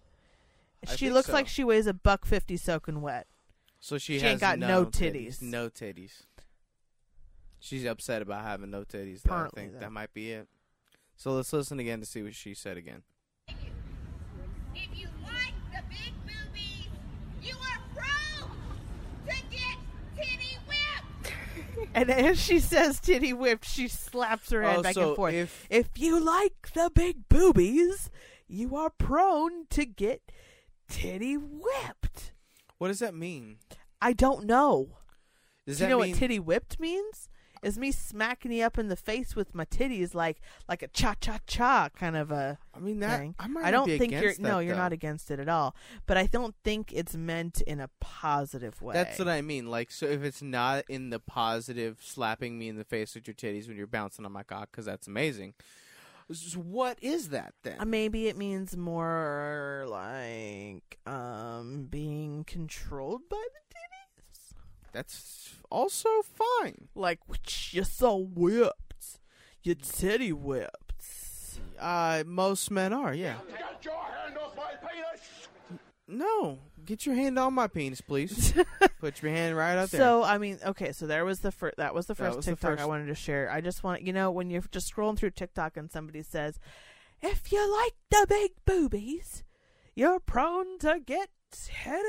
I 0.88 0.92
She 0.92 1.06
think 1.06 1.14
looks 1.14 1.28
so. 1.28 1.34
like 1.34 1.48
she 1.48 1.64
weighs 1.66 1.88
a 1.88 1.94
buck 1.94 2.26
fifty 2.26 2.56
soaking 2.56 3.02
wet. 3.02 3.28
So 3.82 3.98
she, 3.98 4.20
She 4.20 4.26
has 4.26 4.32
ain't 4.34 4.42
got 4.42 4.60
no 4.60 4.86
titties. 4.86 5.42
No 5.42 5.70
titties. 5.70 6.24
She's 7.60 7.86
upset 7.86 8.22
about 8.22 8.44
having 8.44 8.70
no 8.72 8.84
titties. 8.84 9.22
Though, 9.24 9.34
I 9.36 9.48
think 9.54 9.74
though. 9.74 9.80
that 9.80 9.92
might 9.92 10.14
be 10.14 10.32
it. 10.32 10.48
So 11.18 11.32
let's 11.34 11.52
listen 11.52 11.80
again 11.80 12.00
to 12.00 12.06
see 12.06 12.22
what 12.24 12.34
she 12.36 12.54
said 12.54 12.78
again. 12.78 13.04
If 13.50 14.88
you 14.94 15.08
like 15.24 15.54
the 15.74 15.82
big 15.90 16.14
boobies, 16.24 16.88
you 17.42 17.56
are 17.56 17.82
prone 17.94 18.52
to 19.28 19.36
get 19.50 19.78
titty 20.16 20.58
whipped. 20.68 21.34
And 21.94 22.10
as 22.12 22.40
she 22.40 22.60
says 22.60 23.00
titty 23.00 23.34
whipped, 23.34 23.66
she 23.66 23.88
slaps 23.88 24.52
her 24.52 24.62
head 24.62 24.78
Oh, 24.78 24.84
back 24.84 24.94
so 24.94 25.08
and 25.10 25.16
forth. 25.16 25.34
if- 25.34 25.68
if 25.70 25.90
you 25.98 26.20
like 26.20 26.72
the 26.74 26.92
big 26.94 27.28
boobies, 27.30 28.10
you 28.48 28.76
are 28.76 28.90
prone 28.92 29.66
to 29.72 29.86
get 29.86 30.32
titty 30.88 31.36
whipped. 31.36 32.32
What 32.78 32.88
does 32.90 33.00
that 33.00 33.14
mean? 33.14 33.58
I 34.02 34.14
don't 34.14 34.46
know. 34.46 34.98
Does 35.66 35.78
Do 35.78 35.84
you 35.84 35.88
that 35.88 35.96
know 35.96 36.02
mean 36.02 36.12
what 36.12 36.20
titty 36.20 36.40
whipped 36.40 36.80
means? 36.80 37.30
Is 37.62 37.78
me 37.78 37.92
smacking 37.92 38.52
you 38.52 38.64
up 38.64 38.78
in 38.78 38.88
the 38.88 38.96
face 38.96 39.36
with 39.36 39.54
my 39.54 39.66
titties 39.66 40.14
like 40.14 40.42
like 40.68 40.82
a 40.82 40.88
cha 40.88 41.16
cha 41.20 41.40
cha 41.46 41.90
kind 41.90 42.16
of 42.16 42.32
a 42.32 42.58
I 42.74 42.80
mean 42.80 43.00
that 43.00 43.20
thing. 43.20 43.36
I, 43.38 43.48
might 43.48 43.66
I 43.66 43.72
don't 43.72 43.88
think 43.88 44.12
you're 44.12 44.22
against 44.22 44.40
no, 44.40 44.58
that, 44.58 44.66
you're 44.66 44.76
not 44.76 44.94
against 44.94 45.30
it 45.30 45.40
at 45.40 45.50
all. 45.50 45.76
But 46.06 46.18
I 46.18 46.28
don't 46.28 46.56
think 46.64 46.94
it's 46.94 47.16
meant 47.16 47.62
in 47.62 47.80
a 47.80 47.90
positive 48.00 48.82
way. 48.82 48.94
That's 48.94 49.20
what 49.20 49.28
I 49.28 49.42
mean. 49.42 49.70
Like, 49.70 49.92
so 49.92 50.06
if 50.06 50.24
it's 50.24 50.42
not 50.42 50.86
in 50.88 51.10
the 51.10 51.20
positive, 51.20 51.98
slapping 52.02 52.58
me 52.58 52.70
in 52.70 52.78
the 52.78 52.86
face 52.86 53.16
with 53.16 53.28
your 53.28 53.36
titties 53.36 53.68
when 53.68 53.76
you're 53.76 53.88
bouncing 53.88 54.26
on 54.26 54.32
my 54.32 54.44
cock, 54.44 54.70
because 54.72 54.86
that's 54.86 55.08
amazing. 55.08 55.54
What 56.56 57.00
is 57.02 57.30
that 57.30 57.56
then? 57.64 57.78
Uh, 57.80 57.86
maybe 57.86 58.28
it 58.28 58.38
means 58.38 58.78
more 58.78 59.86
like 59.90 61.00
um 61.06 61.88
being 61.90 62.44
controlled 62.46 63.28
by 63.30 63.44
the. 63.54 63.69
That's 64.92 65.56
also 65.70 66.10
fine. 66.22 66.88
Like 66.96 67.20
you're 67.72 67.84
so 67.84 68.18
whipped. 68.18 69.20
You're 69.64 69.76
titty 69.76 70.34
whipped. 70.34 71.60
Uh, 71.80 72.24
most 72.26 72.72
men 72.72 72.94
are, 72.94 73.14
yeah. 73.14 73.36
Get 73.50 73.86
your 73.86 73.94
hand 73.94 74.38
off 74.38 74.56
my 74.56 74.72
penis! 74.82 75.48
No, 76.08 76.58
get 76.86 77.06
your 77.06 77.16
hand 77.16 77.38
on 77.38 77.54
my 77.54 77.68
penis, 77.68 78.02
please. 78.02 78.54
Put 79.00 79.22
your 79.22 79.32
hand 79.32 79.56
right 79.56 79.78
out 79.78 79.92
there. 79.92 80.02
So 80.02 80.24
I 80.24 80.38
mean, 80.38 80.58
okay, 80.66 80.92
so 80.92 81.06
there 81.08 81.24
was 81.24 81.40
the 81.40 81.52
first. 81.52 81.78
That 81.78 81.94
was 81.94 82.08
the 82.08 82.16
first 82.16 82.38
was 82.38 82.46
the 82.46 82.52
TikTok 82.54 82.80
I 82.80 82.86
wanted 82.86 83.06
to 83.08 83.16
share. 83.16 83.50
I 83.52 83.62
just 83.62 83.84
want 83.84 84.02
you 84.02 84.12
know 84.12 84.32
when 84.32 84.50
you're 84.50 84.64
just 84.72 84.94
scrolling 84.94 85.18
through 85.18 85.32
TikTok 85.32 85.78
and 85.78 85.92
somebody 85.92 86.24
says, 86.24 86.60
"If 87.22 87.52
you 87.52 87.72
like 87.72 87.94
the 88.10 88.26
big 88.28 88.52
boobies, 88.66 89.44
you're 89.96 90.20
prone 90.20 90.80
to 90.80 91.00
get 91.06 91.30
titty 91.52 92.02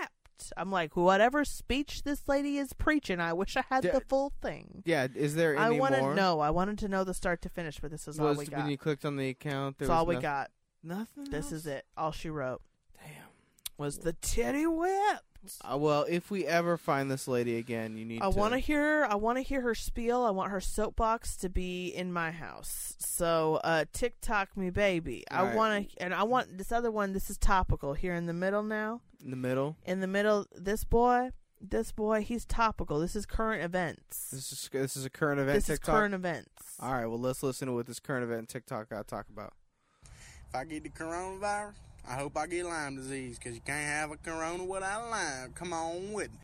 whipped." 0.00 0.12
I'm 0.56 0.70
like, 0.70 0.96
whatever 0.96 1.44
speech 1.44 2.02
this 2.02 2.28
lady 2.28 2.58
is 2.58 2.72
preaching, 2.72 3.20
I 3.20 3.32
wish 3.32 3.56
I 3.56 3.64
had 3.68 3.82
D- 3.82 3.90
the 3.90 4.00
full 4.00 4.32
thing. 4.42 4.82
yeah, 4.84 5.06
is 5.14 5.34
there 5.34 5.58
I 5.58 5.66
any 5.66 5.80
want 5.80 5.98
more? 5.98 6.10
to 6.10 6.16
know. 6.16 6.40
I 6.40 6.50
wanted 6.50 6.78
to 6.78 6.88
know 6.88 7.04
the 7.04 7.14
start 7.14 7.42
to 7.42 7.48
finish, 7.48 7.78
but 7.80 7.90
this 7.90 8.06
is 8.08 8.18
all 8.20 8.28
Was 8.28 8.38
we 8.38 8.46
when 8.46 8.68
you 8.70 8.78
clicked 8.78 9.04
on 9.04 9.16
the 9.16 9.28
account? 9.28 9.78
There 9.78 9.88
That's 9.88 9.94
was 9.94 9.98
all 9.98 10.06
we 10.06 10.14
noth- 10.14 10.22
got. 10.22 10.50
Nothing. 10.82 11.24
This 11.30 11.46
else? 11.46 11.52
is 11.52 11.66
it. 11.66 11.84
All 11.96 12.12
she 12.12 12.30
wrote 12.30 12.62
Damn. 13.02 13.10
was 13.76 13.98
the 13.98 14.12
titty 14.12 14.66
whip. 14.66 15.20
Uh, 15.62 15.76
well, 15.78 16.04
if 16.08 16.28
we 16.28 16.44
ever 16.44 16.76
find 16.76 17.08
this 17.08 17.28
lady 17.28 17.56
again, 17.56 17.96
you 17.96 18.04
need. 18.04 18.20
I 18.20 18.30
to 18.30 18.36
want 18.36 18.52
to 18.54 18.58
hear. 18.58 19.06
I 19.08 19.14
want 19.14 19.38
to 19.38 19.42
hear 19.42 19.60
her 19.60 19.76
spiel. 19.76 20.22
I 20.22 20.30
want 20.30 20.50
her 20.50 20.60
soapbox 20.60 21.36
to 21.36 21.48
be 21.48 21.86
in 21.88 22.12
my 22.12 22.32
house. 22.32 22.94
So, 22.98 23.60
uh, 23.62 23.84
TikTok 23.92 24.56
me, 24.56 24.70
baby. 24.70 25.24
I 25.30 25.40
Alright. 25.40 25.54
want 25.56 25.90
to, 25.90 26.02
and 26.02 26.12
I 26.12 26.24
want 26.24 26.58
this 26.58 26.72
other 26.72 26.90
one. 26.90 27.12
This 27.12 27.30
is 27.30 27.38
topical 27.38 27.94
here 27.94 28.14
in 28.14 28.26
the 28.26 28.32
middle 28.32 28.64
now. 28.64 29.02
In 29.22 29.30
the 29.30 29.36
middle. 29.36 29.76
In 29.84 30.00
the 30.00 30.06
middle, 30.06 30.46
this 30.54 30.84
boy, 30.84 31.30
this 31.60 31.92
boy, 31.92 32.22
he's 32.22 32.44
topical. 32.44 33.00
This 33.00 33.16
is 33.16 33.26
current 33.26 33.62
events. 33.62 34.30
This 34.30 34.52
is 34.52 34.68
this 34.72 34.96
is 34.96 35.04
a 35.04 35.10
current 35.10 35.40
event. 35.40 35.56
This 35.56 35.68
is 35.68 35.78
TikTok. 35.78 35.94
current 35.94 36.14
events. 36.14 36.50
All 36.80 36.92
right, 36.92 37.06
well, 37.06 37.18
let's 37.18 37.42
listen 37.42 37.68
to 37.68 37.74
what 37.74 37.86
this 37.86 38.00
current 38.00 38.24
event 38.24 38.48
TikTok 38.48 38.90
got 38.90 39.08
to 39.08 39.14
talk 39.14 39.26
about. 39.30 39.54
If 40.48 40.54
I 40.54 40.64
get 40.64 40.82
the 40.82 40.90
coronavirus, 40.90 41.74
I 42.08 42.14
hope 42.14 42.36
I 42.36 42.46
get 42.46 42.64
Lyme 42.64 42.96
disease 42.96 43.38
because 43.38 43.54
you 43.54 43.60
can't 43.60 43.84
have 43.84 44.10
a 44.12 44.16
corona 44.16 44.64
without 44.64 45.10
Lyme. 45.10 45.52
Come 45.54 45.72
on 45.72 46.12
with 46.12 46.30
me. 46.30 46.38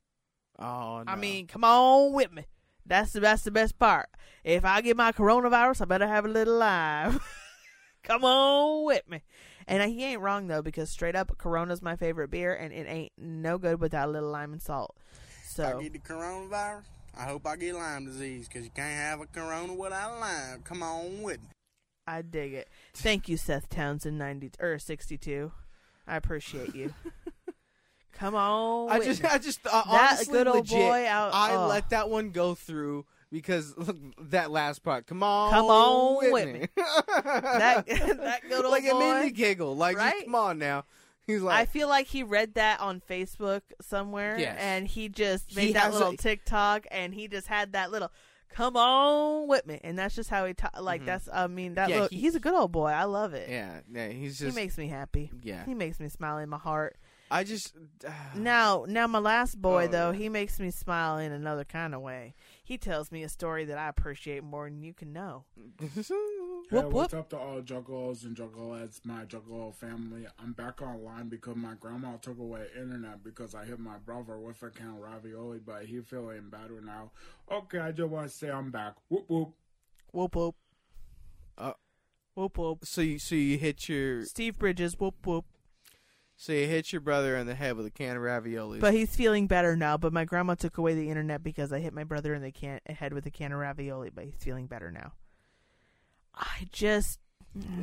Oh, 0.59 1.03
no. 1.05 1.12
I 1.12 1.16
mean, 1.16 1.47
come 1.47 1.65
on 1.65 2.12
with 2.12 2.32
me. 2.32 2.47
That's 2.85 3.12
the 3.12 3.20
that's 3.20 3.43
the 3.43 3.51
best 3.51 3.78
part. 3.78 4.09
If 4.43 4.65
I 4.65 4.81
get 4.81 4.97
my 4.97 5.12
coronavirus, 5.12 5.82
I 5.82 5.85
better 5.85 6.09
have 6.09 6.24
a 6.24 6.28
little 6.28 6.57
live. 6.57 7.20
come 8.03 8.24
on 8.24 8.86
with 8.86 9.09
me. 9.09 9.23
And 9.66 9.82
he 9.90 10.05
ain't 10.05 10.20
wrong 10.20 10.47
though, 10.48 10.62
because 10.62 10.90
straight 10.90 11.16
up, 11.16 11.36
Corona's 11.39 11.82
my 11.82 11.97
favorite 11.97 12.30
beer, 12.30 12.55
and 12.55 12.72
it 12.72 12.86
ain't 12.89 13.12
no 13.18 13.59
good 13.59 13.80
without 13.80 14.09
a 14.09 14.12
little 14.12 14.30
lime 14.30 14.52
and 14.52 14.62
salt. 14.62 14.97
If 15.43 15.51
So 15.51 15.78
I 15.78 15.82
get 15.82 15.93
the 15.93 15.98
coronavirus, 15.98 16.82
I 17.16 17.24
hope 17.24 17.47
I 17.47 17.56
get 17.56 17.74
Lyme 17.74 18.06
disease 18.06 18.48
because 18.48 18.64
you 18.64 18.70
can't 18.70 18.94
have 18.94 19.20
a 19.20 19.26
corona 19.26 19.74
without 19.74 20.18
Lyme. 20.18 20.62
Come 20.64 20.82
on 20.82 21.22
with 21.22 21.40
me. 21.40 21.48
I 22.06 22.22
dig 22.22 22.55
it. 22.55 22.68
Thank 22.94 23.28
you, 23.28 23.36
Seth 23.36 23.68
Townsend, 23.68 24.18
ninety 24.18 24.51
or 24.59 24.78
sixty 24.78 25.18
two. 25.18 25.52
I 26.06 26.16
appreciate 26.16 26.74
you. 26.74 26.94
come 28.12 28.34
on, 28.34 28.90
I 28.90 28.98
with 28.98 29.06
just, 29.06 29.22
me. 29.22 29.28
I 29.28 29.39
just, 29.39 29.60
uh, 29.66 29.82
That 29.84 30.10
honestly, 30.12 30.32
good 30.32 30.47
old 30.48 30.56
legit, 30.56 30.78
boy 30.78 31.06
out- 31.06 31.34
I 31.34 31.55
oh. 31.55 31.68
let 31.68 31.90
that 31.90 32.10
one 32.10 32.30
go 32.30 32.55
through 32.55 33.05
because 33.32 33.76
look, 33.76 33.96
that 34.30 34.50
last 34.52 34.84
part. 34.84 35.06
Come 35.06 35.22
on, 35.24 35.50
Come 35.50 35.64
on 35.66 36.30
with, 36.32 36.46
me. 36.46 36.52
me. 36.60 36.66
that 36.76 37.86
that 37.86 38.42
good 38.48 38.64
old 38.64 38.70
like 38.70 38.84
it 38.84 38.96
made 38.96 39.24
me 39.24 39.30
giggle. 39.30 39.74
Like, 39.74 39.96
just 39.96 40.24
come 40.26 40.34
on 40.36 40.59
now. 40.59 40.84
He's 41.26 41.40
like, 41.40 41.56
I 41.56 41.64
feel 41.66 41.88
like 41.88 42.06
he 42.09 42.22
read 42.24 42.54
that 42.54 42.80
on 42.80 43.00
Facebook 43.09 43.62
somewhere, 43.80 44.36
Yes. 44.38 44.56
and 44.60 44.86
he 44.88 45.09
just 45.09 45.50
He 45.50 45.56
made 45.56 45.76
that 45.76 45.92
little 45.92 46.10
a- 46.10 46.16
TikTok, 46.16 46.86
and 46.90 47.14
he 47.14 47.28
just 47.28 47.46
had 47.46 47.72
that 47.74 47.90
little 47.92 48.10
"come 48.50 48.76
on 48.76 49.46
with 49.46 49.64
me," 49.66 49.78
and 49.84 49.96
that's 49.96 50.16
just 50.16 50.30
how 50.30 50.44
he 50.46 50.52
ta- 50.54 50.70
like. 50.80 51.02
Mhm. 51.02 51.06
That's 51.06 51.28
I 51.32 51.46
mean 51.46 51.74
that 51.74 51.88
Yeah, 51.90 52.00
look, 52.02 52.10
he- 52.10 52.18
he's 52.20 52.34
a 52.34 52.40
good 52.40 52.54
old 52.54 52.72
boy. 52.72 52.88
I 52.88 53.04
love 53.04 53.34
it. 53.34 53.48
yeah, 53.48 53.80
yeah. 53.90 54.09
He's 54.09 54.40
he 54.40 54.50
makes 54.50 54.76
me 54.76 54.88
happy. 54.88 55.30
yeah. 55.42 55.64
He 55.64 55.74
makes 55.74 56.00
me 56.00 56.09
smile 56.09 56.38
in 56.38 56.48
my 56.48 56.59
heart. 56.59 56.96
I 57.30 57.44
just, 57.44 57.74
Now, 58.34 58.84
now 58.86 59.06
my 59.06 59.18
last 59.18 59.54
boy 59.62 59.84
Oh, 59.84 59.88
though, 59.88 60.10
yeah. 60.10 60.18
he 60.18 60.28
makes 60.28 60.60
me 60.60 60.70
smile 60.70 61.16
in 61.16 61.32
another 61.32 61.64
kind 61.64 61.94
of 61.94 62.02
way. 62.02 62.34
He 62.64 62.78
tells 62.78 63.10
me 63.10 63.22
a 63.22 63.28
story 63.28 63.64
that 63.64 63.76
I 63.76 63.89
appreciate 63.89 64.44
more 64.44 64.68
than 64.68 64.82
you 64.82 64.94
can 64.94 65.12
know. 65.12 65.44
Hey, 66.70 66.78
Whoop, 66.78 66.93
what's 66.93 67.12
whoop. 67.12 67.20
up 67.20 67.28
to 67.30 67.39
all 67.39 67.60
juggalos 67.60 68.24
and 68.24 68.34
juggalettes, 68.34 69.05
my 69.05 69.24
juggalo 69.24 69.74
family? 69.74 70.26
I'm 70.39 70.52
back 70.52 70.80
online 70.80 71.28
because 71.28 71.56
my 71.56 71.74
grandma 71.78 72.16
took 72.16 72.39
away 72.39 72.66
internet 72.74 73.22
because 73.22 73.55
I 73.55 73.64
hit 73.66 73.78
my 73.78 73.98
brother 73.98 74.39
with 74.39 74.62
a 74.62 74.70
can 74.70 74.90
of 74.90 74.98
ravioli, 75.01 75.59
but 75.59 75.84
he 75.84 76.01
feeling 76.01 76.48
better 76.48 76.80
now. 76.80 77.10
Okay, 77.51 77.78
I 77.78 77.93
just 77.93 78.09
want 78.09 78.30
to 78.30 78.34
say 78.34 78.48
I'm 78.51 78.70
back. 78.70 78.94
Whoop 79.09 79.24
whoop. 79.28 79.52
Whoop 80.12 80.34
whoop. 80.34 80.55
Uh, 81.59 81.72
whoop 82.36 82.56
whoop. 82.56 82.86
so 82.86 83.02
you, 83.02 83.18
so 83.18 83.34
you 83.34 83.59
hit 83.59 83.86
your, 83.89 84.24
Steve 84.24 84.59
Bridges. 84.59 84.98
Whoop 84.98 85.26
whoop. 85.26 85.44
So 86.43 86.52
you 86.52 86.66
hit 86.66 86.93
your 86.93 87.01
brother 87.01 87.36
in 87.36 87.47
the 87.47 87.55
head 87.55 87.77
with 87.77 87.86
a 87.86 87.90
can 87.90 88.16
of 88.16 88.23
raviolis. 88.23 88.81
But 88.81 88.94
he's 88.94 89.14
feeling 89.14 89.47
better 89.47 89.77
now. 89.77 89.97
But 89.97 90.12
my 90.12 90.24
grandma 90.24 90.56
took 90.56 90.77
away 90.77 90.93
the 90.97 91.09
internet 91.09 91.44
because 91.44 91.73
I 91.73 91.78
hit 91.78 91.94
my 91.94 92.02
brother 92.02 92.35
in 92.35 92.43
the 92.43 92.51
can- 92.51 92.81
head 92.85 93.12
with 93.12 93.24
a 93.27 93.31
can 93.31 93.52
of 93.52 93.60
ravioli. 93.60 94.10
But 94.10 94.24
he's 94.24 94.35
feeling 94.40 94.66
better 94.66 94.90
now. 94.90 95.12
I 96.35 96.66
just 96.73 97.20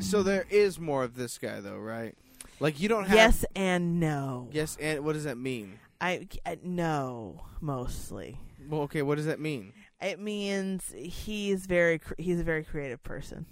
so 0.02 0.24
there 0.24 0.46
is 0.50 0.78
more 0.78 1.06
of 1.06 1.16
this 1.16 1.38
guy 1.38 1.62
though, 1.62 1.78
right? 1.78 2.18
Like 2.60 2.82
you 2.82 2.90
don't 2.90 3.06
have. 3.06 3.16
yes 3.16 3.46
and 3.56 4.02
no. 4.02 4.50
Yes, 4.52 4.78
and 4.78 5.06
what 5.06 5.14
does 5.14 5.24
that 5.24 5.38
mean? 5.38 5.80
I 6.02 6.28
uh, 6.46 6.58
no 6.62 7.46
mostly. 7.62 8.40
Well, 8.68 8.82
okay, 8.82 9.04
what 9.04 9.16
does 9.16 9.26
that 9.28 9.40
mean? 9.40 9.72
It 10.02 10.20
means 10.20 10.94
he's 10.98 11.66
very 11.66 12.02
he's 12.18 12.42
a 12.42 12.44
very 12.44 12.66
creative 12.66 13.04
person. 13.04 13.46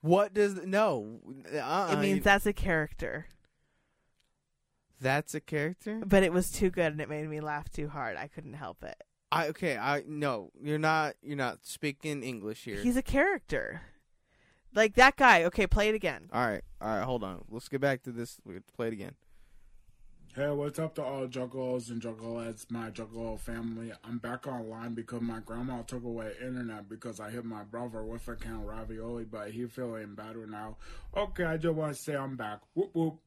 What 0.00 0.32
does 0.32 0.54
no? 0.64 1.20
Uh-uh, 1.54 1.90
it 1.92 1.98
means 2.00 2.24
that's 2.24 2.46
a 2.46 2.54
character. 2.54 3.26
That's 5.02 5.34
a 5.34 5.40
character. 5.40 6.00
But 6.06 6.22
it 6.22 6.32
was 6.32 6.50
too 6.50 6.70
good 6.70 6.92
and 6.92 7.00
it 7.00 7.08
made 7.08 7.28
me 7.28 7.40
laugh 7.40 7.68
too 7.70 7.88
hard. 7.88 8.16
I 8.16 8.28
couldn't 8.28 8.54
help 8.54 8.84
it. 8.84 8.96
I 9.32 9.48
okay. 9.48 9.76
I 9.76 10.04
no. 10.06 10.50
You're 10.62 10.78
not. 10.78 11.14
You're 11.22 11.36
not 11.36 11.60
speaking 11.62 12.22
English 12.22 12.64
here. 12.64 12.76
He's 12.76 12.96
a 12.96 13.02
character. 13.02 13.82
Like 14.74 14.94
that 14.94 15.16
guy. 15.16 15.44
Okay, 15.44 15.66
play 15.66 15.88
it 15.88 15.94
again. 15.94 16.28
all 16.32 16.46
right. 16.46 16.62
All 16.80 16.88
right. 16.88 17.02
Hold 17.02 17.24
on. 17.24 17.44
Let's 17.50 17.68
get 17.68 17.80
back 17.80 18.02
to 18.04 18.12
this. 18.12 18.38
We 18.44 18.54
have 18.54 18.66
to 18.66 18.72
play 18.72 18.88
it 18.88 18.92
again. 18.92 19.16
Hey, 20.34 20.48
what's 20.48 20.78
up 20.78 20.94
to 20.94 21.04
all 21.04 21.26
juggalos 21.26 21.90
and 21.90 22.00
juggalettes, 22.00 22.70
my 22.70 22.88
juggalo 22.88 23.38
family? 23.38 23.92
I'm 24.02 24.16
back 24.16 24.46
online 24.46 24.94
because 24.94 25.20
my 25.20 25.40
grandma 25.40 25.82
took 25.82 26.04
away 26.04 26.32
internet 26.40 26.88
because 26.88 27.20
I 27.20 27.28
hit 27.28 27.44
my 27.44 27.64
brother 27.64 28.02
with 28.02 28.26
a 28.28 28.36
can 28.36 28.54
of 28.54 28.62
ravioli, 28.62 29.24
but 29.24 29.50
he 29.50 29.66
feeling 29.66 30.14
better 30.14 30.46
now. 30.46 30.76
Okay, 31.14 31.44
I 31.44 31.58
just 31.58 31.74
want 31.74 31.94
to 31.94 32.00
say 32.00 32.16
I'm 32.16 32.36
back. 32.36 32.60
Whoop 32.72 32.94
whoop. 32.94 33.18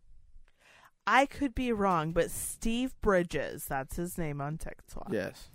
I 1.07 1.25
could 1.25 1.53
be 1.53 1.71
wrong, 1.71 2.11
but 2.11 2.31
Steve 2.31 2.93
Bridges, 3.01 3.65
that's 3.65 3.95
his 3.95 4.17
name 4.17 4.41
on 4.41 4.57
TikTok. 4.57 5.09
Yes. 5.11 5.49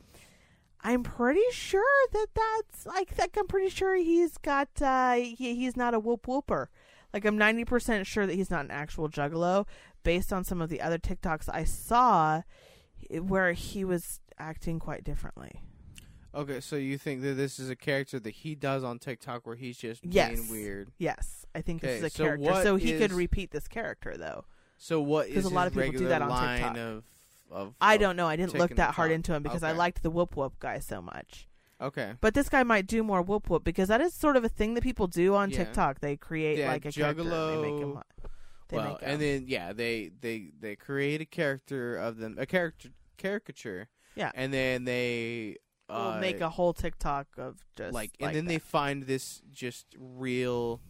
I'm 0.82 1.02
pretty 1.02 1.42
sure 1.52 1.84
that 2.12 2.28
that's 2.34 2.86
like 2.86 3.18
like 3.18 3.36
I'm 3.38 3.46
pretty 3.46 3.68
sure 3.68 3.96
he's 3.96 4.38
got 4.38 4.68
uh 4.80 5.12
he, 5.14 5.34
he's 5.54 5.76
not 5.76 5.92
a 5.92 5.98
whoop 5.98 6.26
whooper. 6.26 6.70
Like 7.12 7.24
I'm 7.24 7.36
90% 7.38 8.06
sure 8.06 8.24
that 8.26 8.34
he's 8.34 8.50
not 8.50 8.64
an 8.64 8.70
actual 8.70 9.08
juggalo 9.08 9.66
based 10.04 10.32
on 10.32 10.44
some 10.44 10.62
of 10.62 10.70
the 10.70 10.80
other 10.80 10.96
TikToks 10.98 11.48
I 11.52 11.64
saw 11.64 12.42
where 13.10 13.52
he 13.52 13.84
was 13.84 14.20
acting 14.38 14.78
quite 14.78 15.04
differently. 15.04 15.60
Okay. 16.34 16.60
So 16.60 16.76
you 16.76 16.96
think 16.96 17.22
that 17.22 17.34
this 17.34 17.58
is 17.58 17.68
a 17.68 17.76
character 17.76 18.18
that 18.20 18.30
he 18.30 18.54
does 18.54 18.84
on 18.84 18.98
TikTok 19.00 19.46
where 19.46 19.56
he's 19.56 19.76
just 19.76 20.02
Yes. 20.04 20.38
being 20.38 20.48
weird? 20.50 20.92
Yes, 20.98 21.44
I 21.54 21.60
think 21.60 21.82
this 21.82 21.98
is 21.98 22.04
a 22.04 22.10
so 22.10 22.24
character. 22.24 22.62
So 22.62 22.76
he 22.76 22.96
could 22.96 23.12
repeat 23.12 23.50
this 23.50 23.68
character 23.68 24.16
though. 24.16 24.44
So 24.82 25.02
what 25.02 25.28
is 25.28 25.44
a 25.44 25.50
lot 25.50 25.66
of 25.66 25.74
people 25.74 25.92
do 25.92 26.08
that 26.08 26.22
on 26.22 26.30
line 26.30 26.58
TikTok. 26.58 26.76
of 26.78 27.04
of? 27.50 27.74
I 27.82 27.98
don't 27.98 28.16
know. 28.16 28.26
I 28.26 28.36
didn't 28.36 28.54
look 28.54 28.74
that 28.76 28.94
hard 28.94 29.10
top? 29.10 29.14
into 29.14 29.34
him 29.34 29.42
because 29.42 29.62
I 29.62 29.72
liked 29.72 30.02
the 30.02 30.10
whoop 30.10 30.36
whoop 30.36 30.54
guy 30.58 30.78
so 30.78 31.02
much. 31.02 31.46
Okay. 31.82 32.14
But 32.22 32.32
this 32.32 32.48
guy 32.48 32.62
might 32.62 32.86
do 32.86 33.02
more 33.02 33.20
whoop 33.20 33.50
whoop 33.50 33.62
because 33.62 33.88
that 33.88 34.00
is 34.00 34.14
sort 34.14 34.36
of 34.36 34.44
a 34.44 34.48
thing 34.48 34.72
that 34.74 34.82
people 34.82 35.06
do 35.06 35.34
on 35.34 35.50
Yeah. 35.50 35.58
TikTok. 35.58 36.00
They 36.00 36.16
create 36.16 36.58
Yeah, 36.58 36.68
like 36.68 36.86
a 36.86 36.92
character 36.92 37.22
and 37.22 37.30
they 37.30 37.70
make 37.70 37.80
him. 37.82 37.98
They 38.68 38.76
well, 38.78 38.88
make 38.92 38.98
and 39.02 39.20
then 39.20 39.44
yeah, 39.46 39.74
they 39.74 40.12
they 40.18 40.50
they 40.58 40.76
create 40.76 41.20
a 41.20 41.26
character 41.26 41.96
of 41.96 42.16
them, 42.16 42.36
a 42.38 42.46
character 42.46 42.88
caricature. 43.18 43.88
Yeah. 44.14 44.32
And 44.34 44.52
then 44.52 44.84
they 44.84 45.56
uh, 45.90 46.16
make 46.22 46.40
a 46.40 46.48
whole 46.48 46.72
TikTok 46.72 47.26
of 47.36 47.58
just 47.76 47.92
like, 47.92 48.12
like 48.18 48.28
and 48.28 48.36
then 48.36 48.46
they 48.46 48.58
find 48.58 49.02
this 49.02 49.42
just 49.52 49.86
real 49.98 50.80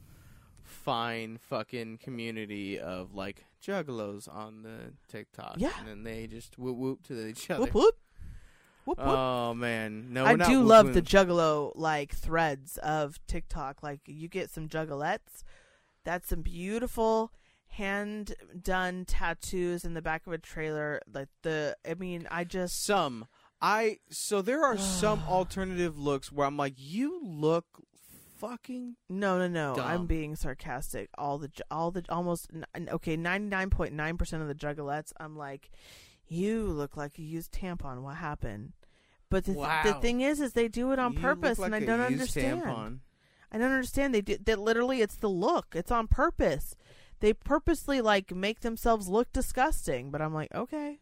fine 0.62 1.38
fucking 1.38 1.98
community 1.98 2.78
of 2.78 3.14
like 3.14 3.44
juggalos 3.60 4.32
on 4.32 4.62
the 4.62 4.92
TikTok. 5.08 5.54
Yeah. 5.58 5.72
And 5.78 5.88
then 5.88 6.02
they 6.02 6.26
just 6.26 6.58
whoop 6.58 6.76
whoop 6.76 7.02
to 7.04 7.26
each 7.28 7.50
other. 7.50 7.60
whoop 7.60 7.74
whoop. 7.74 7.96
Whoop 8.84 8.98
whoop. 8.98 9.06
Oh 9.06 9.54
man, 9.54 10.12
no, 10.12 10.24
I 10.24 10.36
do 10.36 10.62
love 10.62 10.94
the 10.94 11.02
juggalo 11.02 11.72
like 11.74 12.14
threads 12.14 12.78
of 12.78 13.18
TikTok. 13.26 13.82
Like 13.82 14.00
you 14.06 14.28
get 14.28 14.50
some 14.50 14.68
juggalettes. 14.68 15.44
That's 16.04 16.28
some 16.28 16.42
beautiful 16.42 17.32
hand 17.68 18.34
done 18.60 19.04
tattoos 19.04 19.84
in 19.84 19.94
the 19.94 20.02
back 20.02 20.26
of 20.26 20.32
a 20.32 20.38
trailer. 20.38 21.00
Like 21.12 21.28
the 21.42 21.76
I 21.88 21.94
mean, 21.94 22.26
I 22.30 22.44
just 22.44 22.84
some. 22.84 23.26
I 23.60 23.98
so 24.10 24.40
there 24.42 24.64
are 24.64 24.78
some 24.78 25.22
alternative 25.28 25.98
looks 25.98 26.32
where 26.32 26.46
I'm 26.46 26.56
like, 26.56 26.74
you 26.76 27.20
look 27.22 27.66
fucking 28.40 28.96
No, 29.08 29.38
no, 29.38 29.48
no. 29.48 29.82
I'm 29.82 30.06
being 30.06 30.34
sarcastic. 30.36 31.10
All 31.16 31.38
the, 31.38 31.50
all 31.70 31.90
the, 31.90 32.04
almost 32.08 32.50
okay, 32.76 33.16
ninety 33.16 33.48
nine 33.48 33.70
point 33.70 33.92
nine 33.92 34.16
percent 34.16 34.42
of 34.42 34.48
the 34.48 34.54
juggalettes. 34.54 35.12
I'm 35.18 35.36
like, 35.36 35.70
you 36.26 36.64
look 36.64 36.96
like 36.96 37.18
you 37.18 37.24
used 37.26 37.52
tampon. 37.52 38.02
What 38.02 38.16
happened? 38.16 38.72
But 39.28 39.44
the, 39.44 39.54
th- 39.54 39.84
the 39.84 39.94
thing 40.00 40.22
is, 40.22 40.40
is 40.40 40.54
they 40.54 40.66
do 40.68 40.90
it 40.92 40.98
on 40.98 41.12
You 41.12 41.20
purpose, 41.20 41.58
like 41.58 41.66
and 41.68 41.74
i 41.76 41.80
don't 41.80 42.00
understand. 42.00 42.62
tampon. 42.62 42.98
I 43.52 43.58
don't 43.58 43.70
understand. 43.72 44.14
They 44.14 44.20
do 44.20 44.36
that. 44.44 44.58
Literally, 44.58 45.00
it's 45.00 45.16
the 45.16 45.28
look. 45.28 45.74
It's 45.74 45.90
on 45.92 46.08
purpose. 46.08 46.74
They 47.20 47.32
purposely 47.32 48.00
like 48.00 48.34
make 48.34 48.60
themselves 48.60 49.08
look 49.08 49.32
disgusting. 49.32 50.10
But 50.10 50.22
I'm 50.22 50.34
like, 50.34 50.52
okay, 50.54 50.98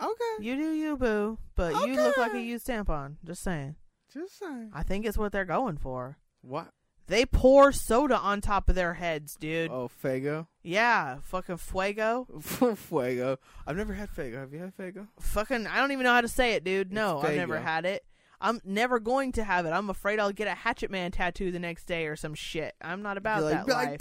Okay, 0.00 0.34
you 0.44 0.56
do 0.56 0.72
you, 0.72 0.96
boo. 0.96 1.38
But 1.54 1.86
you 1.86 1.94
look 1.94 2.16
like 2.16 2.34
a 2.34 2.40
used 2.40 2.66
tampon. 2.66 3.16
Just 3.24 3.42
saying. 3.42 3.76
just 4.12 4.38
saying. 4.38 4.70
I 4.74 4.82
think 4.82 5.06
it's 5.06 5.18
what 5.18 5.32
they're 5.32 5.44
going 5.44 5.76
for. 5.76 6.18
What? 6.42 6.68
They 7.08 7.26
pour 7.26 7.72
soda 7.72 8.16
on 8.16 8.40
top 8.40 8.68
of 8.68 8.74
their 8.74 8.94
heads, 8.94 9.34
dude. 9.34 9.70
Oh, 9.70 9.90
Faygo. 10.02 10.46
Yeah, 10.62 11.18
fucking 11.22 11.56
fuego. 11.56 12.26
Fuego. 12.76 13.38
I've 13.66 13.76
never 13.76 13.92
had 13.92 14.08
Faygo. 14.10 14.36
Have 14.36 14.52
you 14.52 14.60
had 14.60 14.76
Faygo? 14.76 15.08
Fucking, 15.18 15.66
I 15.66 15.78
don't 15.78 15.92
even 15.92 16.04
know 16.04 16.12
how 16.12 16.20
to 16.20 16.28
say 16.28 16.52
it, 16.52 16.64
dude. 16.64 16.92
No, 16.92 17.20
I've 17.20 17.36
never 17.36 17.58
had 17.58 17.84
it. 17.84 18.04
I'm 18.40 18.60
never 18.64 18.98
going 18.98 19.32
to 19.32 19.44
have 19.44 19.66
it. 19.66 19.70
I'm 19.70 19.90
afraid 19.90 20.18
I'll 20.18 20.32
get 20.32 20.48
a 20.48 20.54
Hatchet 20.54 20.90
Man 20.90 21.12
tattoo 21.12 21.52
the 21.52 21.58
next 21.58 21.84
day 21.84 22.06
or 22.06 22.16
some 22.16 22.34
shit. 22.34 22.74
I'm 22.82 23.02
not 23.02 23.16
about 23.16 23.42
like, 23.42 23.66
that 23.66 23.68
life. 23.68 23.88
like. 23.88 24.00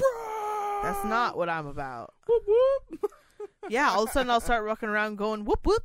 That's 0.84 1.05
not 1.05 1.38
what 1.38 1.47
I'm 1.47 1.68
about. 1.68 2.13
Whoop 2.27 2.43
whoop. 2.47 3.11
Yeah, 3.69 3.91
all 3.91 4.03
of 4.03 4.09
a 4.09 4.11
sudden 4.11 4.31
I'll 4.31 4.41
start 4.41 4.65
walking 4.65 4.89
around 4.89 5.18
going 5.18 5.45
whoop 5.45 5.65
whoop. 5.65 5.84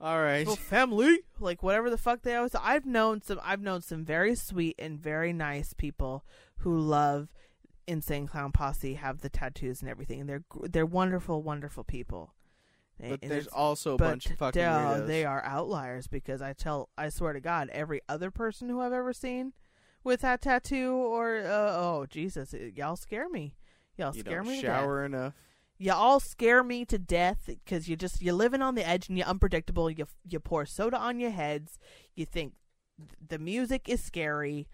All 0.00 0.20
right. 0.22 0.38
Little 0.46 0.56
family, 0.56 1.20
like 1.40 1.62
whatever 1.62 1.90
the 1.90 1.98
fuck 1.98 2.22
they 2.22 2.34
always. 2.36 2.54
I've 2.54 2.86
known 2.86 3.20
some. 3.22 3.40
I've 3.42 3.60
known 3.60 3.82
some 3.82 4.04
very 4.04 4.34
sweet 4.36 4.76
and 4.78 4.98
very 4.98 5.32
nice 5.32 5.72
people 5.72 6.24
who 6.58 6.78
love 6.78 7.28
Insane 7.86 8.26
Clown 8.28 8.52
Posse, 8.52 8.94
have 8.94 9.22
the 9.22 9.28
tattoos 9.28 9.80
and 9.80 9.90
everything. 9.90 10.20
And 10.20 10.28
they're 10.28 10.44
they're 10.62 10.86
wonderful, 10.86 11.42
wonderful 11.42 11.82
people. 11.84 12.34
But 13.00 13.20
And 13.22 13.30
there's 13.30 13.46
also 13.48 13.94
a 13.94 13.98
bunch 13.98 14.26
of 14.26 14.38
fucking 14.38 14.60
weirdos. 14.60 15.06
they 15.06 15.24
are 15.24 15.42
outliers 15.44 16.08
because 16.08 16.42
I 16.42 16.52
tell, 16.52 16.88
I 16.98 17.10
swear 17.10 17.32
to 17.32 17.40
God, 17.40 17.68
every 17.70 18.00
other 18.08 18.32
person 18.32 18.68
who 18.68 18.80
I've 18.80 18.92
ever 18.92 19.12
seen 19.12 19.52
with 20.02 20.22
that 20.22 20.42
tattoo 20.42 20.92
or 20.94 21.38
uh, 21.38 21.76
oh 21.76 22.06
Jesus, 22.10 22.54
y'all 22.74 22.96
scare 22.96 23.28
me. 23.28 23.54
Y'all 23.96 24.14
You 24.14 24.20
scare 24.22 24.42
me. 24.44 24.60
shower 24.60 25.04
enough. 25.04 25.34
You 25.78 25.92
all 25.92 26.18
scare 26.18 26.64
me 26.64 26.84
to 26.86 26.98
death 26.98 27.44
because 27.46 27.88
you 27.88 27.96
just 27.96 28.20
you're 28.20 28.34
living 28.34 28.62
on 28.62 28.74
the 28.74 28.86
edge 28.86 29.08
and 29.08 29.16
you're 29.16 29.26
unpredictable. 29.26 29.90
You 29.90 30.06
you 30.28 30.40
pour 30.40 30.66
soda 30.66 30.98
on 30.98 31.20
your 31.20 31.30
heads. 31.30 31.78
You 32.16 32.26
think 32.26 32.54
th- 32.98 33.10
the 33.28 33.38
music 33.38 33.88
is 33.88 34.02
scary. 34.02 34.66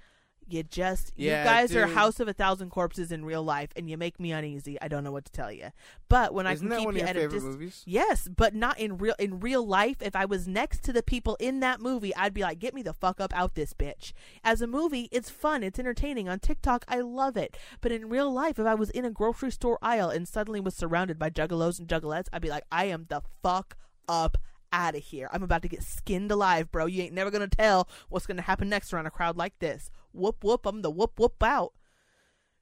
You 0.49 0.63
just 0.63 1.13
Yeah, 1.17 1.43
you 1.43 1.49
guys 1.49 1.77
are 1.77 1.87
dude. 1.87 1.95
House 1.95 2.21
of 2.21 2.29
a 2.29 2.33
Thousand 2.33 2.71
Corpses 2.71 3.11
in 3.11 3.25
real 3.25 3.43
life, 3.43 3.71
and 3.77 3.89
you 3.89 3.97
make 3.97 4.21
me 4.21 4.33
uneasy. 4.33 4.81
I 4.81 4.89
don't 4.89 5.05
know 5.05 5.13
what 5.13 5.25
to 5.25 5.33
tell 5.33 5.51
you. 5.51 5.71
But 6.09 6.35
when 6.35 6.47
Isn't 6.47 6.71
I 6.73 6.77
can 6.77 6.85
keep 6.85 6.95
you 6.95 7.01
your 7.01 7.09
at 7.09 7.17
a 7.17 7.29
dis- 7.29 7.43
movies? 7.43 7.83
Yes, 7.87 8.29
but 8.29 8.55
not 8.55 8.79
in 8.79 8.99
real 8.99 9.15
in 9.19 9.41
real 9.41 9.67
life. 9.67 9.97
If 10.01 10.15
I 10.15 10.25
was 10.25 10.47
next 10.47 10.83
to 10.85 10.93
the 10.93 11.03
people 11.03 11.37
in 11.41 11.61
that 11.61 11.81
movie, 11.81 12.15
I'd 12.15 12.35
be 12.35 12.43
like, 12.43 12.59
"Get 12.59 12.75
me 12.75 12.83
the 12.83 12.93
fuck 12.93 13.21
up 13.21 13.35
out 13.35 13.55
this 13.55 13.73
bitch." 13.73 14.13
As 14.43 14.61
a 14.61 14.67
movie, 14.67 15.09
it's 15.13 15.31
fun, 15.31 15.63
it's 15.63 15.79
entertaining. 15.79 16.29
On 16.29 16.39
TikTok, 16.39 16.85
I 16.89 17.01
love 17.01 17.37
it. 17.37 17.57
But 17.81 17.93
in 17.93 18.09
real 18.09 18.33
life, 18.33 18.59
if 18.59 18.67
I 18.67 18.75
was 18.75 18.91
in 18.91 19.05
a 19.05 19.11
grocery 19.11 19.51
store 19.51 19.79
aisle 19.83 20.11
and 20.11 20.29
suddenly 20.29 20.61
was 20.61 20.75
surrounded 20.75 21.19
by 21.19 21.31
juggalos 21.31 21.79
and 21.79 21.89
juggalettes, 21.89 22.29
I'd 22.33 22.43
be 22.43 22.51
like, 22.51 22.65
"I 22.71 22.85
am 22.85 23.07
the 23.09 23.23
fuck 23.43 23.77
up 24.09 24.39
out 24.75 24.97
of 24.97 25.05
here. 25.05 25.29
I'm 25.33 25.45
about 25.45 25.63
to 25.63 25.69
get 25.69 25.85
skinned 25.85 26.33
alive, 26.33 26.71
bro. 26.73 26.87
You 26.87 27.05
ain't 27.05 27.15
never 27.15 27.31
gonna 27.31 27.47
tell 27.47 27.89
what's 28.09 28.27
gonna 28.27 28.43
happen 28.43 28.69
next 28.69 28.93
around 28.93 29.07
a 29.07 29.11
crowd 29.11 29.37
like 29.37 29.57
this. 29.61 29.91
Whoop 30.15 30.43
whoop, 30.45 30.65
I'm 30.65 30.83
the 30.83 30.91
whoop 30.91 31.19
whoop 31.19 31.43
out. 31.43 31.73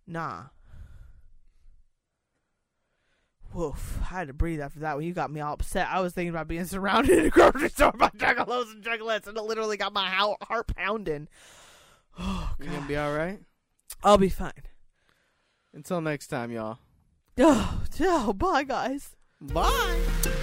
Nah." 0.07 0.45
Woof. 3.55 3.99
I 4.01 4.05
had 4.21 4.29
to 4.29 4.33
breathe 4.33 4.63
after 4.63 4.81
that 4.81 4.95
one. 4.97 5.05
You 5.05 5.13
got 5.13 5.31
me 5.31 5.41
all 5.41 5.53
upset. 5.53 5.89
I 5.91 6.01
was 6.01 6.15
thinking 6.15 6.31
about 6.31 6.49
being 6.49 6.65
surrounded 6.67 7.19
in 7.19 7.27
a 7.27 7.31
grocery 7.31 7.69
store 7.69 7.93
by 7.93 8.09
juggalos 8.09 8.73
and 8.73 8.83
juggalettes, 8.83 9.27
and 9.27 9.37
it 9.37 9.43
literally 9.43 9.77
got 9.77 9.93
my 9.93 10.09
heart 10.09 10.67
pounding. 10.75 11.29
Oh, 12.19 12.55
You 12.61 12.67
gonna 12.67 12.87
be 12.87 12.97
all 12.97 13.15
right? 13.15 13.41
I'll 14.05 14.19
be 14.19 14.29
fine. 14.29 14.53
Until 15.73 16.03
next 16.03 16.27
time, 16.27 16.51
y'all. 16.51 16.79
Oh, 17.39 17.83
oh, 18.01 18.33
bye, 18.35 18.65
guys. 18.65 19.17
Bye. 19.41 20.39